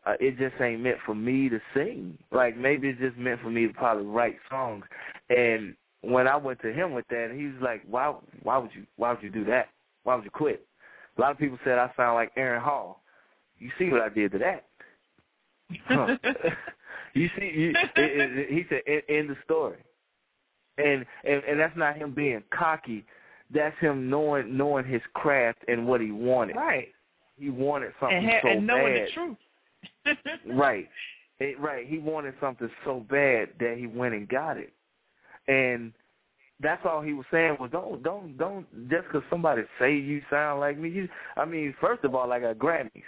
uh, 0.04 0.14
it 0.20 0.36
just 0.38 0.60
ain't 0.60 0.82
meant 0.82 0.98
for 1.06 1.14
me 1.14 1.48
to 1.48 1.60
sing. 1.74 2.18
Like 2.32 2.56
maybe 2.56 2.88
it's 2.88 3.00
just 3.00 3.16
meant 3.16 3.40
for 3.40 3.50
me 3.50 3.66
to 3.66 3.72
probably 3.72 4.06
write 4.06 4.36
songs. 4.50 4.84
And 5.30 5.76
when 6.02 6.26
I 6.26 6.36
went 6.36 6.60
to 6.62 6.72
him 6.72 6.92
with 6.92 7.06
that, 7.08 7.30
he 7.34 7.46
was 7.46 7.62
like, 7.62 7.82
why 7.88 8.14
why 8.42 8.58
would 8.58 8.70
you 8.74 8.84
why 8.96 9.12
would 9.12 9.22
you 9.22 9.30
do 9.30 9.44
that? 9.44 9.68
Why 10.02 10.16
would 10.16 10.24
you 10.24 10.30
quit? 10.30 10.66
A 11.16 11.20
lot 11.20 11.30
of 11.30 11.38
people 11.38 11.58
said 11.64 11.78
I 11.78 11.90
sound 11.96 12.14
like 12.16 12.32
Aaron 12.36 12.62
Hall. 12.62 13.02
You 13.58 13.70
see 13.78 13.88
what 13.88 14.00
I 14.02 14.08
did 14.08 14.32
to 14.32 14.38
that? 14.38 14.64
Huh. 15.86 16.16
you 17.14 17.28
see, 17.38 17.44
you, 17.54 17.70
it, 17.70 17.92
it, 17.96 18.48
he 18.50 18.64
said, 18.68 18.80
"End 18.86 19.02
end 19.08 19.30
the 19.30 19.36
story," 19.44 19.78
and, 20.78 21.04
and 21.24 21.42
and 21.44 21.58
that's 21.58 21.76
not 21.76 21.96
him 21.96 22.12
being 22.12 22.42
cocky. 22.56 23.04
That's 23.52 23.78
him 23.78 24.10
knowing 24.10 24.56
knowing 24.56 24.84
his 24.86 25.02
craft 25.14 25.58
and 25.68 25.86
what 25.86 26.00
he 26.00 26.10
wanted. 26.10 26.56
right. 26.56 26.88
He 27.38 27.50
wanted 27.50 27.92
something 27.98 28.16
And, 28.18 28.26
ha- 28.30 28.38
so 28.42 28.48
and 28.48 28.66
knowing 28.66 28.94
bad. 28.94 29.08
the 29.08 29.12
truth. 29.12 29.36
Right, 30.54 30.88
it, 31.40 31.58
right. 31.60 31.86
He 31.86 31.98
wanted 31.98 32.34
something 32.40 32.70
so 32.84 33.00
bad 33.10 33.48
that 33.58 33.76
he 33.78 33.86
went 33.86 34.14
and 34.14 34.28
got 34.28 34.56
it, 34.56 34.72
and 35.48 35.92
that's 36.60 36.82
all 36.84 37.02
he 37.02 37.12
was 37.12 37.26
saying 37.30 37.56
was 37.58 37.70
don't 37.72 38.02
don't 38.02 38.36
don't 38.36 38.66
just 38.88 39.04
because 39.06 39.22
somebody 39.28 39.62
say 39.78 39.94
you 39.94 40.22
sound 40.30 40.60
like 40.60 40.78
me. 40.78 40.88
You, 40.88 41.08
I 41.36 41.44
mean, 41.44 41.74
first 41.80 42.04
of 42.04 42.14
all, 42.14 42.32
I 42.32 42.40
got 42.40 42.58
Grammys, 42.58 43.02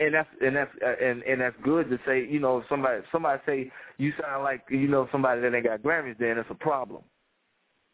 and 0.00 0.14
that's 0.14 0.28
and 0.40 0.56
that's 0.56 0.70
uh, 0.84 1.04
and 1.04 1.22
and 1.22 1.40
that's 1.40 1.56
good 1.62 1.90
to 1.90 1.98
say. 2.06 2.26
You 2.26 2.40
know, 2.40 2.62
somebody 2.68 3.02
somebody 3.12 3.42
say 3.44 3.72
you 3.98 4.12
sound 4.20 4.44
like 4.44 4.62
you 4.70 4.88
know 4.88 5.08
somebody 5.12 5.42
that 5.42 5.54
ain't 5.54 5.66
got 5.66 5.82
Grammys, 5.82 6.18
then 6.18 6.38
it's 6.38 6.50
a 6.50 6.54
problem. 6.54 7.02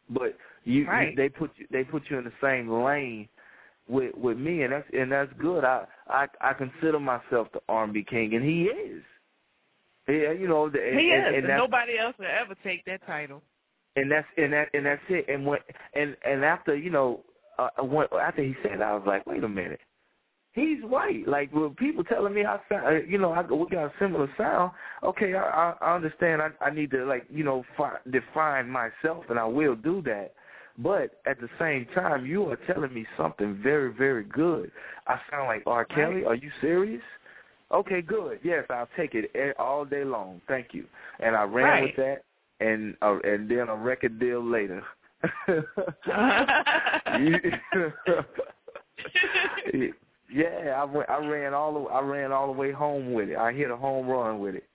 But 0.09 0.37
you, 0.63 0.81
you 0.81 1.13
they 1.17 1.27
put 1.27 1.51
you 1.57 1.67
they 1.69 1.83
put 1.83 2.03
you 2.09 2.17
in 2.17 2.23
the 2.23 2.31
same 2.41 2.69
lane 2.69 3.27
with 3.89 4.15
with 4.15 4.37
me, 4.37 4.63
and 4.63 4.71
that's 4.71 4.87
and 4.93 5.11
that's 5.11 5.31
good. 5.37 5.65
I 5.65 5.85
I 6.07 6.27
I 6.39 6.53
consider 6.53 6.99
myself 6.99 7.49
the 7.53 7.59
R&B 7.67 8.05
king, 8.09 8.35
and 8.35 8.43
he 8.43 8.63
is. 8.63 9.03
Yeah, 10.07 10.31
you 10.31 10.47
know, 10.47 10.69
the, 10.69 10.79
and, 10.81 10.97
he 10.97 11.11
and, 11.11 11.35
is, 11.35 11.43
and 11.43 11.49
and 11.49 11.57
nobody 11.57 11.99
else 11.99 12.15
will 12.17 12.27
ever 12.27 12.55
take 12.63 12.85
that 12.85 13.05
title. 13.05 13.41
And 13.97 14.11
that's 14.11 14.27
and 14.37 14.53
that 14.53 14.69
and 14.73 14.85
that's 14.85 15.01
it. 15.09 15.25
And 15.27 15.45
when 15.45 15.59
and 15.93 16.15
and 16.25 16.45
after 16.45 16.75
you 16.77 16.89
know, 16.89 17.21
uh, 17.57 17.69
when, 17.83 18.07
after 18.21 18.43
he 18.43 18.55
said, 18.63 18.79
that, 18.79 18.87
I 18.87 18.93
was 18.93 19.03
like, 19.05 19.25
wait 19.25 19.43
a 19.43 19.49
minute, 19.49 19.81
he's 20.53 20.81
white. 20.83 21.27
Like 21.27 21.53
when 21.53 21.71
people 21.71 22.03
telling 22.03 22.33
me 22.33 22.45
I 22.45 22.59
sound, 22.69 22.85
uh, 22.85 22.91
you 23.07 23.17
know, 23.17 23.31
I 23.31 23.41
we 23.41 23.67
got 23.69 23.85
a 23.85 23.93
similar 23.99 24.29
sound. 24.37 24.71
Okay, 25.03 25.33
I 25.33 25.41
I, 25.41 25.75
I 25.81 25.95
understand. 25.95 26.41
I 26.41 26.49
I 26.61 26.69
need 26.69 26.91
to 26.91 27.05
like 27.05 27.25
you 27.29 27.43
know 27.43 27.63
fi- 27.75 27.99
define 28.11 28.69
myself, 28.69 29.25
and 29.29 29.39
I 29.39 29.45
will 29.45 29.75
do 29.75 30.01
that. 30.03 30.33
But 30.79 31.21
at 31.25 31.41
the 31.41 31.49
same 31.57 31.87
time, 31.95 32.25
you 32.25 32.45
are 32.51 32.59
telling 32.71 32.93
me 32.93 33.07
something 33.17 33.59
very, 33.63 33.91
very 33.91 34.23
good. 34.23 34.71
I 35.07 35.19
sound 35.31 35.47
like 35.47 35.63
R. 35.65 35.85
Kelly. 35.85 36.23
Are 36.23 36.35
you 36.35 36.51
serious? 36.61 37.01
Okay, 37.71 38.01
good. 38.01 38.39
Yes, 38.43 38.63
I'll 38.69 38.87
take 38.95 39.15
it 39.15 39.31
a- 39.33 39.59
all 39.59 39.85
day 39.85 40.03
long. 40.03 40.39
Thank 40.47 40.73
you. 40.73 40.85
And 41.19 41.35
I 41.35 41.43
ran 41.43 41.65
Right. 41.65 41.83
with 41.83 41.95
that, 41.95 42.23
and 42.59 42.95
uh, 43.01 43.17
and 43.23 43.49
then 43.49 43.69
a 43.69 43.75
record 43.75 44.19
deal 44.19 44.43
later. 44.43 44.83
yeah, 50.33 50.75
I 50.77 50.83
went, 50.85 51.09
I 51.09 51.25
ran 51.25 51.53
all 51.53 51.73
the 51.73 51.79
I 51.89 52.01
ran 52.01 52.31
all 52.31 52.47
the 52.47 52.59
way 52.59 52.71
home 52.71 53.13
with 53.13 53.29
it. 53.29 53.37
I 53.37 53.53
hit 53.53 53.71
a 53.71 53.77
home 53.77 54.07
run 54.07 54.39
with 54.39 54.55
it. 54.55 54.65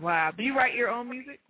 wow. 0.00 0.32
Do 0.36 0.42
you 0.42 0.56
write 0.56 0.74
your 0.74 0.88
own 0.88 1.10
music? 1.10 1.40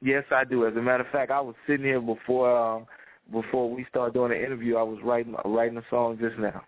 Yes, 0.00 0.24
I 0.30 0.44
do. 0.44 0.66
As 0.66 0.76
a 0.76 0.82
matter 0.82 1.04
of 1.04 1.10
fact, 1.10 1.30
I 1.30 1.40
was 1.40 1.54
sitting 1.66 1.86
here 1.86 2.00
before 2.00 2.56
um, 2.56 2.86
before 3.32 3.70
we 3.70 3.84
started 3.90 4.14
doing 4.14 4.30
the 4.30 4.44
interview. 4.44 4.76
I 4.76 4.82
was 4.82 4.98
writing 5.02 5.34
writing 5.44 5.78
a 5.78 5.84
song 5.90 6.18
just 6.20 6.38
now. 6.38 6.62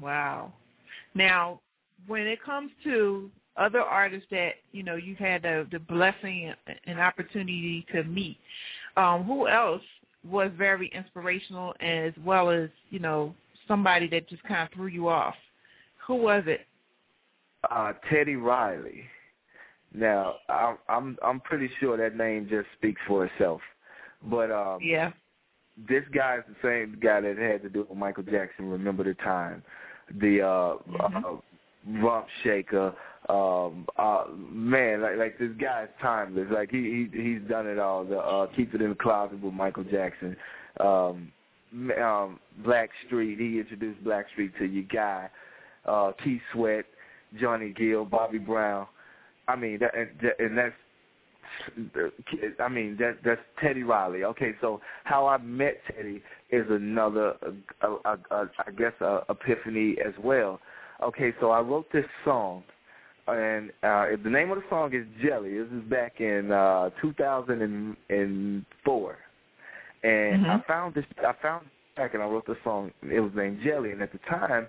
Wow. 0.00 0.52
Now, 1.14 1.60
when 2.06 2.26
it 2.26 2.42
comes 2.42 2.70
to 2.84 3.30
other 3.56 3.80
artists 3.80 4.26
that 4.30 4.52
you 4.72 4.82
know 4.82 4.96
you've 4.96 5.18
had 5.18 5.42
the, 5.42 5.66
the 5.70 5.78
blessing 5.78 6.52
and 6.86 6.98
opportunity 6.98 7.86
to 7.92 8.04
meet, 8.04 8.38
um, 8.96 9.24
who 9.24 9.48
else 9.48 9.82
was 10.28 10.50
very 10.56 10.88
inspirational 10.94 11.74
as 11.80 12.12
well 12.24 12.50
as 12.50 12.68
you 12.90 12.98
know 12.98 13.34
somebody 13.68 14.08
that 14.08 14.28
just 14.28 14.42
kind 14.44 14.62
of 14.62 14.72
threw 14.74 14.86
you 14.86 15.08
off? 15.08 15.34
Who 16.06 16.16
was 16.16 16.44
it? 16.46 16.66
Uh, 17.70 17.92
Teddy 18.10 18.36
Riley. 18.36 19.04
Now, 19.94 20.36
I'm 20.48 20.78
I'm 20.88 21.18
I'm 21.24 21.40
pretty 21.40 21.70
sure 21.80 21.96
that 21.96 22.16
name 22.16 22.48
just 22.48 22.66
speaks 22.78 23.00
for 23.06 23.26
itself. 23.26 23.60
But 24.24 24.50
um, 24.50 24.78
Yeah. 24.80 25.12
this 25.88 26.04
guy 26.14 26.38
is 26.38 26.44
the 26.48 26.68
same 26.68 26.98
guy 27.02 27.20
that 27.20 27.36
had 27.36 27.62
to 27.62 27.68
do 27.68 27.86
with 27.88 27.98
Michael 27.98 28.22
Jackson. 28.22 28.70
Remember 28.70 29.04
the 29.04 29.14
time, 29.14 29.62
the 30.20 30.40
uh, 30.42 30.76
Mhm. 30.88 31.24
uh 31.24 32.02
rump 32.02 32.26
shaker. 32.42 32.94
Um, 33.28 33.86
uh, 33.96 34.24
man, 34.50 35.02
like 35.02 35.16
like 35.16 35.38
this 35.38 35.52
guy 35.60 35.84
is 35.84 35.88
timeless. 36.00 36.48
Like 36.50 36.70
he, 36.70 37.08
he 37.12 37.22
he's 37.22 37.48
done 37.48 37.66
it 37.66 37.78
all. 37.78 38.04
The 38.04 38.18
uh, 38.18 38.46
keep 38.56 38.74
it 38.74 38.82
in 38.82 38.90
the 38.90 38.96
closet 38.96 39.40
with 39.40 39.54
Michael 39.54 39.84
Jackson. 39.84 40.36
Um, 40.80 41.32
um, 42.00 42.40
Black 42.64 42.90
Street. 43.06 43.38
He 43.38 43.60
introduced 43.60 44.02
Blackstreet 44.04 44.56
to 44.58 44.64
your 44.64 44.84
guy, 44.84 45.28
uh, 45.86 46.12
Keith 46.22 46.42
Sweat, 46.52 46.84
Johnny 47.40 47.70
Gill, 47.70 48.04
Bobby 48.04 48.38
Brown. 48.38 48.86
I 49.48 49.56
mean, 49.56 49.78
that, 49.80 49.94
and, 49.96 50.08
and 50.38 50.58
that's 50.58 50.74
I 52.60 52.68
mean 52.68 52.96
that 52.98 53.18
that's 53.24 53.40
Teddy 53.60 53.82
Riley. 53.82 54.24
Okay, 54.24 54.54
so 54.60 54.80
how 55.04 55.26
I 55.26 55.38
met 55.38 55.80
Teddy 55.86 56.22
is 56.50 56.66
another, 56.70 57.34
uh, 57.82 57.86
uh, 58.04 58.16
uh, 58.30 58.44
I 58.66 58.70
guess, 58.72 58.92
uh, 59.00 59.20
epiphany 59.28 59.96
as 60.04 60.14
well. 60.22 60.60
Okay, 61.02 61.32
so 61.40 61.50
I 61.50 61.60
wrote 61.60 61.86
this 61.92 62.04
song, 62.24 62.62
and 63.28 63.70
uh, 63.82 64.06
the 64.22 64.30
name 64.30 64.50
of 64.50 64.58
the 64.58 64.64
song 64.68 64.94
is 64.94 65.06
Jelly. 65.24 65.56
This 65.56 65.68
is 65.68 65.84
back 65.88 66.20
in 66.20 66.50
uh, 66.50 66.90
2004, 67.00 69.18
and 70.02 70.46
I 70.46 70.56
Mhm. 70.56 70.66
found 70.66 70.94
this. 70.94 71.04
I 71.18 71.32
found 71.40 71.66
this 71.66 71.72
track, 71.94 72.14
and 72.14 72.22
I 72.22 72.26
wrote 72.26 72.46
the 72.46 72.56
song. 72.64 72.92
It 73.02 73.20
was 73.20 73.32
named 73.34 73.60
Jelly, 73.62 73.92
and 73.92 74.02
at 74.02 74.10
the 74.12 74.18
time, 74.18 74.66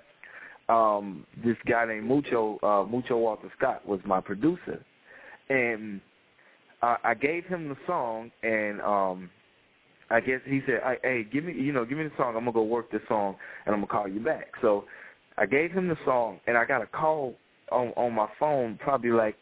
um, 0.70 1.26
this 1.44 1.58
guy 1.66 1.86
named 1.86 2.06
Mucho 2.06 2.60
uh, 2.62 2.84
Mucho 2.84 3.18
Walter 3.18 3.50
Scott 3.58 3.86
was 3.88 4.00
my 4.06 4.22
producer, 4.22 4.84
and 5.50 6.00
uh, 6.82 6.98
I 7.04 7.16
gave 7.16 7.46
him 7.46 7.70
the 7.70 7.78
song, 7.88 8.32
and 8.44 8.82
um, 8.82 9.32
I 10.12 10.20
guess 10.20 10.42
he 10.46 10.62
said, 10.68 10.84
"Hey, 10.84 11.00
hey, 11.02 11.24
give 11.24 11.44
me, 11.44 11.54
you 11.54 11.74
know, 11.74 11.86
give 11.86 11.98
me 11.98 12.04
the 12.04 12.16
song. 12.18 12.36
I'm 12.36 12.44
gonna 12.44 12.52
go 12.52 12.64
work 12.64 12.92
this 12.92 13.02
song, 13.08 13.36
and 13.66 13.74
I'm 13.74 13.82
gonna 13.82 13.92
call 13.92 14.08
you 14.08 14.20
back." 14.20 14.54
So 14.62 14.86
I 15.38 15.48
gave 15.48 15.72
him 15.72 15.88
the 15.88 15.98
song, 16.06 16.40
and 16.46 16.56
I 16.56 16.66
got 16.66 16.84
a 16.84 16.88
call 16.88 17.36
on 17.74 17.90
on 17.96 18.14
my 18.14 18.28
phone, 18.40 18.78
probably 18.82 19.12
like 19.12 19.36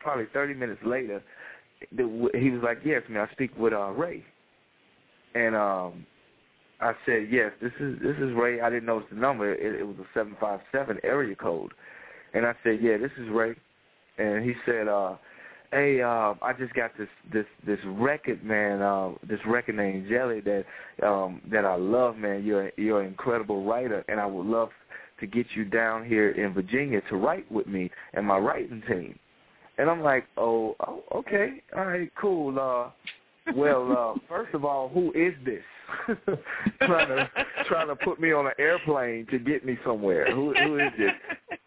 probably 0.00 0.26
30 0.32 0.54
minutes 0.54 0.80
later. 0.84 1.22
He 1.90 2.50
was 2.50 2.62
like, 2.62 2.78
"Yes, 2.84 3.02
man, 3.08 3.26
I 3.28 3.32
speak 3.32 3.50
with 3.58 3.72
uh, 3.72 3.90
Ray," 3.90 4.24
and 5.34 5.54
um, 5.54 6.06
I 6.80 6.92
said, 7.06 7.28
yes, 7.30 7.52
this 7.62 7.72
is 7.80 7.98
this 8.00 8.16
is 8.16 8.34
Ray. 8.34 8.60
I 8.60 8.68
didn't 8.68 8.86
notice 8.86 9.08
the 9.10 9.16
number. 9.18 9.52
It, 9.52 9.80
it 9.80 9.84
was 9.84 9.96
a 9.98 10.06
seven 10.12 10.36
five 10.40 10.60
seven 10.72 10.98
area 11.04 11.34
code, 11.34 11.72
and 12.34 12.44
I 12.44 12.52
said, 12.62 12.78
yeah, 12.82 12.98
this 12.98 13.12
is 13.18 13.28
Ray. 13.30 13.54
And 14.18 14.44
he 14.44 14.54
said, 14.64 14.88
uh, 14.88 15.16
hey, 15.72 16.02
uh, 16.02 16.34
I 16.42 16.52
just 16.58 16.74
got 16.74 16.90
this 16.98 17.08
this 17.32 17.46
this 17.66 17.78
record, 17.86 18.44
man. 18.44 18.82
Uh, 18.82 19.12
this 19.26 19.40
record 19.46 19.76
named 19.76 20.08
Jelly 20.08 20.40
that 20.40 20.64
um, 21.06 21.40
that 21.50 21.64
I 21.64 21.76
love, 21.76 22.16
man. 22.16 22.44
You're 22.44 22.70
you're 22.76 23.00
an 23.00 23.08
incredible 23.08 23.64
writer, 23.64 24.04
and 24.08 24.20
I 24.20 24.26
would 24.26 24.46
love 24.46 24.68
to 25.20 25.26
get 25.26 25.46
you 25.54 25.64
down 25.64 26.04
here 26.04 26.30
in 26.30 26.52
Virginia 26.52 27.00
to 27.08 27.16
write 27.16 27.50
with 27.50 27.66
me 27.66 27.90
and 28.14 28.26
my 28.26 28.38
writing 28.38 28.82
team. 28.88 29.18
And 29.78 29.90
I'm 29.90 30.02
like, 30.02 30.24
oh, 30.36 30.76
oh 30.80 31.02
okay, 31.14 31.62
all 31.76 31.86
right, 31.86 32.10
cool. 32.20 32.58
Uh, 32.58 32.90
well, 33.54 33.92
uh, 33.92 34.18
first 34.28 34.54
of 34.54 34.64
all, 34.64 34.88
who 34.88 35.12
is 35.12 35.34
this? 35.44 35.62
trying 36.82 37.08
to 37.08 37.30
trying 37.66 37.88
to 37.88 37.96
put 37.96 38.20
me 38.20 38.32
on 38.32 38.46
an 38.46 38.52
airplane 38.58 39.26
to 39.30 39.38
get 39.38 39.64
me 39.64 39.78
somewhere. 39.84 40.34
Who 40.34 40.54
who 40.54 40.78
is 40.78 40.92
this? 40.98 41.12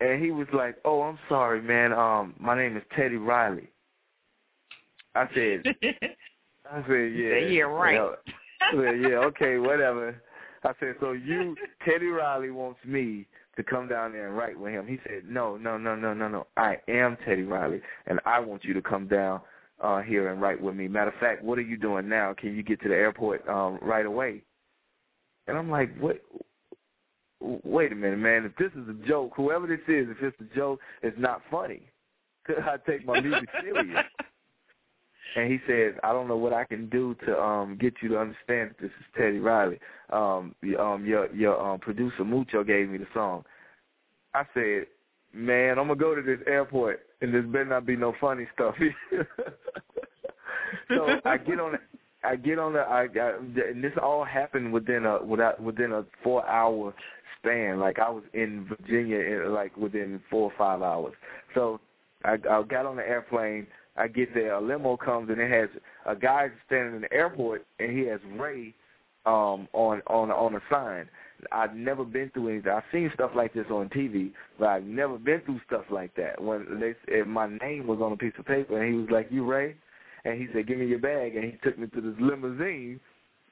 And 0.00 0.22
he 0.22 0.30
was 0.30 0.46
like, 0.52 0.76
"Oh, 0.84 1.02
I'm 1.02 1.18
sorry, 1.28 1.60
man. 1.60 1.92
Um, 1.92 2.32
my 2.38 2.54
name 2.56 2.76
is 2.76 2.84
Teddy 2.94 3.16
Riley." 3.16 3.68
I 5.16 5.26
said, 5.34 5.64
"I 6.70 6.82
said, 6.86 7.12
yeah, 7.16 7.38
yeah, 7.38 7.62
right." 7.62 7.98
I 8.60 8.72
said, 8.72 9.00
yeah, 9.00 9.18
okay, 9.26 9.58
whatever. 9.58 10.20
I 10.64 10.72
said, 10.80 10.96
so 11.00 11.12
you, 11.12 11.56
Teddy 11.84 12.06
Riley 12.06 12.50
wants 12.50 12.80
me 12.84 13.26
to 13.56 13.62
come 13.62 13.88
down 13.88 14.12
there 14.12 14.28
and 14.28 14.36
write 14.36 14.58
with 14.58 14.72
him. 14.72 14.86
He 14.86 14.98
said, 15.04 15.24
no, 15.28 15.56
no, 15.56 15.78
no, 15.78 15.94
no, 15.94 16.14
no, 16.14 16.28
no. 16.28 16.46
I 16.56 16.78
am 16.88 17.16
Teddy 17.24 17.42
Riley, 17.42 17.80
and 18.06 18.20
I 18.24 18.40
want 18.40 18.64
you 18.64 18.74
to 18.74 18.82
come 18.82 19.08
down 19.08 19.40
uh, 19.80 20.02
here 20.02 20.30
and 20.30 20.40
write 20.40 20.60
with 20.60 20.74
me. 20.74 20.88
Matter 20.88 21.10
of 21.10 21.20
fact, 21.20 21.42
what 21.42 21.58
are 21.58 21.62
you 21.62 21.76
doing 21.76 22.08
now? 22.08 22.34
Can 22.34 22.56
you 22.56 22.62
get 22.62 22.80
to 22.82 22.88
the 22.88 22.94
airport 22.94 23.46
um, 23.48 23.78
right 23.82 24.06
away? 24.06 24.42
And 25.46 25.56
I'm 25.56 25.70
like, 25.70 25.96
what? 25.98 26.20
Wait 27.40 27.92
a 27.92 27.94
minute, 27.94 28.18
man. 28.18 28.44
If 28.44 28.56
this 28.56 28.72
is 28.80 28.88
a 28.88 29.06
joke, 29.06 29.32
whoever 29.36 29.66
this 29.66 29.78
is, 29.86 30.08
if 30.10 30.22
it's 30.22 30.36
a 30.40 30.56
joke, 30.56 30.80
it's 31.02 31.18
not 31.18 31.40
funny. 31.50 31.82
I 32.48 32.76
take 32.86 33.06
my 33.06 33.20
music 33.20 33.48
serious. 33.62 34.04
And 35.36 35.50
he 35.52 35.58
said, 35.66 35.98
I 36.02 36.12
don't 36.12 36.28
know 36.28 36.36
what 36.36 36.52
I 36.52 36.64
can 36.64 36.88
do 36.88 37.14
to 37.26 37.40
um 37.40 37.78
get 37.80 37.94
you 38.02 38.08
to 38.10 38.18
understand 38.18 38.70
that 38.70 38.78
this 38.80 38.90
is 38.90 39.06
Teddy 39.16 39.38
Riley. 39.38 39.78
Um, 40.10 40.54
um 40.78 41.04
your 41.06 41.32
your 41.34 41.60
um 41.60 41.78
producer 41.80 42.24
Mucho 42.24 42.64
gave 42.64 42.88
me 42.88 42.98
the 42.98 43.06
song. 43.14 43.44
I 44.34 44.44
said, 44.54 44.86
Man, 45.32 45.78
I'm 45.78 45.88
gonna 45.88 46.00
go 46.00 46.14
to 46.14 46.22
this 46.22 46.40
airport 46.46 47.00
and 47.20 47.32
there's 47.34 47.46
better 47.46 47.66
not 47.66 47.86
be 47.86 47.96
no 47.96 48.14
funny 48.20 48.46
stuff. 48.54 48.74
so 50.88 51.20
I 51.24 51.36
get 51.36 51.60
on 51.60 51.78
I 52.24 52.36
get 52.36 52.58
on 52.58 52.72
the 52.72 52.80
I, 52.80 53.02
I 53.02 53.36
and 53.68 53.84
this 53.84 53.92
all 54.02 54.24
happened 54.24 54.72
within 54.72 55.04
a 55.04 55.22
without 55.22 55.60
within 55.62 55.92
a 55.92 56.04
four 56.22 56.46
hour 56.48 56.94
span. 57.38 57.78
Like 57.78 57.98
I 57.98 58.10
was 58.10 58.24
in 58.34 58.66
Virginia 58.68 59.18
in 59.18 59.52
like 59.52 59.76
within 59.76 60.20
four 60.30 60.50
or 60.50 60.52
five 60.56 60.82
hours. 60.82 61.14
So 61.54 61.80
I, 62.24 62.36
I 62.50 62.62
got 62.62 62.86
on 62.86 62.96
the 62.96 63.06
airplane. 63.06 63.66
I 63.98 64.08
get 64.08 64.32
there. 64.34 64.54
A 64.54 64.60
limo 64.60 64.96
comes 64.96 65.28
and 65.30 65.40
it 65.40 65.50
has 65.50 65.68
a 66.06 66.14
guy 66.14 66.48
standing 66.66 66.96
in 66.96 67.00
the 67.02 67.12
airport 67.12 67.66
and 67.78 67.96
he 67.96 68.06
has 68.06 68.20
Ray 68.38 68.74
um 69.26 69.68
on 69.72 70.00
on 70.06 70.30
on 70.30 70.54
a 70.54 70.60
sign. 70.70 71.08
I've 71.52 71.74
never 71.74 72.04
been 72.04 72.30
through 72.30 72.48
anything. 72.48 72.72
I've 72.72 72.82
seen 72.90 73.10
stuff 73.14 73.30
like 73.36 73.54
this 73.54 73.66
on 73.70 73.88
TV, 73.90 74.32
but 74.58 74.68
I've 74.68 74.84
never 74.84 75.18
been 75.18 75.40
through 75.44 75.60
stuff 75.66 75.84
like 75.90 76.14
that. 76.16 76.42
When 76.42 76.80
they 76.80 76.94
said 77.08 77.26
my 77.26 77.46
name 77.46 77.86
was 77.86 78.00
on 78.00 78.12
a 78.12 78.16
piece 78.16 78.32
of 78.38 78.46
paper, 78.46 78.80
and 78.80 78.92
he 78.92 78.98
was 78.98 79.10
like, 79.10 79.28
"You 79.30 79.44
Ray," 79.44 79.76
and 80.24 80.40
he 80.40 80.48
said, 80.52 80.66
"Give 80.66 80.78
me 80.78 80.86
your 80.86 80.98
bag," 80.98 81.36
and 81.36 81.44
he 81.44 81.58
took 81.62 81.78
me 81.78 81.86
to 81.88 82.00
this 82.00 82.14
limousine, 82.20 82.98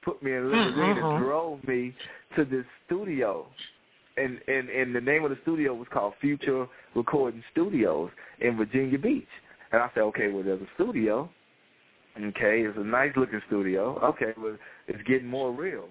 put 0.01 0.21
me 0.21 0.33
in 0.33 0.43
a 0.43 0.47
limousine, 0.47 0.97
uh-huh. 0.97 1.09
and 1.09 1.23
drove 1.23 1.63
me 1.65 1.95
to 2.35 2.43
this 2.43 2.65
studio. 2.85 3.47
And 4.17 4.39
and 4.47 4.69
and 4.69 4.95
the 4.95 5.01
name 5.01 5.23
of 5.23 5.29
the 5.29 5.37
studio 5.43 5.73
was 5.73 5.87
called 5.89 6.13
Future 6.19 6.67
Recording 6.95 7.43
Studios 7.51 8.09
in 8.41 8.57
Virginia 8.57 8.97
Beach. 8.97 9.27
And 9.71 9.81
I 9.81 9.89
said, 9.93 10.01
okay, 10.01 10.29
well, 10.29 10.43
there's 10.43 10.61
a 10.61 10.67
studio. 10.75 11.29
Okay, 12.17 12.61
it's 12.61 12.77
a 12.77 12.83
nice 12.83 13.11
looking 13.15 13.41
studio. 13.47 13.99
Okay, 14.03 14.33
well, 14.37 14.57
it's 14.87 15.01
getting 15.03 15.27
more 15.27 15.51
real. 15.51 15.87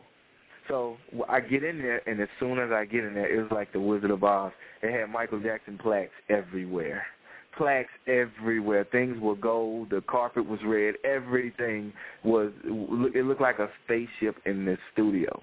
So 0.69 0.97
I 1.29 1.41
get 1.41 1.63
in 1.63 1.79
there, 1.79 2.07
and 2.09 2.21
as 2.21 2.29
soon 2.41 2.59
as 2.59 2.71
I 2.73 2.85
get 2.85 3.05
in 3.05 3.15
there, 3.15 3.33
it 3.33 3.41
was 3.41 3.51
like 3.53 3.73
the 3.73 3.81
Wizard 3.81 4.11
of 4.11 4.25
Oz. 4.25 4.53
It 4.83 4.99
had 4.99 5.11
Michael 5.11 5.41
Jackson 5.41 5.79
plaques 5.79 6.11
everywhere. 6.29 7.07
Plaques 7.57 7.91
everywhere. 8.07 8.85
Things 8.91 9.17
were 9.21 9.37
gold. 9.37 9.91
The 9.91 10.03
carpet 10.09 10.47
was 10.47 10.59
red. 10.65 10.97
Everything 11.05 11.93
was. 12.25 12.53
It 12.65 13.25
looked 13.25 13.41
like 13.41 13.61
a 13.61 13.69
spaceship 13.85 14.37
in 14.45 14.65
this 14.65 14.79
studio. 14.93 15.43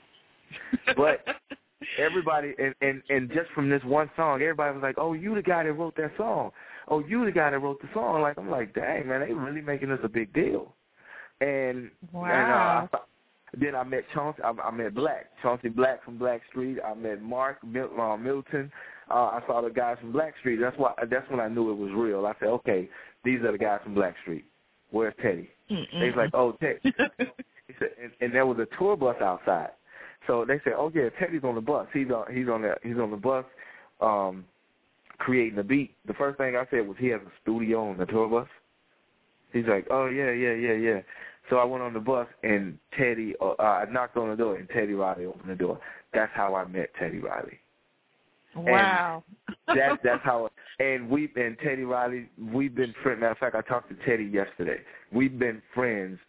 But 0.96 1.26
everybody, 1.98 2.54
and 2.60 2.76
and 2.82 3.02
and 3.10 3.30
just 3.30 3.50
from 3.56 3.70
this 3.70 3.82
one 3.84 4.10
song, 4.16 4.42
everybody 4.42 4.76
was 4.76 4.84
like, 4.84 4.96
"Oh, 4.98 5.14
you 5.14 5.34
the 5.34 5.42
guy 5.42 5.64
that 5.64 5.74
wrote 5.74 5.96
that 5.98 6.12
song. 6.18 6.52
Oh, 6.88 7.00
you 7.00 7.26
the 7.26 7.32
guy 7.32 7.50
that 7.50 7.60
wrote 7.60 7.82
the 7.82 7.90
song." 7.94 8.22
Like 8.22 8.38
I'm 8.38 8.50
like, 8.50 8.74
"Dang, 8.74 9.08
man, 9.08 9.22
they 9.22 9.34
really 9.34 9.62
making 9.62 9.90
this 9.90 10.00
a 10.04 10.10
big 10.10 10.34
deal." 10.34 10.74
And 11.42 11.90
wow. 12.12 12.82
And, 12.82 12.90
uh, 12.94 13.00
then 13.60 13.76
I 13.76 13.84
met 13.84 14.04
Chauncey. 14.14 14.42
I, 14.44 14.50
I 14.50 14.72
met 14.72 14.96
Black, 14.96 15.28
Chauncey 15.42 15.70
Black 15.70 16.04
from 16.04 16.18
Blackstreet. 16.18 16.78
I 16.84 16.94
met 16.96 17.22
Mark 17.22 17.64
Mil, 17.64 17.90
uh, 18.00 18.18
Milton. 18.18 18.72
Uh, 19.12 19.14
I 19.14 19.42
saw 19.46 19.62
the 19.62 19.70
guys 19.70 19.98
from 20.00 20.14
Blackstreet. 20.14 20.60
That's 20.60 20.78
why. 20.78 20.94
That's 21.10 21.30
when 21.30 21.40
I 21.40 21.48
knew 21.48 21.72
it 21.72 21.78
was 21.78 21.92
real. 21.96 22.26
I 22.26 22.34
said, 22.40 22.50
okay, 22.50 22.90
these 23.24 23.42
are 23.42 23.52
the 23.52 23.58
guys 23.58 23.80
from 23.84 23.96
Blackstreet. 23.96 24.44
Where's 24.92 25.14
Teddy? 25.22 25.50
Was 25.70 26.14
like, 26.18 26.30
oh, 26.34 26.54
Teddy. 26.54 26.80
he 26.84 27.74
said, 27.80 27.90
and, 28.02 28.12
and 28.22 28.34
there 28.34 28.46
was 28.46 28.58
a 28.60 28.68
tour 28.78 28.96
bus 28.96 29.16
outside. 29.22 29.72
So 30.26 30.46
they 30.48 30.60
said, 30.64 30.74
oh 30.78 30.92
yeah, 30.94 31.10
Teddy's 31.20 31.44
on 31.44 31.56
the 31.56 31.62
bus. 31.62 31.88
He's 31.94 32.10
on. 32.10 32.34
He's 32.34 32.48
on 32.48 32.62
the. 32.62 32.76
He's 32.82 32.98
on 32.98 33.12
the 33.12 33.18
bus, 33.18 33.46
um, 34.02 34.46
creating 35.20 35.56
the 35.56 35.64
beat. 35.64 35.96
The 36.08 36.14
first 36.14 36.38
thing 36.38 36.56
I 36.56 36.66
said 36.70 36.88
was 36.88 36.98
he 37.00 37.08
has 37.08 37.22
a 37.22 37.32
studio 37.42 37.90
on 37.90 37.98
the 37.98 38.06
tour 38.06 38.28
bus. 38.28 38.48
He's 39.52 39.66
like, 39.68 39.88
oh 39.92 40.08
yeah, 40.08 40.32
yeah, 40.32 40.54
yeah, 40.54 40.74
yeah. 40.74 41.00
So 41.50 41.58
I 41.58 41.64
went 41.66 41.84
on 41.84 41.94
the 41.94 42.00
bus 42.00 42.28
and 42.44 42.78
Teddy, 42.98 43.36
uh, 43.42 43.62
I 43.62 43.86
knocked 43.92 44.18
on 44.18 44.30
the 44.30 44.36
door 44.36 44.56
and 44.56 44.68
Teddy 44.70 44.94
Riley 44.94 45.26
opened 45.26 45.50
the 45.50 45.56
door. 45.56 45.80
That's 46.14 46.32
how 46.34 46.56
I 46.56 46.66
met 46.66 46.90
Teddy 47.00 47.20
Riley. 47.20 47.60
Wow. 48.56 49.24
that's 49.68 49.98
that's 50.04 50.22
how. 50.24 50.50
And 50.80 51.10
we 51.10 51.30
and 51.36 51.58
Teddy 51.64 51.84
Riley, 51.84 52.30
we've 52.54 52.74
been 52.74 52.94
friends. 53.04 53.22
Matter 53.22 53.32
of 53.32 53.38
fact, 53.38 53.56
I 53.56 53.62
talked 53.62 53.90
to 53.90 54.06
Teddy 54.06 54.26
yesterday. 54.26 54.80
We've 55.12 55.38
been 55.38 55.62
friends 55.74 56.20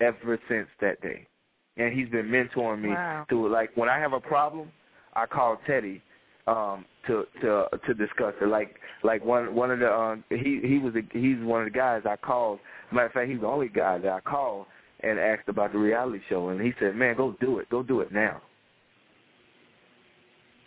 ever 0.00 0.38
since 0.48 0.68
that 0.80 1.00
day, 1.00 1.26
and 1.76 1.92
he's 1.92 2.08
been 2.08 2.26
mentoring 2.26 2.82
me 2.82 2.88
wow. 2.90 3.26
through. 3.28 3.52
Like 3.52 3.70
when 3.76 3.88
I 3.88 3.98
have 3.98 4.12
a 4.12 4.20
problem, 4.20 4.70
I 5.14 5.26
call 5.26 5.58
Teddy 5.66 6.02
um 6.46 6.84
to 7.06 7.24
to 7.40 7.66
to 7.86 7.94
discuss 7.94 8.34
it. 8.40 8.48
Like 8.48 8.76
like 9.02 9.24
one 9.24 9.54
one 9.54 9.70
of 9.70 9.78
the 9.78 9.92
um 9.92 10.24
he 10.30 10.60
he 10.62 10.78
was 10.78 10.94
a, 10.94 11.02
he's 11.18 11.38
one 11.42 11.62
of 11.62 11.72
the 11.72 11.76
guys 11.76 12.02
I 12.04 12.16
called. 12.16 12.58
Matter 12.92 13.06
of 13.06 13.12
fact, 13.12 13.30
he's 13.30 13.40
the 13.40 13.46
only 13.46 13.68
guy 13.68 13.98
that 13.98 14.12
I 14.12 14.20
called 14.20 14.66
and 15.00 15.18
asked 15.18 15.48
about 15.48 15.72
the 15.72 15.78
reality 15.78 16.20
show, 16.28 16.48
and 16.48 16.60
he 16.60 16.72
said, 16.78 16.96
"Man, 16.96 17.16
go 17.16 17.36
do 17.40 17.58
it. 17.58 17.68
Go 17.70 17.82
do 17.82 18.00
it 18.00 18.12
now." 18.12 18.40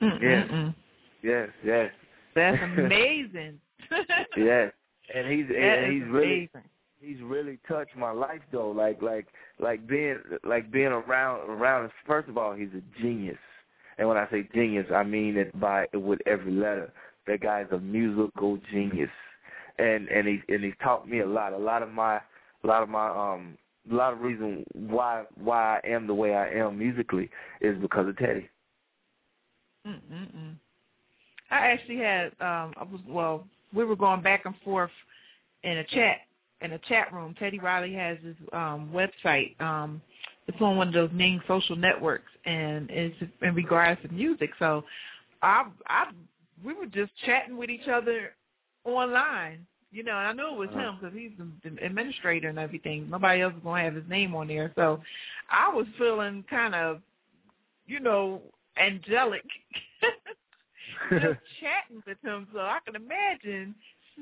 Mm-mm-mm. 0.02 0.76
Yes, 1.24 1.50
yes. 1.64 1.92
That's 2.36 2.62
amazing. 2.78 3.60
yes, 4.38 4.72
and 5.14 5.32
he's 5.32 5.48
That 5.48 5.56
and 5.58 5.94
he's 5.94 6.04
really 6.12 6.50
amazing. 6.54 6.70
he's 7.00 7.22
really 7.24 7.58
touched 7.68 7.96
my 7.96 8.12
life 8.12 8.42
though. 8.52 8.70
Like 8.72 9.02
like 9.02 9.28
like 9.60 9.88
being 9.88 10.18
like 10.44 10.72
being 10.72 10.88
around 10.88 11.50
around. 11.50 11.90
First 12.06 12.30
of 12.30 12.38
all, 12.38 12.54
he's 12.54 12.70
a 12.76 13.02
genius, 13.02 13.38
and 13.98 14.08
when 14.08 14.18
I 14.18 14.30
say 14.30 14.48
genius, 14.54 14.86
I 14.94 15.04
mean 15.04 15.38
it 15.38 15.58
by 15.60 15.88
with 15.94 16.20
every 16.26 16.52
letter. 16.52 16.92
That 17.26 17.42
guy's 17.42 17.66
a 17.72 17.80
musical 17.80 18.58
genius, 18.72 19.10
and 19.80 20.08
and 20.08 20.28
he 20.28 20.42
and 20.50 20.64
he's 20.64 20.74
taught 20.84 21.10
me 21.10 21.20
a 21.20 21.26
lot. 21.26 21.54
A 21.54 21.58
lot 21.58 21.84
of 21.84 21.92
my 21.92 22.18
a 22.18 22.68
lot 22.68 22.84
of 22.84 22.90
my 22.90 23.08
um 23.10 23.58
a 23.92 23.96
lot 23.96 24.14
of 24.14 24.22
reason 24.22 24.64
why 24.74 25.24
why 25.36 25.80
I 25.84 25.88
am 25.88 26.08
the 26.08 26.14
way 26.14 26.36
I 26.36 26.50
am 26.50 26.78
musically 26.78 27.30
is 27.62 27.78
because 27.80 28.08
of 28.08 28.18
Teddy. 28.18 28.50
Mm-mm-mm. 29.86 30.56
I 31.50 31.68
actually 31.68 31.98
had 31.98 32.28
um 32.40 32.74
I 32.78 32.84
was 32.84 33.02
well, 33.08 33.46
we 33.74 33.86
were 33.86 33.96
going 33.96 34.22
back 34.22 34.46
and 34.46 34.56
forth 34.64 34.92
in 35.64 35.78
a 35.78 35.84
chat 35.86 36.18
in 36.62 36.74
a 36.74 36.80
chat 36.80 37.14
room. 37.14 37.36
Teddy 37.38 37.60
Riley 37.60 37.94
has 37.94 38.18
his 38.24 38.36
um 38.54 38.92
website. 38.94 39.60
Um 39.62 40.02
it's 40.48 40.62
on 40.62 40.78
one 40.78 40.88
of 40.90 40.94
those 40.94 41.10
main 41.14 41.42
social 41.48 41.76
networks 41.76 42.32
and 42.46 42.90
it's 42.90 43.16
in 43.42 43.54
regards 43.54 44.02
to 44.02 44.08
music. 44.10 44.52
So 44.60 44.84
I 45.42 45.66
I 45.88 46.12
we 46.64 46.74
were 46.74 46.86
just 46.86 47.12
chatting 47.26 47.58
with 47.58 47.70
each 47.70 47.88
other 47.88 48.34
online. 48.84 49.66
You 49.90 50.04
know, 50.04 50.18
and 50.18 50.28
I 50.28 50.34
knew 50.34 50.54
it 50.54 50.58
was 50.58 50.70
uh-huh. 50.70 50.80
him 50.80 50.98
because 51.00 51.18
he's 51.18 51.32
the 51.64 51.86
administrator 51.86 52.50
and 52.50 52.60
everything. 52.60 53.10
Nobody 53.10 53.42
else 53.42 53.54
going 53.64 53.80
to 53.80 53.86
have 53.86 53.96
his 53.96 54.10
name 54.10 54.36
on 54.36 54.48
there. 54.48 54.74
So 54.76 55.02
I 55.50 55.74
was 55.74 55.88
feeling 55.98 56.44
kind 56.50 56.76
of, 56.76 57.00
you 57.88 58.02
know, 58.02 58.42
angelic 58.78 59.46
just 61.10 61.24
chatting 61.60 62.04
with 62.06 62.18
him. 62.24 62.48
So 62.54 62.60
I 62.60 62.80
can 62.86 62.96
imagine 62.96 63.76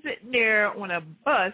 sitting 0.03 0.31
there 0.31 0.77
on 0.77 0.91
a 0.91 1.02
bus, 1.23 1.53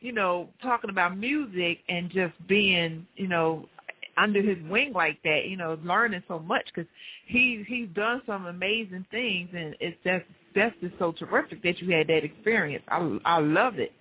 you 0.00 0.12
know, 0.12 0.48
talking 0.62 0.90
about 0.90 1.16
music 1.16 1.78
and 1.88 2.10
just 2.10 2.34
being, 2.48 3.06
you 3.16 3.28
know, 3.28 3.68
under 4.16 4.42
his 4.42 4.58
wing 4.68 4.92
like 4.92 5.22
that, 5.24 5.46
you 5.46 5.56
know, 5.56 5.78
learning 5.84 6.22
so 6.28 6.38
much 6.38 6.66
because 6.66 6.88
he 7.26 7.64
he's 7.66 7.88
done 7.94 8.22
some 8.26 8.46
amazing 8.46 9.06
things, 9.10 9.50
and 9.54 9.74
it's 9.80 9.96
just 10.04 10.24
that's 10.54 10.74
just 10.80 10.94
so 10.98 11.12
terrific 11.12 11.62
that 11.62 11.80
you 11.80 11.94
had 11.94 12.06
that 12.08 12.24
experience. 12.24 12.84
I 12.88 13.18
I 13.24 13.38
love 13.40 13.78
it. 13.78 13.92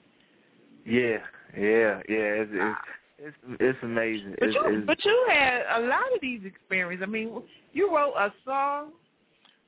Yeah, 0.85 1.17
yeah, 1.57 2.01
yeah. 2.09 2.43
It's 2.43 2.51
it's 2.53 2.77
it's, 3.19 3.37
it's 3.59 3.79
amazing. 3.83 4.35
But 4.39 4.49
it's, 4.49 4.55
you 4.55 4.61
it's, 4.65 4.85
but 4.85 5.05
you 5.05 5.25
had 5.29 5.61
a 5.77 5.81
lot 5.81 6.13
of 6.13 6.21
these 6.21 6.41
experiences. 6.45 7.05
I 7.07 7.09
mean, 7.09 7.41
you 7.71 7.95
wrote 7.95 8.13
a 8.17 8.33
song 8.45 8.91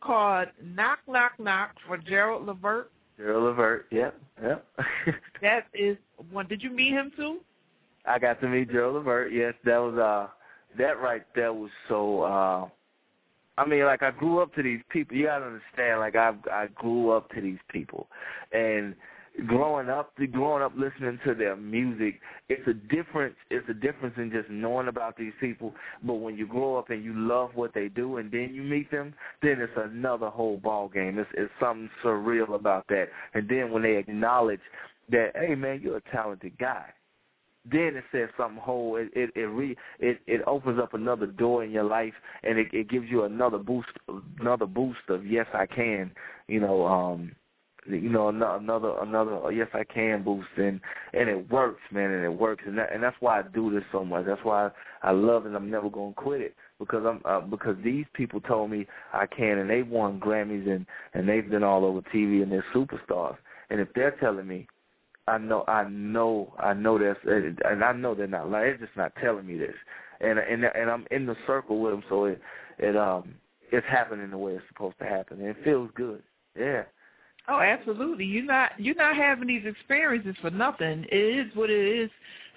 called 0.02 0.50
"Knock 0.62 1.00
Knock 1.08 1.34
Knock" 1.40 1.72
for 1.88 1.98
Gerald 1.98 2.46
Levert. 2.46 2.92
Gerald 3.18 3.46
Levert. 3.46 3.88
Yep, 3.92 4.20
yep. 4.44 4.66
that 5.42 5.68
is 5.74 5.98
one. 6.32 6.48
Did 6.48 6.62
you 6.62 6.70
meet 6.70 6.92
him 6.92 7.12
too? 7.16 7.40
I 8.08 8.20
got 8.20 8.40
to 8.42 8.48
meet 8.48 8.72
Gerald 8.72 8.96
Levert. 8.96 9.32
Yes, 9.32 9.54
that 9.66 9.78
was 9.78 9.98
uh 9.98 10.32
that 10.78 11.02
right 11.02 11.24
there 11.36 11.54
was 11.54 11.72
so 11.88 12.22
uh 12.22 12.68
I 13.58 13.66
mean 13.66 13.86
like 13.86 14.04
I 14.04 14.12
grew 14.12 14.42
up 14.42 14.54
to 14.56 14.64
these 14.64 14.82
people. 14.90 15.16
You 15.16 15.26
gotta 15.26 15.46
understand, 15.46 16.00
like 16.00 16.16
I 16.16 16.34
I 16.52 16.68
grew 16.76 17.12
up 17.12 17.30
to 17.32 17.42
these 17.42 17.60
people 17.72 18.08
and 18.52 18.96
growing 19.48 19.90
up 19.90 20.14
growing 20.32 20.64
up 20.64 20.74
listening 20.76 21.20
to 21.26 21.34
their 21.34 21.56
music, 21.56 22.20
it's 22.50 22.68
a 22.68 22.74
difference 22.74 23.36
it's 23.50 23.68
a 23.70 23.74
difference 23.74 24.16
in 24.18 24.32
just 24.32 24.50
knowing 24.50 24.88
about 24.88 25.18
these 25.18 25.34
people. 25.40 25.74
But 26.04 26.16
when 26.16 26.38
you 26.38 26.48
grow 26.48 26.78
up 26.78 26.90
and 26.90 27.04
you 27.04 27.14
love 27.16 27.52
what 27.56 27.74
they 27.74 27.88
do 27.90 28.18
and 28.18 28.32
then 28.32 28.52
you 28.54 28.62
meet 28.62 28.92
them, 28.92 29.14
then 29.42 29.58
it's 29.60 29.74
another 29.76 30.30
whole 30.30 30.58
ball 30.58 30.90
game. 30.90 31.18
It's 31.20 31.30
it's 31.34 31.52
something 31.60 31.90
surreal 32.04 32.56
about 32.56 32.88
that. 32.90 33.06
And 33.34 33.50
then 33.50 33.72
when 33.72 33.84
they 33.84 33.98
acknowledge 33.98 34.62
that, 35.10 35.32
hey 35.36 35.56
man, 35.56 35.82
you're 35.82 35.98
a 35.98 36.12
talented 36.12 36.58
guy 36.58 36.86
then 37.70 37.96
it 37.96 38.04
says 38.12 38.30
something 38.38 38.62
whole. 38.62 38.98
It 38.98 39.10
it 39.14 39.32
it 39.36 39.46
re 39.46 39.76
it 40.00 40.20
it 40.28 40.42
opens 40.46 40.80
up 40.80 40.94
another 40.94 41.26
door 41.26 41.64
in 41.64 41.72
your 41.72 41.84
life, 41.84 42.14
and 42.44 42.60
it 42.60 42.68
it 42.74 42.90
gives 42.90 43.08
you 43.10 43.24
another 43.24 43.58
boost, 43.58 43.90
another 44.40 44.68
boost 44.68 45.00
of 45.10 45.26
yes 45.26 45.48
I 45.54 45.66
can. 45.66 46.12
You 46.48 46.60
know, 46.60 46.86
um, 46.86 47.32
you 47.88 48.10
know 48.10 48.30
another 48.30 48.96
another 49.02 49.52
yes 49.52 49.68
I 49.74 49.84
can 49.84 50.24
boost, 50.24 50.48
and 50.58 50.80
and 51.14 51.28
it 51.28 51.50
works, 51.50 51.82
man, 51.92 52.12
and 52.12 52.24
it 52.24 52.34
works, 52.34 52.64
and 52.68 52.78
that 52.78 52.94
and 52.94 53.02
that's 53.02 53.18
why 53.20 53.40
I 53.40 53.44
do 53.44 53.72
this 53.72 53.84
so 53.92 54.06
much. 54.06 54.26
That's 54.26 54.44
why 54.44 54.68
I, 55.02 55.10
I 55.10 55.12
love 55.12 55.46
it. 55.48 55.56
I'm 55.56 55.72
never 55.72 55.90
gonna 55.90 56.14
quit 56.14 56.42
it 56.42 56.56
because 56.80 57.04
I'm 57.06 57.22
uh, 57.26 57.42
because 57.42 57.78
these 57.84 58.06
people 58.14 58.42
told 58.42 58.70
me 58.70 58.86
I 59.12 59.26
can, 59.26 59.58
and 59.58 59.70
they've 59.70 59.88
won 59.88 60.20
Grammys 60.20 60.70
and 60.70 60.86
and 61.16 61.28
they've 61.28 61.50
been 61.50 61.64
all 61.64 61.84
over 61.84 62.02
TV 62.14 62.44
and 62.44 62.52
they're 62.52 62.66
superstars. 62.76 63.38
And 63.72 63.80
if 63.80 63.88
they're 63.96 64.16
telling 64.20 64.48
me 64.48 64.68
I 65.28 65.38
know, 65.40 65.64
I 65.68 65.88
know, 65.90 66.54
I 66.60 66.74
know 66.74 67.00
that's, 67.00 67.20
and 67.26 67.84
I 67.84 67.92
know 67.94 68.14
they're 68.14 68.28
not 68.28 68.50
lying. 68.50 68.76
They're 68.78 68.88
just 68.88 68.98
not 68.98 69.14
telling 69.22 69.48
me 69.48 69.58
this, 69.58 69.74
and 70.22 70.38
and 70.38 70.64
and 70.64 70.90
I'm 70.90 71.06
in 71.10 71.26
the 71.26 71.36
circle 71.48 71.82
with 71.82 71.94
them, 71.94 72.04
so 72.10 72.26
it 72.26 72.42
it 72.78 72.96
um 72.96 73.36
it's 73.72 73.88
happening 73.90 74.30
the 74.30 74.38
way 74.38 74.54
it's 74.54 74.64
supposed 74.68 75.00
to 75.00 75.06
happen, 75.06 75.40
and 75.40 75.50
it 75.50 75.58
feels 75.64 75.90
good. 75.96 76.22
Yeah. 76.58 76.84
Oh, 77.48 77.60
absolutely. 77.60 78.26
You're 78.26 78.46
not 78.46 78.72
you're 78.78 78.96
not 78.96 79.16
having 79.16 79.48
these 79.48 79.66
experiences 79.66 80.36
for 80.42 80.52
nothing. 80.52 81.06
It 81.12 81.48
is 81.48 81.56
what 81.56 81.70
it 81.70 82.02
is 82.04 82.10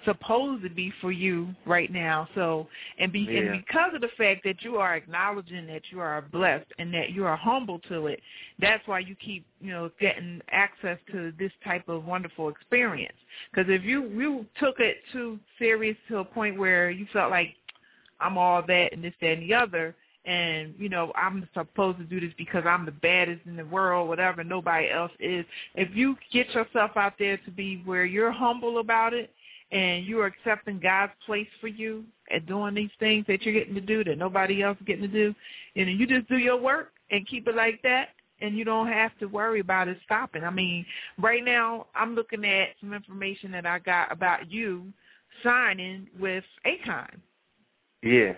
supposed 0.05 0.63
to 0.63 0.69
be 0.69 0.91
for 1.01 1.11
you 1.11 1.53
right 1.65 1.91
now. 1.91 2.27
So, 2.35 2.67
and, 2.97 3.11
be, 3.11 3.21
yeah. 3.21 3.39
and 3.39 3.65
because 3.65 3.93
of 3.93 4.01
the 4.01 4.09
fact 4.17 4.41
that 4.43 4.63
you 4.63 4.77
are 4.77 4.95
acknowledging 4.95 5.67
that 5.67 5.83
you 5.91 5.99
are 5.99 6.21
blessed 6.21 6.71
and 6.77 6.93
that 6.93 7.11
you 7.11 7.25
are 7.25 7.35
humble 7.35 7.79
to 7.89 8.07
it, 8.07 8.21
that's 8.59 8.85
why 8.87 8.99
you 8.99 9.15
keep, 9.15 9.45
you 9.61 9.71
know, 9.71 9.89
getting 9.99 10.41
access 10.51 10.97
to 11.11 11.33
this 11.37 11.51
type 11.63 11.87
of 11.87 12.05
wonderful 12.05 12.49
experience. 12.49 13.17
Because 13.51 13.69
if 13.71 13.83
you 13.83 14.07
you 14.09 14.45
took 14.59 14.79
it 14.79 14.97
too 15.11 15.39
serious 15.57 15.97
to 16.09 16.19
a 16.19 16.25
point 16.25 16.57
where 16.57 16.89
you 16.89 17.07
felt 17.13 17.31
like 17.31 17.55
I'm 18.19 18.37
all 18.37 18.61
that 18.67 18.93
and 18.93 19.03
this, 19.03 19.13
that, 19.21 19.31
and 19.31 19.43
the 19.43 19.53
other, 19.53 19.95
and 20.25 20.73
you 20.77 20.89
know 20.89 21.11
I'm 21.15 21.47
supposed 21.53 21.97
to 21.99 22.03
do 22.03 22.19
this 22.19 22.33
because 22.37 22.63
I'm 22.65 22.85
the 22.85 22.91
baddest 22.91 23.41
in 23.45 23.55
the 23.55 23.65
world, 23.65 24.07
whatever. 24.07 24.43
Nobody 24.43 24.89
else 24.89 25.11
is. 25.19 25.45
If 25.75 25.95
you 25.95 26.15
get 26.31 26.49
yourself 26.49 26.91
out 26.95 27.13
there 27.17 27.37
to 27.37 27.51
be 27.51 27.81
where 27.85 28.05
you're 28.05 28.31
humble 28.31 28.79
about 28.79 29.13
it 29.13 29.31
and 29.71 30.05
you 30.05 30.19
are 30.21 30.25
accepting 30.25 30.79
God's 30.79 31.11
place 31.25 31.47
for 31.61 31.67
you 31.67 32.03
and 32.31 32.45
doing 32.45 32.73
these 32.73 32.89
things 32.99 33.25
that 33.27 33.43
you're 33.43 33.53
getting 33.53 33.75
to 33.75 33.81
do 33.81 34.03
that 34.03 34.17
nobody 34.17 34.63
else 34.63 34.77
is 34.79 34.85
getting 34.87 35.03
to 35.03 35.07
do, 35.07 35.33
and 35.75 35.89
you 35.99 36.07
just 36.07 36.27
do 36.27 36.37
your 36.37 36.57
work 36.59 36.91
and 37.11 37.27
keep 37.27 37.47
it 37.47 37.55
like 37.55 37.81
that, 37.83 38.09
and 38.41 38.57
you 38.57 38.63
don't 38.65 38.87
have 38.87 39.17
to 39.19 39.25
worry 39.27 39.59
about 39.59 39.87
it 39.87 39.97
stopping. 40.05 40.43
I 40.43 40.49
mean, 40.49 40.85
right 41.19 41.43
now 41.43 41.87
I'm 41.95 42.15
looking 42.15 42.45
at 42.45 42.69
some 42.79 42.93
information 42.93 43.51
that 43.51 43.65
I 43.65 43.79
got 43.79 44.11
about 44.11 44.51
you 44.51 44.85
signing 45.43 46.07
with 46.19 46.43
Akon. 46.65 47.09
Yeah. 48.03 48.33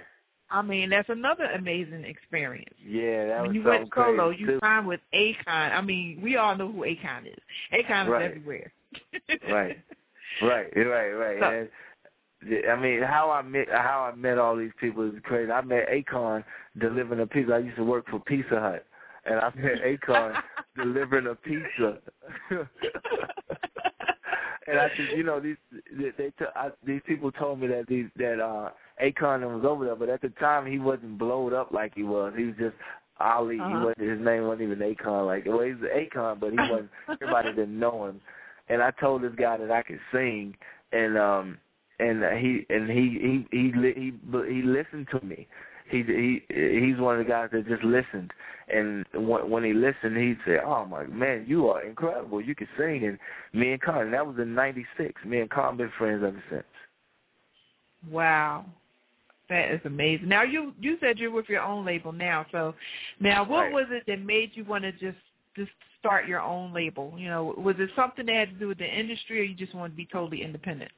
I 0.49 0.61
mean, 0.61 0.89
that's 0.89 1.07
another 1.09 1.45
amazing 1.45 2.03
experience. 2.03 2.75
Yeah, 2.85 3.25
that 3.27 3.41
when 3.41 3.47
was 3.49 3.55
you 3.55 3.63
went 3.63 3.89
solo, 3.95 4.31
you 4.31 4.47
too. 4.47 4.59
signed 4.61 4.85
with 4.85 4.99
Akon. 5.13 5.37
I 5.47 5.79
mean, 5.81 6.19
we 6.21 6.35
all 6.35 6.57
know 6.57 6.69
who 6.69 6.81
Akon 6.81 7.25
is. 7.27 7.37
Akon 7.73 8.07
Right. 8.09 8.25
is 8.25 8.31
everywhere. 8.31 8.73
Right. 9.49 9.77
Right, 10.39 10.71
right, 10.75 11.11
right. 11.11 11.43
And, 11.43 11.69
I 12.69 12.75
mean, 12.75 13.01
how 13.03 13.29
I 13.29 13.41
met 13.43 13.67
how 13.69 14.09
I 14.11 14.15
met 14.15 14.39
all 14.39 14.55
these 14.55 14.71
people 14.79 15.07
is 15.07 15.13
crazy. 15.23 15.51
I 15.51 15.61
met 15.61 15.87
Akon 15.89 16.43
delivering 16.79 17.21
a 17.21 17.27
pizza. 17.27 17.53
I 17.53 17.59
used 17.59 17.77
to 17.77 17.83
work 17.83 18.07
for 18.09 18.19
Pizza 18.19 18.59
Hut, 18.59 18.85
and 19.25 19.39
I 19.39 19.51
met 19.55 19.83
Akon 19.85 20.33
delivering 20.75 21.27
a 21.27 21.35
pizza. 21.35 21.99
and 24.67 24.79
I 24.79 24.89
said, 24.97 25.09
you 25.15 25.23
know, 25.23 25.39
these 25.39 25.57
they, 25.95 26.09
they 26.17 26.29
t- 26.31 26.45
I, 26.55 26.69
these 26.85 27.01
people 27.05 27.31
told 27.31 27.59
me 27.59 27.67
that 27.67 27.85
these 27.87 28.07
that 28.17 28.39
uh 28.39 28.69
Akon 29.03 29.41
was 29.55 29.63
over 29.63 29.85
there, 29.85 29.95
but 29.95 30.09
at 30.09 30.21
the 30.21 30.29
time 30.29 30.65
he 30.65 30.79
wasn't 30.79 31.19
blowed 31.19 31.53
up 31.53 31.71
like 31.71 31.93
he 31.95 32.03
was. 32.03 32.33
He 32.35 32.45
was 32.45 32.55
just 32.57 32.75
Ali. 33.19 33.57
He 33.57 33.61
Uh-huh. 33.61 33.85
wasn't 33.85 34.09
his 34.09 34.19
name 34.19 34.47
wasn't 34.47 34.63
even 34.63 34.79
Akon. 34.79 35.27
Like 35.27 35.45
well, 35.45 35.61
he's 35.61 35.75
Akon, 35.75 36.39
but 36.39 36.51
he 36.51 36.57
wasn't. 36.57 36.89
everybody 37.09 37.49
didn't 37.49 37.77
know 37.79 38.07
him. 38.07 38.19
And 38.71 38.81
I 38.81 38.91
told 38.91 39.21
this 39.21 39.33
guy 39.37 39.57
that 39.57 39.69
I 39.69 39.81
could 39.83 39.99
sing, 40.13 40.55
and 40.93 41.17
um 41.17 41.57
and 41.99 42.23
he 42.39 42.65
and 42.69 42.89
he 42.89 43.45
he 43.51 43.57
he 43.57 43.71
he 43.93 44.13
he 44.53 44.61
listened 44.61 45.07
to 45.11 45.25
me. 45.25 45.45
He 45.89 46.03
he 46.03 46.41
he's 46.47 46.97
one 46.97 47.19
of 47.19 47.25
the 47.25 47.29
guys 47.29 47.49
that 47.51 47.67
just 47.67 47.83
listened, 47.83 48.31
and 48.73 49.05
when, 49.13 49.49
when 49.49 49.63
he 49.65 49.73
listened, 49.73 50.15
he'd 50.15 50.37
say, 50.45 50.57
"Oh 50.65 50.85
my 50.85 51.05
man, 51.05 51.43
you 51.47 51.67
are 51.67 51.83
incredible. 51.83 52.39
You 52.39 52.55
can 52.55 52.69
sing." 52.77 53.05
And 53.05 53.19
me 53.51 53.73
and 53.73 53.81
Con, 53.81 54.09
that 54.11 54.25
was 54.25 54.37
in 54.39 54.55
'96. 54.55 55.25
Me 55.25 55.41
and 55.41 55.49
Con 55.49 55.75
been 55.75 55.91
friends 55.97 56.23
ever 56.25 56.41
since. 56.49 56.63
Wow. 58.09 58.65
That 59.49 59.73
is 59.73 59.81
amazing. 59.83 60.29
Now 60.29 60.43
you 60.43 60.73
you 60.79 60.97
said 61.01 61.19
you're 61.19 61.29
with 61.29 61.49
your 61.49 61.61
own 61.61 61.85
label 61.85 62.13
now. 62.13 62.45
So 62.53 62.73
now 63.19 63.43
what 63.43 63.63
Right. 63.63 63.73
was 63.73 63.87
it 63.89 64.03
that 64.07 64.21
made 64.21 64.51
you 64.53 64.63
want 64.63 64.85
to 64.85 64.93
just 64.93 65.17
just 65.57 65.71
start 66.01 66.27
your 66.27 66.41
own 66.41 66.73
label? 66.73 67.13
You 67.17 67.29
know, 67.29 67.55
was 67.57 67.75
it 67.79 67.89
something 67.95 68.25
that 68.25 68.35
had 68.35 68.49
to 68.49 68.55
do 68.55 68.67
with 68.67 68.79
the 68.79 68.85
industry 68.85 69.39
or 69.39 69.43
you 69.43 69.55
just 69.55 69.73
wanted 69.73 69.91
to 69.91 69.97
be 69.97 70.07
totally 70.11 70.43
independent? 70.43 70.91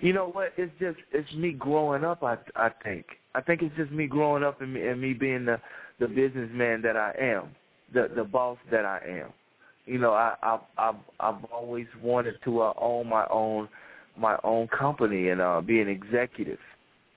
You 0.00 0.12
know 0.12 0.28
what? 0.28 0.52
It's 0.56 0.72
just 0.80 0.98
it's 1.12 1.32
me 1.34 1.52
growing 1.52 2.04
up. 2.04 2.22
I 2.22 2.36
I 2.56 2.70
think 2.82 3.06
I 3.34 3.40
think 3.40 3.62
it's 3.62 3.74
just 3.76 3.92
me 3.92 4.06
growing 4.06 4.42
up 4.42 4.60
and 4.60 4.74
me 4.74 4.86
and 4.86 5.00
me 5.00 5.12
being 5.12 5.44
the 5.44 5.60
the 6.00 6.08
businessman 6.08 6.82
that 6.82 6.96
I 6.96 7.14
am, 7.18 7.50
the 7.92 8.10
the 8.14 8.24
boss 8.24 8.58
that 8.70 8.84
I 8.84 9.00
am. 9.06 9.32
You 9.86 9.98
know, 9.98 10.12
I 10.12 10.34
I 10.42 10.58
I've 10.78 10.94
I've 11.20 11.44
always 11.52 11.86
wanted 12.02 12.34
to 12.44 12.62
uh, 12.62 12.72
own 12.78 13.08
my 13.08 13.26
own 13.30 13.68
my 14.16 14.36
own 14.42 14.68
company 14.68 15.28
and 15.28 15.40
uh 15.40 15.60
be 15.60 15.80
an 15.80 15.88
executive. 15.88 16.58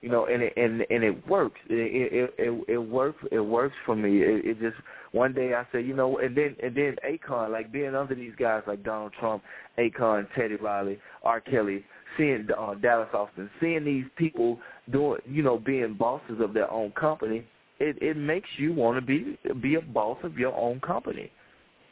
You 0.00 0.10
know, 0.10 0.26
and 0.26 0.42
it 0.42 0.52
and 0.56 0.84
and 0.90 1.02
it 1.02 1.26
works. 1.26 1.58
It 1.68 2.12
it 2.12 2.34
it, 2.38 2.64
it 2.68 2.78
works. 2.78 3.18
It 3.32 3.40
works 3.40 3.74
for 3.84 3.96
me. 3.96 4.22
It, 4.22 4.44
it 4.44 4.60
just 4.60 4.76
one 5.12 5.32
day 5.32 5.54
I 5.54 5.66
said, 5.72 5.86
you 5.86 5.94
know, 5.94 6.18
and 6.18 6.36
then 6.36 6.54
and 6.62 6.74
then 6.76 6.96
Akon, 7.04 7.50
like 7.50 7.72
being 7.72 7.96
under 7.96 8.14
these 8.14 8.34
guys 8.38 8.62
like 8.66 8.84
Donald 8.84 9.12
Trump, 9.18 9.42
Akon, 9.76 10.26
Teddy 10.36 10.54
Riley, 10.54 11.00
R. 11.24 11.40
Kelly, 11.40 11.84
seeing 12.16 12.46
uh, 12.56 12.74
Dallas 12.74 13.08
Austin, 13.12 13.50
seeing 13.60 13.84
these 13.84 14.04
people 14.16 14.58
doing, 14.90 15.20
you 15.26 15.42
know, 15.42 15.58
being 15.58 15.94
bosses 15.94 16.40
of 16.40 16.54
their 16.54 16.70
own 16.70 16.92
company, 16.92 17.44
it 17.80 17.96
it 18.00 18.16
makes 18.16 18.48
you 18.56 18.72
want 18.72 18.98
to 18.98 19.00
be 19.00 19.38
be 19.60 19.76
a 19.76 19.80
boss 19.80 20.18
of 20.22 20.38
your 20.38 20.54
own 20.54 20.80
company. 20.80 21.30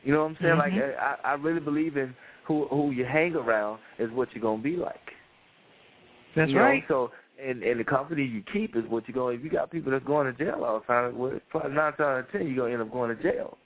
You 0.05 0.13
know 0.13 0.23
what 0.23 0.31
I'm 0.31 0.39
saying? 0.41 0.55
Mhm. 0.55 0.59
Like 0.59 0.73
I 1.01 1.17
I 1.25 1.33
really 1.35 1.61
believe 1.61 1.97
in 1.97 2.15
who 2.45 2.67
who 2.69 2.91
you 2.91 3.05
hang 3.05 3.35
around 3.35 3.81
is 3.99 4.11
what 4.13 4.29
you're 4.33 4.43
gonna 4.43 4.63
be 4.63 4.77
like. 4.77 4.95
That's 6.35 6.51
you 6.51 6.57
know? 6.57 6.63
right. 6.63 6.85
So 6.89 7.11
and 7.43 7.63
and 7.63 7.81
the 7.81 7.85
company 7.85 8.25
you 8.25 8.43
keep 8.53 8.77
is 8.77 8.85
what 8.89 9.07
you're 9.09 9.15
going. 9.15 9.39
If 9.39 9.45
you 9.45 9.51
got 9.51 9.71
people 9.71 9.93
that's 9.93 10.05
going 10.05 10.33
to 10.33 10.45
jail 10.45 10.65
all 10.65 10.81
the 10.81 10.87
time, 10.87 11.19
well, 11.19 11.39
probably 11.51 11.73
nine 11.73 11.93
times 11.93 12.01
out 12.01 12.19
of 12.21 12.33
ten 12.33 12.47
you're 12.47 12.57
gonna 12.57 12.73
end 12.73 12.83
up 12.83 12.93
going 12.93 13.17
to 13.17 13.23
jail. 13.23 13.59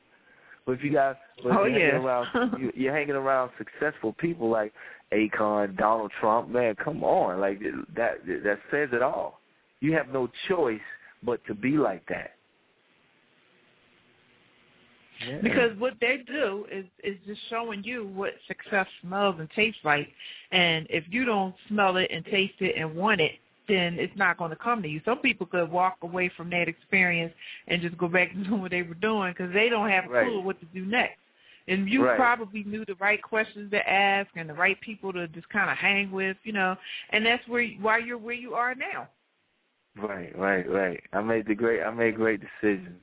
But 0.67 0.73
if 0.73 0.85
you 0.85 0.93
got, 0.93 1.19
but 1.43 1.57
Oh, 1.57 1.65
you're 1.65 1.79
yeah. 1.79 1.87
hanging 1.93 2.05
around, 2.07 2.27
you, 2.61 2.73
you're 2.75 2.95
hanging 2.95 3.15
around 3.17 3.51
successful 3.59 4.15
people 4.19 4.51
like 4.51 4.73
Akon, 5.13 5.77
Donald 5.77 6.13
Trump. 6.21 6.49
Man, 6.49 6.75
come 6.77 7.03
on, 7.03 7.41
like 7.41 7.61
that 7.97 8.25
that 8.27 8.59
says 8.71 8.91
it 8.93 9.03
all. 9.03 9.41
You 9.81 9.93
have 9.95 10.09
no 10.09 10.29
choice 10.49 10.81
but 11.23 11.45
to 11.47 11.55
be 11.55 11.73
like 11.73 12.07
that. 12.09 12.33
Yeah. 15.27 15.39
Because 15.43 15.79
what 15.79 15.95
they 16.01 16.19
do 16.27 16.67
is 16.73 16.87
is 17.05 17.17
just 17.27 17.41
showing 17.51 17.85
you 17.85 18.07
what 18.07 18.33
success 18.49 18.87
smells 19.03 19.37
and 19.39 19.49
tastes 19.51 19.81
like, 19.85 20.09
and 20.51 20.87
if 20.89 21.05
you 21.11 21.25
don't 21.25 21.55
smell 21.69 21.97
it 21.99 22.11
and 22.13 22.25
taste 22.25 22.55
it 22.61 22.77
and 22.77 22.95
want 22.95 23.21
it, 23.21 23.33
then 23.71 23.99
it's 23.99 24.17
not 24.17 24.39
going 24.39 24.51
to 24.51 24.57
come 24.57 24.83
to 24.83 24.89
you. 24.89 25.01
Some 25.05 25.19
people 25.19 25.47
could 25.47 25.71
walk 25.71 25.99
away 26.03 26.31
from 26.37 26.51
that 26.51 26.69
experience 26.69 27.33
and 27.69 27.81
just 27.81 27.97
go 27.99 28.09
back 28.09 28.33
to 28.33 28.45
doing 28.45 28.61
what 28.61 28.71
they 28.71 28.83
were 28.83 28.95
doing 28.95 29.33
because 29.33 29.53
they 29.53 29.69
don't 29.69 29.89
have 29.89 30.07
a 30.07 30.09
Right. 30.09 30.27
clue 30.27 30.41
what 30.41 30.59
to 30.61 30.67
do 30.67 30.85
next. 30.85 31.19
And 31.69 31.89
you 31.89 32.05
Right. 32.05 32.17
probably 32.17 32.65
knew 32.65 32.85
the 32.85 32.97
right 32.97 33.23
questions 33.23 33.71
to 33.71 33.89
ask 33.89 34.29
and 34.35 34.49
the 34.49 34.55
right 34.55 34.81
people 34.81 35.13
to 35.13 35.29
just 35.29 35.49
kind 35.51 35.71
of 35.71 35.77
hang 35.77 36.11
with, 36.11 36.37
you 36.43 36.53
know. 36.53 36.77
And 37.11 37.25
that's 37.25 37.47
where 37.47 37.65
why 37.81 37.99
you're 37.99 38.19
where 38.19 38.35
you 38.35 38.55
are 38.55 38.75
now. 38.75 39.09
Right, 39.97 40.37
right, 40.37 40.69
right. 40.69 41.03
I 41.13 41.21
made 41.21 41.47
the 41.47 41.55
great. 41.55 41.83
I 41.83 41.91
made 41.91 42.17
great 42.17 42.41
decisions. 42.41 43.03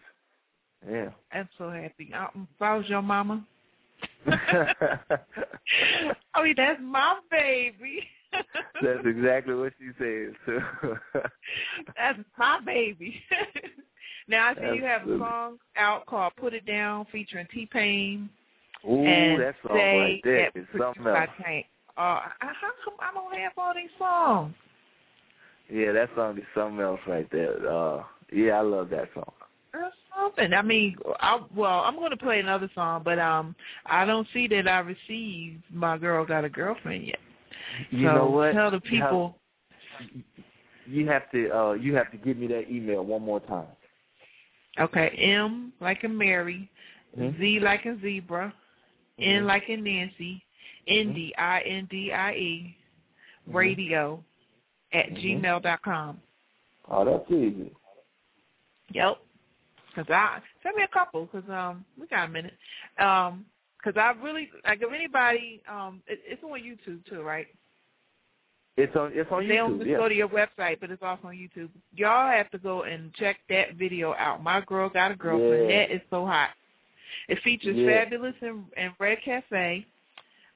Yeah. 0.90 1.10
I'm 1.32 1.50
so 1.58 1.70
happy. 1.70 2.12
I, 2.14 2.26
if 2.26 2.62
I 2.62 2.76
was 2.76 2.88
your 2.88 3.02
mama, 3.02 3.46
I 4.28 6.44
mean 6.44 6.56
that's 6.58 6.80
my 6.82 7.20
baby. 7.30 8.04
That's 8.82 9.06
exactly 9.06 9.56
what 9.56 9.74
she 9.80 9.88
said. 9.98 10.34
too. 10.46 10.60
That's 11.98 12.20
my 12.38 12.60
baby. 12.66 13.22
now 14.28 14.50
I 14.50 14.56
see 14.56 14.78
you 14.78 14.84
have 14.84 15.08
a 15.08 15.18
song 15.18 15.58
out 15.76 16.06
called 16.06 16.34
"Put 16.38 16.54
It 16.54 16.66
Down" 16.66 17.06
featuring 17.12 17.48
T 17.54 17.68
Pain 17.72 18.30
Ooh, 18.86 19.06
and 19.06 19.42
that 19.42 19.56
song 19.66 19.76
right 19.76 20.22
there 20.24 20.52
that 20.54 20.60
is 20.60 20.68
something 20.78 21.08
else. 21.08 21.30
Tank. 21.44 21.66
Uh, 21.98 22.22
how 22.40 22.72
come 22.86 22.94
I 23.00 23.12
don't 23.14 23.36
have 23.40 23.54
all 23.58 23.74
these 23.74 23.90
songs? 23.98 24.54
Yeah, 25.70 25.92
that 25.94 26.10
song 26.16 26.38
is 26.38 26.44
something 26.56 26.80
else 26.80 27.00
right 27.08 27.28
there. 27.32 27.68
Uh, 27.68 28.04
yeah, 28.32 28.60
I 28.60 28.62
love 28.62 28.90
that 28.92 29.10
song. 29.14 29.32
Or 29.74 29.92
something. 30.16 30.54
I 30.54 30.62
mean, 30.62 30.96
I, 31.20 31.42
well, 31.56 31.82
I'm 31.82 31.96
going 31.96 32.12
to 32.12 32.18
play 32.18 32.40
another 32.40 32.70
song, 32.76 33.02
but 33.04 33.20
um, 33.20 33.56
I 33.86 34.06
don't 34.06 34.28
see 34.34 34.48
that 34.48 34.68
I 34.68 34.80
received 34.80 35.64
"My 35.72 35.98
Girl 35.98 36.26
Got 36.26 36.46
a 36.46 36.50
Girlfriend" 36.50 37.08
yet. 37.08 37.20
You 37.92 38.08
so 38.08 38.14
know 38.16 38.30
what? 38.30 38.54
Tell 38.54 38.72
the 38.72 38.82
You 38.84 39.00
have- 39.02 39.10
people. 39.10 39.40
You 40.86 41.08
have 41.10 41.30
to. 41.32 41.50
Uh, 41.58 41.74
you 41.74 41.96
have 41.96 42.12
to 42.12 42.18
give 42.18 42.38
me 42.38 42.48
that 42.48 42.70
email 42.70 43.04
one 43.04 43.22
more 43.22 43.40
time. 43.42 43.68
Okay, 44.80 45.10
M 45.10 45.74
like 45.82 46.04
in 46.04 46.18
Mary, 46.18 46.70
Mhm. 47.18 47.38
Z 47.38 47.60
like 47.60 47.86
in 47.86 48.00
zebra, 48.02 48.54
N 49.20 49.44
Mhm. 49.44 49.46
like 49.48 49.68
in 49.70 49.84
Nancy, 49.84 50.44
Indie 50.88 51.32
I 51.38 51.62
N 51.62 51.86
D 51.90 52.12
I 52.14 52.34
E, 52.34 52.78
Mhm. 53.48 53.54
radio 53.54 54.24
at 54.94 55.10
Mhm. 55.10 55.42
gmail 55.42 55.62
dot 55.62 55.82
com. 55.82 56.22
Oh, 56.90 57.04
that's 57.04 57.30
easy. 57.32 57.76
Yep. 58.92 59.18
Cause 59.96 60.10
I 60.10 60.42
send 60.62 60.76
me 60.76 60.84
a 60.84 60.88
couple 60.88 61.26
because 61.26 61.50
um 61.50 61.84
we 61.98 62.08
got 62.08 62.30
a 62.30 62.32
minute. 62.32 62.54
Um 63.00 63.46
'cause 63.88 63.98
I 63.98 64.12
really 64.22 64.50
like 64.66 64.82
if 64.82 64.92
anybody 64.92 65.62
um 65.68 66.02
it, 66.08 66.20
it's 66.26 66.44
on 66.44 66.60
YouTube 66.60 67.06
too, 67.08 67.22
right? 67.22 67.48
It's 68.76 68.96
on. 68.96 69.12
It's 69.16 69.32
on 69.32 69.48
they 69.48 69.56
don't 69.56 69.74
YouTube. 69.76 69.78
just 69.80 69.90
Yeah. 69.90 69.98
go 69.98 70.10
to 70.10 70.14
your 70.16 70.28
website, 70.30 70.80
but 70.80 70.92
it's 70.92 71.02
also 71.02 71.30
on 71.30 71.34
YouTube. 71.36 71.70
Y'all 71.96 72.30
have 72.30 72.52
to 72.52 72.58
go 72.60 72.84
and 72.84 73.14
check 73.16 73.38
that 73.50 73.74
video 73.76 74.14
out. 74.16 74.44
My 74.44 74.62
girl 74.62 74.90
got 74.90 75.12
a 75.12 75.16
girlfriend. 75.16 75.70
Yeah. 75.70 75.88
That 75.88 75.92
is 75.96 76.02
so 76.10 76.26
hot. 76.26 76.52
It 77.28 77.40
features 77.40 77.76
Yeah. 77.78 78.06
Fabolous 78.06 78.36
and, 78.42 78.66
and 78.76 78.94
Red 79.00 79.22
Cafe. 79.24 79.86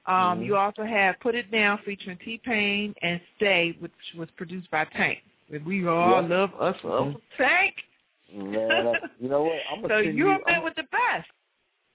Um, 0.06 0.40
Mhm. 0.40 0.46
You 0.46 0.56
also 0.56 0.84
have 0.84 1.18
Put 1.20 1.34
It 1.34 1.50
Down 1.50 1.78
featuring 1.78 2.18
T 2.18 2.38
Pain 2.38 2.94
and 3.02 3.20
Stay, 3.36 3.72
which 3.80 3.92
was 4.16 4.30
produced 4.32 4.70
by 4.70 4.84
Tank. 4.84 5.22
And 5.52 5.64
we 5.64 5.86
all 5.86 6.20
Yep. 6.22 6.30
love 6.30 6.54
us 6.60 6.80
Mhm. 6.82 7.20
Tank. 7.36 7.74
Man, 8.32 8.98
you 9.20 9.28
know 9.28 9.42
what? 9.44 9.62
I'm 9.70 9.82
gonna 9.82 9.94
so 9.94 10.02
send 10.02 10.16
you 10.16 10.26
you. 10.26 10.30
have 10.32 10.44
been 10.46 10.56
I'm, 10.56 10.62
with 10.64 10.74
the 10.76 10.84
best. 10.84 11.28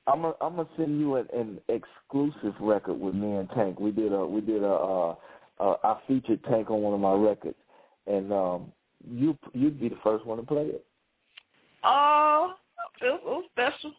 I'm 0.08 0.22
gonna 0.22 0.34
I'm 0.42 0.56
gonna 0.56 0.70
send 0.78 1.00
you 1.00 1.16
an, 1.16 1.28
an 1.34 1.60
exclusive 1.68 2.54
record 2.60 3.00
with 3.00 3.14
me 3.14 3.36
and 3.36 3.50
Tank. 3.52 3.80
We 3.80 3.92
did 3.92 4.14
a 4.14 4.26
we 4.26 4.42
did 4.42 4.64
a 4.64 4.68
uh, 4.68 5.16
uh 5.60 5.76
I 5.84 5.98
featured 6.08 6.44
Tank 6.46 6.70
on 6.72 6.82
one 6.82 6.94
of 6.94 7.00
my 7.00 7.14
records, 7.14 7.58
and 8.08 8.32
um 8.32 8.72
you 9.08 9.38
you'd 9.54 9.80
be 9.80 9.90
the 9.90 9.98
first 10.04 10.26
one 10.26 10.38
to 10.38 10.44
play 10.44 10.64
it. 10.64 10.86
Oh, 11.84 12.54
I 12.80 13.00
feel 13.00 13.20
so 13.24 13.44
special. 13.52 13.92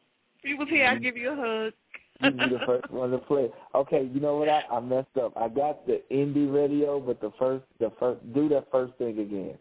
If 0.43 0.51
you 0.51 0.57
was 0.57 0.69
here. 0.69 0.87
I'd 0.87 1.03
give 1.03 1.17
you 1.17 1.33
a 1.33 1.37
hug. 1.37 1.73
You'd 2.21 2.39
be 2.39 2.49
the 2.49 2.65
first 2.67 2.91
one 2.91 3.11
to 3.13 3.19
play. 3.19 3.45
it. 3.45 3.55
Okay, 3.75 4.11
you 4.13 4.21
know 4.21 4.37
what? 4.39 4.49
I, 4.49 4.63
I 4.73 4.81
messed 4.81 5.17
up. 5.23 5.33
I 5.37 5.49
got 5.49 5.87
the 5.87 6.03
indie 6.11 6.53
radio, 6.53 6.99
but 7.01 7.21
the 7.21 7.33
first 7.39 7.65
the 7.79 7.93
first 8.01 8.21
do 8.35 8.49
that 8.49 8.67
first 8.73 8.95
thing 8.95 9.19
again. 9.19 9.59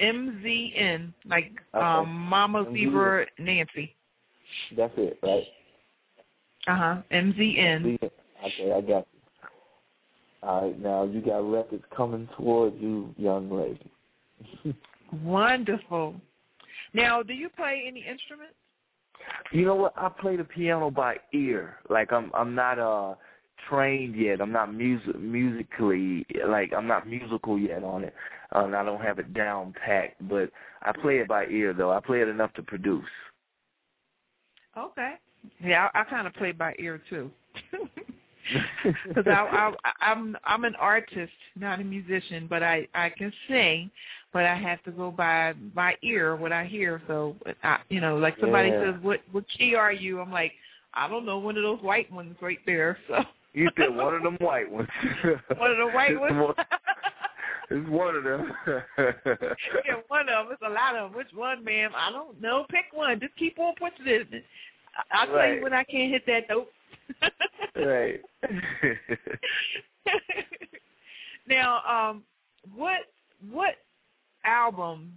MZN, 0.00 1.12
like 1.26 1.52
Okay. 1.74 1.84
um, 1.84 2.08
Mama. 2.28 2.66
Zebra 2.72 3.26
Nancy. 3.38 3.94
That's 4.76 4.92
it, 4.96 5.18
right? 5.22 5.44
Uh 6.66 6.76
huh. 6.76 7.02
MZN. 7.10 7.82
See? 7.84 7.98
Okay, 8.02 8.72
I 8.72 8.80
got 8.80 8.88
you. 8.88 9.04
All 10.42 10.62
right, 10.62 10.78
now 10.78 11.04
you 11.04 11.22
got 11.22 11.38
records 11.38 11.84
coming 11.96 12.28
towards 12.36 12.76
you, 12.78 13.14
young 13.16 13.50
lady. 13.50 13.90
Wonderful. 15.22 16.16
Now, 16.92 17.22
do 17.22 17.32
you 17.32 17.48
play 17.48 17.84
any 17.86 18.00
instruments? 18.00 18.54
You 19.52 19.64
know 19.64 19.74
what? 19.74 19.94
I 19.96 20.08
play 20.08 20.36
the 20.36 20.44
piano 20.44 20.90
by 20.90 21.16
ear. 21.32 21.76
Like 21.88 22.12
I'm 22.12 22.30
I'm 22.34 22.54
not 22.54 22.78
uh 22.78 23.14
trained 23.68 24.16
yet. 24.16 24.40
I'm 24.40 24.52
not 24.52 24.74
music 24.74 25.18
musically 25.18 26.26
like 26.46 26.72
I'm 26.76 26.86
not 26.86 27.08
musical 27.08 27.58
yet 27.58 27.82
on 27.82 28.04
it. 28.04 28.14
Uh, 28.54 28.64
and 28.64 28.76
I 28.76 28.84
don't 28.84 29.00
have 29.00 29.18
it 29.18 29.32
down 29.34 29.74
packed, 29.84 30.28
but 30.28 30.50
I 30.82 30.92
play 30.92 31.18
it 31.18 31.28
by 31.28 31.46
ear 31.46 31.72
though. 31.72 31.92
I 31.92 32.00
play 32.00 32.20
it 32.20 32.28
enough 32.28 32.52
to 32.54 32.62
produce. 32.62 33.04
Okay. 34.76 35.14
Yeah, 35.62 35.88
I, 35.94 36.00
I 36.00 36.04
kind 36.04 36.26
of 36.26 36.34
play 36.34 36.52
by 36.52 36.74
ear 36.78 37.00
too. 37.10 37.30
Because 39.08 39.26
I, 39.26 39.72
I, 39.84 39.92
I'm 40.00 40.36
I'm 40.44 40.64
an 40.64 40.74
artist, 40.76 41.32
not 41.56 41.80
a 41.80 41.84
musician, 41.84 42.46
but 42.48 42.62
I 42.62 42.86
I 42.94 43.10
can 43.10 43.32
sing, 43.48 43.90
but 44.32 44.44
I 44.44 44.54
have 44.54 44.82
to 44.84 44.90
go 44.90 45.10
by 45.10 45.54
my 45.74 45.96
ear 46.02 46.36
what 46.36 46.52
I 46.52 46.64
hear. 46.64 47.02
So, 47.06 47.36
I, 47.62 47.78
you 47.88 48.00
know, 48.00 48.16
like 48.16 48.36
somebody 48.40 48.70
Yeah. 48.70 48.92
says, 48.92 49.02
"What 49.02 49.20
what 49.32 49.44
key 49.56 49.74
are 49.74 49.92
you?" 49.92 50.20
I'm 50.20 50.32
like, 50.32 50.52
I 50.94 51.08
don't 51.08 51.26
know, 51.26 51.38
one 51.38 51.56
of 51.56 51.62
those 51.62 51.80
white 51.82 52.10
ones 52.12 52.36
right 52.40 52.58
there. 52.66 52.98
So 53.08 53.22
You 53.52 53.70
said 53.78 53.94
one 53.94 54.14
of 54.14 54.22
them 54.22 54.36
white 54.40 54.70
ones. 54.70 54.88
one 55.56 55.70
of 55.70 55.76
the 55.76 55.86
white 55.94 56.18
ones. 56.18 56.56
It's 57.70 57.88
one 57.88 58.16
of 58.16 58.24
them. 58.24 58.52
yeah, 58.98 59.94
one 60.08 60.28
of 60.28 60.46
them. 60.46 60.52
It's 60.52 60.62
a 60.66 60.70
lot 60.70 60.96
of 60.96 61.10
them. 61.10 61.16
Which 61.16 61.32
one, 61.34 61.64
ma'am? 61.64 61.92
I 61.96 62.10
don't 62.10 62.40
know. 62.40 62.66
Pick 62.70 62.86
one. 62.92 63.20
Just 63.20 63.36
keep 63.36 63.58
on 63.58 63.74
pushing 63.78 64.06
it. 64.06 64.28
I- 64.32 65.20
I'll 65.20 65.26
tell 65.26 65.54
you 65.54 65.62
when 65.62 65.72
I 65.72 65.84
can't 65.84 66.12
hit 66.12 66.24
that 66.26 66.48
note. 66.48 66.68
right. 67.76 68.20
now, 71.48 71.80
um, 71.88 72.22
what 72.74 73.00
what 73.50 73.74
album 74.44 75.12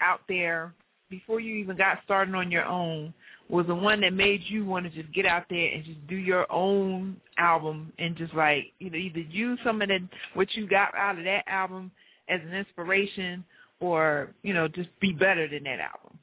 out 0.00 0.20
there 0.28 0.74
before 1.08 1.40
you 1.40 1.54
even 1.56 1.76
got 1.76 1.98
started 2.04 2.34
on 2.34 2.50
your 2.50 2.64
own 2.64 3.14
was 3.48 3.66
the 3.66 3.74
one 3.74 4.00
that 4.00 4.12
made 4.12 4.40
you 4.46 4.64
want 4.64 4.84
to 4.84 4.90
just 4.90 5.12
get 5.14 5.26
out 5.26 5.44
there 5.50 5.68
and 5.72 5.84
just 5.84 6.06
do 6.06 6.16
your 6.16 6.50
own 6.50 7.16
album 7.42 7.92
and 7.98 8.16
just 8.16 8.34
like 8.34 8.72
you 8.78 8.90
know 8.90 8.96
either 8.96 9.20
use 9.20 9.58
some 9.64 9.82
of 9.82 9.88
the 9.88 9.98
what 10.34 10.54
you 10.54 10.68
got 10.68 10.94
out 10.96 11.18
of 11.18 11.24
that 11.24 11.44
album 11.48 11.90
as 12.28 12.40
an 12.46 12.54
inspiration 12.54 13.44
or 13.80 14.30
you 14.42 14.54
know 14.54 14.68
just 14.68 14.88
be 15.00 15.12
better 15.12 15.48
than 15.48 15.64
that 15.64 15.80
album. 15.80 16.18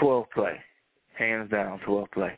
Twelve 0.00 0.26
play, 0.34 0.56
hands 1.18 1.50
down, 1.50 1.78
twelve 1.86 2.10
play. 2.12 2.36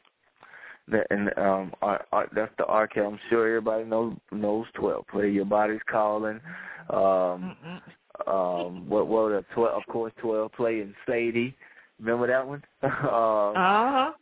That 0.89 1.06
and 1.10 1.31
um, 1.39 1.72
R, 1.81 2.05
R, 2.12 2.28
that's 2.35 2.52
the 2.59 2.66
R. 2.66 2.86
Kelly. 2.86 3.06
I'm 3.06 3.18
sure 3.31 3.47
everybody 3.48 3.85
knows 3.85 4.14
knows 4.32 4.66
twelve 4.74 5.06
play. 5.10 5.31
Your 5.31 5.47
body's 5.47 5.81
calling. 5.90 6.40
Um, 6.90 7.56
Mm-mm. 7.64 7.81
um, 8.26 8.89
what 8.89 9.06
what 9.09 9.31
the 9.31 9.44
twelve? 9.55 9.74
Of 9.81 9.86
course, 9.90 10.12
twelve 10.20 10.52
play 10.52 10.81
and 10.81 10.94
Sadie. 11.06 11.55
Remember 11.98 12.26
that 12.26 12.47
one? 12.47 12.62
um, 12.82 12.93
Uh 13.56 13.90
huh. 13.93 14.12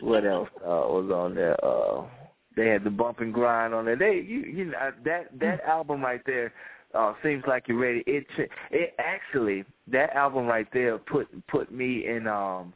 what 0.00 0.24
else 0.26 0.48
uh, 0.62 0.88
was 0.90 1.10
on 1.14 1.34
there? 1.36 1.56
Uh, 1.64 2.04
they 2.56 2.68
had 2.68 2.84
the 2.84 2.90
bump 2.90 3.20
and 3.20 3.32
grind 3.32 3.74
on 3.74 3.84
there. 3.84 3.96
They, 3.96 4.24
you, 4.26 4.40
you 4.40 4.64
know, 4.66 4.90
that 5.04 5.38
that 5.40 5.60
album 5.64 6.02
right 6.02 6.22
there 6.26 6.52
uh, 6.94 7.12
seems 7.22 7.44
like 7.46 7.64
you're 7.68 7.78
ready. 7.78 8.02
It, 8.06 8.26
it 8.70 8.94
actually 8.98 9.64
that 9.92 10.14
album 10.14 10.46
right 10.46 10.66
there 10.72 10.98
put 10.98 11.28
put 11.48 11.72
me 11.72 12.06
in 12.06 12.26
um, 12.26 12.72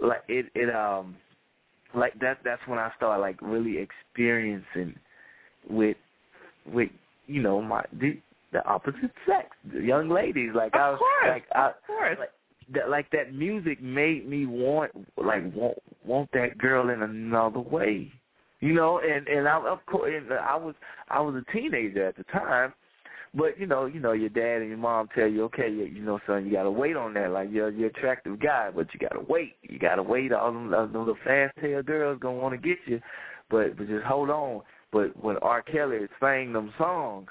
like 0.00 0.22
it 0.28 0.46
it 0.54 0.74
um, 0.74 1.16
like 1.94 2.18
that. 2.20 2.38
That's 2.44 2.62
when 2.66 2.78
I 2.78 2.90
started 2.96 3.20
like 3.20 3.40
really 3.42 3.78
experiencing 3.78 4.94
with 5.68 5.96
with 6.66 6.90
you 7.26 7.42
know 7.42 7.60
my 7.60 7.84
the, 7.98 8.20
the 8.52 8.64
opposite 8.64 9.12
sex, 9.26 9.48
the 9.72 9.80
young 9.80 10.08
ladies. 10.08 10.50
Like 10.54 10.74
I 10.74 10.90
was 10.90 10.98
course. 10.98 11.32
like 11.32 11.44
I 11.54 11.68
of 11.68 11.74
course. 11.86 12.16
like, 12.18 12.30
that 12.74 12.90
like 12.90 13.10
that 13.10 13.32
music 13.32 13.82
made 13.82 14.28
me 14.28 14.46
want 14.46 14.92
like 15.16 15.42
want 15.54 15.78
want 16.04 16.30
that 16.32 16.58
girl 16.58 16.90
in 16.90 17.02
another 17.02 17.60
way, 17.60 18.12
you 18.60 18.74
know. 18.74 19.00
And 19.00 19.26
and 19.28 19.48
I 19.48 19.56
of 19.58 19.84
course 19.86 20.12
and 20.14 20.32
I 20.32 20.56
was 20.56 20.74
I 21.08 21.20
was 21.20 21.34
a 21.34 21.52
teenager 21.52 22.06
at 22.06 22.16
the 22.16 22.24
time, 22.24 22.72
but 23.34 23.58
you 23.58 23.66
know 23.66 23.86
you 23.86 24.00
know 24.00 24.12
your 24.12 24.28
dad 24.28 24.60
and 24.60 24.68
your 24.68 24.78
mom 24.78 25.08
tell 25.14 25.28
you 25.28 25.44
okay 25.44 25.70
you, 25.70 25.84
you 25.84 26.02
know 26.02 26.18
son 26.26 26.46
you 26.46 26.52
got 26.52 26.64
to 26.64 26.70
wait 26.70 26.96
on 26.96 27.14
that 27.14 27.30
like 27.30 27.48
you're 27.50 27.70
you're 27.70 27.88
attractive 27.88 28.40
guy 28.40 28.70
but 28.74 28.86
you 28.92 29.00
got 29.00 29.14
to 29.14 29.24
wait 29.28 29.54
you 29.62 29.78
got 29.78 29.96
to 29.96 30.02
wait 30.02 30.32
all 30.32 30.52
them 30.52 30.72
all 30.74 30.86
them 30.86 30.98
little 30.98 31.16
fast 31.24 31.54
tail 31.60 31.82
girls 31.82 32.18
gonna 32.20 32.38
want 32.38 32.60
to 32.60 32.68
get 32.68 32.78
you, 32.86 33.00
but 33.50 33.76
but 33.76 33.88
just 33.88 34.04
hold 34.04 34.30
on. 34.30 34.62
But 34.92 35.22
when 35.22 35.36
R 35.38 35.62
Kelly 35.62 35.98
sang 36.20 36.52
them 36.52 36.72
songs, 36.78 37.28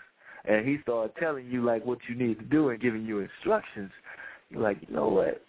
and 0.47 0.67
he 0.67 0.77
started 0.83 1.15
telling 1.19 1.47
you 1.47 1.63
like 1.63 1.85
what 1.85 1.99
you 2.07 2.15
need 2.15 2.39
to 2.39 2.45
do 2.45 2.69
and 2.69 2.79
giving 2.79 3.05
you 3.05 3.19
instructions, 3.19 3.91
you're 4.49 4.61
like, 4.61 4.77
you 4.87 4.93
know 4.95 5.07
what? 5.07 5.41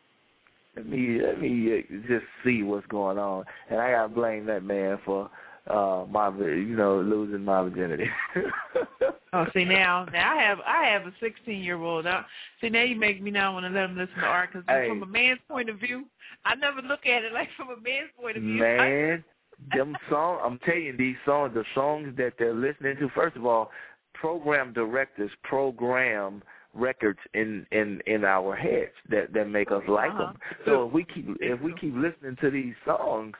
Let 0.76 0.86
me 0.86 1.20
let 1.22 1.40
me 1.40 1.78
uh, 1.78 1.96
just 2.06 2.24
see 2.44 2.62
what's 2.62 2.86
going 2.86 3.18
on, 3.18 3.44
and 3.70 3.80
I 3.80 3.92
gotta 3.92 4.08
blame 4.08 4.46
that 4.46 4.62
man 4.62 4.98
for 5.04 5.30
uh 5.68 6.04
my 6.08 6.28
you 6.38 6.76
know 6.76 7.00
losing 7.00 7.44
my 7.44 7.62
virginity. 7.62 8.08
oh, 9.32 9.46
see 9.52 9.64
now, 9.64 10.06
now 10.12 10.36
I 10.36 10.42
have 10.42 10.58
I 10.60 10.84
have 10.86 11.02
a 11.06 11.12
16 11.20 11.62
year 11.62 11.80
old. 11.80 12.04
Now, 12.04 12.24
see 12.60 12.68
now 12.68 12.82
you 12.82 12.96
make 12.96 13.22
me 13.22 13.30
now 13.30 13.52
want 13.52 13.64
to 13.66 13.70
let 13.70 13.90
him 13.90 13.96
listen 13.96 14.14
to 14.16 14.26
art 14.26 14.50
because 14.52 14.64
Hey. 14.68 14.88
from 14.88 15.02
a 15.02 15.06
man's 15.06 15.40
point 15.48 15.68
of 15.68 15.78
view, 15.78 16.04
I 16.44 16.54
never 16.54 16.82
look 16.82 17.06
at 17.06 17.24
it 17.24 17.32
like 17.34 17.48
from 17.56 17.68
a 17.68 17.80
man's 17.80 18.10
point 18.20 18.36
of 18.36 18.42
view. 18.42 18.60
Man, 18.60 19.24
them 19.74 19.96
song 20.10 20.40
I'm 20.44 20.58
telling 20.60 20.84
you, 20.84 20.96
these 20.96 21.16
songs, 21.24 21.54
the 21.54 21.64
songs 21.74 22.14
that 22.16 22.34
they're 22.38 22.54
listening 22.54 22.96
to, 22.98 23.08
first 23.14 23.36
of 23.36 23.44
all, 23.46 23.70
program 24.14 24.72
directors 24.72 25.30
program 25.42 26.42
records 26.74 27.18
in 27.34 27.66
in 27.72 28.00
in 28.06 28.24
our 28.24 28.54
heads 28.54 28.92
that 29.08 29.32
that 29.32 29.48
make 29.48 29.70
us 29.72 29.82
like 29.88 30.10
Uh-huh. 30.10 30.26
them. 30.26 30.38
So 30.66 30.86
if 30.86 30.92
we 30.92 31.04
keep 31.04 31.26
if 31.40 31.60
we 31.60 31.72
keep 31.80 31.94
listening 31.94 32.36
to 32.40 32.50
these 32.50 32.74
songs, 32.84 33.34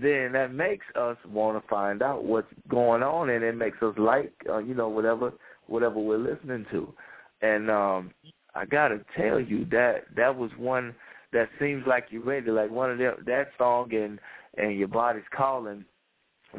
then 0.00 0.32
that 0.32 0.52
makes 0.52 0.84
us 0.94 1.16
want 1.28 1.60
to 1.60 1.68
find 1.68 2.02
out 2.02 2.24
what's 2.24 2.52
going 2.68 3.02
on, 3.02 3.30
and 3.30 3.42
it 3.44 3.56
makes 3.56 3.80
us 3.82 3.94
like 3.98 4.32
uh, 4.48 4.58
you 4.58 4.74
know 4.74 4.88
whatever 4.88 5.32
whatever 5.66 5.98
we're 5.98 6.18
listening 6.18 6.66
to. 6.70 6.92
And 7.42 7.70
um 7.70 8.12
I 8.54 8.64
gotta 8.64 9.00
tell 9.16 9.40
you 9.40 9.66
that 9.70 10.04
that 10.16 10.34
was 10.34 10.50
one 10.58 10.94
that 11.32 11.48
seems 11.60 11.84
like 11.86 12.06
you're 12.10 12.22
ready. 12.22 12.50
Like 12.50 12.70
one 12.70 12.90
of 12.90 12.98
them 12.98 13.16
that 13.26 13.48
song 13.58 13.92
and 13.94 14.18
and 14.56 14.78
your 14.78 14.88
body's 14.88 15.22
calling. 15.36 15.84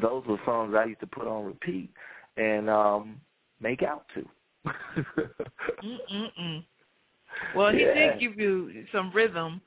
Those 0.01 0.23
were 0.27 0.37
songs 0.45 0.75
I 0.77 0.85
used 0.85 0.99
to 1.01 1.07
put 1.07 1.27
on 1.27 1.45
repeat 1.45 1.89
and 2.37 2.69
um 2.69 3.21
make 3.59 3.83
out 3.83 4.05
to. 4.15 4.25
Mm-mm-mm. 5.83 6.63
Well, 7.55 7.71
he 7.71 7.79
Yeah. 7.79 7.93
did 7.93 8.19
give 8.19 8.39
you 8.39 8.85
some 8.91 9.11
rhythm 9.11 9.61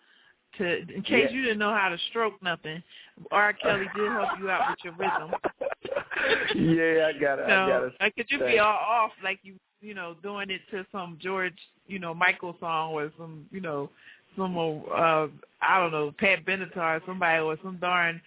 to, 0.59 0.79
in 0.95 1.03
case 1.03 1.31
you 1.33 1.43
didn't 1.43 1.59
know 1.59 1.75
how 1.75 1.89
to 1.89 1.99
stroke 2.11 2.35
nothing. 2.43 2.83
R. 3.31 3.53
Kelly 3.53 3.87
did 3.95 4.11
help 4.13 4.31
you 4.39 4.51
out 4.51 4.71
with 4.71 4.79
your 4.83 4.95
rhythm. 4.95 5.31
yeah, 6.55 7.07
I 7.09 7.13
got 7.21 7.39
it. 7.39 7.45
I 7.45 7.69
got 7.69 7.83
it. 7.85 7.93
like, 8.01 8.17
could 8.17 8.27
you 8.31 8.39
be 8.39 8.59
all 8.59 8.69
off 8.69 9.13
like 9.23 9.39
you, 9.43 9.55
you 9.81 9.95
know, 9.95 10.17
doing 10.23 10.51
it 10.51 10.61
to 10.71 10.87
some 10.93 11.19
George, 11.21 11.57
you 11.87 11.99
know, 11.99 12.15
Michael 12.15 12.57
song 12.61 12.93
or 12.93 13.11
some, 13.19 13.47
you 13.51 13.61
know, 13.61 13.91
some, 14.37 14.57
uh, 14.57 15.27
I 15.63 15.81
don't 15.81 15.93
know, 15.93 16.13
Pat 16.19 16.45
Benatar 16.45 17.01
or 17.01 17.03
somebody 17.07 17.41
or 17.41 17.57
some 17.63 17.79
darn 17.79 18.21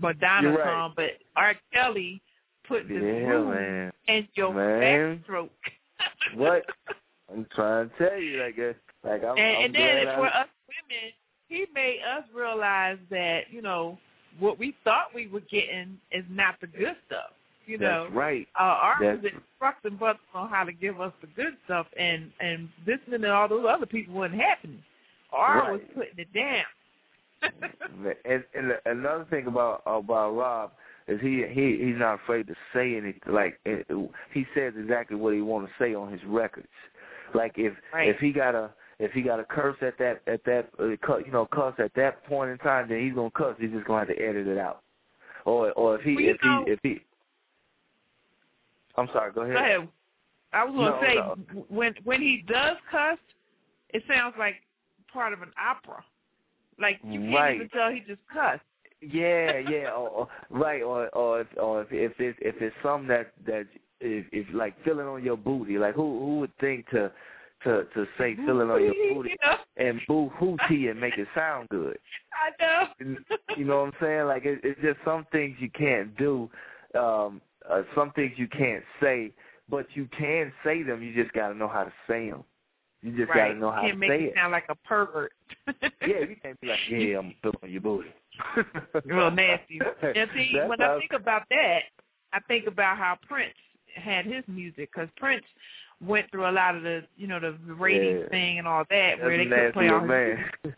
Madonna 0.00 0.50
right. 0.52 0.66
song, 0.66 0.92
but 0.96 1.10
R. 1.36 1.54
Kelly 1.72 2.20
put 2.66 2.88
this 2.88 2.98
Yeah, 3.02 3.90
in 4.08 4.28
your 4.34 4.54
Man. 4.54 5.22
backstroke. 5.28 5.50
What? 6.34 6.64
I'm 7.32 7.46
trying 7.54 7.90
to 7.90 7.96
tell 7.96 8.18
you, 8.18 8.42
like, 8.42 8.58
uh, 8.58 8.72
like 9.08 9.22
I'm, 9.22 9.38
and, 9.38 9.56
I'm 9.56 9.64
and 9.64 9.74
then 9.74 10.06
for 10.16 10.26
us 10.26 10.48
women, 10.68 11.12
he 11.50 11.66
made 11.74 11.98
us 12.16 12.24
realize 12.34 12.96
that 13.10 13.40
you 13.50 13.60
know 13.60 13.98
what 14.38 14.58
we 14.58 14.74
thought 14.84 15.06
we 15.14 15.26
were 15.26 15.40
getting 15.50 15.98
is 16.12 16.24
not 16.30 16.54
the 16.62 16.68
good 16.68 16.96
stuff. 17.06 17.32
You 17.66 17.76
know, 17.78 18.04
That's 18.04 18.14
right. 18.14 18.48
uh, 18.58 18.62
ours 18.62 18.96
That's- 19.00 19.22
was 19.22 19.32
instructing 19.32 19.96
brothers 19.96 20.20
on 20.34 20.48
how 20.48 20.64
to 20.64 20.72
give 20.72 21.00
us 21.00 21.12
the 21.20 21.26
good 21.28 21.56
stuff, 21.66 21.86
and 21.98 22.32
and 22.40 22.68
listening 22.86 23.20
to 23.22 23.30
all 23.32 23.48
those 23.48 23.66
other 23.68 23.86
people 23.86 24.14
wasn't 24.14 24.40
happening. 24.40 24.82
R 25.32 25.72
was 25.72 25.80
putting 25.94 26.18
it 26.18 26.32
down. 26.32 26.64
And, 28.24 28.44
and 28.54 28.72
another 28.86 29.26
thing 29.30 29.46
about 29.46 29.82
about 29.86 30.30
Rob 30.36 30.72
is 31.08 31.20
he 31.20 31.44
he 31.50 31.78
he's 31.84 31.98
not 31.98 32.14
afraid 32.22 32.46
to 32.48 32.54
say 32.74 32.96
anything. 32.96 33.20
Like 33.32 33.58
it, 33.64 33.86
he 34.32 34.46
says 34.54 34.74
exactly 34.78 35.16
what 35.16 35.34
he 35.34 35.40
want 35.40 35.66
to 35.66 35.72
say 35.78 35.94
on 35.94 36.10
his 36.12 36.20
records. 36.26 36.68
Like 37.34 37.52
if 37.56 37.72
Right. 37.92 38.08
if 38.08 38.18
he 38.18 38.32
got 38.32 38.54
a 38.54 38.70
if 39.00 39.12
he 39.12 39.22
got 39.22 39.36
to 39.36 39.44
curse 39.44 39.76
at 39.80 39.98
that 39.98 40.20
at 40.26 40.44
that 40.44 40.68
uh, 40.78 40.88
you 40.88 41.32
know 41.32 41.46
cuss 41.46 41.74
at 41.78 41.92
that 41.96 42.24
point 42.26 42.50
in 42.50 42.58
time, 42.58 42.88
then 42.88 43.00
he's 43.00 43.14
gonna 43.14 43.30
cuss. 43.30 43.56
He's 43.58 43.70
just 43.70 43.86
gonna 43.86 44.00
have 44.06 44.08
to 44.16 44.22
edit 44.22 44.46
it 44.46 44.58
out. 44.58 44.82
Or 45.46 45.72
or 45.72 45.96
if 45.96 46.02
he 46.02 46.14
Well, 46.14 46.24
if 46.26 46.42
know- 46.44 46.64
he 46.66 46.70
if 46.72 46.78
he. 46.82 47.00
I'm 48.96 49.08
sorry. 49.12 49.32
Go 49.32 49.42
ahead. 49.42 49.54
Go 49.54 49.60
ahead. 49.60 49.88
I 50.52 50.64
was 50.64 50.74
gonna 50.74 50.90
No, 50.90 51.00
say 51.00 51.14
no. 51.54 51.64
when 51.68 51.94
when 52.04 52.20
he 52.20 52.44
does 52.46 52.76
cuss, 52.90 53.18
it 53.90 54.02
sounds 54.06 54.34
like 54.38 54.56
part 55.12 55.32
of 55.32 55.42
an 55.42 55.52
opera. 55.58 56.04
Like 56.78 56.98
you 57.04 57.20
can't 57.20 57.34
Right. 57.34 57.54
even 57.56 57.68
tell 57.70 57.90
he 57.90 58.00
just 58.00 58.20
cussed. 58.32 58.62
Yeah, 59.00 59.58
yeah, 59.70 59.92
or, 59.92 60.08
or 60.10 60.28
right, 60.50 60.82
or 60.82 61.08
or 61.10 61.40
if 61.40 61.46
or 61.56 61.82
if 61.82 61.88
if 61.92 62.20
it's 62.20 62.38
if 62.42 62.60
it's 62.60 62.76
something 62.82 63.08
that 63.08 63.32
that 63.46 63.66
if 64.00 64.26
if 64.32 64.46
like 64.52 64.74
feeling 64.84 65.06
on 65.06 65.24
your 65.24 65.36
booty, 65.38 65.78
like 65.78 65.94
who 65.94 66.18
who 66.18 66.38
would 66.40 66.56
think 66.58 66.86
to 66.90 67.10
to 67.64 67.84
to 67.94 68.06
say 68.18 68.36
feeling 68.36 68.70
on 68.70 68.82
your 68.82 68.94
booty 69.14 69.30
you 69.30 69.36
know, 69.42 69.56
and 69.76 70.00
boo 70.08 70.30
hootie 70.40 70.90
and 70.90 71.00
make 71.00 71.16
it 71.18 71.28
sound 71.34 71.68
good? 71.68 71.98
I 72.32 72.62
know. 72.62 72.88
And, 73.00 73.18
you 73.56 73.64
know 73.64 73.82
what 73.82 73.86
I'm 73.88 73.92
saying? 74.00 74.26
Like 74.26 74.44
it, 74.44 74.60
it's 74.62 74.80
just 74.80 74.98
some 75.04 75.26
things 75.32 75.56
you 75.60 75.70
can't 75.70 76.16
do, 76.16 76.50
um, 76.98 77.40
uh, 77.70 77.82
some 77.94 78.10
things 78.12 78.32
you 78.36 78.48
can't 78.48 78.84
say, 79.00 79.32
but 79.68 79.86
you 79.94 80.08
can 80.16 80.52
say 80.64 80.82
them. 80.82 81.02
You 81.02 81.14
just 81.14 81.34
got 81.34 81.48
to 81.48 81.54
know 81.54 81.68
how 81.68 81.84
to 81.84 81.92
say 82.08 82.30
them. 82.30 82.44
You 83.02 83.16
just 83.16 83.32
got 83.32 83.48
to 83.48 83.54
know 83.54 83.70
how 83.70 83.80
can't 83.82 83.92
to 83.94 83.98
make 83.98 84.10
say 84.10 84.24
it 84.24 84.28
it. 84.28 84.34
sound 84.36 84.52
like 84.52 84.66
a 84.68 84.74
pervert. 84.74 85.32
Yeah, 86.02 86.20
you 86.28 86.36
can't 86.42 86.60
be 86.60 86.68
like, 86.68 86.78
yeah, 86.88 87.18
I'm 87.18 87.34
filling 87.42 87.58
on 87.62 87.70
your 87.70 87.80
booty. 87.80 88.08
real 89.04 89.30
nasty. 89.30 89.78
And 90.02 90.28
see, 90.34 90.52
That's 90.56 90.68
when 90.68 90.80
I 90.82 90.98
think 90.98 91.12
about 91.14 91.42
that, 91.50 91.80
I 92.32 92.40
think 92.48 92.66
about 92.66 92.96
how 92.96 93.16
Prince 93.28 93.54
had 93.94 94.24
his 94.24 94.44
music 94.48 94.90
because 94.92 95.08
Prince 95.16 95.44
went 96.04 96.30
through 96.30 96.48
a 96.48 96.52
lot 96.52 96.76
of 96.76 96.82
the, 96.82 97.02
you 97.16 97.26
know, 97.26 97.38
the 97.40 97.52
ratings 97.74 98.22
Yeah. 98.22 98.28
thing 98.28 98.58
and 98.58 98.66
all 98.66 98.84
that 98.90 99.20
where 99.20 99.36
they 99.36 99.46
That's 99.46 99.66
could 99.66 99.74
play 99.74 99.84
his 99.88 100.02
man. 100.02 100.50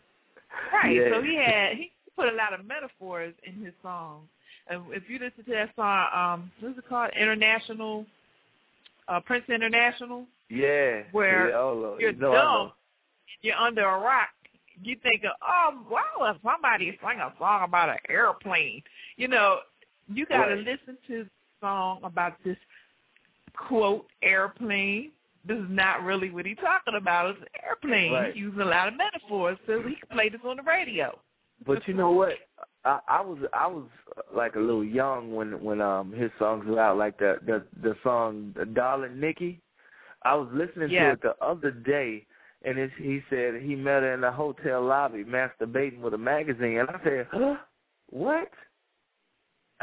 Right. 0.71 0.95
Yeah. 0.95 1.09
So 1.11 1.21
he 1.21 1.35
had 1.35 1.73
he 1.77 1.91
put 2.15 2.29
a 2.29 2.35
lot 2.35 2.53
of 2.53 2.65
metaphors 2.65 3.33
in 3.43 3.63
his 3.63 3.73
songs. 3.81 4.27
And 4.67 4.81
if 4.91 5.03
you 5.09 5.19
listen 5.19 5.43
to 5.45 5.51
that 5.51 5.75
song, 5.75 6.07
um, 6.13 6.51
what's 6.59 6.77
it 6.77 6.87
called? 6.87 7.11
International, 7.19 8.05
uh, 9.07 9.19
Prince 9.19 9.45
International. 9.49 10.25
Yeah. 10.49 11.01
Where 11.11 11.49
yeah, 11.49 11.55
oh, 11.55 11.97
you're 11.99 12.11
you 12.11 12.17
know 12.19 12.31
dumb. 12.31 12.71
You're 13.41 13.55
under 13.57 13.81
a 13.85 13.99
rock. 13.99 14.29
You 14.81 14.95
think, 15.03 15.23
of, 15.23 15.31
oh, 15.41 15.83
wow, 15.89 16.31
if 16.31 16.37
somebody 16.43 16.97
sang 17.03 17.19
a 17.19 17.31
song 17.37 17.63
about 17.63 17.89
an 17.89 17.97
airplane, 18.09 18.81
you 19.17 19.27
know, 19.27 19.59
you 20.11 20.25
got 20.25 20.45
to 20.45 20.55
Right. 20.55 20.65
listen 20.65 20.97
to 21.07 21.23
the 21.25 21.29
song 21.61 21.99
about 22.03 22.41
this 22.43 22.57
quote 23.55 24.05
airplane. 24.21 25.11
This 25.45 25.57
is 25.57 25.67
not 25.69 26.03
really 26.03 26.29
what 26.29 26.45
he's 26.45 26.57
talking 26.57 26.95
about. 26.95 27.31
It's 27.31 27.39
an 27.41 27.47
airplane. 27.65 28.13
Right. 28.13 28.33
He's 28.33 28.43
using 28.43 28.61
a 28.61 28.65
lot 28.65 28.87
of 28.87 28.93
metaphors 28.95 29.57
so 29.67 29.81
he 29.81 29.95
can 29.95 30.07
play 30.11 30.29
this 30.29 30.41
on 30.45 30.57
the 30.57 30.63
radio. 30.63 31.19
But 31.65 31.87
you 31.87 31.93
know 31.93 32.11
what? 32.11 32.33
I, 32.85 32.99
I 33.07 33.21
was 33.21 33.37
I 33.53 33.67
was 33.67 33.85
uh, 34.17 34.21
like 34.35 34.55
a 34.55 34.59
little 34.59 34.83
young 34.83 35.35
when 35.35 35.63
when 35.63 35.81
um 35.81 36.11
his 36.11 36.31
songs 36.39 36.65
were 36.65 36.79
out, 36.79 36.97
like 36.97 37.17
the 37.17 37.37
the 37.45 37.63
the 37.81 37.95
song 38.03 38.53
"Darling 38.73 39.19
Nikki." 39.19 39.61
I 40.23 40.35
was 40.35 40.47
listening 40.53 40.89
Yeah. 40.89 41.07
to 41.07 41.11
it 41.13 41.21
the 41.21 41.35
other 41.45 41.71
day, 41.71 42.25
and 42.63 42.77
he 42.97 43.21
said 43.29 43.61
he 43.61 43.75
met 43.75 44.03
her 44.03 44.13
in 44.13 44.21
the 44.21 44.31
hotel 44.31 44.81
lobby 44.83 45.23
masturbating 45.23 45.99
with 45.99 46.13
a 46.13 46.17
magazine, 46.17 46.79
and 46.79 46.89
I 46.89 46.99
said, 47.03 47.27
"Huh? 47.31 47.55
What?" 48.09 48.51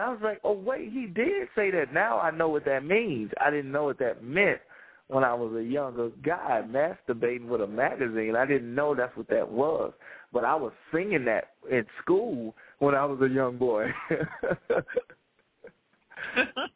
I 0.01 0.09
was 0.11 0.21
like, 0.23 0.41
"Oh 0.45 0.53
wait, 0.53 0.93
he 0.93 1.07
did 1.07 1.49
say 1.55 1.71
that." 1.71 1.93
Now 1.93 2.19
I 2.19 2.31
know 2.31 2.49
what 2.49 2.65
that 2.65 2.85
means. 2.85 3.31
I 3.41 3.51
didn't 3.51 3.73
know 3.73 3.85
what 3.85 3.99
that 3.99 4.23
meant 4.25 4.61
when 5.09 5.25
I 5.25 5.35
was 5.35 5.55
a 5.57 5.63
younger 5.63 6.11
guy 6.25 6.63
masturbating 6.69 7.47
with 7.47 7.61
a 7.61 7.67
magazine. 7.67 8.37
I 8.37 8.47
didn't 8.47 8.75
know 8.75 8.95
that's 8.95 9.17
what 9.17 9.29
that 9.29 9.49
was. 9.49 9.93
But 10.33 10.45
I 10.45 10.55
was 10.55 10.73
singing 10.93 11.25
that 11.25 11.51
in 11.71 11.85
school 12.01 12.55
when 12.79 12.95
I 12.95 13.05
was 13.05 13.21
a 13.21 13.29
young 13.29 13.59
boy. 13.59 13.93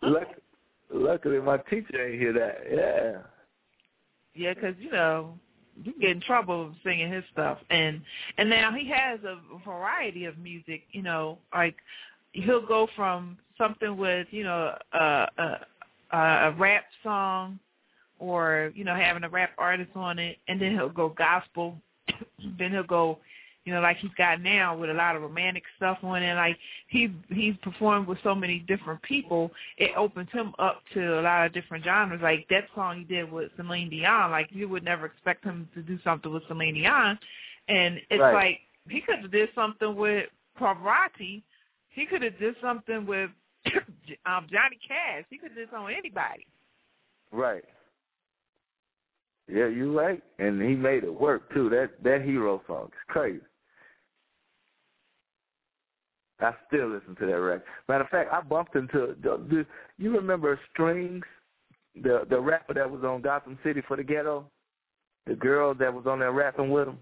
Luck, 0.02 0.28
luckily, 0.92 1.40
my 1.40 1.59
teacher 1.59 2.06
ain't 2.06 2.20
hear 2.20 2.32
that. 2.32 2.59
Yeah. 2.70 3.22
Yeah, 4.34 4.55
'cause 4.55 4.74
you 4.78 4.90
know 4.90 5.38
you 5.82 5.92
get 6.01 6.10
in 6.10 6.20
trouble 6.20 6.74
singing 6.82 7.10
his 7.12 7.24
stuff, 7.32 7.59
and 7.70 8.01
and 8.36 8.51
now 8.51 8.72
he 8.72 8.88
has 8.90 9.20
a 9.24 9.38
variety 9.64 10.24
of 10.24 10.38
music. 10.38 10.82
You 10.90 11.02
know, 11.02 11.38
like 11.52 11.76
he'll 12.35 12.66
go 12.66 12.89
from 12.94 13.39
something 13.56 13.97
with 13.97 14.27
you 14.31 14.44
know 14.44 14.74
a 14.93 15.27
a, 15.39 16.16
a 16.16 16.55
rap 16.59 16.85
song, 17.02 17.59
or 18.19 18.73
you 18.74 18.85
know 18.85 18.94
having 18.94 19.24
a 19.24 19.28
rap 19.28 19.51
artist 19.56 19.90
on 19.94 20.19
it, 20.19 20.36
and 20.48 20.61
then 20.61 20.73
he'll 20.73 20.89
go 20.89 21.09
gospel. 21.09 21.77
then 22.59 22.70
he'll 22.70 22.82
go, 22.82 23.19
you 23.65 23.73
know, 23.73 23.81
like 23.81 23.97
he's 23.97 24.11
got 24.19 24.43
now 24.43 24.77
with 24.77 24.90
a 24.90 24.94
lot 24.94 25.16
of 25.16 25.23
romantic 25.23 25.62
stuff 25.77 25.98
on 26.02 26.23
it. 26.23 26.35
Like 26.35 26.59
he 26.89 27.11
he's 27.31 27.55
performed 27.62 28.06
with 28.06 28.19
so 28.23 28.35
many 28.35 28.59
different 28.59 29.01
people, 29.02 29.51
it 29.78 29.93
opens 29.97 30.31
him 30.32 30.52
up 30.59 30.82
to 30.93 31.20
a 31.20 31.23
lot 31.23 31.47
of 31.47 31.55
different 31.55 31.85
genres. 31.85 32.20
Like 32.23 32.47
that 32.51 32.65
song 32.74 32.98
he 32.98 33.05
did 33.05 33.31
with 33.31 33.51
Celine 33.56 33.90
Dion, 33.90 34.31
like 34.31 34.48
you 34.51 34.69
would 34.69 34.85
never 34.85 35.06
expect 35.06 35.44
him 35.44 35.69
to 35.74 35.82
do 35.82 35.98
something 36.05 36.32
with 36.32 36.43
Celine 36.48 36.74
Dion, 36.74 37.19
and 37.69 38.01
it's 38.11 38.20
Right. 38.20 38.35
like 38.35 38.61
he 38.89 39.01
could 39.01 39.20
have 39.20 39.31
did 39.31 39.48
something 39.55 39.97
with 39.97 40.28
Pavarotti. 40.61 41.43
He 41.94 42.06
could 42.06 42.22
have 42.22 42.38
did 42.38 42.54
something 42.60 43.06
with 43.06 43.30
um, 44.26 44.46
Johnny 44.50 44.78
Cash. 44.86 45.24
He 45.30 45.38
could 45.38 45.50
have 45.50 45.56
did 45.56 45.68
with 45.72 45.94
anybody. 45.96 46.46
Right. 47.32 47.64
Yeah, 49.48 49.68
you're 49.68 49.92
right. 49.92 50.22
And 50.38 50.60
he 50.62 50.74
made 50.74 51.04
it 51.04 51.20
work 51.20 51.52
too. 51.52 51.68
That 51.70 51.90
that 52.02 52.22
hero 52.22 52.62
song 52.66 52.86
is 52.86 52.92
crazy. 53.08 53.40
I 56.40 56.52
still 56.66 56.88
listen 56.88 57.14
to 57.16 57.26
that 57.26 57.40
record. 57.40 57.62
Matter 57.88 58.04
of 58.04 58.10
fact, 58.10 58.32
I 58.32 58.40
bumped 58.40 58.74
into 58.74 59.14
the 59.22 59.66
you 59.98 60.14
remember 60.16 60.58
Strings, 60.72 61.24
the 61.94 62.26
the 62.28 62.40
rapper 62.40 62.74
that 62.74 62.90
was 62.90 63.04
on 63.04 63.22
Gotham 63.22 63.58
City 63.64 63.82
for 63.86 63.96
the 63.96 64.02
Ghetto, 64.02 64.46
the 65.26 65.34
girl 65.34 65.74
that 65.74 65.92
was 65.92 66.06
on 66.06 66.18
there 66.18 66.32
rapping 66.32 66.70
with 66.70 66.88
him. 66.88 66.98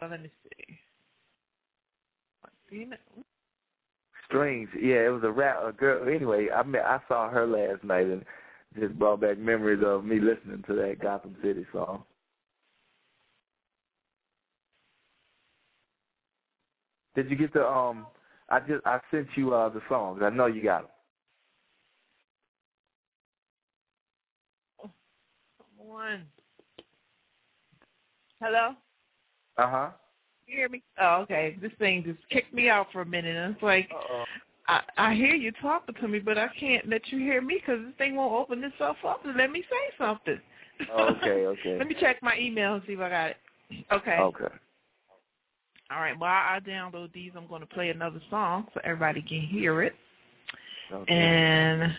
Oh, 0.00 0.06
let 0.08 0.22
me 0.22 0.30
see. 0.42 0.78
Strings, 4.26 4.68
yeah, 4.80 5.06
it 5.06 5.12
was 5.12 5.22
a 5.24 5.30
rap 5.30 5.58
a 5.64 5.72
girl. 5.72 6.08
Anyway, 6.08 6.48
I 6.54 6.62
met 6.62 6.84
I 6.84 7.00
saw 7.08 7.28
her 7.28 7.46
last 7.46 7.84
night 7.84 8.06
and 8.06 8.24
just 8.78 8.98
brought 8.98 9.20
back 9.20 9.38
memories 9.38 9.82
of 9.84 10.04
me 10.04 10.18
listening 10.18 10.64
to 10.66 10.74
that 10.74 11.00
Gotham 11.00 11.36
City 11.42 11.66
song. 11.72 12.04
Did 17.14 17.30
you 17.30 17.36
get 17.36 17.52
the 17.52 17.66
um? 17.66 18.06
I 18.48 18.60
just 18.60 18.86
I 18.86 19.00
sent 19.10 19.28
you 19.36 19.54
uh 19.54 19.68
the 19.68 19.82
songs. 19.88 20.22
I 20.24 20.30
know 20.30 20.46
you 20.46 20.62
got 20.62 20.82
them. 24.80 24.90
One. 25.76 26.26
Hello. 28.40 28.70
Uh 29.58 29.70
huh. 29.70 29.90
You 30.46 30.56
hear 30.56 30.68
me? 30.68 30.82
Oh, 31.00 31.20
okay. 31.22 31.56
This 31.60 31.72
thing 31.78 32.04
just 32.04 32.18
kicked 32.30 32.52
me 32.52 32.68
out 32.68 32.88
for 32.92 33.02
a 33.02 33.06
minute, 33.06 33.36
and 33.36 33.54
it's 33.54 33.62
like, 33.62 33.88
Uh-oh. 33.92 34.24
I 34.68 34.80
I 34.96 35.14
hear 35.14 35.34
you 35.34 35.52
talking 35.60 35.94
to 35.94 36.08
me, 36.08 36.18
but 36.18 36.38
I 36.38 36.48
can't 36.58 36.88
let 36.88 37.08
you 37.08 37.18
hear 37.18 37.40
me 37.40 37.60
because 37.60 37.84
this 37.84 37.94
thing 37.98 38.16
won't 38.16 38.32
open 38.32 38.62
itself 38.64 38.96
up 39.06 39.22
to 39.24 39.32
let 39.32 39.50
me 39.50 39.62
say 39.62 39.96
something. 39.98 40.40
Okay, 40.90 41.46
okay. 41.46 41.78
let 41.78 41.86
me 41.86 41.96
check 41.98 42.22
my 42.22 42.36
email 42.38 42.74
and 42.74 42.82
see 42.86 42.92
if 42.92 43.00
I 43.00 43.08
got 43.08 43.30
it. 43.30 43.36
Okay. 43.92 44.18
Okay. 44.18 44.54
All 45.90 46.00
right. 46.00 46.18
While 46.18 46.30
I 46.30 46.60
download 46.66 47.12
these, 47.12 47.32
I'm 47.36 47.46
going 47.46 47.60
to 47.60 47.66
play 47.66 47.90
another 47.90 48.20
song 48.30 48.66
so 48.72 48.80
everybody 48.84 49.22
can 49.22 49.40
hear 49.40 49.82
it. 49.82 49.94
Okay. 50.92 51.12
And 51.12 51.96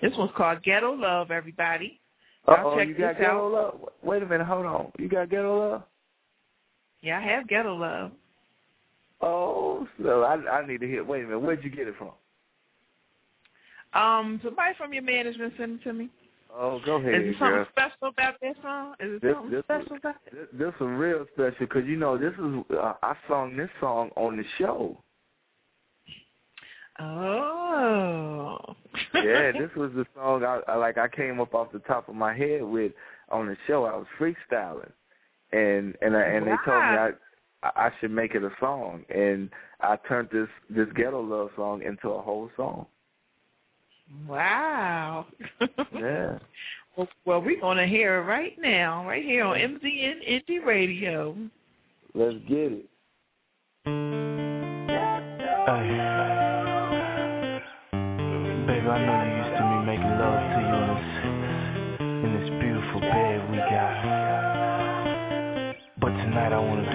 this 0.00 0.12
one's 0.16 0.32
called 0.36 0.62
Ghetto 0.62 0.92
Love, 0.94 1.30
everybody. 1.30 2.00
Oh, 2.46 2.78
you 2.80 2.94
got 2.94 3.18
Ghetto 3.18 3.46
out. 3.46 3.52
Love? 3.52 3.90
Wait 4.02 4.22
a 4.22 4.26
minute, 4.26 4.46
hold 4.46 4.66
on. 4.66 4.92
You 4.98 5.08
got 5.08 5.30
Ghetto 5.30 5.70
Love? 5.70 5.82
Yeah, 7.02 7.18
I 7.18 7.22
have 7.22 7.48
Ghetto 7.48 7.74
Love. 7.74 8.12
Oh, 9.20 9.86
so 10.02 10.22
I 10.22 10.34
I 10.48 10.66
need 10.66 10.80
to 10.80 10.86
hear. 10.86 11.04
Wait 11.04 11.22
a 11.22 11.26
minute, 11.26 11.40
where'd 11.40 11.62
you 11.62 11.70
get 11.70 11.88
it 11.88 11.94
from? 11.98 12.10
Um, 13.94 14.40
somebody 14.42 14.74
from 14.78 14.92
your 14.92 15.02
management 15.02 15.52
sent 15.58 15.72
it 15.72 15.84
to 15.84 15.92
me. 15.92 16.08
Oh, 16.54 16.80
go 16.84 16.96
ahead. 16.96 17.14
Is 17.14 17.20
there 17.20 17.32
something 17.38 17.54
girl. 17.56 17.66
special 17.70 18.08
about 18.08 18.34
this 18.40 18.54
song? 18.62 18.94
Is 19.00 19.20
this, 19.20 19.34
something 19.34 19.50
this 19.50 19.64
special 19.64 19.96
about 19.96 20.16
it? 20.26 20.32
This, 20.34 20.46
this 20.52 20.74
is 20.74 20.80
real 20.80 21.26
special 21.32 21.56
because 21.60 21.86
you 21.86 21.96
know 21.96 22.18
this 22.18 22.32
is 22.34 22.76
uh, 22.78 22.94
I 23.02 23.14
sung 23.28 23.56
this 23.56 23.70
song 23.80 24.10
on 24.16 24.36
the 24.36 24.44
show. 24.58 24.98
Oh. 26.98 28.58
yeah, 29.14 29.52
this 29.58 29.70
was 29.76 29.92
the 29.94 30.04
song 30.14 30.44
I, 30.44 30.60
I 30.68 30.76
like. 30.76 30.98
I 30.98 31.08
came 31.08 31.40
up 31.40 31.54
off 31.54 31.72
the 31.72 31.78
top 31.80 32.08
of 32.08 32.14
my 32.14 32.34
head 32.36 32.62
with 32.62 32.92
on 33.30 33.46
the 33.46 33.56
show. 33.66 33.84
I 33.84 33.96
was 33.96 34.06
freestyling, 34.20 34.92
and 35.52 35.96
and 36.00 36.16
I, 36.16 36.22
and 36.22 36.46
wow. 36.46 36.56
they 36.64 36.70
told 36.70 36.82
me 36.82 36.98
I 36.98 37.10
I 37.62 37.90
should 38.00 38.10
make 38.10 38.34
it 38.34 38.42
a 38.42 38.50
song, 38.58 39.04
and 39.08 39.50
I 39.80 39.96
turned 40.08 40.28
this 40.32 40.48
this 40.68 40.88
ghetto 40.96 41.22
love 41.22 41.50
song 41.56 41.82
into 41.82 42.08
a 42.10 42.20
whole 42.20 42.50
song. 42.56 42.86
Wow. 44.26 45.26
yeah. 45.94 46.38
Well, 46.96 47.08
well, 47.24 47.40
we're 47.40 47.60
going 47.60 47.78
to 47.78 47.86
hear 47.86 48.18
it 48.18 48.24
right 48.26 48.56
now, 48.60 49.06
right 49.08 49.24
here 49.24 49.44
on 49.44 49.56
MZN 49.56 50.28
Indie 50.28 50.64
Radio. 50.64 51.34
Let's 52.14 52.36
get 52.46 52.72
it. 52.72 52.86
Hey. 53.84 53.90
Baby, 58.66 58.88
I 58.88 58.98
know 59.06 59.22
you 59.24 59.36
used 59.38 59.56
to 59.56 59.62
me 59.64 59.76
making 59.86 60.14
love 60.18 60.40
to 60.52 60.60
you 60.60 60.76
in 60.76 60.88
this, 60.92 61.06
in 62.24 62.30
this 62.40 62.48
beautiful 62.60 63.00
bed 63.00 63.50
we 63.50 63.56
got. 63.56 64.21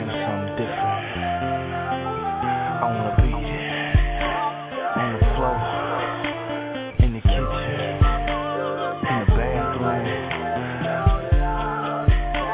But 0.07 0.15
I 0.15 0.23
want 0.23 0.47
to 0.47 0.55
do 0.55 0.55
something 0.55 0.55
different. 0.55 1.03
I 2.79 3.11
beat 3.19 3.43
it 3.43 3.67
on 4.95 5.07
the 5.11 5.19
floor, 5.35 5.59
in 7.03 7.09
the 7.11 7.19
kitchen, 7.27 7.99
in 9.03 9.15
the 9.19 9.27
bathroom. 9.35 10.07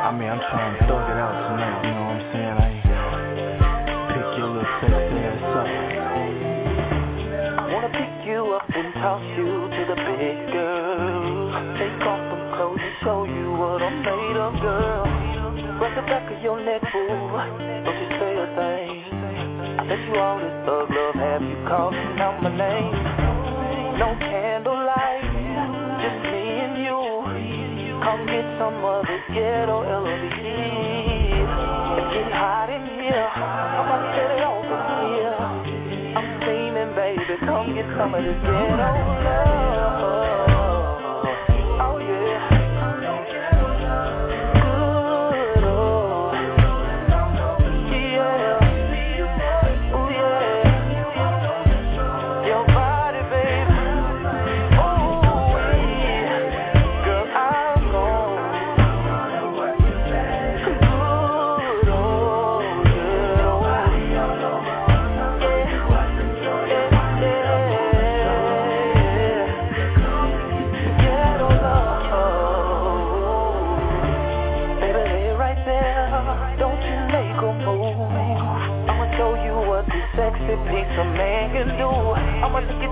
I 0.01 0.09
mean, 0.17 0.30
I'm 0.34 0.41
trying 0.49 0.73
to 0.73 0.85
thug 0.89 1.05
it 1.05 1.17
out 1.21 1.35
tonight, 1.45 1.77
you 1.85 1.93
know 1.93 2.09
what 2.09 2.17
I'm 2.17 2.34
saying? 2.34 2.57
I 2.57 2.73
pick 4.09 4.30
your 4.38 4.49
little 4.49 4.73
sexy 4.81 5.21
ass 5.21 5.53
up. 5.53 5.69
I 7.53 7.69
want 7.69 7.85
to 7.85 7.93
pick 7.93 8.13
you 8.25 8.41
up 8.57 8.65
and 8.73 8.89
toss 8.95 9.21
you 9.38 9.69
to 9.69 9.81
the 9.93 9.97
big 10.01 10.38
girl. 10.53 11.53
Take 11.77 12.01
off 12.01 12.17
them 12.17 12.41
clothes 12.57 12.81
and 12.81 12.97
show 13.03 13.25
you 13.25 13.53
what 13.53 13.81
I'm 13.84 14.01
made 14.01 14.38
of, 14.41 14.57
girl. 14.59 15.05
Rub 15.73 15.93
the 15.95 16.01
back 16.03 16.31
of 16.31 16.41
your 16.41 16.63
neck, 16.63 16.82
Bet 19.93 20.07
you 20.07 20.15
all 20.15 20.39
this 20.39 20.49
thug 20.65 20.89
love 20.89 21.13
have 21.13 21.43
you 21.43 21.53
calling 21.69 22.17
out 22.17 22.41
my 22.41 22.49
name. 22.49 22.93
No 23.99 24.17
candlelight, 24.17 25.21
just 26.01 26.33
me 26.33 26.65
and 26.65 26.81
you. 26.81 26.97
Come 28.01 28.25
get 28.25 28.41
some 28.57 28.83
of 28.83 29.05
this 29.05 29.21
ghetto 29.29 29.85
LOVE. 29.85 30.09
It's 30.09 30.33
getting 32.09 32.33
hot 32.33 32.73
in 32.73 32.81
here. 32.89 33.29
I'm 33.37 33.85
gonna 33.85 34.17
set 34.17 34.31
it 34.33 34.41
in 34.65 34.81
here. 35.13 35.37
I'm 36.17 36.41
steaming, 36.41 36.95
baby. 36.97 37.37
Come 37.45 37.75
get 37.75 37.85
some 37.95 38.15
of 38.15 38.23
this 38.23 38.41
ghetto 38.41 38.89
love. 39.29 40.22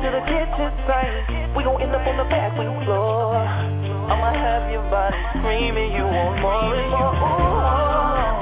To 0.02 0.10
the 0.10 0.22
kitchen 0.26 0.72
sink. 0.90 1.56
We 1.56 1.64
gon' 1.64 1.80
end 1.82 1.94
up 1.94 2.08
on 2.08 2.18
the 2.18 2.24
bathroom 2.24 2.84
floor. 2.86 3.36
I'ma 3.38 4.34
have 4.34 4.72
your 4.72 4.82
body 4.90 5.18
screaming, 5.38 5.92
you 5.94 6.06
want 6.06 6.42
more 6.42 6.74
and 6.74 6.90
more. 6.90 7.14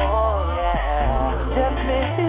Ooh, 0.08 0.56
yeah. 0.56 1.52
Just 1.56 1.80
me 1.88 2.29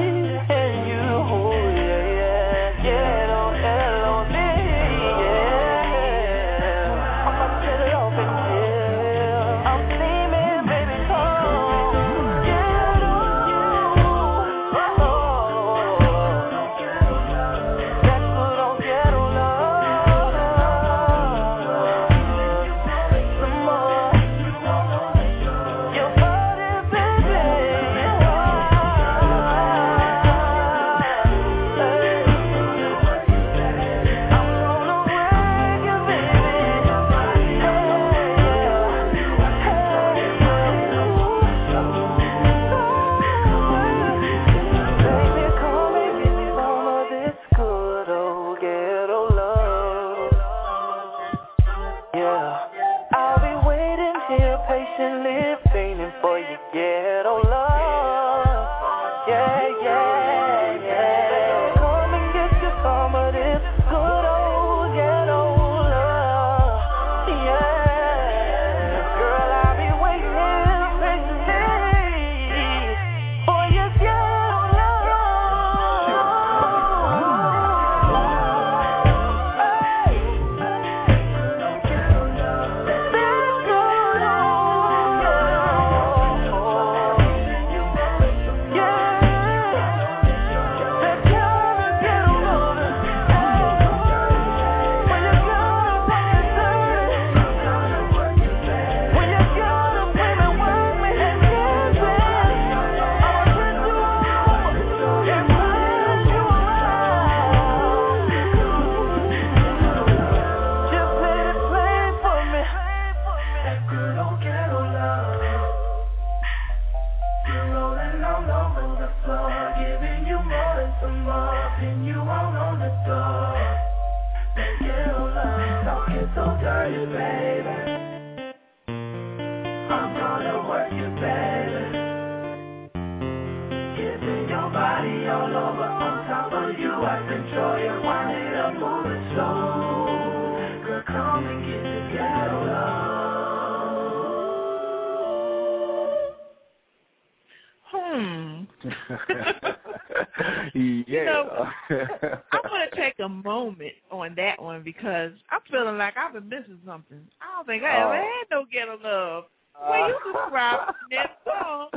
because 154.92 155.32
I'm 155.50 155.60
feeling 155.70 155.98
like 155.98 156.14
I've 156.16 156.32
been 156.34 156.48
missing 156.48 156.78
something. 156.86 157.20
I 157.40 157.56
don't 157.56 157.66
think 157.66 157.82
I 157.82 158.00
ever 158.00 158.14
Oh. 158.14 158.16
had 158.16 158.50
no 158.50 158.64
ghetto 158.70 158.98
love. 159.02 159.44
Uh. 159.74 159.90
When 159.90 160.00
you 160.08 160.18
describe 160.32 160.94
that 161.12 161.38
song, 161.44 161.88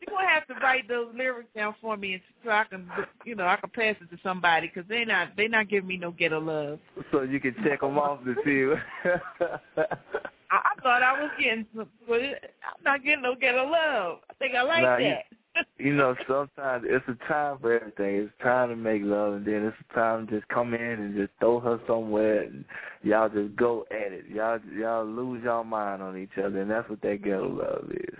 you're 0.00 0.16
gonna 0.16 0.28
have 0.28 0.46
to 0.48 0.54
write 0.62 0.86
those 0.88 1.08
lyrics 1.14 1.48
down 1.56 1.74
for 1.80 1.96
me, 1.96 2.14
and 2.14 2.22
so 2.44 2.50
I 2.50 2.64
can, 2.64 2.88
you 3.24 3.34
know, 3.34 3.46
I 3.46 3.56
can 3.56 3.70
pass 3.70 3.96
it 4.00 4.10
to 4.14 4.18
somebody 4.22 4.68
because 4.72 4.88
they 4.88 5.04
not 5.04 5.36
they 5.36 5.48
not 5.48 5.68
giving 5.68 5.88
me 5.88 5.96
no 5.96 6.10
ghetto 6.12 6.40
love. 6.40 6.78
so 7.10 7.22
you 7.22 7.40
can 7.40 7.54
check 7.64 7.80
them 7.80 7.98
off 7.98 8.20
to 8.24 8.34
see. 8.44 8.80
I, 10.50 10.56
I 10.56 10.80
thought 10.82 11.02
I 11.02 11.20
was 11.20 11.30
getting, 11.38 11.66
some, 11.76 11.88
but 12.06 12.20
I'm 12.20 12.84
not 12.84 13.02
getting 13.04 13.22
no 13.22 13.34
ghetto 13.34 13.66
love. 13.68 14.18
I 14.30 14.34
think 14.34 14.54
I 14.54 14.62
like 14.62 14.82
Nah, 14.82 14.96
that. 14.98 15.24
you 15.30 15.36
know, 15.78 16.14
sometimes 16.26 16.84
it's 16.86 17.04
a 17.08 17.28
time 17.28 17.58
for 17.60 17.74
everything. 17.74 18.16
It's 18.16 18.32
time 18.42 18.70
to 18.70 18.76
make 18.76 19.02
love, 19.04 19.34
and 19.34 19.46
then 19.46 19.64
it's 19.66 19.76
a 19.90 19.94
time 19.94 20.26
to 20.26 20.32
just 20.38 20.48
come 20.48 20.74
in 20.74 20.80
and 20.80 21.14
just 21.14 21.30
throw 21.40 21.60
her 21.60 21.80
somewhere, 21.86 22.42
and 22.42 22.64
y'all 23.02 23.28
just 23.28 23.54
go 23.56 23.84
at 23.90 24.12
it. 24.12 24.24
Y'all 24.28 24.58
y'all 24.76 25.04
lose 25.06 25.42
y'all 25.44 25.64
mind 25.64 26.02
on 26.02 26.16
each 26.18 26.36
other, 26.38 26.60
and 26.60 26.70
that's 26.70 26.88
what 26.88 27.00
that 27.02 27.22
ghetto 27.22 27.48
love 27.48 27.90
is. 27.90 28.18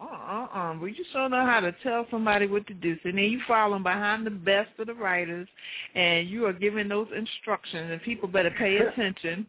Uh-uh. 0.00 0.78
We 0.80 0.92
just 0.92 1.12
don't 1.12 1.30
know 1.30 1.44
how 1.44 1.60
to 1.60 1.72
tell 1.82 2.06
somebody 2.10 2.46
what 2.46 2.66
to 2.68 2.74
do. 2.74 2.94
So 3.02 3.10
then 3.10 3.18
you 3.18 3.40
following 3.46 3.82
behind 3.82 4.24
the 4.26 4.30
best 4.30 4.70
of 4.78 4.86
the 4.86 4.94
writers, 4.94 5.46
and 5.94 6.28
you 6.28 6.46
are 6.46 6.52
giving 6.54 6.88
those 6.88 7.08
instructions, 7.14 7.90
and 7.90 8.00
people 8.02 8.28
better 8.28 8.50
pay 8.50 8.76
attention. 8.86 9.46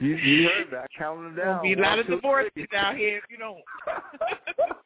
You 0.00 0.16
you 0.16 0.48
heard 0.48 0.66
that? 0.72 0.86
Counting 0.96 1.24
them 1.24 1.36
There'll 1.36 1.54
down. 1.54 1.62
be 1.62 1.72
a 1.74 1.76
lot 1.76 1.90
One, 1.90 1.98
of 2.00 2.06
two, 2.06 2.16
divorces 2.16 2.50
three. 2.54 2.66
out 2.76 2.96
here 2.96 3.18
if 3.18 3.24
you 3.30 3.38
don't. 3.38 3.60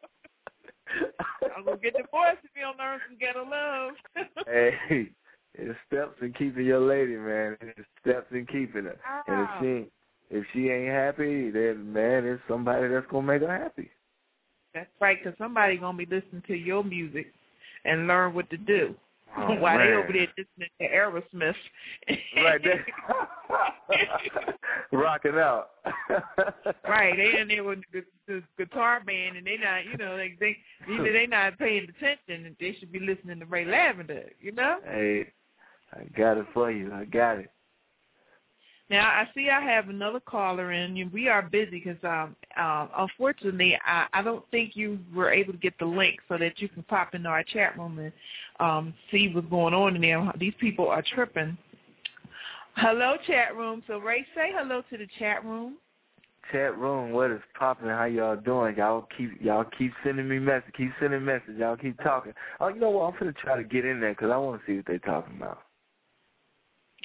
I'm 1.56 1.64
gonna 1.64 1.76
get 1.76 1.96
divorced 1.96 2.40
if 2.44 2.50
you 2.56 2.62
don't 2.62 2.78
learn 2.78 3.00
some 3.08 3.18
ghetto 3.18 3.44
love. 3.48 3.94
hey, 4.46 5.10
it's 5.54 5.78
steps 5.86 6.16
in 6.22 6.32
keeping 6.32 6.66
your 6.66 6.80
lady, 6.80 7.16
man. 7.16 7.56
It's 7.60 7.88
steps 8.00 8.26
in 8.32 8.46
keeping 8.46 8.84
her. 8.84 8.98
And 9.26 9.40
if 9.40 9.48
she 9.60 10.36
if 10.36 10.44
she 10.52 10.68
ain't 10.70 10.92
happy, 10.92 11.50
then 11.50 11.92
man, 11.92 12.24
it's 12.24 12.42
somebody 12.48 12.88
that's 12.88 13.06
gonna 13.10 13.26
make 13.26 13.42
her 13.42 13.58
happy. 13.58 13.90
That's 14.72 14.90
right, 15.00 15.22
'cause 15.22 15.34
somebody 15.38 15.76
gonna 15.76 15.96
be 15.96 16.06
listening 16.06 16.42
to 16.48 16.54
your 16.54 16.82
music 16.82 17.32
and 17.84 18.06
learn 18.06 18.34
what 18.34 18.50
to 18.50 18.56
do. 18.56 18.94
Oh, 19.36 19.54
While 19.56 19.78
they 19.78 19.92
over 19.92 20.12
there 20.12 20.28
listening 20.38 20.68
to 20.80 20.88
Aerosmith. 20.88 21.54
Right 22.36 22.62
there. 22.62 22.86
Rocking 24.92 25.34
out. 25.34 25.70
right, 26.88 27.16
they 27.16 27.40
in 27.40 27.48
there 27.48 27.64
with 27.64 27.80
the, 27.92 28.04
the 28.28 28.42
guitar 28.56 29.02
band, 29.04 29.36
and 29.36 29.46
they 29.46 29.56
not, 29.56 29.84
you 29.86 29.96
know, 29.96 30.16
they 30.16 30.36
they 30.38 30.56
either 30.88 31.12
they 31.12 31.26
not 31.26 31.58
paying 31.58 31.84
attention, 31.84 32.46
and 32.46 32.56
they 32.60 32.76
should 32.78 32.92
be 32.92 33.00
listening 33.00 33.40
to 33.40 33.46
Ray 33.46 33.64
Lavender, 33.64 34.30
you 34.40 34.52
know. 34.52 34.78
Hey, 34.84 35.32
I 35.92 36.04
got 36.16 36.38
it 36.38 36.46
for 36.54 36.70
you. 36.70 36.92
I 36.92 37.04
got 37.04 37.38
it. 37.38 37.50
Now 38.94 39.08
I 39.08 39.28
see 39.34 39.50
I 39.50 39.60
have 39.60 39.88
another 39.88 40.20
caller 40.20 40.70
in. 40.70 41.10
We 41.12 41.26
are 41.26 41.42
busy 41.42 41.82
because 41.84 41.96
um, 42.04 42.36
um, 42.56 42.88
unfortunately 42.96 43.76
I, 43.84 44.06
I 44.12 44.22
don't 44.22 44.48
think 44.52 44.76
you 44.76 45.00
were 45.12 45.32
able 45.32 45.52
to 45.52 45.58
get 45.58 45.76
the 45.80 45.84
link 45.84 46.20
so 46.28 46.38
that 46.38 46.60
you 46.60 46.68
can 46.68 46.84
pop 46.84 47.12
into 47.12 47.28
our 47.28 47.42
chat 47.42 47.76
room 47.76 47.98
and 47.98 48.12
um, 48.60 48.94
see 49.10 49.32
what's 49.34 49.48
going 49.48 49.74
on 49.74 49.96
in 49.96 50.02
there. 50.02 50.32
These 50.38 50.52
people 50.60 50.86
are 50.86 51.02
tripping. 51.12 51.58
Hello, 52.76 53.16
chat 53.26 53.56
room. 53.56 53.82
So 53.88 53.98
Ray, 53.98 54.24
say 54.32 54.52
hello 54.54 54.84
to 54.88 54.96
the 54.96 55.08
chat 55.18 55.44
room. 55.44 55.74
Chat 56.52 56.78
room, 56.78 57.10
what 57.10 57.32
is 57.32 57.40
popping? 57.58 57.88
How 57.88 58.04
y'all 58.04 58.36
doing? 58.36 58.76
Y'all 58.76 59.08
keep 59.18 59.42
y'all 59.42 59.64
keep 59.76 59.92
sending 60.04 60.28
me 60.28 60.38
message. 60.38 60.72
Keep 60.76 60.90
sending 61.00 61.24
message. 61.24 61.56
Y'all 61.58 61.76
keep 61.76 62.00
talking. 62.04 62.32
Oh, 62.60 62.68
you 62.68 62.78
know 62.78 62.90
what? 62.90 63.12
I'm 63.12 63.18
gonna 63.18 63.32
try 63.32 63.56
to 63.56 63.64
get 63.64 63.84
in 63.84 64.00
there 64.00 64.12
because 64.12 64.30
I 64.30 64.36
want 64.36 64.60
to 64.60 64.66
see 64.68 64.76
what 64.76 64.86
they're 64.86 65.00
talking 65.00 65.36
about. 65.36 65.62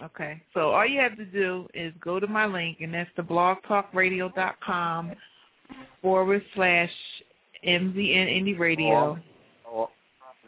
Okay. 0.01 0.41
So 0.53 0.71
all 0.71 0.85
you 0.85 0.99
have 1.01 1.17
to 1.17 1.25
do 1.25 1.67
is 1.73 1.93
go 2.01 2.19
to 2.19 2.27
my 2.27 2.45
link, 2.45 2.77
and 2.81 2.93
that's 2.93 3.09
the 3.17 3.23
blogtalkradio.com 3.23 5.11
forward 6.01 6.43
slash 6.55 6.91
MZN 7.65 8.43
Indie 8.43 8.57
Radio. 8.57 9.19
Oh, 9.67 9.89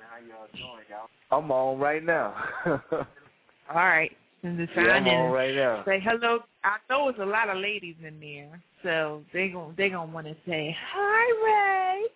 how 0.10 0.18
y'all 0.28 0.48
doing, 0.54 0.86
y'all? 0.90 1.10
I'm 1.32 1.52
on 1.52 1.80
right 1.80 2.04
now. 2.04 2.36
All 2.66 3.76
right. 3.76 4.12
And 4.44 4.58
the 4.58 4.68
yeah, 4.76 4.76
sign 4.76 4.90
I'm 4.90 5.08
on 5.08 5.26
in. 5.26 5.32
right 5.32 5.56
now. 5.56 5.84
Say 5.86 6.00
hello. 6.04 6.40
I 6.64 6.78
know 6.90 7.10
it's 7.10 7.20
a 7.20 7.26
lot 7.26 7.50
of 7.50 7.58
ladies 7.58 7.96
in 8.06 8.20
there, 8.20 8.62
so 8.84 9.22
they 9.34 9.50
gon' 9.50 9.76
they 9.78 9.90
gonna 9.90 10.12
want 10.12 10.28
to 10.28 10.36
say 10.48 10.76
hi, 10.94 12.08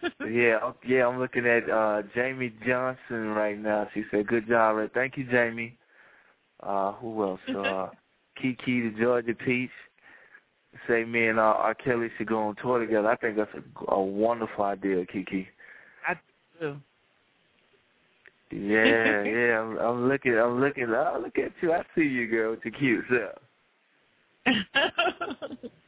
Ray. 0.00 0.10
yeah, 0.32 0.72
yeah. 0.86 1.06
I'm 1.06 1.18
looking 1.18 1.46
at 1.46 1.68
uh 1.68 2.02
Jamie 2.14 2.52
Johnson 2.66 3.28
right 3.28 3.58
now. 3.58 3.88
She 3.94 4.04
said, 4.10 4.28
"Good 4.28 4.46
job, 4.48 4.76
Ray. 4.76 4.88
Thank 4.94 5.16
you, 5.16 5.24
Jamie." 5.24 5.76
Uh, 6.64 6.92
who 6.92 7.22
else? 7.22 7.40
Uh, 7.48 7.88
Kiki 8.40 8.88
the 8.88 8.94
Georgia 8.98 9.34
Peach. 9.34 9.70
Say 10.88 11.04
me 11.04 11.28
and 11.28 11.38
uh, 11.38 11.42
R. 11.42 11.74
Kelly 11.74 12.08
should 12.18 12.26
go 12.26 12.48
on 12.48 12.56
tour 12.56 12.80
together. 12.80 13.08
I 13.08 13.16
think 13.16 13.36
that's 13.36 13.50
a, 13.54 13.92
a 13.92 14.02
wonderful 14.02 14.64
idea, 14.64 15.06
Kiki. 15.06 15.46
I 16.08 16.14
do. 16.60 16.76
Yeah, 18.50 19.22
yeah. 19.24 19.60
I'm, 19.60 19.78
I'm 19.78 20.08
looking. 20.08 20.36
I'm 20.36 20.60
looking. 20.60 20.86
Oh, 20.88 21.20
look 21.22 21.38
at 21.38 21.52
you. 21.60 21.72
I 21.72 21.84
see 21.94 22.02
you, 22.02 22.26
girl, 22.26 22.50
with 22.52 22.64
your 22.64 22.74
cute 22.74 23.04
self. 23.08 23.38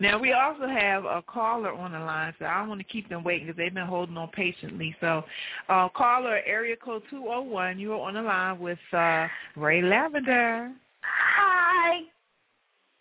now 0.00 0.18
we 0.18 0.32
also 0.32 0.66
have 0.66 1.04
a 1.04 1.22
caller 1.26 1.72
on 1.72 1.92
the 1.92 1.98
line, 1.98 2.34
so 2.38 2.44
I 2.46 2.60
don't 2.60 2.68
want 2.68 2.80
to 2.80 2.86
keep 2.86 3.08
them 3.08 3.24
waiting 3.24 3.46
because 3.46 3.56
they've 3.56 3.74
been 3.74 3.86
holding 3.86 4.16
on 4.16 4.28
patiently. 4.28 4.94
So, 5.00 5.22
uh, 5.68 5.88
caller 5.90 6.40
area 6.46 6.76
code 6.76 7.02
two 7.10 7.22
zero 7.22 7.42
one, 7.42 7.78
you 7.78 7.92
are 7.92 8.08
on 8.08 8.14
the 8.14 8.22
line 8.22 8.58
with 8.58 8.78
uh, 8.92 9.26
Ray 9.56 9.82
Lavender. 9.82 10.72
Hi. 11.02 12.00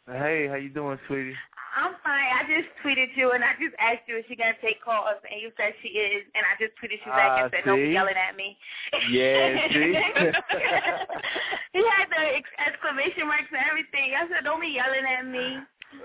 Hey, 0.08 0.48
how 0.50 0.56
you 0.56 0.70
doing, 0.70 0.98
sweetie? 1.08 1.36
I'm 1.72 1.96
fine. 2.04 2.28
I 2.36 2.44
just 2.52 2.68
tweeted 2.84 3.16
you 3.16 3.32
and 3.32 3.44
I 3.44 3.56
just 3.56 3.72
asked 3.80 4.04
you 4.04 4.20
if 4.20 4.28
she 4.28 4.36
gonna 4.36 4.60
take 4.60 4.84
calls 4.84 5.24
and 5.24 5.40
you 5.40 5.56
said 5.56 5.72
she 5.80 5.96
is 5.96 6.28
and 6.36 6.44
I 6.44 6.60
just 6.60 6.76
tweeted 6.76 7.00
you 7.00 7.12
back 7.16 7.32
Ah, 7.32 7.48
and 7.48 7.52
said 7.52 7.64
don't 7.64 7.80
be 7.80 7.96
yelling 7.96 8.20
at 8.20 8.36
me. 8.36 8.60
Yeah, 9.08 9.56
see? 9.72 9.96
he 11.72 11.82
had 11.96 12.12
the 12.12 12.24
exclamation 12.60 13.24
marks 13.24 13.48
and 13.56 13.64
everything. 13.64 14.12
I 14.20 14.28
said 14.28 14.44
don't 14.44 14.60
be 14.60 14.76
yelling 14.76 15.08
at 15.08 15.24
me. 15.24 15.64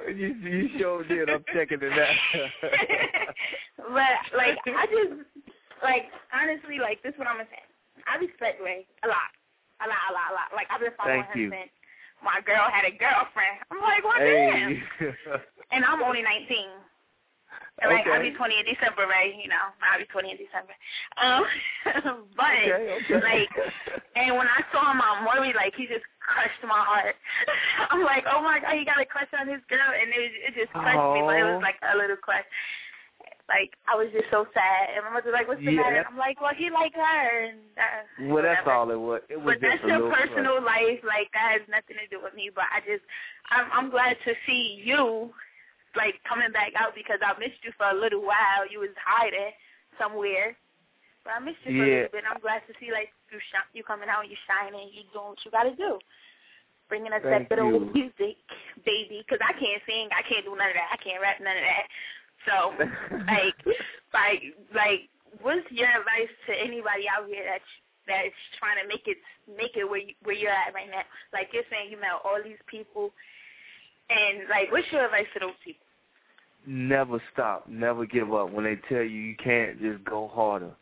You 0.08 0.34
you 0.34 0.68
sure 0.78 1.04
did. 1.04 1.30
I'm 1.30 1.44
checking 1.52 1.78
it 1.80 1.92
out. 1.92 2.16
but 3.92 4.18
like 4.36 4.58
I 4.66 4.86
just 4.86 5.20
like 5.82 6.10
honestly 6.32 6.78
like 6.78 7.02
this 7.02 7.12
is 7.12 7.18
what 7.18 7.28
I'm 7.28 7.36
gonna 7.36 7.48
say. 7.50 7.62
I 8.06 8.18
respect 8.18 8.62
Ray 8.62 8.86
a 9.04 9.08
lot, 9.08 9.30
a 9.82 9.86
lot, 9.88 10.02
a 10.10 10.12
lot, 10.12 10.28
a 10.30 10.34
lot. 10.34 10.48
Like 10.54 10.66
I've 10.70 10.80
been 10.80 10.94
following 10.96 11.22
Thank 11.22 11.34
him 11.34 11.42
you. 11.42 11.50
since 11.50 11.70
my 12.22 12.40
girl 12.44 12.70
had 12.70 12.84
a 12.86 12.94
girlfriend. 12.94 13.60
I'm 13.70 13.82
like, 13.82 14.04
what 14.04 14.18
hey. 14.18 14.80
damn? 15.00 15.40
And 15.72 15.84
I'm 15.84 16.00
only 16.00 16.22
19. 16.22 16.46
And, 17.82 17.92
Like 17.92 18.06
I'll 18.08 18.22
be 18.22 18.32
20 18.32 18.56
in 18.56 18.64
December, 18.72 19.04
right? 19.04 19.34
You 19.36 19.48
know, 19.52 19.68
I'll 19.84 20.00
be 20.00 20.08
20 20.08 20.30
in 20.32 20.38
December. 20.40 20.72
Um, 21.20 21.44
but 22.36 22.56
okay, 22.56 22.88
okay. 23.04 23.20
like, 23.20 23.50
and 24.16 24.32
when 24.36 24.48
I 24.48 24.64
saw 24.72 24.92
him 24.92 25.00
on 25.00 25.24
Maury, 25.24 25.52
like 25.52 25.74
he 25.76 25.84
just 25.86 26.04
crushed 26.24 26.62
my 26.64 26.78
heart. 26.80 27.16
I'm 27.92 28.00
like, 28.02 28.24
oh 28.32 28.40
my 28.40 28.60
god, 28.60 28.80
he 28.80 28.84
got 28.88 29.00
a 29.00 29.04
crush 29.04 29.28
on 29.38 29.46
his 29.48 29.60
girl, 29.68 29.92
and 29.92 30.08
it, 30.08 30.32
it 30.48 30.52
just 30.56 30.72
crushed 30.72 31.12
me, 31.12 31.20
but 31.20 31.36
it 31.36 31.44
was 31.44 31.60
like 31.60 31.76
a 31.84 31.96
little 31.96 32.16
crush. 32.16 32.48
Like 33.48 33.76
I 33.86 33.94
was 33.94 34.08
just 34.10 34.26
so 34.32 34.48
sad, 34.56 34.96
and 34.96 35.04
my 35.06 35.12
mother's 35.14 35.32
like, 35.36 35.46
"What's 35.46 35.62
the 35.62 35.70
Yeah, 35.70 35.84
matter?" 35.84 36.04
I'm 36.08 36.18
like, 36.18 36.40
"Well, 36.40 36.56
he 36.56 36.68
liked 36.70 36.96
her." 36.96 37.44
And 37.46 37.60
uh, 37.78 38.32
well, 38.32 38.42
that's 38.42 38.66
whatever. 38.66 38.72
all 38.72 38.90
it 38.90 38.98
was. 38.98 39.20
It 39.30 39.36
was 39.38 39.54
But 39.60 39.68
just 39.68 39.84
that's 39.84 39.90
your 39.92 40.10
personal 40.10 40.58
life. 40.64 40.98
Like 41.06 41.30
that 41.36 41.60
has 41.60 41.62
nothing 41.70 41.94
to 42.00 42.08
do 42.10 42.18
with 42.24 42.34
me. 42.34 42.50
But 42.50 42.66
I 42.74 42.80
just, 42.82 43.04
I'm, 43.54 43.68
I'm 43.70 43.88
glad 43.90 44.16
to 44.26 44.34
see 44.48 44.82
you, 44.82 45.30
like 45.96 46.20
coming 46.28 46.52
back 46.52 46.76
out 46.76 46.94
because 46.94 47.18
I 47.24 47.32
missed 47.40 47.60
you 47.64 47.72
for 47.76 47.88
a 47.88 47.96
little 47.96 48.22
while. 48.22 48.68
You 48.70 48.84
was 48.84 48.94
hiding 49.00 49.52
somewhere, 49.98 50.56
but 51.24 51.34
I 51.36 51.40
missed 51.40 51.64
you 51.64 51.80
for 51.80 51.84
a 51.84 51.90
little 52.06 52.14
bit. 52.14 52.28
I'm 52.28 52.40
glad 52.40 52.62
to 52.68 52.72
see 52.78 52.92
like 52.92 53.10
you, 53.32 53.40
sh- 53.40 53.72
you 53.74 53.82
coming 53.82 54.08
out 54.12 54.28
you 54.28 54.38
shining. 54.46 54.92
You 54.92 55.08
doing 55.10 55.34
what 55.34 55.42
you 55.44 55.50
got 55.50 55.64
to 55.66 55.74
do. 55.74 55.98
Bringing 56.86 57.10
us 57.10 57.24
Thank 57.24 57.48
that 57.48 57.50
good 57.50 57.64
old 57.64 57.90
music, 57.90 58.38
baby. 58.86 59.24
Because 59.26 59.42
I 59.42 59.56
can't 59.58 59.82
sing. 59.88 60.06
I 60.14 60.22
can't 60.22 60.46
do 60.46 60.54
none 60.54 60.70
of 60.70 60.78
that. 60.78 60.94
I 60.94 60.98
can't 61.02 61.18
rap 61.18 61.42
none 61.42 61.58
of 61.58 61.66
that. 61.66 61.86
So 62.46 62.54
like, 63.32 63.58
like, 64.14 64.42
like, 64.70 65.00
what's 65.42 65.66
your 65.72 65.90
advice 65.90 66.30
to 66.46 66.52
anybody 66.54 67.10
out 67.10 67.26
here 67.26 67.42
that's 67.42 67.72
that's 68.06 68.38
trying 68.62 68.78
to 68.78 68.86
make 68.86 69.02
it 69.10 69.18
make 69.50 69.74
it 69.74 69.82
where 69.82 69.98
you, 69.98 70.14
where 70.22 70.36
you're 70.36 70.54
at 70.54 70.74
right 70.74 70.90
now? 70.90 71.02
Like 71.32 71.50
you're 71.50 71.66
saying, 71.70 71.90
you 71.90 71.98
met 71.98 72.22
all 72.22 72.38
these 72.38 72.60
people, 72.70 73.10
and 74.10 74.46
like, 74.48 74.70
what's 74.70 74.86
your 74.92 75.04
advice 75.06 75.26
to 75.34 75.40
those 75.40 75.58
people? 75.64 75.85
Never 76.66 77.22
stop, 77.32 77.68
never 77.68 78.06
give 78.06 78.32
up. 78.34 78.52
When 78.52 78.64
they 78.64 78.78
tell 78.88 79.02
you 79.02 79.20
you 79.20 79.36
can't, 79.36 79.80
just 79.80 80.04
go 80.04 80.28
harder. 80.28 80.72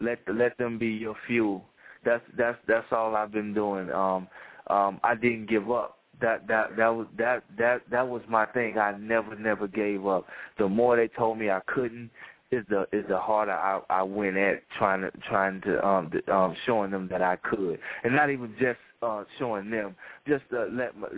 Let 0.00 0.18
let 0.32 0.56
them 0.58 0.78
be 0.78 0.88
your 0.88 1.16
fuel. 1.26 1.64
That's 2.04 2.22
that's 2.36 2.58
that's 2.66 2.86
all 2.92 3.16
I've 3.16 3.32
been 3.32 3.54
doing. 3.54 3.90
Um, 3.90 4.28
um, 4.68 5.00
I 5.02 5.14
didn't 5.14 5.46
give 5.48 5.70
up. 5.70 5.98
That 6.20 6.46
that 6.48 6.76
that 6.76 6.88
was 6.88 7.06
that 7.16 7.44
that 7.58 7.82
that 7.90 8.06
was 8.06 8.22
my 8.28 8.46
thing. 8.46 8.78
I 8.78 8.96
never 8.98 9.34
never 9.36 9.68
gave 9.68 10.06
up. 10.06 10.26
The 10.58 10.68
more 10.68 10.96
they 10.96 11.08
told 11.08 11.38
me 11.38 11.50
I 11.50 11.60
couldn't, 11.66 12.10
is 12.50 12.64
the 12.68 12.86
is 12.92 13.04
the 13.08 13.18
harder 13.18 13.52
I 13.52 13.80
I 13.90 14.02
went 14.02 14.36
at 14.36 14.62
trying 14.78 15.02
to 15.02 15.10
trying 15.28 15.60
to 15.62 15.86
um 15.86 16.10
the, 16.12 16.34
um 16.34 16.54
showing 16.66 16.90
them 16.90 17.08
that 17.10 17.22
I 17.22 17.36
could, 17.36 17.78
and 18.04 18.14
not 18.14 18.30
even 18.30 18.54
just 18.58 18.78
uh 19.02 19.24
showing 19.38 19.70
them, 19.70 19.94
just 20.26 20.44
uh, 20.52 20.66
let 20.72 20.96
my, 20.98 21.08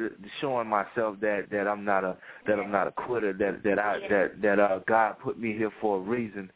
showing 0.40 0.69
myself 0.69 1.16
that 1.20 1.47
that 1.51 1.66
I'm 1.66 1.85
not 1.85 2.05
a 2.05 2.16
that 2.47 2.59
I'm 2.59 2.70
not 2.70 2.86
a 2.86 2.93
quitter. 2.93 3.32
That 3.32 3.62
that 3.65 3.78
I 3.78 3.98
that 4.09 4.43
that 4.43 4.59
uh 4.59 4.81
God 4.86 5.16
put 5.23 5.39
me 5.39 5.55
here 5.55 5.70
for 5.81 5.98
a 5.98 6.01
reason 6.01 6.51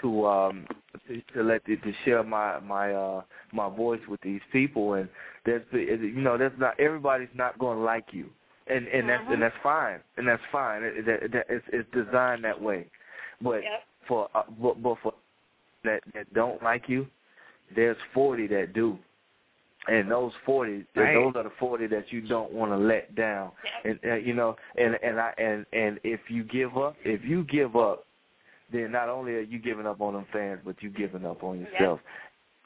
to 0.00 0.26
um 0.26 0.66
to, 1.06 1.20
to 1.34 1.42
let 1.42 1.64
the, 1.64 1.76
to 1.76 1.92
share 2.04 2.22
my 2.22 2.60
my 2.60 2.92
uh 2.92 3.22
my 3.52 3.68
voice 3.68 4.00
with 4.08 4.20
these 4.22 4.40
people. 4.52 4.94
And 4.94 5.08
there's 5.44 5.62
you 5.72 6.12
know 6.12 6.38
there's 6.38 6.58
not 6.58 6.78
everybody's 6.80 7.28
not 7.34 7.58
going 7.58 7.78
to 7.78 7.84
like 7.84 8.06
you. 8.12 8.30
And 8.66 8.86
and 8.88 9.08
that's 9.08 9.24
and 9.28 9.42
that's 9.42 9.56
fine. 9.62 10.00
And 10.16 10.26
that's 10.28 10.42
fine. 10.50 10.82
It, 10.82 11.08
it, 11.08 11.34
it, 11.34 11.46
it's 11.48 11.66
it's 11.72 11.88
designed 11.92 12.44
that 12.44 12.60
way. 12.60 12.86
But 13.42 13.62
Yep. 13.62 13.82
for 14.08 14.28
uh, 14.34 14.42
but, 14.60 14.82
but 14.82 14.96
for 15.02 15.12
that 15.84 16.02
that 16.14 16.32
don't 16.32 16.62
like 16.62 16.88
you 16.88 17.06
there's 17.74 17.96
40 18.14 18.46
that 18.48 18.72
do 18.72 18.98
and 19.88 20.10
those 20.10 20.32
40 20.44 20.84
Right. 20.94 21.14
those 21.14 21.32
are 21.36 21.44
the 21.44 21.52
40 21.58 21.86
that 21.88 22.12
you 22.12 22.20
don't 22.20 22.52
want 22.52 22.70
to 22.72 22.76
let 22.76 23.14
down 23.14 23.52
and 23.84 23.98
uh, 24.04 24.14
you 24.14 24.34
know 24.34 24.56
and 24.76 24.96
and 25.02 25.18
I 25.18 25.32
and 25.38 25.64
and 25.72 25.98
if 26.04 26.20
you 26.28 26.44
give 26.44 26.76
up 26.76 26.96
if 27.04 27.24
you 27.24 27.44
give 27.44 27.76
up 27.76 28.06
then 28.72 28.92
not 28.92 29.08
only 29.08 29.32
are 29.34 29.40
you 29.40 29.58
giving 29.58 29.86
up 29.86 30.00
on 30.00 30.14
them 30.14 30.26
fans 30.32 30.60
but 30.64 30.82
you 30.82 30.90
giving 30.90 31.24
up 31.24 31.42
on 31.42 31.58
yourself 31.60 32.00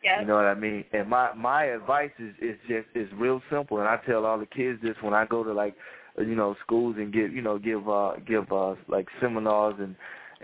Yeah. 0.02 0.20
you 0.20 0.26
know 0.26 0.34
what 0.34 0.44
I 0.44 0.54
mean? 0.54 0.84
And 0.92 1.08
my 1.08 1.32
my 1.34 1.64
advice 1.64 2.10
is 2.18 2.34
is 2.42 2.56
just 2.68 2.88
is 2.94 3.08
real 3.14 3.40
simple, 3.48 3.78
and 3.78 3.88
I 3.88 3.96
tell 4.06 4.26
all 4.26 4.38
the 4.38 4.44
kids 4.46 4.78
this 4.82 4.96
when 5.00 5.14
I 5.14 5.24
go 5.24 5.42
to 5.42 5.52
like 5.52 5.74
you 6.18 6.34
know 6.34 6.54
schools 6.64 6.96
and 6.98 7.12
give 7.12 7.32
you 7.32 7.40
know 7.42 7.58
give 7.58 7.88
uh 7.88 8.16
give 8.26 8.52
uh 8.52 8.74
like 8.88 9.06
seminars 9.20 9.76
and, 9.78 9.96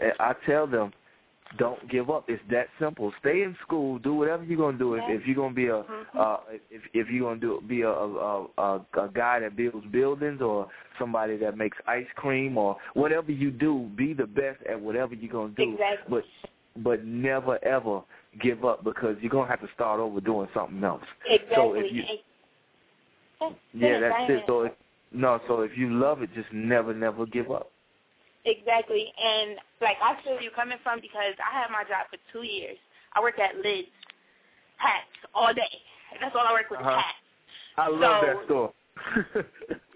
and 0.03 0.13
I 0.19 0.33
tell 0.47 0.67
them 0.67 0.93
don't 1.59 1.89
give 1.91 2.11
up. 2.11 2.25
It's 2.29 2.43
that 2.51 2.69
simple. 2.79 3.13
Stay 3.21 3.43
in 3.43 3.57
school. 3.63 3.99
Do 3.99 4.15
whatever 4.15 4.45
you're 4.45 4.59
gonna 4.59 4.79
do. 4.79 4.95
If 4.95 5.03
if 5.09 5.27
you're 5.27 5.37
gonna 5.37 5.55
be 5.55 5.67
a 5.67 5.79
uh 6.19 6.41
if 6.71 6.83
if 6.95 7.09
you're 7.11 7.29
gonna 7.29 7.41
do 7.41 7.63
be 7.67 7.83
a 7.83 7.91
a, 7.91 8.47
a 8.59 8.77
a 8.77 9.09
guy 9.13 9.41
that 9.41 9.57
builds 9.57 9.87
buildings 9.91 10.41
or 10.41 10.69
somebody 10.99 11.37
that 11.39 11.57
makes 11.57 11.77
ice 11.87 12.07
cream 12.15 12.57
or 12.57 12.77
whatever 12.95 13.33
you 13.33 13.51
do, 13.51 13.91
be 13.97 14.13
the 14.13 14.27
best 14.27 14.59
at 14.69 14.81
whatever 14.81 15.15
you're 15.15 15.33
gonna 15.33 15.53
do. 15.57 15.73
Exactly. 15.73 16.23
But 16.77 16.85
but 16.85 17.05
never 17.05 17.63
ever 17.65 18.03
give 18.41 18.65
up 18.65 18.85
because 18.85 19.17
you're 19.21 19.31
gonna 19.31 19.51
have 19.51 19.61
to 19.61 19.69
start 19.75 19.99
over 19.99 20.21
doing 20.21 20.49
something 20.55 20.83
else. 20.85 21.03
Exactly. 21.29 21.57
So 21.57 21.75
if 21.75 21.93
you 21.93 22.03
yeah, 23.75 24.01
that's 24.01 24.31
it. 24.31 24.45
So 24.47 24.63
if, 24.63 24.73
no, 25.13 25.41
so 25.49 25.63
if 25.63 25.77
you 25.77 25.93
love 25.93 26.23
it, 26.23 26.31
just 26.35 26.53
never 26.53 26.95
never 26.95 27.27
give 27.27 27.51
up. 27.51 27.73
Exactly. 28.45 29.13
And 29.23 29.57
like 29.81 29.97
I 30.03 30.17
feel 30.25 30.41
you 30.41 30.51
coming 30.55 30.79
from 30.83 31.01
because 31.01 31.35
I 31.39 31.51
had 31.61 31.71
my 31.71 31.83
job 31.85 32.07
for 32.11 32.19
two 32.33 32.45
years. 32.47 32.79
I 33.15 33.21
work 33.21 33.39
at 33.39 33.57
Lids 33.57 33.89
hats 34.77 35.07
all 35.35 35.53
day. 35.53 35.75
That's 36.21 36.35
all 36.35 36.47
I 36.47 36.53
work 36.53 36.71
with 36.71 36.81
Uh-huh. 36.81 36.97
hats. 36.97 37.19
I 37.77 37.89
love 37.89 38.23
So- 38.23 38.27
that 38.27 38.45
store. 38.47 38.73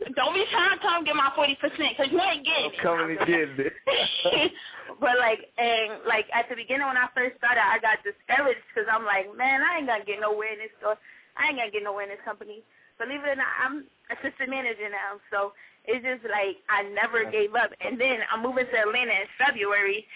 Don't 0.16 0.34
be 0.36 0.44
trying 0.52 0.76
to 0.76 0.80
come 0.84 1.04
get 1.04 1.16
my 1.16 1.32
forty 1.34 1.56
percent 1.56 1.96
because 1.96 2.12
you 2.12 2.20
ain't 2.20 2.44
getting 2.44 2.72
I'm 2.72 2.72
it. 2.76 2.80
coming 2.84 3.16
and 3.16 3.26
getting 3.26 3.56
it. 3.56 3.72
but 5.00 5.16
like 5.18 5.48
and 5.56 6.04
like 6.06 6.26
at 6.32 6.48
the 6.48 6.56
beginning 6.56 6.86
when 6.86 6.96
I 7.00 7.08
first 7.16 7.36
started, 7.40 7.60
I 7.64 7.80
got 7.80 8.04
discouraged 8.04 8.60
because 8.68 8.88
I'm 8.92 9.04
like, 9.04 9.32
man, 9.36 9.62
I 9.64 9.78
ain't 9.80 9.88
gonna 9.88 10.04
get 10.04 10.20
nowhere 10.20 10.52
in 10.52 10.60
this 10.60 10.72
store. 10.80 10.96
I 11.40 11.48
ain't 11.48 11.56
gonna 11.56 11.72
get 11.72 11.82
nowhere 11.84 12.04
in 12.04 12.12
this 12.12 12.20
company. 12.24 12.60
Believe 13.00 13.24
it 13.24 13.32
or 13.32 13.36
not, 13.40 13.48
I'm 13.64 13.84
assistant 14.12 14.50
manager 14.52 14.86
now, 14.92 15.18
so 15.32 15.52
it's 15.86 16.04
just 16.04 16.24
like 16.30 16.60
I 16.68 16.84
never 16.90 17.28
gave 17.30 17.54
up. 17.54 17.70
And 17.80 18.00
then 18.00 18.20
I'm 18.32 18.42
moving 18.42 18.66
to 18.66 18.76
Atlanta 18.78 19.12
in 19.12 19.28
February, 19.36 20.06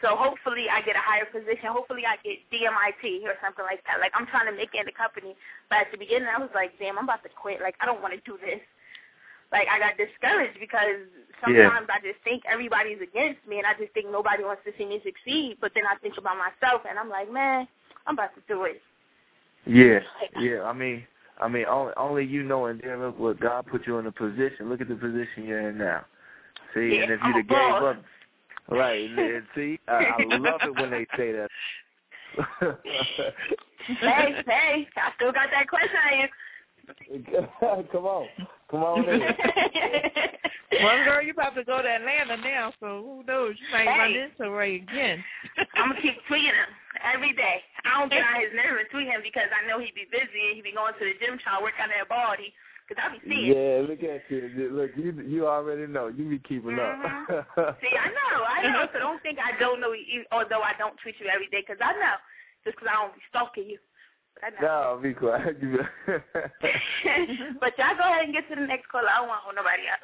so 0.00 0.16
hopefully 0.16 0.66
I 0.70 0.80
get 0.82 0.96
a 0.96 1.04
higher 1.04 1.26
position. 1.26 1.68
Hopefully 1.68 2.06
I 2.06 2.16
get 2.24 2.40
DMIT 2.48 3.24
or 3.28 3.34
something 3.42 3.64
like 3.64 3.82
that. 3.84 4.00
Like 4.00 4.12
I'm 4.14 4.26
trying 4.26 4.46
to 4.46 4.56
make 4.56 4.72
it 4.72 4.80
in 4.80 4.86
the 4.86 4.96
company. 4.96 5.36
But 5.68 5.88
at 5.88 5.90
the 5.92 5.98
beginning, 5.98 6.28
I 6.30 6.38
was 6.40 6.50
like, 6.54 6.78
damn, 6.78 6.98
I'm 6.98 7.04
about 7.04 7.22
to 7.24 7.30
quit. 7.30 7.60
Like 7.60 7.76
I 7.80 7.86
don't 7.86 8.00
want 8.00 8.14
to 8.14 8.22
do 8.24 8.38
this. 8.40 8.60
Like 9.52 9.68
I 9.68 9.78
got 9.78 9.96
discouraged 9.96 10.60
because 10.60 11.08
sometimes 11.44 11.88
I 11.88 12.00
just 12.04 12.20
think 12.24 12.44
everybody's 12.48 13.00
against 13.00 13.40
me, 13.48 13.58
and 13.58 13.66
I 13.66 13.72
just 13.76 13.92
think 13.92 14.08
nobody 14.10 14.44
wants 14.44 14.62
to 14.64 14.72
see 14.76 14.84
me 14.84 15.00
succeed. 15.04 15.56
But 15.60 15.72
then 15.74 15.84
I 15.84 15.96
think 16.00 16.16
about 16.16 16.36
myself, 16.36 16.82
and 16.88 16.98
I'm 16.98 17.08
like, 17.08 17.32
man, 17.32 17.66
I'm 18.06 18.14
about 18.14 18.34
to 18.36 18.42
do 18.48 18.64
it. 18.64 18.80
Yeah, 19.66 20.00
yeah. 20.40 20.62
I 20.62 20.72
mean, 20.72 21.04
I 21.40 21.48
mean, 21.48 21.66
only 21.66 21.92
only 21.96 22.24
you 22.24 22.42
know, 22.42 22.66
and 22.66 22.80
then 22.80 23.00
look 23.00 23.18
what 23.18 23.40
God 23.40 23.66
put 23.66 23.86
you 23.86 23.98
in 23.98 24.06
a 24.06 24.12
position. 24.12 24.68
Look 24.68 24.80
at 24.80 24.88
the 24.88 24.94
position 24.94 25.44
you're 25.44 25.68
in 25.68 25.78
now. 25.78 26.04
See, 26.74 26.96
Yeah, 26.96 27.02
and 27.02 27.12
if 27.12 27.20
you'd 27.24 27.36
have 27.36 27.48
gave 27.48 27.82
up, 27.82 28.02
right? 28.70 29.10
And 29.10 29.44
see, 29.54 29.78
I, 29.88 30.04
I 30.32 30.36
love 30.38 30.60
it 30.62 30.74
when 30.80 30.90
they 30.90 31.06
say 31.16 31.32
that. 31.32 31.48
hey, 32.60 34.42
hey, 34.46 34.88
I 34.96 35.12
still 35.16 35.32
got 35.32 35.48
that 35.52 35.68
question 35.68 35.96
on 36.12 36.18
you. 36.20 36.28
Come 37.92 38.06
on, 38.06 38.28
come 38.70 38.82
on 38.82 39.08
in. 39.08 39.20
Well, 40.70 41.04
girl, 41.04 41.22
you're 41.22 41.32
about 41.32 41.54
to 41.54 41.64
go 41.64 41.80
to 41.80 41.88
Atlanta 41.88 42.36
now, 42.36 42.72
so 42.78 43.02
who 43.02 43.24
knows? 43.26 43.54
You 43.58 43.66
might 43.72 43.86
run 43.86 44.12
into 44.12 44.50
Ray 44.50 44.76
again. 44.76 45.24
I'm 45.74 45.90
gonna 45.90 46.02
keep 46.02 46.14
tweeting 46.30 46.44
him 46.44 46.68
every 47.02 47.32
day. 47.32 47.62
I 47.84 48.00
don't 48.00 48.10
get 48.10 48.24
on 48.24 48.40
his 48.40 48.52
nerve 48.54 48.78
and 48.78 48.88
tweet 48.90 49.08
him 49.08 49.20
because 49.22 49.48
I 49.50 49.66
know 49.66 49.78
he 49.78 49.92
be 49.94 50.06
busy 50.10 50.50
and 50.50 50.56
he 50.56 50.62
be 50.62 50.72
going 50.72 50.94
to 50.94 51.04
the 51.04 51.14
gym 51.18 51.38
trying 51.38 51.60
to 51.60 51.64
work 51.64 51.78
on 51.78 51.90
that 51.90 52.08
body. 52.08 52.54
Cause 52.88 52.96
I 53.04 53.12
be 53.12 53.20
seeing. 53.28 53.52
Yeah, 53.52 53.84
look 53.84 54.00
at 54.00 54.24
you. 54.32 54.72
Look, 54.72 54.96
you 54.96 55.12
you 55.20 55.44
already 55.44 55.84
know. 55.84 56.08
You 56.08 56.24
be 56.24 56.40
keeping 56.40 56.80
up. 56.80 56.96
Mm-hmm. 56.96 57.76
See, 57.84 57.92
I 57.92 58.08
know, 58.08 58.48
I 58.48 58.64
know. 58.72 58.88
So 58.88 58.98
don't 58.98 59.20
think 59.20 59.36
I 59.36 59.52
don't 59.60 59.76
know 59.76 59.92
you, 59.92 60.24
although 60.32 60.64
I 60.64 60.72
don't 60.80 60.96
tweet 61.04 61.20
you 61.20 61.28
every 61.28 61.52
day, 61.52 61.60
cause 61.60 61.76
I 61.84 61.92
know. 61.92 62.16
Just 62.64 62.80
cause 62.80 62.88
I 62.88 62.96
don't 62.96 63.12
be 63.12 63.20
stalking 63.28 63.68
you. 63.68 63.76
But 64.32 64.56
I 64.56 64.56
know. 64.56 64.96
no, 64.96 65.04
be 65.04 65.12
quiet. 65.12 65.60
but 67.60 67.76
y'all 67.76 67.92
go 67.92 68.08
ahead 68.08 68.24
and 68.24 68.32
get 68.32 68.48
to 68.48 68.56
the 68.56 68.64
next 68.64 68.88
caller. 68.88 69.12
I 69.12 69.20
don't 69.20 69.28
want 69.28 69.44
to 69.44 69.52
hold 69.52 69.60
nobody 69.60 69.84
up. 69.92 70.00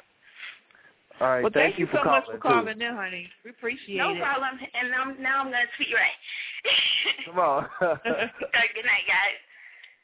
All 1.21 1.27
right, 1.27 1.43
well, 1.43 1.51
thank, 1.53 1.75
thank 1.75 1.79
you 1.79 1.87
for 1.87 1.97
so 1.97 2.03
calling. 2.03 2.19
much 2.19 2.25
for 2.27 2.33
too. 2.33 2.39
calling 2.39 2.81
in, 2.81 2.95
honey. 2.95 3.29
We 3.43 3.51
appreciate 3.51 3.97
No 3.97 4.11
it. 4.11 4.15
No 4.15 4.21
problem. 4.21 4.59
And 4.73 4.93
I'm, 4.93 5.21
now 5.21 5.39
I'm 5.39 5.45
gonna 5.45 5.63
tweet 5.77 5.89
you 5.89 5.95
right. 5.95 7.25
Come 7.25 7.39
on. 7.39 7.67
All 7.81 7.87
right, 7.89 8.69
good 8.75 8.85
night, 8.85 9.05
guys. 9.07 9.37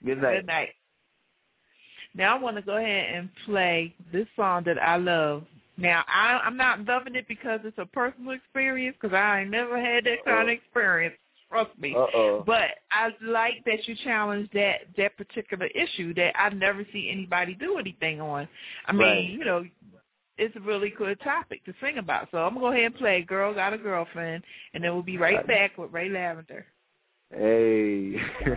Good 0.05 0.21
night. 0.21 0.35
Good 0.37 0.47
night. 0.47 0.69
Now 2.15 2.37
I 2.37 2.39
want 2.39 2.57
to 2.57 2.61
go 2.61 2.77
ahead 2.77 3.15
and 3.15 3.29
play 3.45 3.93
this 4.11 4.27
song 4.35 4.63
that 4.65 4.81
I 4.81 4.97
love 4.97 5.43
Now, 5.77 6.03
I, 6.07 6.41
I'm 6.45 6.57
not 6.57 6.85
loving 6.85 7.15
it 7.15 7.27
because 7.27 7.61
it's 7.63 7.77
a 7.77 7.85
personal 7.85 8.31
experience 8.31 8.97
because 8.99 9.15
I 9.15 9.41
ain't 9.41 9.49
never 9.49 9.79
had 9.79 10.05
that 10.05 10.23
kind 10.25 10.49
of 10.49 10.53
experience. 10.53 11.15
Trust 11.49 11.71
me. 11.79 11.93
Uh-oh. 11.95 12.43
But 12.45 12.69
I 12.91 13.09
like 13.21 13.63
that 13.65 13.85
you 13.87 13.95
challenge 14.03 14.49
that 14.53 14.81
that 14.97 15.17
particular 15.17 15.67
issue 15.67 16.13
that 16.13 16.33
I 16.39 16.49
never 16.49 16.85
see 16.93 17.09
anybody 17.11 17.55
do 17.55 17.77
anything 17.77 18.21
on. 18.21 18.47
I 18.87 18.93
mean, 18.93 19.01
Right. 19.01 19.29
you 19.29 19.43
know, 19.43 19.65
it's 20.41 20.55
a 20.55 20.59
really 20.61 20.89
good 20.89 21.19
topic 21.21 21.63
to 21.65 21.73
sing 21.79 21.99
about. 21.99 22.27
So 22.31 22.39
I'm 22.39 22.55
gonna 22.55 22.65
go 22.65 22.71
ahead 22.71 22.85
and 22.85 22.95
play 22.95 23.21
"Girl 23.21 23.53
Got 23.53 23.73
a 23.73 23.77
Girlfriend," 23.77 24.43
and 24.73 24.83
then 24.83 24.93
we'll 24.93 25.03
be 25.03 25.17
right 25.17 25.45
back 25.47 25.77
with 25.77 25.93
Ray 25.93 26.09
Lavender. 26.09 26.65
Hey. 27.29 28.15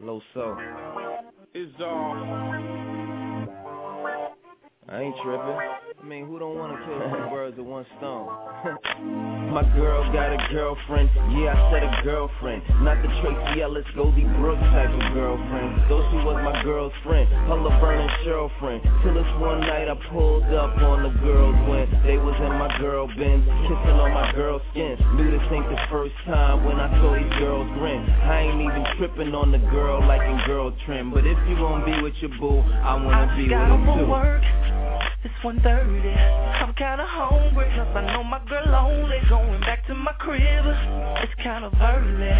Low 0.00 0.20
so. 0.34 0.58
It's 1.54 1.80
all. 1.80 2.81
I 4.88 5.00
ain't 5.02 5.14
tripping. 5.22 5.58
I 6.02 6.04
mean, 6.04 6.26
who 6.26 6.40
don't 6.40 6.58
want 6.58 6.74
to 6.74 6.78
kill 6.82 6.98
two 6.98 7.30
birds 7.30 7.56
with 7.56 7.66
one 7.66 7.86
stone? 7.98 8.26
My 9.54 9.62
girl 9.78 10.02
got 10.10 10.34
a 10.34 10.40
girlfriend. 10.50 11.06
Yeah, 11.38 11.54
I 11.54 11.70
said 11.70 11.82
a 11.86 12.02
girlfriend. 12.02 12.66
Not 12.82 12.98
the 12.98 13.06
Tracee 13.22 13.62
Ellis, 13.62 13.86
Golden 13.94 14.26
Brooks 14.42 14.58
type 14.74 14.90
of 14.90 15.14
girlfriend. 15.14 15.86
Though 15.86 16.02
she 16.10 16.18
was 16.26 16.34
my 16.42 16.62
girl's 16.64 16.92
friend. 17.06 17.28
Her 17.46 17.54
Laverne 17.54 18.02
and 18.02 18.10
Shirley 18.24 18.50
friend. 18.58 18.82
Till 19.04 19.14
this 19.14 19.28
one 19.38 19.60
night 19.60 19.86
I 19.86 19.94
pulled 20.10 20.50
up 20.50 20.74
on 20.82 21.06
the 21.06 21.14
girls 21.22 21.54
when 21.70 21.86
they 22.02 22.18
was 22.18 22.34
in 22.42 22.50
my 22.58 22.72
girl 22.82 23.06
Benz. 23.06 23.46
Kissing 23.70 23.96
on 24.02 24.10
my 24.10 24.32
girl's 24.34 24.62
skin. 24.72 24.98
Knew 25.14 25.30
this 25.30 25.46
ain't 25.52 25.68
the 25.70 25.78
first 25.94 26.16
time 26.26 26.64
when 26.64 26.80
I 26.82 26.90
saw 26.98 27.14
these 27.14 27.30
girls 27.38 27.70
grin. 27.78 28.02
I 28.02 28.50
ain't 28.50 28.58
even 28.58 28.82
tripping 28.98 29.30
on 29.30 29.52
the 29.52 29.62
girl 29.70 30.02
like 30.02 30.26
in 30.26 30.42
girl 30.44 30.74
trim. 30.84 31.12
But 31.14 31.22
if 31.22 31.38
you 31.46 31.54
gon' 31.54 31.86
be 31.86 32.02
with 32.02 32.18
your 32.18 32.34
boo, 32.40 32.58
I 32.82 32.98
wanna 32.98 33.30
I 33.30 33.36
be 33.36 33.46
with 33.46 33.52
her 33.52 34.00
too. 34.02 34.10
work. 34.10 34.42
It's 35.24 35.34
1.30. 35.42 36.62
I'm 36.62 36.74
kinda 36.74 37.06
hungry 37.06 37.66
cause 37.76 37.94
I 37.94 38.12
know 38.12 38.24
my 38.24 38.40
girl 38.48 38.66
lonely. 38.66 39.20
Going 39.28 39.60
back 39.60 39.86
to 39.86 39.94
my 39.94 40.12
crib. 40.14 40.64
It's 41.22 41.34
kind 41.42 41.64
of 41.64 41.72
early. 41.80 42.32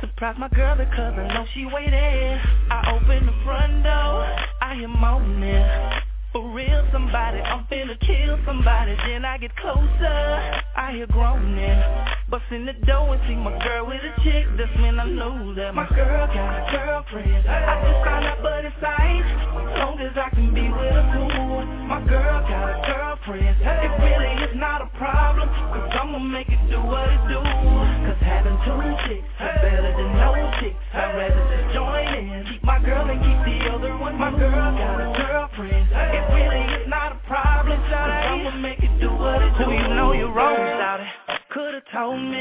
Surprise 0.00 0.36
my 0.38 0.48
girl 0.48 0.76
because 0.76 1.14
I 1.16 1.26
know 1.34 1.46
she 1.54 1.64
waiting. 1.64 2.38
I 2.70 2.92
open 2.94 3.26
the 3.26 3.32
front 3.44 3.82
door. 3.82 4.24
I 4.60 4.74
am 4.74 5.42
it. 5.42 6.02
For 6.38 6.48
real, 6.50 6.86
somebody, 6.92 7.40
I'm 7.40 7.64
finna 7.64 7.98
kill 7.98 8.38
somebody. 8.46 8.94
Then 9.08 9.24
I 9.24 9.38
get 9.38 9.56
closer, 9.56 10.62
I 10.76 10.92
hear 10.92 11.08
groaning. 11.08 11.82
Bust 12.30 12.44
in 12.52 12.64
the 12.64 12.74
door 12.86 13.16
and 13.16 13.22
see 13.26 13.34
my 13.34 13.58
girl 13.58 13.88
with 13.88 13.96
a 13.96 14.22
chick. 14.22 14.46
That's 14.56 14.70
when 14.76 15.00
I 15.00 15.04
know 15.04 15.52
that 15.56 15.74
my 15.74 15.88
girl 15.88 16.28
got 16.28 16.68
a 16.68 16.70
girlfriend. 16.70 17.44
I 17.48 17.82
just 17.82 18.04
found 18.04 18.24
out, 18.24 18.38
but 18.40 18.64
it's. 18.64 18.76
As 18.78 19.78
long 19.80 19.98
as 19.98 20.16
I 20.16 20.30
can 20.30 20.54
be 20.54 20.62
with 20.62 20.78
her 20.78 21.72
too. 21.74 21.77
My 21.88 22.04
girl 22.04 22.40
got 22.44 22.68
a 22.68 22.76
girlfriend. 22.84 23.56
It 23.64 23.92
really 24.04 24.44
is 24.44 24.54
not 24.60 24.82
a 24.82 24.86
problem. 24.98 25.48
Cause 25.48 25.88
I'ma 25.98 26.18
make 26.18 26.48
it 26.50 26.60
do 26.68 26.76
what 26.84 27.08
it 27.08 27.22
do. 27.32 27.40
Cause 27.40 28.20
having 28.20 28.60
two 28.60 28.76
chicks 29.08 29.24
is 29.24 29.56
better 29.64 29.96
than 29.96 30.12
no 30.20 30.36
chicks. 30.60 30.76
I'd 30.92 31.16
rather 31.16 31.44
just 31.48 31.72
join 31.72 32.12
in. 32.12 32.44
Keep 32.44 32.62
my 32.62 32.78
girl 32.84 33.08
and 33.08 33.20
keep 33.24 33.40
the 33.40 33.72
other 33.72 33.96
one. 33.96 34.18
My 34.18 34.30
girl 34.30 34.52
got 34.52 35.00
a 35.00 35.16
girlfriend. 35.16 35.88
It 35.88 36.24
really 36.36 36.60
is 36.76 36.88
not 36.88 37.12
a 37.12 37.20
problem. 37.26 37.80
Cause 37.80 37.90
I'ma 37.90 38.50
make 38.58 38.80
it 38.80 39.00
do 39.00 39.08
what 39.08 39.40
it 39.40 39.56
do. 39.56 39.64
Who 39.64 39.72
you 39.72 39.88
know 39.88 40.12
you're 40.12 40.30
wrong, 40.30 40.56
shout 40.56 41.00
it. 41.00 41.37
Could've 41.58 41.82
told 41.92 42.22
me 42.22 42.38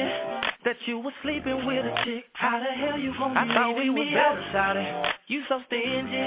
that 0.64 0.76
you 0.85 0.99
was 0.99 1.11
sleeping 1.23 1.65
with 1.65 1.84
a 1.84 2.06
chick. 2.06 2.26
How 2.34 2.60
the 2.60 2.69
hell 2.69 2.99
you 2.99 3.11
gonna 3.18 3.34
I 3.34 3.52
thought 3.52 3.76
we 3.76 3.89
was 3.89 4.06
better, 4.14 4.77
it. 4.77 5.14
You 5.26 5.41
so 5.49 5.60
stingy. 5.65 6.22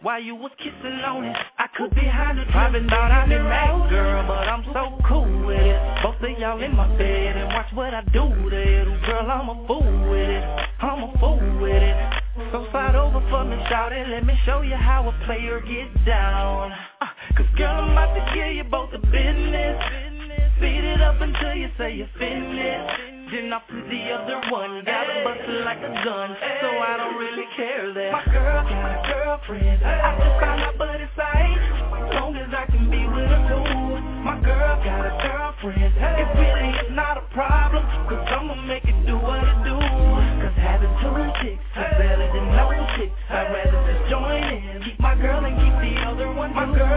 While 0.00 0.22
you 0.22 0.36
was 0.36 0.50
kissing 0.56 1.04
on 1.04 1.26
it, 1.26 1.36
I 1.36 1.66
could 1.76 1.90
be 1.94 2.00
behind 2.00 2.38
the 2.38 2.46
Probably 2.50 2.80
thought 2.88 3.12
I'd 3.12 3.28
be 3.28 3.36
mad, 3.36 3.90
girl, 3.90 4.26
but 4.26 4.48
I'm 4.48 4.64
so 4.72 4.96
cool 5.06 5.44
with 5.44 5.60
it. 5.60 6.02
Both 6.02 6.16
of 6.16 6.38
y'all 6.38 6.62
in 6.62 6.74
my 6.74 6.88
bed 6.96 7.36
and 7.36 7.48
watch 7.48 7.68
what 7.74 7.92
I 7.92 8.00
do 8.04 8.32
to 8.32 8.56
it. 8.56 9.04
Girl, 9.04 9.30
I'm 9.30 9.48
a 9.50 9.66
fool 9.66 10.10
with 10.10 10.30
it. 10.30 10.44
I'm 10.80 11.12
a 11.12 11.12
fool 11.20 11.60
with 11.60 11.82
it. 11.82 12.22
So 12.52 12.66
slide 12.70 12.94
over 12.94 13.20
for 13.28 13.44
me, 13.44 13.62
shout 13.68 13.92
it. 13.92 14.08
Let 14.08 14.24
me 14.24 14.32
show 14.46 14.62
you 14.62 14.76
how 14.76 15.06
a 15.12 15.26
player 15.26 15.60
get 15.60 16.06
down. 16.06 16.72
Uh, 17.02 17.06
Cause 17.36 17.44
girl, 17.58 17.84
I'm 17.84 17.92
about 17.92 18.14
to 18.14 18.34
give 18.34 18.56
you 18.56 18.64
both 18.64 18.92
the 18.92 18.98
business. 19.12 20.19
Speed 20.60 20.84
it 20.84 21.00
up 21.00 21.18
until 21.22 21.54
you 21.54 21.70
say 21.78 21.96
you're 21.96 22.12
finished. 22.20 23.32
Then 23.32 23.48
I 23.48 23.64
put 23.64 23.80
the 23.88 24.02
other 24.12 24.44
one. 24.52 24.84
Gotta 24.84 25.24
bust 25.24 25.40
like 25.64 25.80
a 25.80 25.88
gun. 26.04 26.36
So 26.60 26.68
I 26.68 27.00
don't 27.00 27.16
really 27.16 27.48
care 27.56 27.88
that. 27.94 28.12
My 28.12 28.24
girl 28.28 28.60
got 28.68 28.92
a 28.92 29.00
girlfriend. 29.08 29.80
I 29.80 30.20
just 30.20 30.36
found 30.36 30.60
out, 30.60 30.76
but 30.76 31.00
it's 31.00 31.16
aight. 31.16 32.12
Long 32.12 32.36
as 32.36 32.52
I 32.52 32.68
can 32.68 32.92
be 32.92 33.00
with 33.08 33.24
her 33.24 33.40
too. 33.48 34.04
My 34.20 34.36
girl 34.44 34.76
got 34.84 35.00
a 35.00 35.16
girlfriend. 35.24 35.96
It 35.96 36.28
really 36.36 36.76
is 36.76 36.92
not 36.92 37.16
a 37.16 37.24
problem. 37.32 37.80
Cause 38.12 38.20
I'ma 38.28 38.60
make 38.68 38.84
it 38.84 39.00
do 39.06 39.16
what 39.16 39.40
it 39.40 39.64
do. 39.64 39.80
Cause 39.80 40.56
having 40.60 40.92
two 41.00 41.16
chicks 41.40 41.64
is 41.72 41.90
better 41.96 42.28
than 42.36 42.52
no 42.52 42.68
chicks. 43.00 43.16
I'd 43.32 43.48
rather 43.48 43.80
just 43.88 44.10
join 44.12 44.44
in. 44.44 44.82
Keep 44.84 45.00
my 45.00 45.16
girl 45.16 45.40
and 45.40 45.56
keep 45.56 45.72
the 45.88 46.04
other 46.04 46.28
one. 46.36 46.52
My 46.52 46.68
girl 46.68 46.89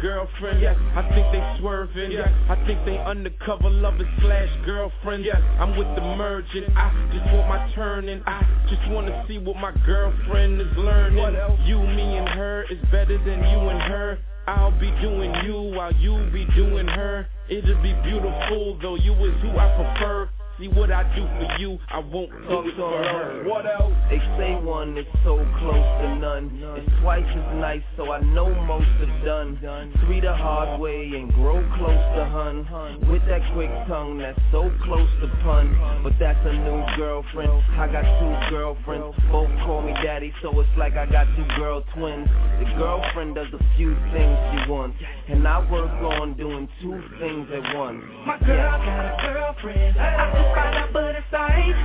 girlfriend. 0.00 0.60
Yes, 0.60 0.76
I 0.94 1.02
think 1.14 1.26
they 1.32 1.56
swerving. 1.58 2.12
Yes, 2.12 2.28
I 2.48 2.56
think 2.66 2.84
they 2.84 2.98
undercover 2.98 3.70
lovers 3.70 4.08
slash 4.20 4.48
girlfriend. 4.64 5.24
Yes, 5.24 5.40
I'm 5.58 5.76
with 5.76 5.88
the 5.94 6.02
merging. 6.02 6.64
I 6.76 6.90
just 7.12 7.24
want 7.32 7.48
my 7.48 7.72
turn 7.74 8.08
and 8.08 8.22
I 8.26 8.42
just 8.68 8.88
wanna 8.90 9.24
see 9.28 9.38
what 9.38 9.56
my 9.56 9.72
girlfriend 9.86 10.60
is 10.60 10.76
learning. 10.76 11.36
You, 11.66 11.78
me, 11.78 12.16
and 12.16 12.28
her 12.28 12.64
is 12.70 12.78
better 12.90 13.18
than 13.18 13.40
you 13.50 13.68
and 13.68 13.80
her. 13.82 14.18
I'll 14.46 14.78
be 14.78 14.90
doing 15.00 15.32
you 15.44 15.74
while 15.76 15.92
you 15.94 16.28
be 16.32 16.44
doing 16.56 16.88
her. 16.88 17.26
It'll 17.48 17.82
be 17.82 17.92
beautiful, 18.02 18.78
though 18.80 18.96
you 18.96 19.12
is 19.12 19.34
who 19.42 19.50
I 19.50 19.68
prefer. 19.76 20.28
See 20.60 20.68
what 20.68 20.92
I 20.92 21.04
do 21.16 21.24
for 21.24 21.58
you, 21.58 21.78
I 21.88 22.00
won't 22.00 22.30
do 22.30 22.68
it 22.68 22.76
for 22.76 23.02
her. 23.02 23.44
What 23.48 23.64
else? 23.64 23.94
They 24.10 24.18
say 24.36 24.60
one 24.60 24.98
is 24.98 25.06
so 25.24 25.36
close 25.58 25.88
to 26.02 26.16
none. 26.16 26.50
It's 26.76 27.00
twice 27.00 27.24
as 27.24 27.56
nice, 27.56 27.80
so 27.96 28.12
I 28.12 28.20
know 28.20 28.54
most 28.66 28.84
are 29.00 29.24
done. 29.24 29.56
Three 30.04 30.20
the 30.20 30.34
hard 30.34 30.78
way 30.78 31.12
and 31.14 31.32
grow 31.32 31.64
close 31.78 32.04
to 32.16 32.24
hun. 32.28 33.08
With 33.10 33.24
that 33.26 33.40
quick 33.54 33.70
tongue 33.88 34.18
that's 34.18 34.38
so 34.52 34.70
close 34.84 35.08
to 35.22 35.28
pun. 35.42 36.02
But 36.04 36.12
that's 36.20 36.38
a 36.44 36.52
new 36.52 36.84
girlfriend. 36.94 37.50
I 37.80 37.88
got 37.90 38.04
two 38.20 38.50
girlfriends. 38.54 39.16
Both 39.32 39.48
call 39.64 39.80
me 39.80 39.94
daddy, 40.04 40.30
so 40.42 40.60
it's 40.60 40.68
like 40.76 40.92
I 40.92 41.06
got 41.06 41.24
two 41.36 41.46
girl 41.56 41.82
twins. 41.96 42.28
The 42.58 42.66
girlfriend 42.76 43.34
does 43.34 43.48
a 43.54 43.76
few 43.78 43.96
things 44.12 44.36
she 44.52 44.70
wants. 44.70 44.98
And 45.26 45.48
I 45.48 45.58
work 45.72 45.90
on 46.20 46.36
doing 46.36 46.68
two 46.82 47.00
things 47.18 47.48
at 47.48 47.74
once. 47.74 48.04
My 48.26 48.38
girl 48.40 48.76
got 48.76 49.24
a 49.24 49.32
girlfriend. 49.32 49.98
I 49.98 50.49
out, 50.56 50.92
but 50.92 51.14
it's 51.14 51.26
aight. 51.32 51.76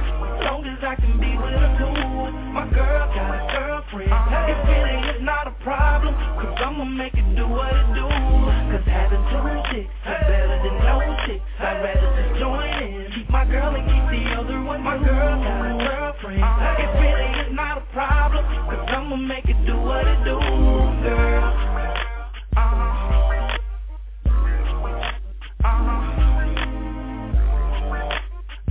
Long 0.43 0.65
as 0.65 0.79
I 0.83 0.95
can 0.95 1.19
be 1.19 1.31
with 1.37 1.53
her 1.53 1.71
too. 1.77 1.93
My 2.53 2.65
girl 2.71 3.05
got 3.13 3.31
a 3.35 3.41
girlfriend. 3.51 4.11
Uh-huh. 4.11 4.51
It 4.51 4.59
really 4.69 4.97
is 5.15 5.21
not 5.23 5.47
a 5.47 5.55
problem. 5.63 6.13
Cause 6.39 6.55
I'ma 6.63 6.85
make 6.85 7.13
it 7.13 7.27
do 7.35 7.47
what 7.47 7.73
it 7.73 7.87
do. 7.95 8.07
Cause 8.71 8.85
having 8.85 9.23
two 9.31 9.45
chicks 9.71 9.91
is 9.91 10.19
better 10.27 10.57
than 10.63 10.75
no 10.83 10.95
chicks. 11.25 11.43
I'd 11.59 11.83
rather 11.83 12.09
just 12.15 12.39
join 12.39 12.69
in. 12.83 13.11
Keep 13.15 13.29
my 13.29 13.45
girl 13.45 13.75
and 13.75 13.85
keep 13.87 14.05
the 14.11 14.23
other 14.35 14.61
one. 14.63 14.81
My 14.83 14.97
girl 14.97 15.35
got 15.39 15.61
a 15.65 15.73
girlfriend. 15.79 16.43
Uh-huh. 16.43 16.83
It 16.83 16.89
really 16.99 17.29
is 17.47 17.51
not 17.55 17.77
a 17.77 17.85
problem. 17.93 18.43
Cause 18.69 18.85
I'ma 18.87 19.15
make 19.15 19.45
it 19.45 19.57
do 19.65 19.75
what 19.77 20.07
it 20.07 20.23
do, 20.25 20.39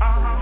Mm-hmm. 0.00 0.34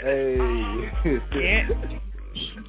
Hey. 0.00 0.90
yeah. 1.34 1.68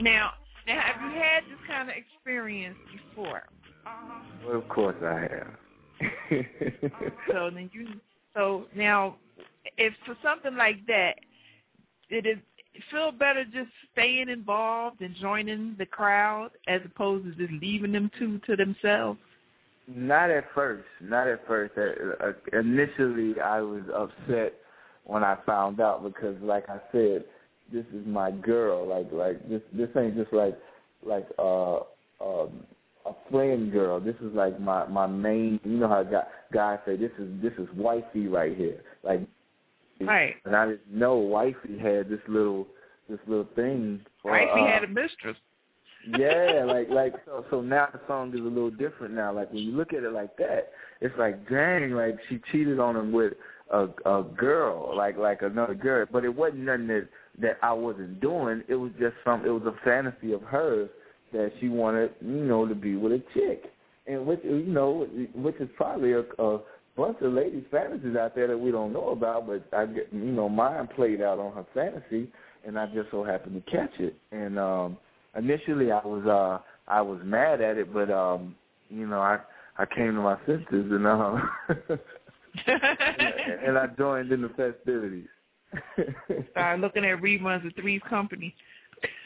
Now, 0.01 0.31
now, 0.67 0.81
have 0.81 1.01
you 1.01 1.19
had 1.19 1.43
this 1.43 1.59
kind 1.67 1.89
of 1.89 1.95
experience 1.95 2.77
before? 2.91 3.43
Well, 4.45 4.57
of 4.57 4.69
course 4.69 4.95
I 5.03 5.21
have. 5.21 5.57
So 7.31 7.49
then 7.53 7.69
you, 7.73 7.87
so 8.35 8.65
now, 8.75 9.15
if 9.77 9.93
for 10.05 10.15
something 10.23 10.55
like 10.55 10.85
that, 10.87 11.15
did 12.09 12.25
it 12.25 12.39
feel 12.91 13.11
better 13.11 13.43
just 13.45 13.69
staying 13.91 14.29
involved 14.29 15.01
and 15.01 15.15
joining 15.15 15.75
the 15.77 15.85
crowd 15.85 16.49
as 16.67 16.81
opposed 16.85 17.25
to 17.25 17.47
just 17.47 17.61
leaving 17.61 17.91
them 17.91 18.11
two 18.19 18.39
to 18.47 18.55
themselves? 18.55 19.19
Not 19.87 20.29
at 20.29 20.45
first. 20.53 20.87
Not 21.01 21.27
at 21.27 21.45
first. 21.47 21.73
Uh, 21.77 22.25
uh, 22.25 22.59
initially, 22.59 23.39
I 23.39 23.61
was 23.61 23.83
upset 23.93 24.53
when 25.03 25.23
I 25.23 25.37
found 25.45 25.79
out 25.79 26.03
because, 26.03 26.35
like 26.41 26.67
I 26.69 26.79
said, 26.91 27.23
this 27.71 27.85
is 27.93 28.05
my 28.05 28.31
girl. 28.31 28.87
Like 28.87 29.07
like 29.11 29.47
this 29.47 29.61
this 29.73 29.89
ain't 29.97 30.15
just 30.15 30.33
like 30.33 30.57
like 31.03 31.27
uh 31.37 31.77
um 32.21 32.65
a 33.05 33.13
friend 33.31 33.71
girl. 33.71 33.99
This 33.99 34.15
is 34.15 34.33
like 34.33 34.59
my 34.59 34.87
my 34.87 35.07
main. 35.07 35.59
You 35.63 35.77
know 35.77 35.87
how 35.87 36.03
guy, 36.03 36.23
guys 36.51 36.79
say 36.85 36.95
this 36.95 37.11
is 37.19 37.29
this 37.41 37.53
is 37.59 37.67
wifey 37.75 38.27
right 38.27 38.55
here. 38.55 38.81
Like 39.03 39.21
right. 40.01 40.35
And 40.45 40.55
I 40.55 40.65
didn't 40.67 40.91
know 40.91 41.15
wifey 41.15 41.77
had 41.81 42.09
this 42.09 42.19
little 42.27 42.67
this 43.09 43.19
little 43.27 43.47
thing. 43.55 44.01
For, 44.21 44.31
wifey 44.31 44.61
uh, 44.61 44.67
had 44.67 44.83
a 44.83 44.87
mistress. 44.87 45.37
yeah, 46.17 46.63
like 46.67 46.89
like 46.89 47.13
so 47.25 47.45
so 47.49 47.61
now 47.61 47.87
the 47.91 47.99
song 48.07 48.33
is 48.33 48.39
a 48.39 48.43
little 48.43 48.71
different 48.71 49.13
now. 49.13 49.33
Like 49.33 49.51
when 49.51 49.63
you 49.63 49.71
look 49.71 49.93
at 49.93 50.03
it 50.03 50.11
like 50.11 50.35
that, 50.37 50.71
it's 51.01 51.15
like 51.17 51.47
dang, 51.49 51.91
like 51.91 52.17
she 52.29 52.39
cheated 52.51 52.79
on 52.79 52.95
him 52.95 53.11
with 53.11 53.33
a 53.71 53.87
a 54.05 54.23
girl, 54.23 54.95
like 54.95 55.17
like 55.17 55.41
another 55.41 55.75
girl. 55.75 56.05
But 56.11 56.25
it 56.25 56.35
wasn't 56.35 56.61
nothing 56.61 56.87
that 56.87 57.07
that 57.39 57.57
I 57.61 57.73
wasn't 57.73 58.19
doing. 58.19 58.63
It 58.67 58.75
was 58.75 58.91
just 58.99 59.15
some. 59.23 59.45
It 59.45 59.49
was 59.49 59.63
a 59.63 59.85
fantasy 59.85 60.33
of 60.33 60.41
hers 60.43 60.89
that 61.33 61.51
she 61.59 61.69
wanted, 61.69 62.11
you 62.21 62.45
know, 62.45 62.65
to 62.65 62.75
be 62.75 62.95
with 62.95 63.11
a 63.11 63.23
chick, 63.33 63.63
and 64.07 64.25
which 64.25 64.39
you 64.43 64.65
know, 64.65 65.07
which 65.33 65.55
is 65.59 65.69
probably 65.75 66.13
a, 66.13 66.21
a 66.39 66.59
bunch 66.95 67.17
of 67.21 67.33
ladies' 67.33 67.63
fantasies 67.71 68.15
out 68.15 68.35
there 68.35 68.47
that 68.47 68.57
we 68.57 68.71
don't 68.71 68.93
know 68.93 69.09
about. 69.09 69.47
But 69.47 69.67
I 69.77 69.85
get, 69.85 70.07
you 70.11 70.19
know, 70.19 70.49
mine 70.49 70.87
played 70.95 71.21
out 71.21 71.39
on 71.39 71.53
her 71.53 71.65
fantasy, 71.73 72.29
and 72.65 72.79
I 72.79 72.87
just 72.87 73.11
so 73.11 73.23
happened 73.23 73.63
to 73.63 73.71
catch 73.71 73.93
it. 73.99 74.15
And 74.31 74.57
um 74.57 74.97
initially, 75.37 75.91
I 75.91 76.05
was 76.05 76.25
uh 76.25 76.91
I 76.91 77.01
was 77.01 77.19
mad 77.23 77.61
at 77.61 77.77
it, 77.77 77.93
but 77.93 78.09
um 78.11 78.55
you 78.89 79.07
know, 79.07 79.19
I 79.19 79.39
I 79.77 79.85
came 79.85 80.15
to 80.15 80.21
my 80.21 80.37
senses 80.45 80.65
and 80.71 81.07
um 81.07 81.49
and 82.67 83.77
I 83.77 83.87
joined 83.97 84.31
in 84.31 84.41
the 84.41 84.49
festivities. 84.49 85.27
Started 86.51 86.81
looking 86.81 87.05
at 87.05 87.19
reruns 87.19 87.65
of 87.65 87.73
Three's 87.75 88.01
Company. 88.09 88.55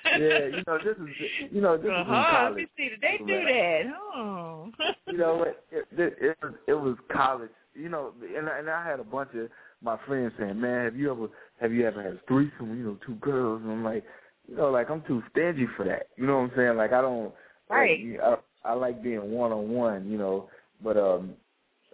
yeah, 0.06 0.48
you 0.48 0.64
know, 0.66 0.80
this 0.84 0.98
is 0.98 1.50
you 1.52 1.62
know, 1.62 1.78
this 1.78 1.92
uh-huh. 1.92 2.02
is 2.02 2.08
college. 2.08 2.50
Let 2.50 2.56
me 2.56 2.68
see, 2.76 2.90
did 2.90 3.02
they 3.02 3.18
do 3.20 3.44
that? 3.46 3.82
Oh. 4.16 4.72
you 5.08 5.18
know 5.18 5.36
what? 5.36 5.64
It, 5.72 5.86
it, 5.96 6.18
it 6.20 6.38
was 6.42 6.54
it 6.68 6.74
was 6.74 6.98
college. 7.12 7.52
You 7.80 7.90
know, 7.90 8.12
and 8.22 8.48
and 8.48 8.70
I 8.70 8.86
had 8.86 9.00
a 9.00 9.04
bunch 9.04 9.30
of 9.36 9.50
my 9.82 9.98
friends 10.06 10.34
saying, 10.38 10.60
"Man, 10.60 10.86
have 10.86 10.96
you 10.96 11.12
ever 11.12 11.28
have 11.62 11.72
you 11.72 11.88
ever 11.88 12.04
had 12.04 12.14
a 12.14 12.22
threesome? 12.28 12.78
You 12.78 12.84
know, 12.84 12.98
two 13.06 13.16
girls?" 13.16 13.62
And 13.64 13.72
I'm 13.72 13.84
like, 13.84 14.04
you 14.48 14.56
know, 14.56 14.70
like 14.70 14.90
I'm 14.90 15.04
too 15.04 15.24
stingy 15.32 15.68
for 15.78 15.86
that. 15.86 16.08
You 16.18 16.28
know 16.28 16.38
what 16.38 16.52
I'm 16.52 16.52
saying? 16.56 16.78
Like 16.78 16.94
I 16.94 17.02
don't. 17.02 17.34
Right. 17.70 18.00
Like, 18.12 18.40
I, 18.66 18.72
I 18.72 18.74
like 18.74 19.02
being 19.04 19.32
one 19.32 19.52
on 19.52 19.70
one. 19.70 20.10
You 20.10 20.18
know, 20.18 20.50
but 20.84 20.98
um, 20.98 21.34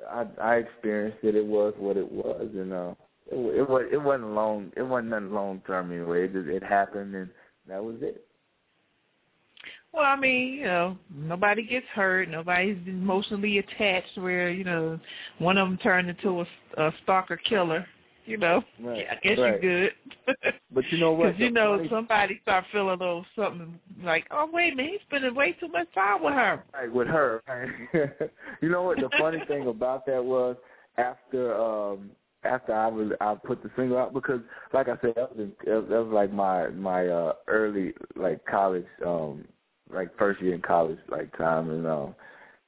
I 0.09 0.25
I 0.41 0.55
experienced 0.55 1.19
it. 1.23 1.35
It 1.35 1.45
was 1.45 1.73
what 1.77 1.97
it 1.97 2.11
was, 2.11 2.49
and 2.53 2.73
uh, 2.73 2.93
it, 3.31 3.59
it 3.59 3.69
was 3.69 3.83
it 3.91 4.01
wasn't 4.01 4.31
long. 4.31 4.71
It 4.75 4.83
wasn't 4.83 5.09
nothing 5.09 5.33
long 5.33 5.61
term 5.67 5.91
anyway. 5.91 6.25
It 6.25 6.33
just 6.33 6.47
it 6.47 6.63
happened, 6.63 7.15
and 7.15 7.29
that 7.67 7.83
was 7.83 7.97
it. 8.01 8.25
Well, 9.95 10.03
I 10.03 10.17
mean, 10.17 10.55
you 10.55 10.65
know, 10.65 10.97
nobody 11.15 11.65
gets 11.65 11.85
hurt. 11.93 12.29
Nobody's 12.29 12.77
emotionally 12.85 13.59
attached 13.59 14.17
where, 14.17 14.49
you 14.49 14.65
know, 14.65 14.99
one 15.39 15.57
of 15.57 15.69
them 15.69 15.77
turned 15.77 16.09
into 16.09 16.41
a, 16.41 16.45
a 16.77 16.93
stalker 17.03 17.37
killer. 17.37 17.85
You 18.25 18.37
know, 18.37 18.63
right. 18.81 18.97
yeah, 18.97 19.13
I 19.13 19.15
guess 19.21 19.37
right. 19.37 19.61
you're 19.61 19.89
good. 19.89 19.91
but 20.71 20.83
you 20.89 20.97
know 20.97 21.11
what? 21.11 21.27
Because 21.37 21.39
you 21.39 21.51
know, 21.51 21.85
somebody 21.91 22.39
start 22.41 22.65
feeling 22.71 22.87
a 22.87 22.91
little 22.93 23.23
something 23.35 23.79
like, 24.03 24.25
oh 24.31 24.49
wait 24.51 24.73
a 24.73 24.75
minute, 24.75 24.93
he's 24.93 25.01
spending 25.07 25.35
way 25.35 25.51
too 25.59 25.67
much 25.67 25.85
time 25.93 26.23
with 26.23 26.33
her. 26.33 26.63
Right, 26.73 26.91
with 26.91 27.07
her. 27.07 27.43
you 28.61 28.69
know 28.69 28.81
what? 28.81 28.97
The 28.97 29.09
funny 29.19 29.43
thing 29.47 29.67
about 29.67 30.07
that 30.07 30.25
was 30.25 30.55
after 30.97 31.55
um 31.55 32.09
after 32.43 32.73
I 32.73 32.87
was 32.87 33.11
I 33.21 33.35
put 33.35 33.61
the 33.61 33.69
single 33.75 33.99
out 33.99 34.11
because 34.11 34.41
like 34.73 34.87
I 34.87 34.97
said 35.01 35.13
that 35.17 35.37
was 35.37 35.49
that 35.63 35.83
was 35.87 36.11
like 36.11 36.33
my 36.33 36.69
my 36.69 37.07
uh 37.07 37.33
early 37.47 37.93
like 38.15 38.43
college 38.45 38.87
um 39.05 39.45
like 39.93 40.15
first 40.17 40.41
year 40.41 40.53
in 40.55 40.61
college 40.61 40.99
like 41.09 41.35
time 41.37 41.69
and 41.69 41.85
um 41.85 42.15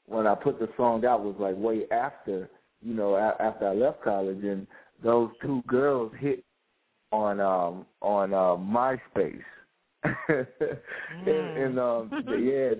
when 0.06 0.27
I 0.27 0.35
put 0.35 0.60
the 0.60 0.69
song 0.77 1.06
out 1.06 1.23
was 1.23 1.35
like 1.39 1.56
way 1.57 1.84
after 1.91 2.49
you 2.81 2.94
know 2.94 3.15
a- 3.15 3.41
after 3.41 3.68
I 3.68 3.73
left 3.73 4.03
college 4.03 4.44
and 4.44 4.68
those 5.03 5.30
two 5.41 5.64
girls 5.68 6.11
hit 6.19 6.44
on 7.11 7.39
um 7.39 7.85
on 8.02 8.34
uh 8.34 8.56
MySpace 8.57 9.41
and, 10.03 11.27
and 11.27 11.80
um 11.80 12.11
yeah 12.27 12.72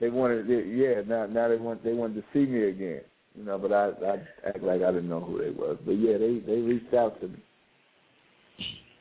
they 0.00 0.10
wanted 0.10 0.48
yeah 0.48 1.02
now 1.06 1.26
now 1.26 1.48
they 1.48 1.56
want 1.56 1.82
they 1.84 1.92
wanted 1.92 2.14
to 2.14 2.24
see 2.32 2.50
me 2.50 2.68
again 2.68 3.02
you 3.36 3.44
know, 3.44 3.58
but 3.58 3.72
I 3.72 3.88
I 4.06 4.48
act 4.48 4.62
like 4.62 4.82
I 4.82 4.92
didn't 4.92 5.08
know 5.08 5.20
who 5.20 5.38
they 5.38 5.50
was. 5.50 5.78
But 5.84 5.92
yeah, 5.92 6.18
they 6.18 6.38
they 6.38 6.60
reached 6.60 6.94
out 6.94 7.20
to 7.20 7.28
me. 7.28 7.38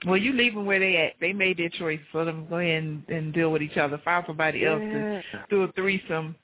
Well, 0.05 0.17
you 0.17 0.33
leave 0.33 0.55
them 0.55 0.65
where 0.65 0.79
they 0.79 0.97
at. 0.97 1.13
They 1.19 1.31
made 1.31 1.57
their 1.57 1.69
choice. 1.69 1.99
So 2.11 2.25
them 2.25 2.47
go 2.49 2.57
ahead 2.57 2.83
and, 2.83 3.03
and 3.09 3.33
deal 3.33 3.51
with 3.51 3.61
each 3.61 3.77
other. 3.77 4.01
Find 4.03 4.23
somebody 4.25 4.59
yeah. 4.59 4.71
else 4.71 4.81
to 4.81 5.21
do 5.49 5.63
a 5.63 5.71
threesome. 5.73 6.35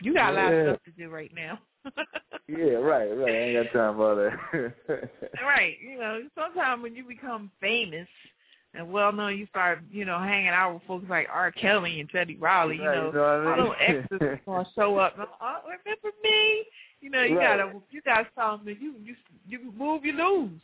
You 0.00 0.14
got 0.14 0.32
a 0.32 0.36
lot 0.36 0.52
of 0.52 0.66
stuff 0.66 0.84
to 0.84 0.90
do 0.92 1.08
right 1.08 1.30
now. 1.34 1.58
yeah, 2.48 2.74
right, 2.74 3.06
right. 3.06 3.34
I 3.34 3.38
ain't 3.38 3.72
got 3.72 3.78
time 3.78 3.96
for 3.96 4.14
that. 4.16 5.10
right. 5.42 5.76
You 5.80 5.98
know, 5.98 6.20
sometimes 6.36 6.82
when 6.82 6.96
you 6.96 7.04
become 7.04 7.50
famous 7.60 8.08
and 8.74 8.90
well 8.90 9.12
known, 9.12 9.38
you 9.38 9.46
start, 9.46 9.80
you 9.90 10.04
know, 10.04 10.18
hanging 10.18 10.48
out 10.48 10.74
with 10.74 10.82
folks 10.86 11.06
like 11.08 11.28
R. 11.32 11.52
Kelly 11.52 12.00
and 12.00 12.10
Teddy 12.10 12.36
Riley. 12.36 12.76
You 12.76 12.88
right, 12.88 12.96
know, 12.96 13.06
you 13.06 13.12
know 13.12 13.24
I 13.24 13.56
mean? 13.56 13.66
all 13.66 13.74
exes 13.80 14.40
gonna 14.44 14.66
show 14.74 14.98
up. 14.98 15.14
Oh, 15.40 15.56
remember 15.62 16.16
me? 16.22 16.64
You 17.00 17.10
know, 17.10 17.22
you 17.22 17.38
right. 17.38 17.58
gotta 17.58 17.72
you 17.90 18.02
gotta 18.04 18.26
tell 18.34 18.58
them 18.58 18.66
you 18.68 18.94
you 19.02 19.14
you 19.46 19.72
move, 19.76 20.04
you 20.04 20.12
lose. 20.12 20.60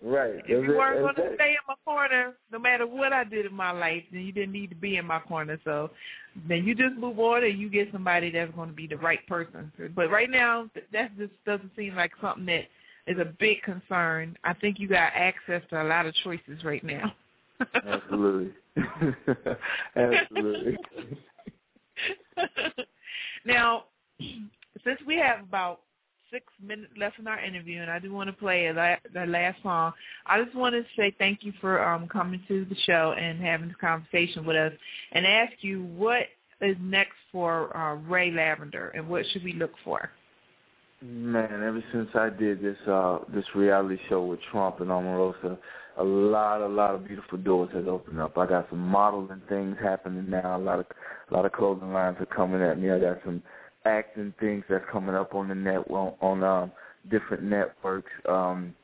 Right. 0.00 0.36
If 0.46 0.48
you 0.48 0.76
weren't 0.76 1.00
going 1.00 1.14
to 1.16 1.34
stay 1.34 1.50
in 1.50 1.58
my 1.66 1.74
corner, 1.84 2.34
no 2.52 2.58
matter 2.58 2.86
what 2.86 3.12
I 3.12 3.24
did 3.24 3.46
in 3.46 3.54
my 3.54 3.72
life, 3.72 4.04
then 4.12 4.22
you 4.22 4.32
didn't 4.32 4.52
need 4.52 4.70
to 4.70 4.76
be 4.76 4.96
in 4.96 5.04
my 5.04 5.18
corner. 5.18 5.58
So 5.64 5.90
then 6.46 6.64
you 6.64 6.74
just 6.74 6.94
move 6.96 7.18
on 7.18 7.42
and 7.42 7.58
you 7.58 7.68
get 7.68 7.90
somebody 7.90 8.30
that's 8.30 8.54
going 8.54 8.68
to 8.68 8.74
be 8.74 8.86
the 8.86 8.96
right 8.96 9.26
person. 9.26 9.72
But 9.96 10.10
right 10.10 10.30
now, 10.30 10.70
that 10.92 11.16
just 11.18 11.32
doesn't 11.44 11.72
seem 11.76 11.96
like 11.96 12.12
something 12.20 12.46
that 12.46 12.66
is 13.08 13.18
a 13.18 13.32
big 13.40 13.62
concern. 13.62 14.36
I 14.44 14.54
think 14.54 14.78
you 14.78 14.86
got 14.88 15.12
access 15.14 15.62
to 15.70 15.82
a 15.82 15.84
lot 15.84 16.06
of 16.06 16.14
choices 16.22 16.62
right 16.62 16.84
now. 16.84 17.12
Absolutely. 17.84 18.52
Absolutely. 19.96 20.78
now, 23.44 23.84
since 24.84 25.00
we 25.06 25.16
have 25.16 25.40
about 25.40 25.80
six 26.30 26.44
minutes 26.62 26.92
left 26.98 27.18
in 27.18 27.26
our 27.26 27.40
interview, 27.40 27.80
and 27.80 27.90
I 27.90 27.98
do 27.98 28.12
want 28.12 28.28
to 28.28 28.32
play 28.32 28.70
the 28.72 29.26
last 29.26 29.62
song. 29.62 29.92
I 30.26 30.42
just 30.42 30.56
want 30.56 30.74
to 30.74 30.84
say 30.96 31.14
thank 31.18 31.42
you 31.42 31.52
for 31.60 31.82
um, 31.82 32.08
coming 32.08 32.42
to 32.48 32.64
the 32.64 32.76
show 32.86 33.14
and 33.18 33.40
having 33.40 33.68
this 33.68 33.76
conversation 33.80 34.44
with 34.44 34.56
us, 34.56 34.72
and 35.12 35.26
ask 35.26 35.52
you 35.60 35.84
what 35.84 36.22
is 36.60 36.76
next 36.80 37.16
for 37.30 37.76
uh, 37.76 37.94
Ray 37.94 38.30
Lavender, 38.30 38.88
and 38.90 39.08
what 39.08 39.24
should 39.32 39.44
we 39.44 39.52
look 39.52 39.72
for? 39.84 40.10
Man, 41.00 41.62
ever 41.62 41.82
since 41.92 42.08
I 42.14 42.28
did 42.28 42.60
this 42.60 42.76
uh 42.88 43.18
this 43.32 43.44
reality 43.54 43.98
show 44.08 44.24
with 44.24 44.40
Trump 44.50 44.80
and 44.80 44.90
Omarosa, 44.90 45.56
a 45.98 46.04
lot, 46.04 46.60
a 46.60 46.66
lot 46.66 46.94
of 46.94 47.06
beautiful 47.06 47.38
doors 47.38 47.70
has 47.72 47.86
opened 47.86 48.20
up. 48.20 48.36
I 48.38 48.46
got 48.46 48.68
some 48.70 48.80
modeling 48.80 49.42
things 49.48 49.76
happening 49.82 50.28
now. 50.28 50.56
A 50.56 50.58
lot 50.58 50.80
of, 50.80 50.86
a 51.30 51.34
lot 51.34 51.44
of 51.44 51.52
clothing 51.52 51.92
lines 51.92 52.16
are 52.20 52.26
coming 52.26 52.62
at 52.62 52.80
me. 52.80 52.90
I 52.90 52.98
got 52.98 53.18
some 53.24 53.42
acting 53.84 54.34
things 54.40 54.64
that's 54.68 54.84
coming 54.90 55.14
up 55.14 55.34
on 55.34 55.48
the 55.48 55.54
net 55.54 55.90
on, 55.90 56.14
on 56.20 56.44
um, 56.44 56.72
different 57.10 57.42
networks. 57.42 58.10
Um, 58.28 58.74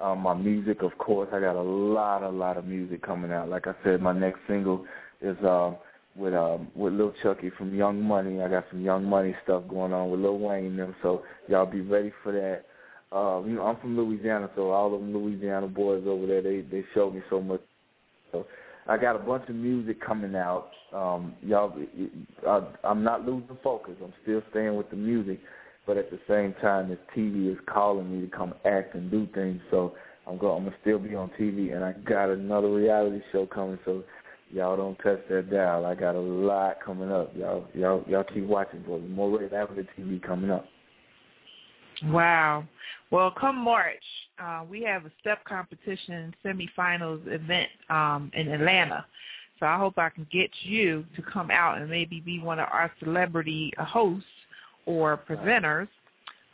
um, 0.00 0.20
my 0.20 0.34
music, 0.34 0.82
of 0.82 0.96
course, 0.98 1.28
I 1.32 1.40
got 1.40 1.56
a 1.56 1.62
lot, 1.62 2.22
a 2.22 2.28
lot 2.28 2.56
of 2.56 2.64
music 2.64 3.02
coming 3.02 3.32
out. 3.32 3.48
Like 3.48 3.66
I 3.66 3.74
said, 3.82 4.00
my 4.00 4.12
next 4.12 4.38
single 4.46 4.86
is 5.20 5.36
uh, 5.38 5.72
with 6.14 6.34
um, 6.34 6.68
with 6.74 6.92
Lil 6.92 7.12
Chuckee 7.22 7.50
from 7.56 7.74
Young 7.74 8.00
Money. 8.02 8.40
I 8.40 8.48
got 8.48 8.64
some 8.70 8.80
Young 8.80 9.04
Money 9.04 9.34
stuff 9.44 9.64
going 9.68 9.92
on 9.92 10.10
with 10.10 10.20
Lil 10.20 10.38
Wayne 10.38 10.66
and 10.66 10.78
them, 10.78 10.94
so 11.02 11.22
y'all 11.48 11.66
be 11.66 11.80
ready 11.80 12.12
for 12.22 12.32
that. 12.32 12.64
Uh, 13.10 13.42
you 13.44 13.54
know, 13.54 13.62
I'm 13.62 13.80
from 13.80 13.96
Louisiana, 13.96 14.50
so 14.54 14.70
all 14.70 14.94
of 14.94 15.00
them 15.00 15.14
Louisiana 15.14 15.66
boys 15.66 16.04
over 16.06 16.26
there, 16.26 16.42
they 16.42 16.60
they 16.60 16.84
showed 16.94 17.14
me 17.14 17.22
so 17.30 17.40
much. 17.40 17.60
So 18.32 18.46
I 18.88 18.96
got 18.96 19.16
a 19.16 19.18
bunch 19.18 19.48
of 19.48 19.54
music 19.54 20.00
coming 20.00 20.34
out. 20.34 20.70
Um, 20.94 21.34
y'all, 21.42 21.78
I, 22.46 22.62
I'm 22.84 23.04
not 23.04 23.26
losing 23.26 23.58
focus. 23.62 23.94
I'm 24.02 24.14
still 24.22 24.42
staying 24.50 24.76
with 24.76 24.88
the 24.88 24.96
music, 24.96 25.40
but 25.86 25.98
at 25.98 26.10
the 26.10 26.18
same 26.26 26.54
time, 26.62 26.88
this 26.88 26.98
TV 27.14 27.52
is 27.52 27.58
calling 27.68 28.10
me 28.10 28.26
to 28.26 28.34
come 28.34 28.54
act 28.64 28.94
and 28.94 29.10
do 29.10 29.28
things. 29.34 29.60
So 29.70 29.94
I'm 30.26 30.38
going. 30.38 30.56
I'm 30.56 30.64
gonna 30.64 30.76
still 30.80 30.98
be 30.98 31.14
on 31.14 31.30
TV, 31.38 31.74
and 31.74 31.84
I 31.84 31.92
got 32.08 32.30
another 32.30 32.72
reality 32.72 33.20
show 33.30 33.44
coming. 33.44 33.78
So 33.84 34.04
y'all 34.50 34.76
don't 34.78 34.96
touch 34.96 35.20
that 35.28 35.50
dial. 35.50 35.84
I 35.84 35.94
got 35.94 36.14
a 36.14 36.20
lot 36.20 36.76
coming 36.82 37.12
up. 37.12 37.32
Y'all, 37.36 37.66
y'all, 37.74 38.02
y'all 38.08 38.24
keep 38.24 38.44
watching 38.44 38.82
for 38.86 38.98
me. 38.98 39.08
More 39.08 39.38
Ray 39.38 39.48
Lavender 39.52 39.86
TV 39.98 40.22
coming 40.22 40.50
up. 40.50 40.66
Wow. 42.04 42.64
Well, 43.10 43.30
come 43.30 43.56
March, 43.56 44.02
uh, 44.42 44.64
we 44.68 44.82
have 44.82 45.06
a 45.06 45.12
step 45.20 45.44
competition 45.44 46.34
semifinals 46.44 47.26
event 47.26 47.70
um, 47.90 48.30
in 48.34 48.48
Atlanta. 48.48 49.04
So 49.58 49.66
I 49.66 49.76
hope 49.76 49.98
I 49.98 50.10
can 50.10 50.26
get 50.30 50.50
you 50.62 51.04
to 51.16 51.22
come 51.22 51.50
out 51.50 51.78
and 51.78 51.90
maybe 51.90 52.20
be 52.20 52.38
one 52.38 52.60
of 52.60 52.68
our 52.70 52.92
celebrity 53.02 53.72
hosts 53.78 54.24
or 54.86 55.18
presenters. 55.28 55.88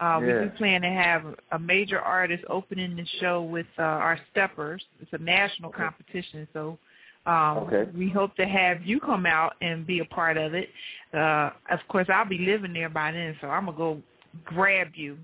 Uh, 0.00 0.18
yeah. 0.20 0.20
We 0.20 0.32
do 0.48 0.50
plan 0.56 0.82
to 0.82 0.88
have 0.88 1.22
a 1.52 1.58
major 1.58 2.00
artist 2.00 2.44
opening 2.48 2.96
the 2.96 3.06
show 3.20 3.42
with 3.42 3.66
uh, 3.78 3.82
our 3.82 4.18
steppers. 4.30 4.82
It's 5.00 5.12
a 5.12 5.18
national 5.18 5.70
competition, 5.70 6.48
so 6.52 6.78
Um, 7.26 7.58
Okay. 7.58 7.90
We 7.96 8.10
hope 8.10 8.36
to 8.36 8.46
have 8.46 8.82
you 8.84 9.00
come 9.00 9.24
out 9.26 9.54
and 9.60 9.86
be 9.86 10.00
a 10.00 10.04
part 10.04 10.36
of 10.36 10.54
it. 10.54 10.68
Uh, 11.12 11.50
of 11.70 11.80
course, 11.88 12.06
I'll 12.12 12.28
be 12.28 12.38
living 12.38 12.72
there 12.72 12.90
by 12.90 13.12
then, 13.12 13.36
so 13.40 13.48
I'm 13.48 13.66
gonna 13.66 13.76
go 13.78 14.02
grab 14.44 14.88
you, 14.94 15.16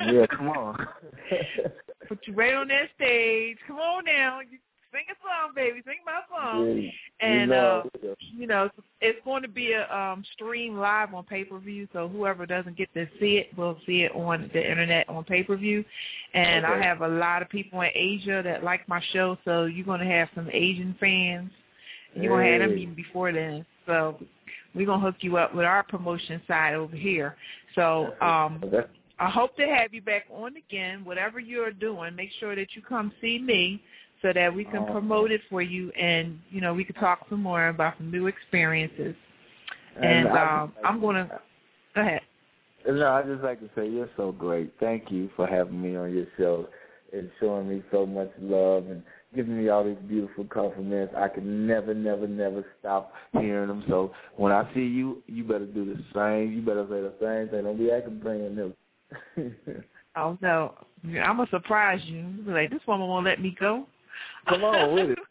Yeah, 0.00 0.26
come 0.26 0.48
on. 0.48 0.86
put 2.08 2.18
you 2.26 2.34
right 2.34 2.54
on 2.54 2.68
that 2.68 2.88
stage. 2.96 3.58
Come 3.66 3.78
on 3.78 4.04
now, 4.04 4.40
you 4.40 4.58
sing 4.92 5.04
a 5.10 5.16
song, 5.22 5.54
baby, 5.54 5.82
sing 5.84 5.98
my 6.04 6.20
song. 6.28 6.78
Yeah, 6.78 6.90
And 7.20 7.50
you 7.50 7.56
uh, 7.56 7.60
know, 7.60 7.90
yeah. 8.02 8.14
you 8.36 8.46
know, 8.46 8.70
it's 9.00 9.18
going 9.24 9.42
to 9.42 9.48
be 9.48 9.72
a 9.72 9.90
um, 9.94 10.24
stream 10.34 10.76
live 10.78 11.14
on 11.14 11.24
pay 11.24 11.44
per 11.44 11.58
view. 11.58 11.88
So 11.92 12.08
whoever 12.08 12.46
doesn't 12.46 12.76
get 12.76 12.92
to 12.94 13.06
see 13.18 13.38
it 13.38 13.56
will 13.56 13.78
see 13.86 14.02
it 14.02 14.12
on 14.14 14.50
the 14.52 14.70
internet 14.70 15.08
on 15.08 15.24
pay 15.24 15.42
per 15.42 15.56
view. 15.56 15.84
And 16.34 16.66
I 16.66 16.82
have 16.82 17.00
a 17.00 17.08
lot 17.08 17.42
of 17.42 17.48
people 17.48 17.80
in 17.80 17.90
Asia 17.94 18.42
that 18.44 18.62
like 18.62 18.86
my 18.88 19.02
show, 19.12 19.38
so 19.44 19.64
you're 19.64 19.86
going 19.86 20.00
to 20.00 20.06
have 20.06 20.28
some 20.34 20.48
Asian 20.52 20.94
fans. 21.00 21.50
You're 22.14 22.36
going 22.36 22.46
to 22.46 22.52
have 22.60 22.70
them 22.70 22.78
even 22.78 22.94
before 22.94 23.32
then. 23.32 23.64
So 23.86 24.18
we're 24.74 24.86
going 24.86 25.00
to 25.00 25.06
hook 25.06 25.16
you 25.20 25.38
up 25.38 25.54
with 25.54 25.64
our 25.64 25.82
promotion 25.82 26.42
side 26.46 26.74
over 26.74 26.94
here. 26.94 27.36
So 27.74 28.12
um, 28.20 28.62
I 29.22 29.30
hope 29.30 29.56
to 29.56 29.66
have 29.68 29.94
you 29.94 30.02
back 30.02 30.24
on 30.34 30.56
again. 30.56 31.04
Whatever 31.04 31.38
you're 31.38 31.70
doing, 31.70 32.16
make 32.16 32.30
sure 32.40 32.56
that 32.56 32.74
you 32.74 32.82
come 32.82 33.12
see 33.20 33.38
me 33.38 33.80
so 34.20 34.32
that 34.32 34.52
we 34.52 34.64
can 34.64 34.84
promote 34.86 35.30
it 35.30 35.40
for 35.48 35.62
you 35.62 35.92
and 35.92 36.40
you 36.50 36.60
know 36.60 36.74
we 36.74 36.82
can 36.82 36.96
talk 36.96 37.20
some 37.30 37.40
more 37.40 37.68
about 37.68 37.94
some 37.98 38.10
new 38.10 38.26
experiences. 38.26 39.14
and 39.94 40.26
And 40.26 40.28
I- 40.28 40.62
um, 40.62 40.72
I'm 40.84 41.00
gonna 41.00 41.40
go 41.94 42.00
ahead. 42.00 42.22
No, 42.84 43.12
I 43.12 43.22
just 43.22 43.44
like 43.44 43.60
to 43.60 43.70
say 43.76 43.88
you're 43.88 44.10
so 44.16 44.32
great. 44.32 44.72
Thank 44.80 45.12
you 45.12 45.28
for 45.36 45.46
having 45.46 45.80
me 45.80 45.94
on 45.94 46.12
your 46.12 46.26
show 46.36 46.68
and 47.12 47.30
showing 47.38 47.68
me 47.68 47.80
so 47.92 48.04
much 48.04 48.32
love 48.40 48.88
and 48.88 49.04
giving 49.36 49.56
me 49.56 49.68
all 49.68 49.84
these 49.84 50.02
beautiful 50.08 50.44
compliments. 50.46 51.14
I 51.16 51.28
can 51.28 51.64
never, 51.64 51.94
never, 51.94 52.26
never 52.26 52.64
stop 52.80 53.12
hearing 53.32 53.68
them. 53.68 53.84
So 53.88 54.12
when 54.34 54.50
I 54.50 54.68
see 54.74 54.80
you, 54.84 55.22
you 55.28 55.44
better 55.44 55.66
do 55.66 55.84
the 55.84 56.02
same. 56.12 56.52
You 56.52 56.62
better 56.62 56.86
say 56.90 57.02
the 57.02 57.14
same 57.20 57.50
thing. 57.50 57.64
Don't 57.64 57.78
be 57.78 57.92
acting 57.92 58.18
brand 58.18 58.56
new. 58.56 58.74
Oh 60.14 60.36
no, 60.42 60.74
I'm 61.04 61.36
gonna 61.38 61.46
surprise 61.50 62.00
you. 62.04 62.22
Be 62.44 62.52
like 62.52 62.70
this 62.70 62.80
woman 62.86 63.08
won't 63.08 63.24
let 63.24 63.40
me 63.40 63.56
go. 63.58 63.86
Come 64.48 64.64
on 64.64 64.94
with 64.94 65.10
it. 65.10 65.18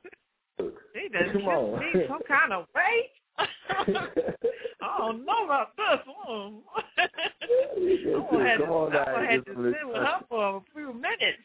She 0.94 1.10
does 1.10 1.32
Come 1.32 1.48
on. 1.48 1.80
me 1.80 2.06
some 2.08 2.20
kind 2.28 2.54
of 2.54 2.68
way. 2.76 3.10
I 3.40 4.98
don't 4.98 5.26
know 5.26 5.46
about 5.46 5.76
this 5.76 6.00
one. 6.26 6.62
I'm 6.98 8.26
gonna 8.30 8.50
have 8.50 8.60
to, 8.60 8.66
on 8.66 8.96
I'm 8.96 9.06
gonna 9.06 9.32
have 9.32 9.46
to 9.46 9.54
sit 9.54 9.88
with 9.88 9.96
her 9.96 10.20
for 10.30 10.58
a 10.58 10.62
few 10.74 10.94
minutes. 10.94 11.40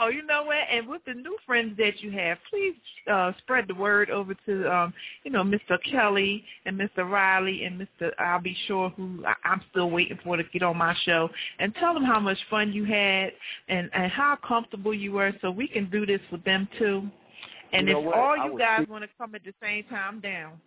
Oh, 0.00 0.08
you 0.08 0.24
know 0.26 0.42
what? 0.44 0.56
And 0.70 0.86
with 0.88 1.02
the 1.06 1.14
new 1.14 1.36
friends 1.46 1.76
that 1.78 2.00
you 2.02 2.10
have, 2.10 2.38
please 2.50 2.74
uh, 3.10 3.32
spread 3.38 3.66
the 3.68 3.74
word 3.74 4.10
over 4.10 4.34
to, 4.46 4.72
um, 4.74 4.94
you 5.24 5.30
know, 5.30 5.42
Mr. 5.42 5.78
Kelly 5.90 6.44
and 6.66 6.78
Mr. 6.78 7.08
Riley 7.10 7.64
and 7.64 7.80
Mr. 7.80 8.10
Al 8.18 8.40
B. 8.40 8.54
Sure 8.66 8.90
who 8.90 9.24
I- 9.26 9.34
I'm 9.48 9.62
still 9.70 9.90
waiting 9.90 10.18
for 10.22 10.36
to 10.36 10.42
get 10.52 10.62
on 10.62 10.76
my 10.76 10.94
show, 11.04 11.30
and 11.58 11.74
tell 11.76 11.94
them 11.94 12.04
how 12.04 12.20
much 12.20 12.38
fun 12.50 12.72
you 12.72 12.84
had 12.84 13.32
and 13.68 13.88
and 13.94 14.10
how 14.12 14.36
comfortable 14.46 14.92
you 14.92 15.12
were, 15.12 15.32
so 15.40 15.50
we 15.50 15.66
can 15.66 15.88
do 15.90 16.04
this 16.04 16.20
with 16.30 16.44
them 16.44 16.68
too. 16.78 17.08
And 17.72 17.88
You 17.88 17.94
know 17.94 18.00
if 18.00 18.06
what? 18.06 18.16
all 18.16 18.36
you 18.36 18.58
guys 18.58 18.78
think- 18.78 18.90
want 18.90 19.04
to 19.04 19.10
come 19.18 19.34
at 19.34 19.44
the 19.44 19.54
same 19.62 19.84
time, 19.84 20.20
down. 20.20 20.60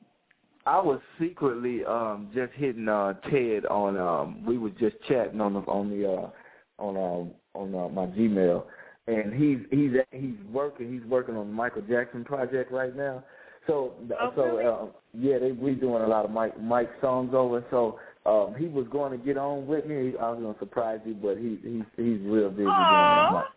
I 0.65 0.80
was 0.80 0.99
secretly 1.19 1.85
um 1.85 2.30
just 2.34 2.53
hitting 2.53 2.89
uh 2.89 3.14
Ted 3.30 3.65
on 3.68 3.97
um 3.97 4.43
we 4.45 4.57
were 4.57 4.72
just 4.72 4.95
chatting 5.07 5.39
on 5.39 5.53
the 5.53 5.60
on 5.61 5.89
the 5.89 6.11
uh 6.11 6.30
on 6.77 6.95
um 6.97 7.31
on 7.56 7.73
uh, 7.76 7.89
my 7.89 8.06
Gmail 8.07 8.65
and 9.10 9.34
he's 9.34 9.60
he's 9.72 9.91
he's 10.11 10.36
working 10.52 10.91
he's 10.94 11.10
working 11.10 11.36
on 11.36 11.48
the 11.48 11.53
Michael 11.53 11.81
Jackson 11.84 12.23
project 12.23 12.72
right 12.72 12.95
now. 12.95 13.23
So 13.68 13.94
Oh, 14.19 14.31
so 14.36 14.44
really? 14.44 14.65
uh, 14.65 14.86
yeah, 15.14 15.40
they 15.40 15.52
we 15.52 15.73
doing 15.76 16.03
a 16.03 16.07
lot 16.07 16.26
of 16.26 16.31
Mike 16.31 16.60
Mike 16.61 16.90
songs 17.02 17.34
over. 17.34 17.64
So 17.72 17.99
um 18.26 18.56
he 18.57 18.68
was 18.68 18.88
going 18.91 19.18
to 19.18 19.26
get 19.26 19.38
on 19.38 19.68
with 19.68 19.86
me. 19.86 20.14
I 20.19 20.30
was 20.31 20.40
going 20.41 20.53
to 20.53 20.60
surprise 20.60 20.99
you, 21.06 21.14
but 21.15 21.38
he 21.38 21.60
he's 21.64 21.84
he's 21.98 22.22
real 22.27 22.49
busy 22.49 22.65
doing 22.65 23.30
that. 23.34 23.52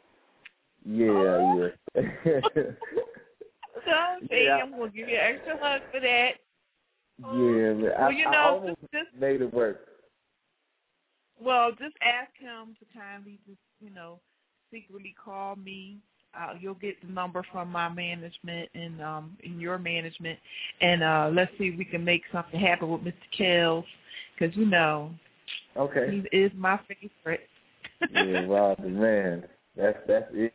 Yeah, 0.85 1.41
yeah. 1.97 2.63
So, 3.87 3.91
Yeah. 4.31 4.59
I'm 4.63 4.71
gonna 4.73 4.91
give 4.91 5.09
you 5.09 5.17
an 5.17 5.35
extra 5.37 5.59
hug 5.59 5.83
for 5.93 6.01
that. 6.01 6.33
yeah, 7.19 7.73
man. 7.75 7.93
I, 7.99 8.01
Well, 8.03 8.13
you 8.13 8.27
I 8.27 8.33
know, 8.33 8.55
almost 8.55 8.81
just, 8.81 8.93
just 8.93 9.21
made 9.21 9.41
it 9.43 9.53
work. 9.53 9.89
well, 11.41 11.71
just 11.71 11.97
ask 12.03 12.31
him 12.39 12.77
to 12.79 12.99
kindly 12.99 13.39
just 13.47 13.59
you 13.81 13.91
know 13.91 14.21
secretly 14.73 15.15
call 15.23 15.57
me. 15.57 15.99
Uh, 16.37 16.55
you'll 16.61 16.75
get 16.75 17.01
the 17.03 17.13
number 17.13 17.45
from 17.53 17.71
my 17.71 17.89
management 17.91 18.69
and 18.75 19.03
um 19.03 19.37
in 19.45 19.61
your 19.61 19.79
management, 19.79 20.39
and 20.81 21.03
uh 21.03 21.31
let's 21.33 21.51
see 21.59 21.67
if 21.69 21.79
we 21.79 21.85
can 21.85 22.05
make 22.05 22.23
something 22.33 22.59
happen 22.59 22.91
with 22.91 23.03
Mr. 23.03 23.15
Kells, 23.37 23.85
because 24.39 24.57
you 24.57 24.65
know 24.67 25.11
Okay. 25.77 26.23
he 26.31 26.37
is 26.39 26.51
my 26.57 26.79
favorite. 26.89 27.49
yeah, 28.13 28.47
Robbie, 28.47 28.89
man, 28.89 29.45
that's 29.77 29.99
that's 30.07 30.27
it. 30.33 30.55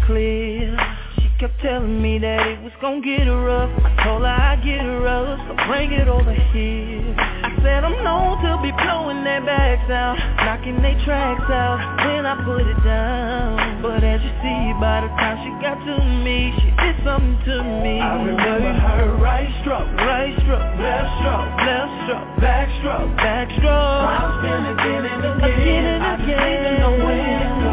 Clear. 0.07 0.77
She 1.19 1.29
kept 1.41 1.61
telling 1.61 2.01
me 2.01 2.19
that 2.19 2.47
it 2.47 2.63
was 2.63 2.73
gonna 2.81 3.01
get 3.03 3.25
rough. 3.29 3.71
I 3.85 3.91
told 4.05 4.23
her 4.23 4.29
I'd 4.29 4.63
get 4.65 4.81
rough, 4.83 5.39
so 5.49 5.53
bring 5.67 5.93
it 5.93 6.09
over 6.09 6.33
here. 6.55 7.15
I 7.19 7.51
said 7.63 7.85
I'm 7.85 7.99
known 8.05 8.39
to 8.47 8.63
be 8.63 8.71
blowing 8.73 9.25
their 9.25 9.43
backs 9.45 9.91
out, 9.91 10.17
knocking 10.47 10.81
their 10.81 10.97
tracks 11.05 11.45
out 11.51 11.79
when 12.07 12.25
I 12.25 12.39
put 12.47 12.63
it 12.65 12.81
down. 12.85 13.83
But 13.83 14.05
as 14.05 14.23
you 14.23 14.33
see, 14.41 14.63
by 14.81 15.03
the 15.05 15.11
time 15.19 15.37
she 15.45 15.51
got 15.61 15.77
to 15.85 15.97
me, 16.25 16.55
she 16.63 16.71
did 16.81 16.97
something 17.05 17.37
to 17.45 17.57
me. 17.83 18.01
I 18.01 18.23
remember 18.23 18.73
her 18.73 19.17
right 19.21 19.51
stroke, 19.61 19.91
Right 20.07 20.33
stroke, 20.47 20.71
left 20.79 21.11
stroke, 21.21 21.53
left 21.67 21.93
stroke, 22.07 22.29
back 22.41 22.67
stroke. 22.81 23.11
back 23.19 23.47
stroke. 23.59 24.07
I'm 24.07 24.31
spinning 24.41 24.67
again 24.73 25.03
and 25.05 25.21
Again 25.43 25.51
again. 25.51 25.85
and 25.85 26.03
I 26.03 26.17
didn't 26.17 26.31
again. 26.31 26.65
even 26.65 26.81
know 26.81 26.95
when. 27.05 27.66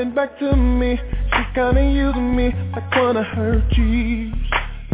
Coming 0.00 0.14
back 0.14 0.38
to 0.38 0.56
me. 0.56 0.96
She 0.96 1.42
kinda 1.54 1.82
using 1.82 2.34
me 2.34 2.54
like 2.72 2.96
one 2.96 3.18
of 3.18 3.26
her 3.36 3.60
G's. 3.70 4.32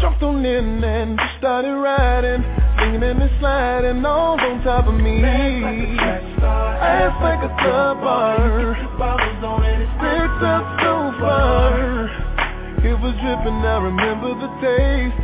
Jumped 0.01 0.21
on 0.23 0.45
in 0.45 0.83
and 0.83 1.17
just 1.17 1.37
started 1.39 1.75
riding, 1.75 2.43
singing 2.77 3.05
and 3.05 3.31
sliding 3.39 4.05
all 4.05 4.41
on 4.41 4.65
top 4.65 4.89
of 4.89 4.95
me. 4.95 5.23
Ass 5.23 7.23
like 7.23 7.45
a 7.45 7.49
club 7.63 8.01
bar, 8.01 8.75
picked 10.03 10.43
up 10.43 10.81
so 10.83 11.13
far. 11.21 12.11
It 12.85 12.99
was 13.01 13.15
dripping, 13.23 13.65
I 13.65 13.79
remember 13.79 14.35
the 14.35 14.49
taste. 14.61 15.15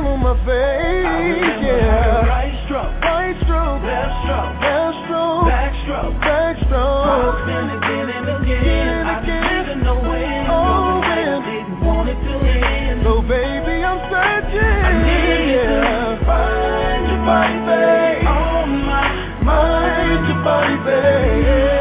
On 0.00 0.18
my 0.22 0.32
face, 0.46 1.60
yeah. 1.60 2.24
Right 2.24 2.64
stroke, 2.64 2.88
Right 3.02 3.36
stroke, 3.44 3.82
left 3.84 4.24
stroke, 4.24 4.56
left 4.64 4.96
stroke, 5.04 5.44
backstroke, 5.44 6.16
backstroke. 6.24 7.44
Again, 7.44 7.68
again 7.76 8.08
and 8.08 8.28
again. 8.42 9.06
I 9.06 9.20
didn't 9.20 9.84
know 9.84 10.00
when. 10.00 10.46
Oh, 10.48 11.00
when. 11.04 11.42
didn't 11.44 11.84
want 11.84 12.08
it 12.08 12.14
to 12.16 12.34
end. 12.48 13.04
So 13.04 13.20
baby, 13.20 13.84
I'm 13.84 14.00
searching. 14.08 14.64
I 14.64 15.04
need 15.04 15.52
yeah. 15.52 16.16
to 16.16 16.24
find 16.24 17.04
your 17.04 17.20
body, 17.28 17.60
babe. 17.68 18.24
Oh 18.24 18.64
my, 18.66 19.04
Mind 19.44 20.26
your 20.28 20.40
body, 20.42 20.76
babe. 20.80 21.79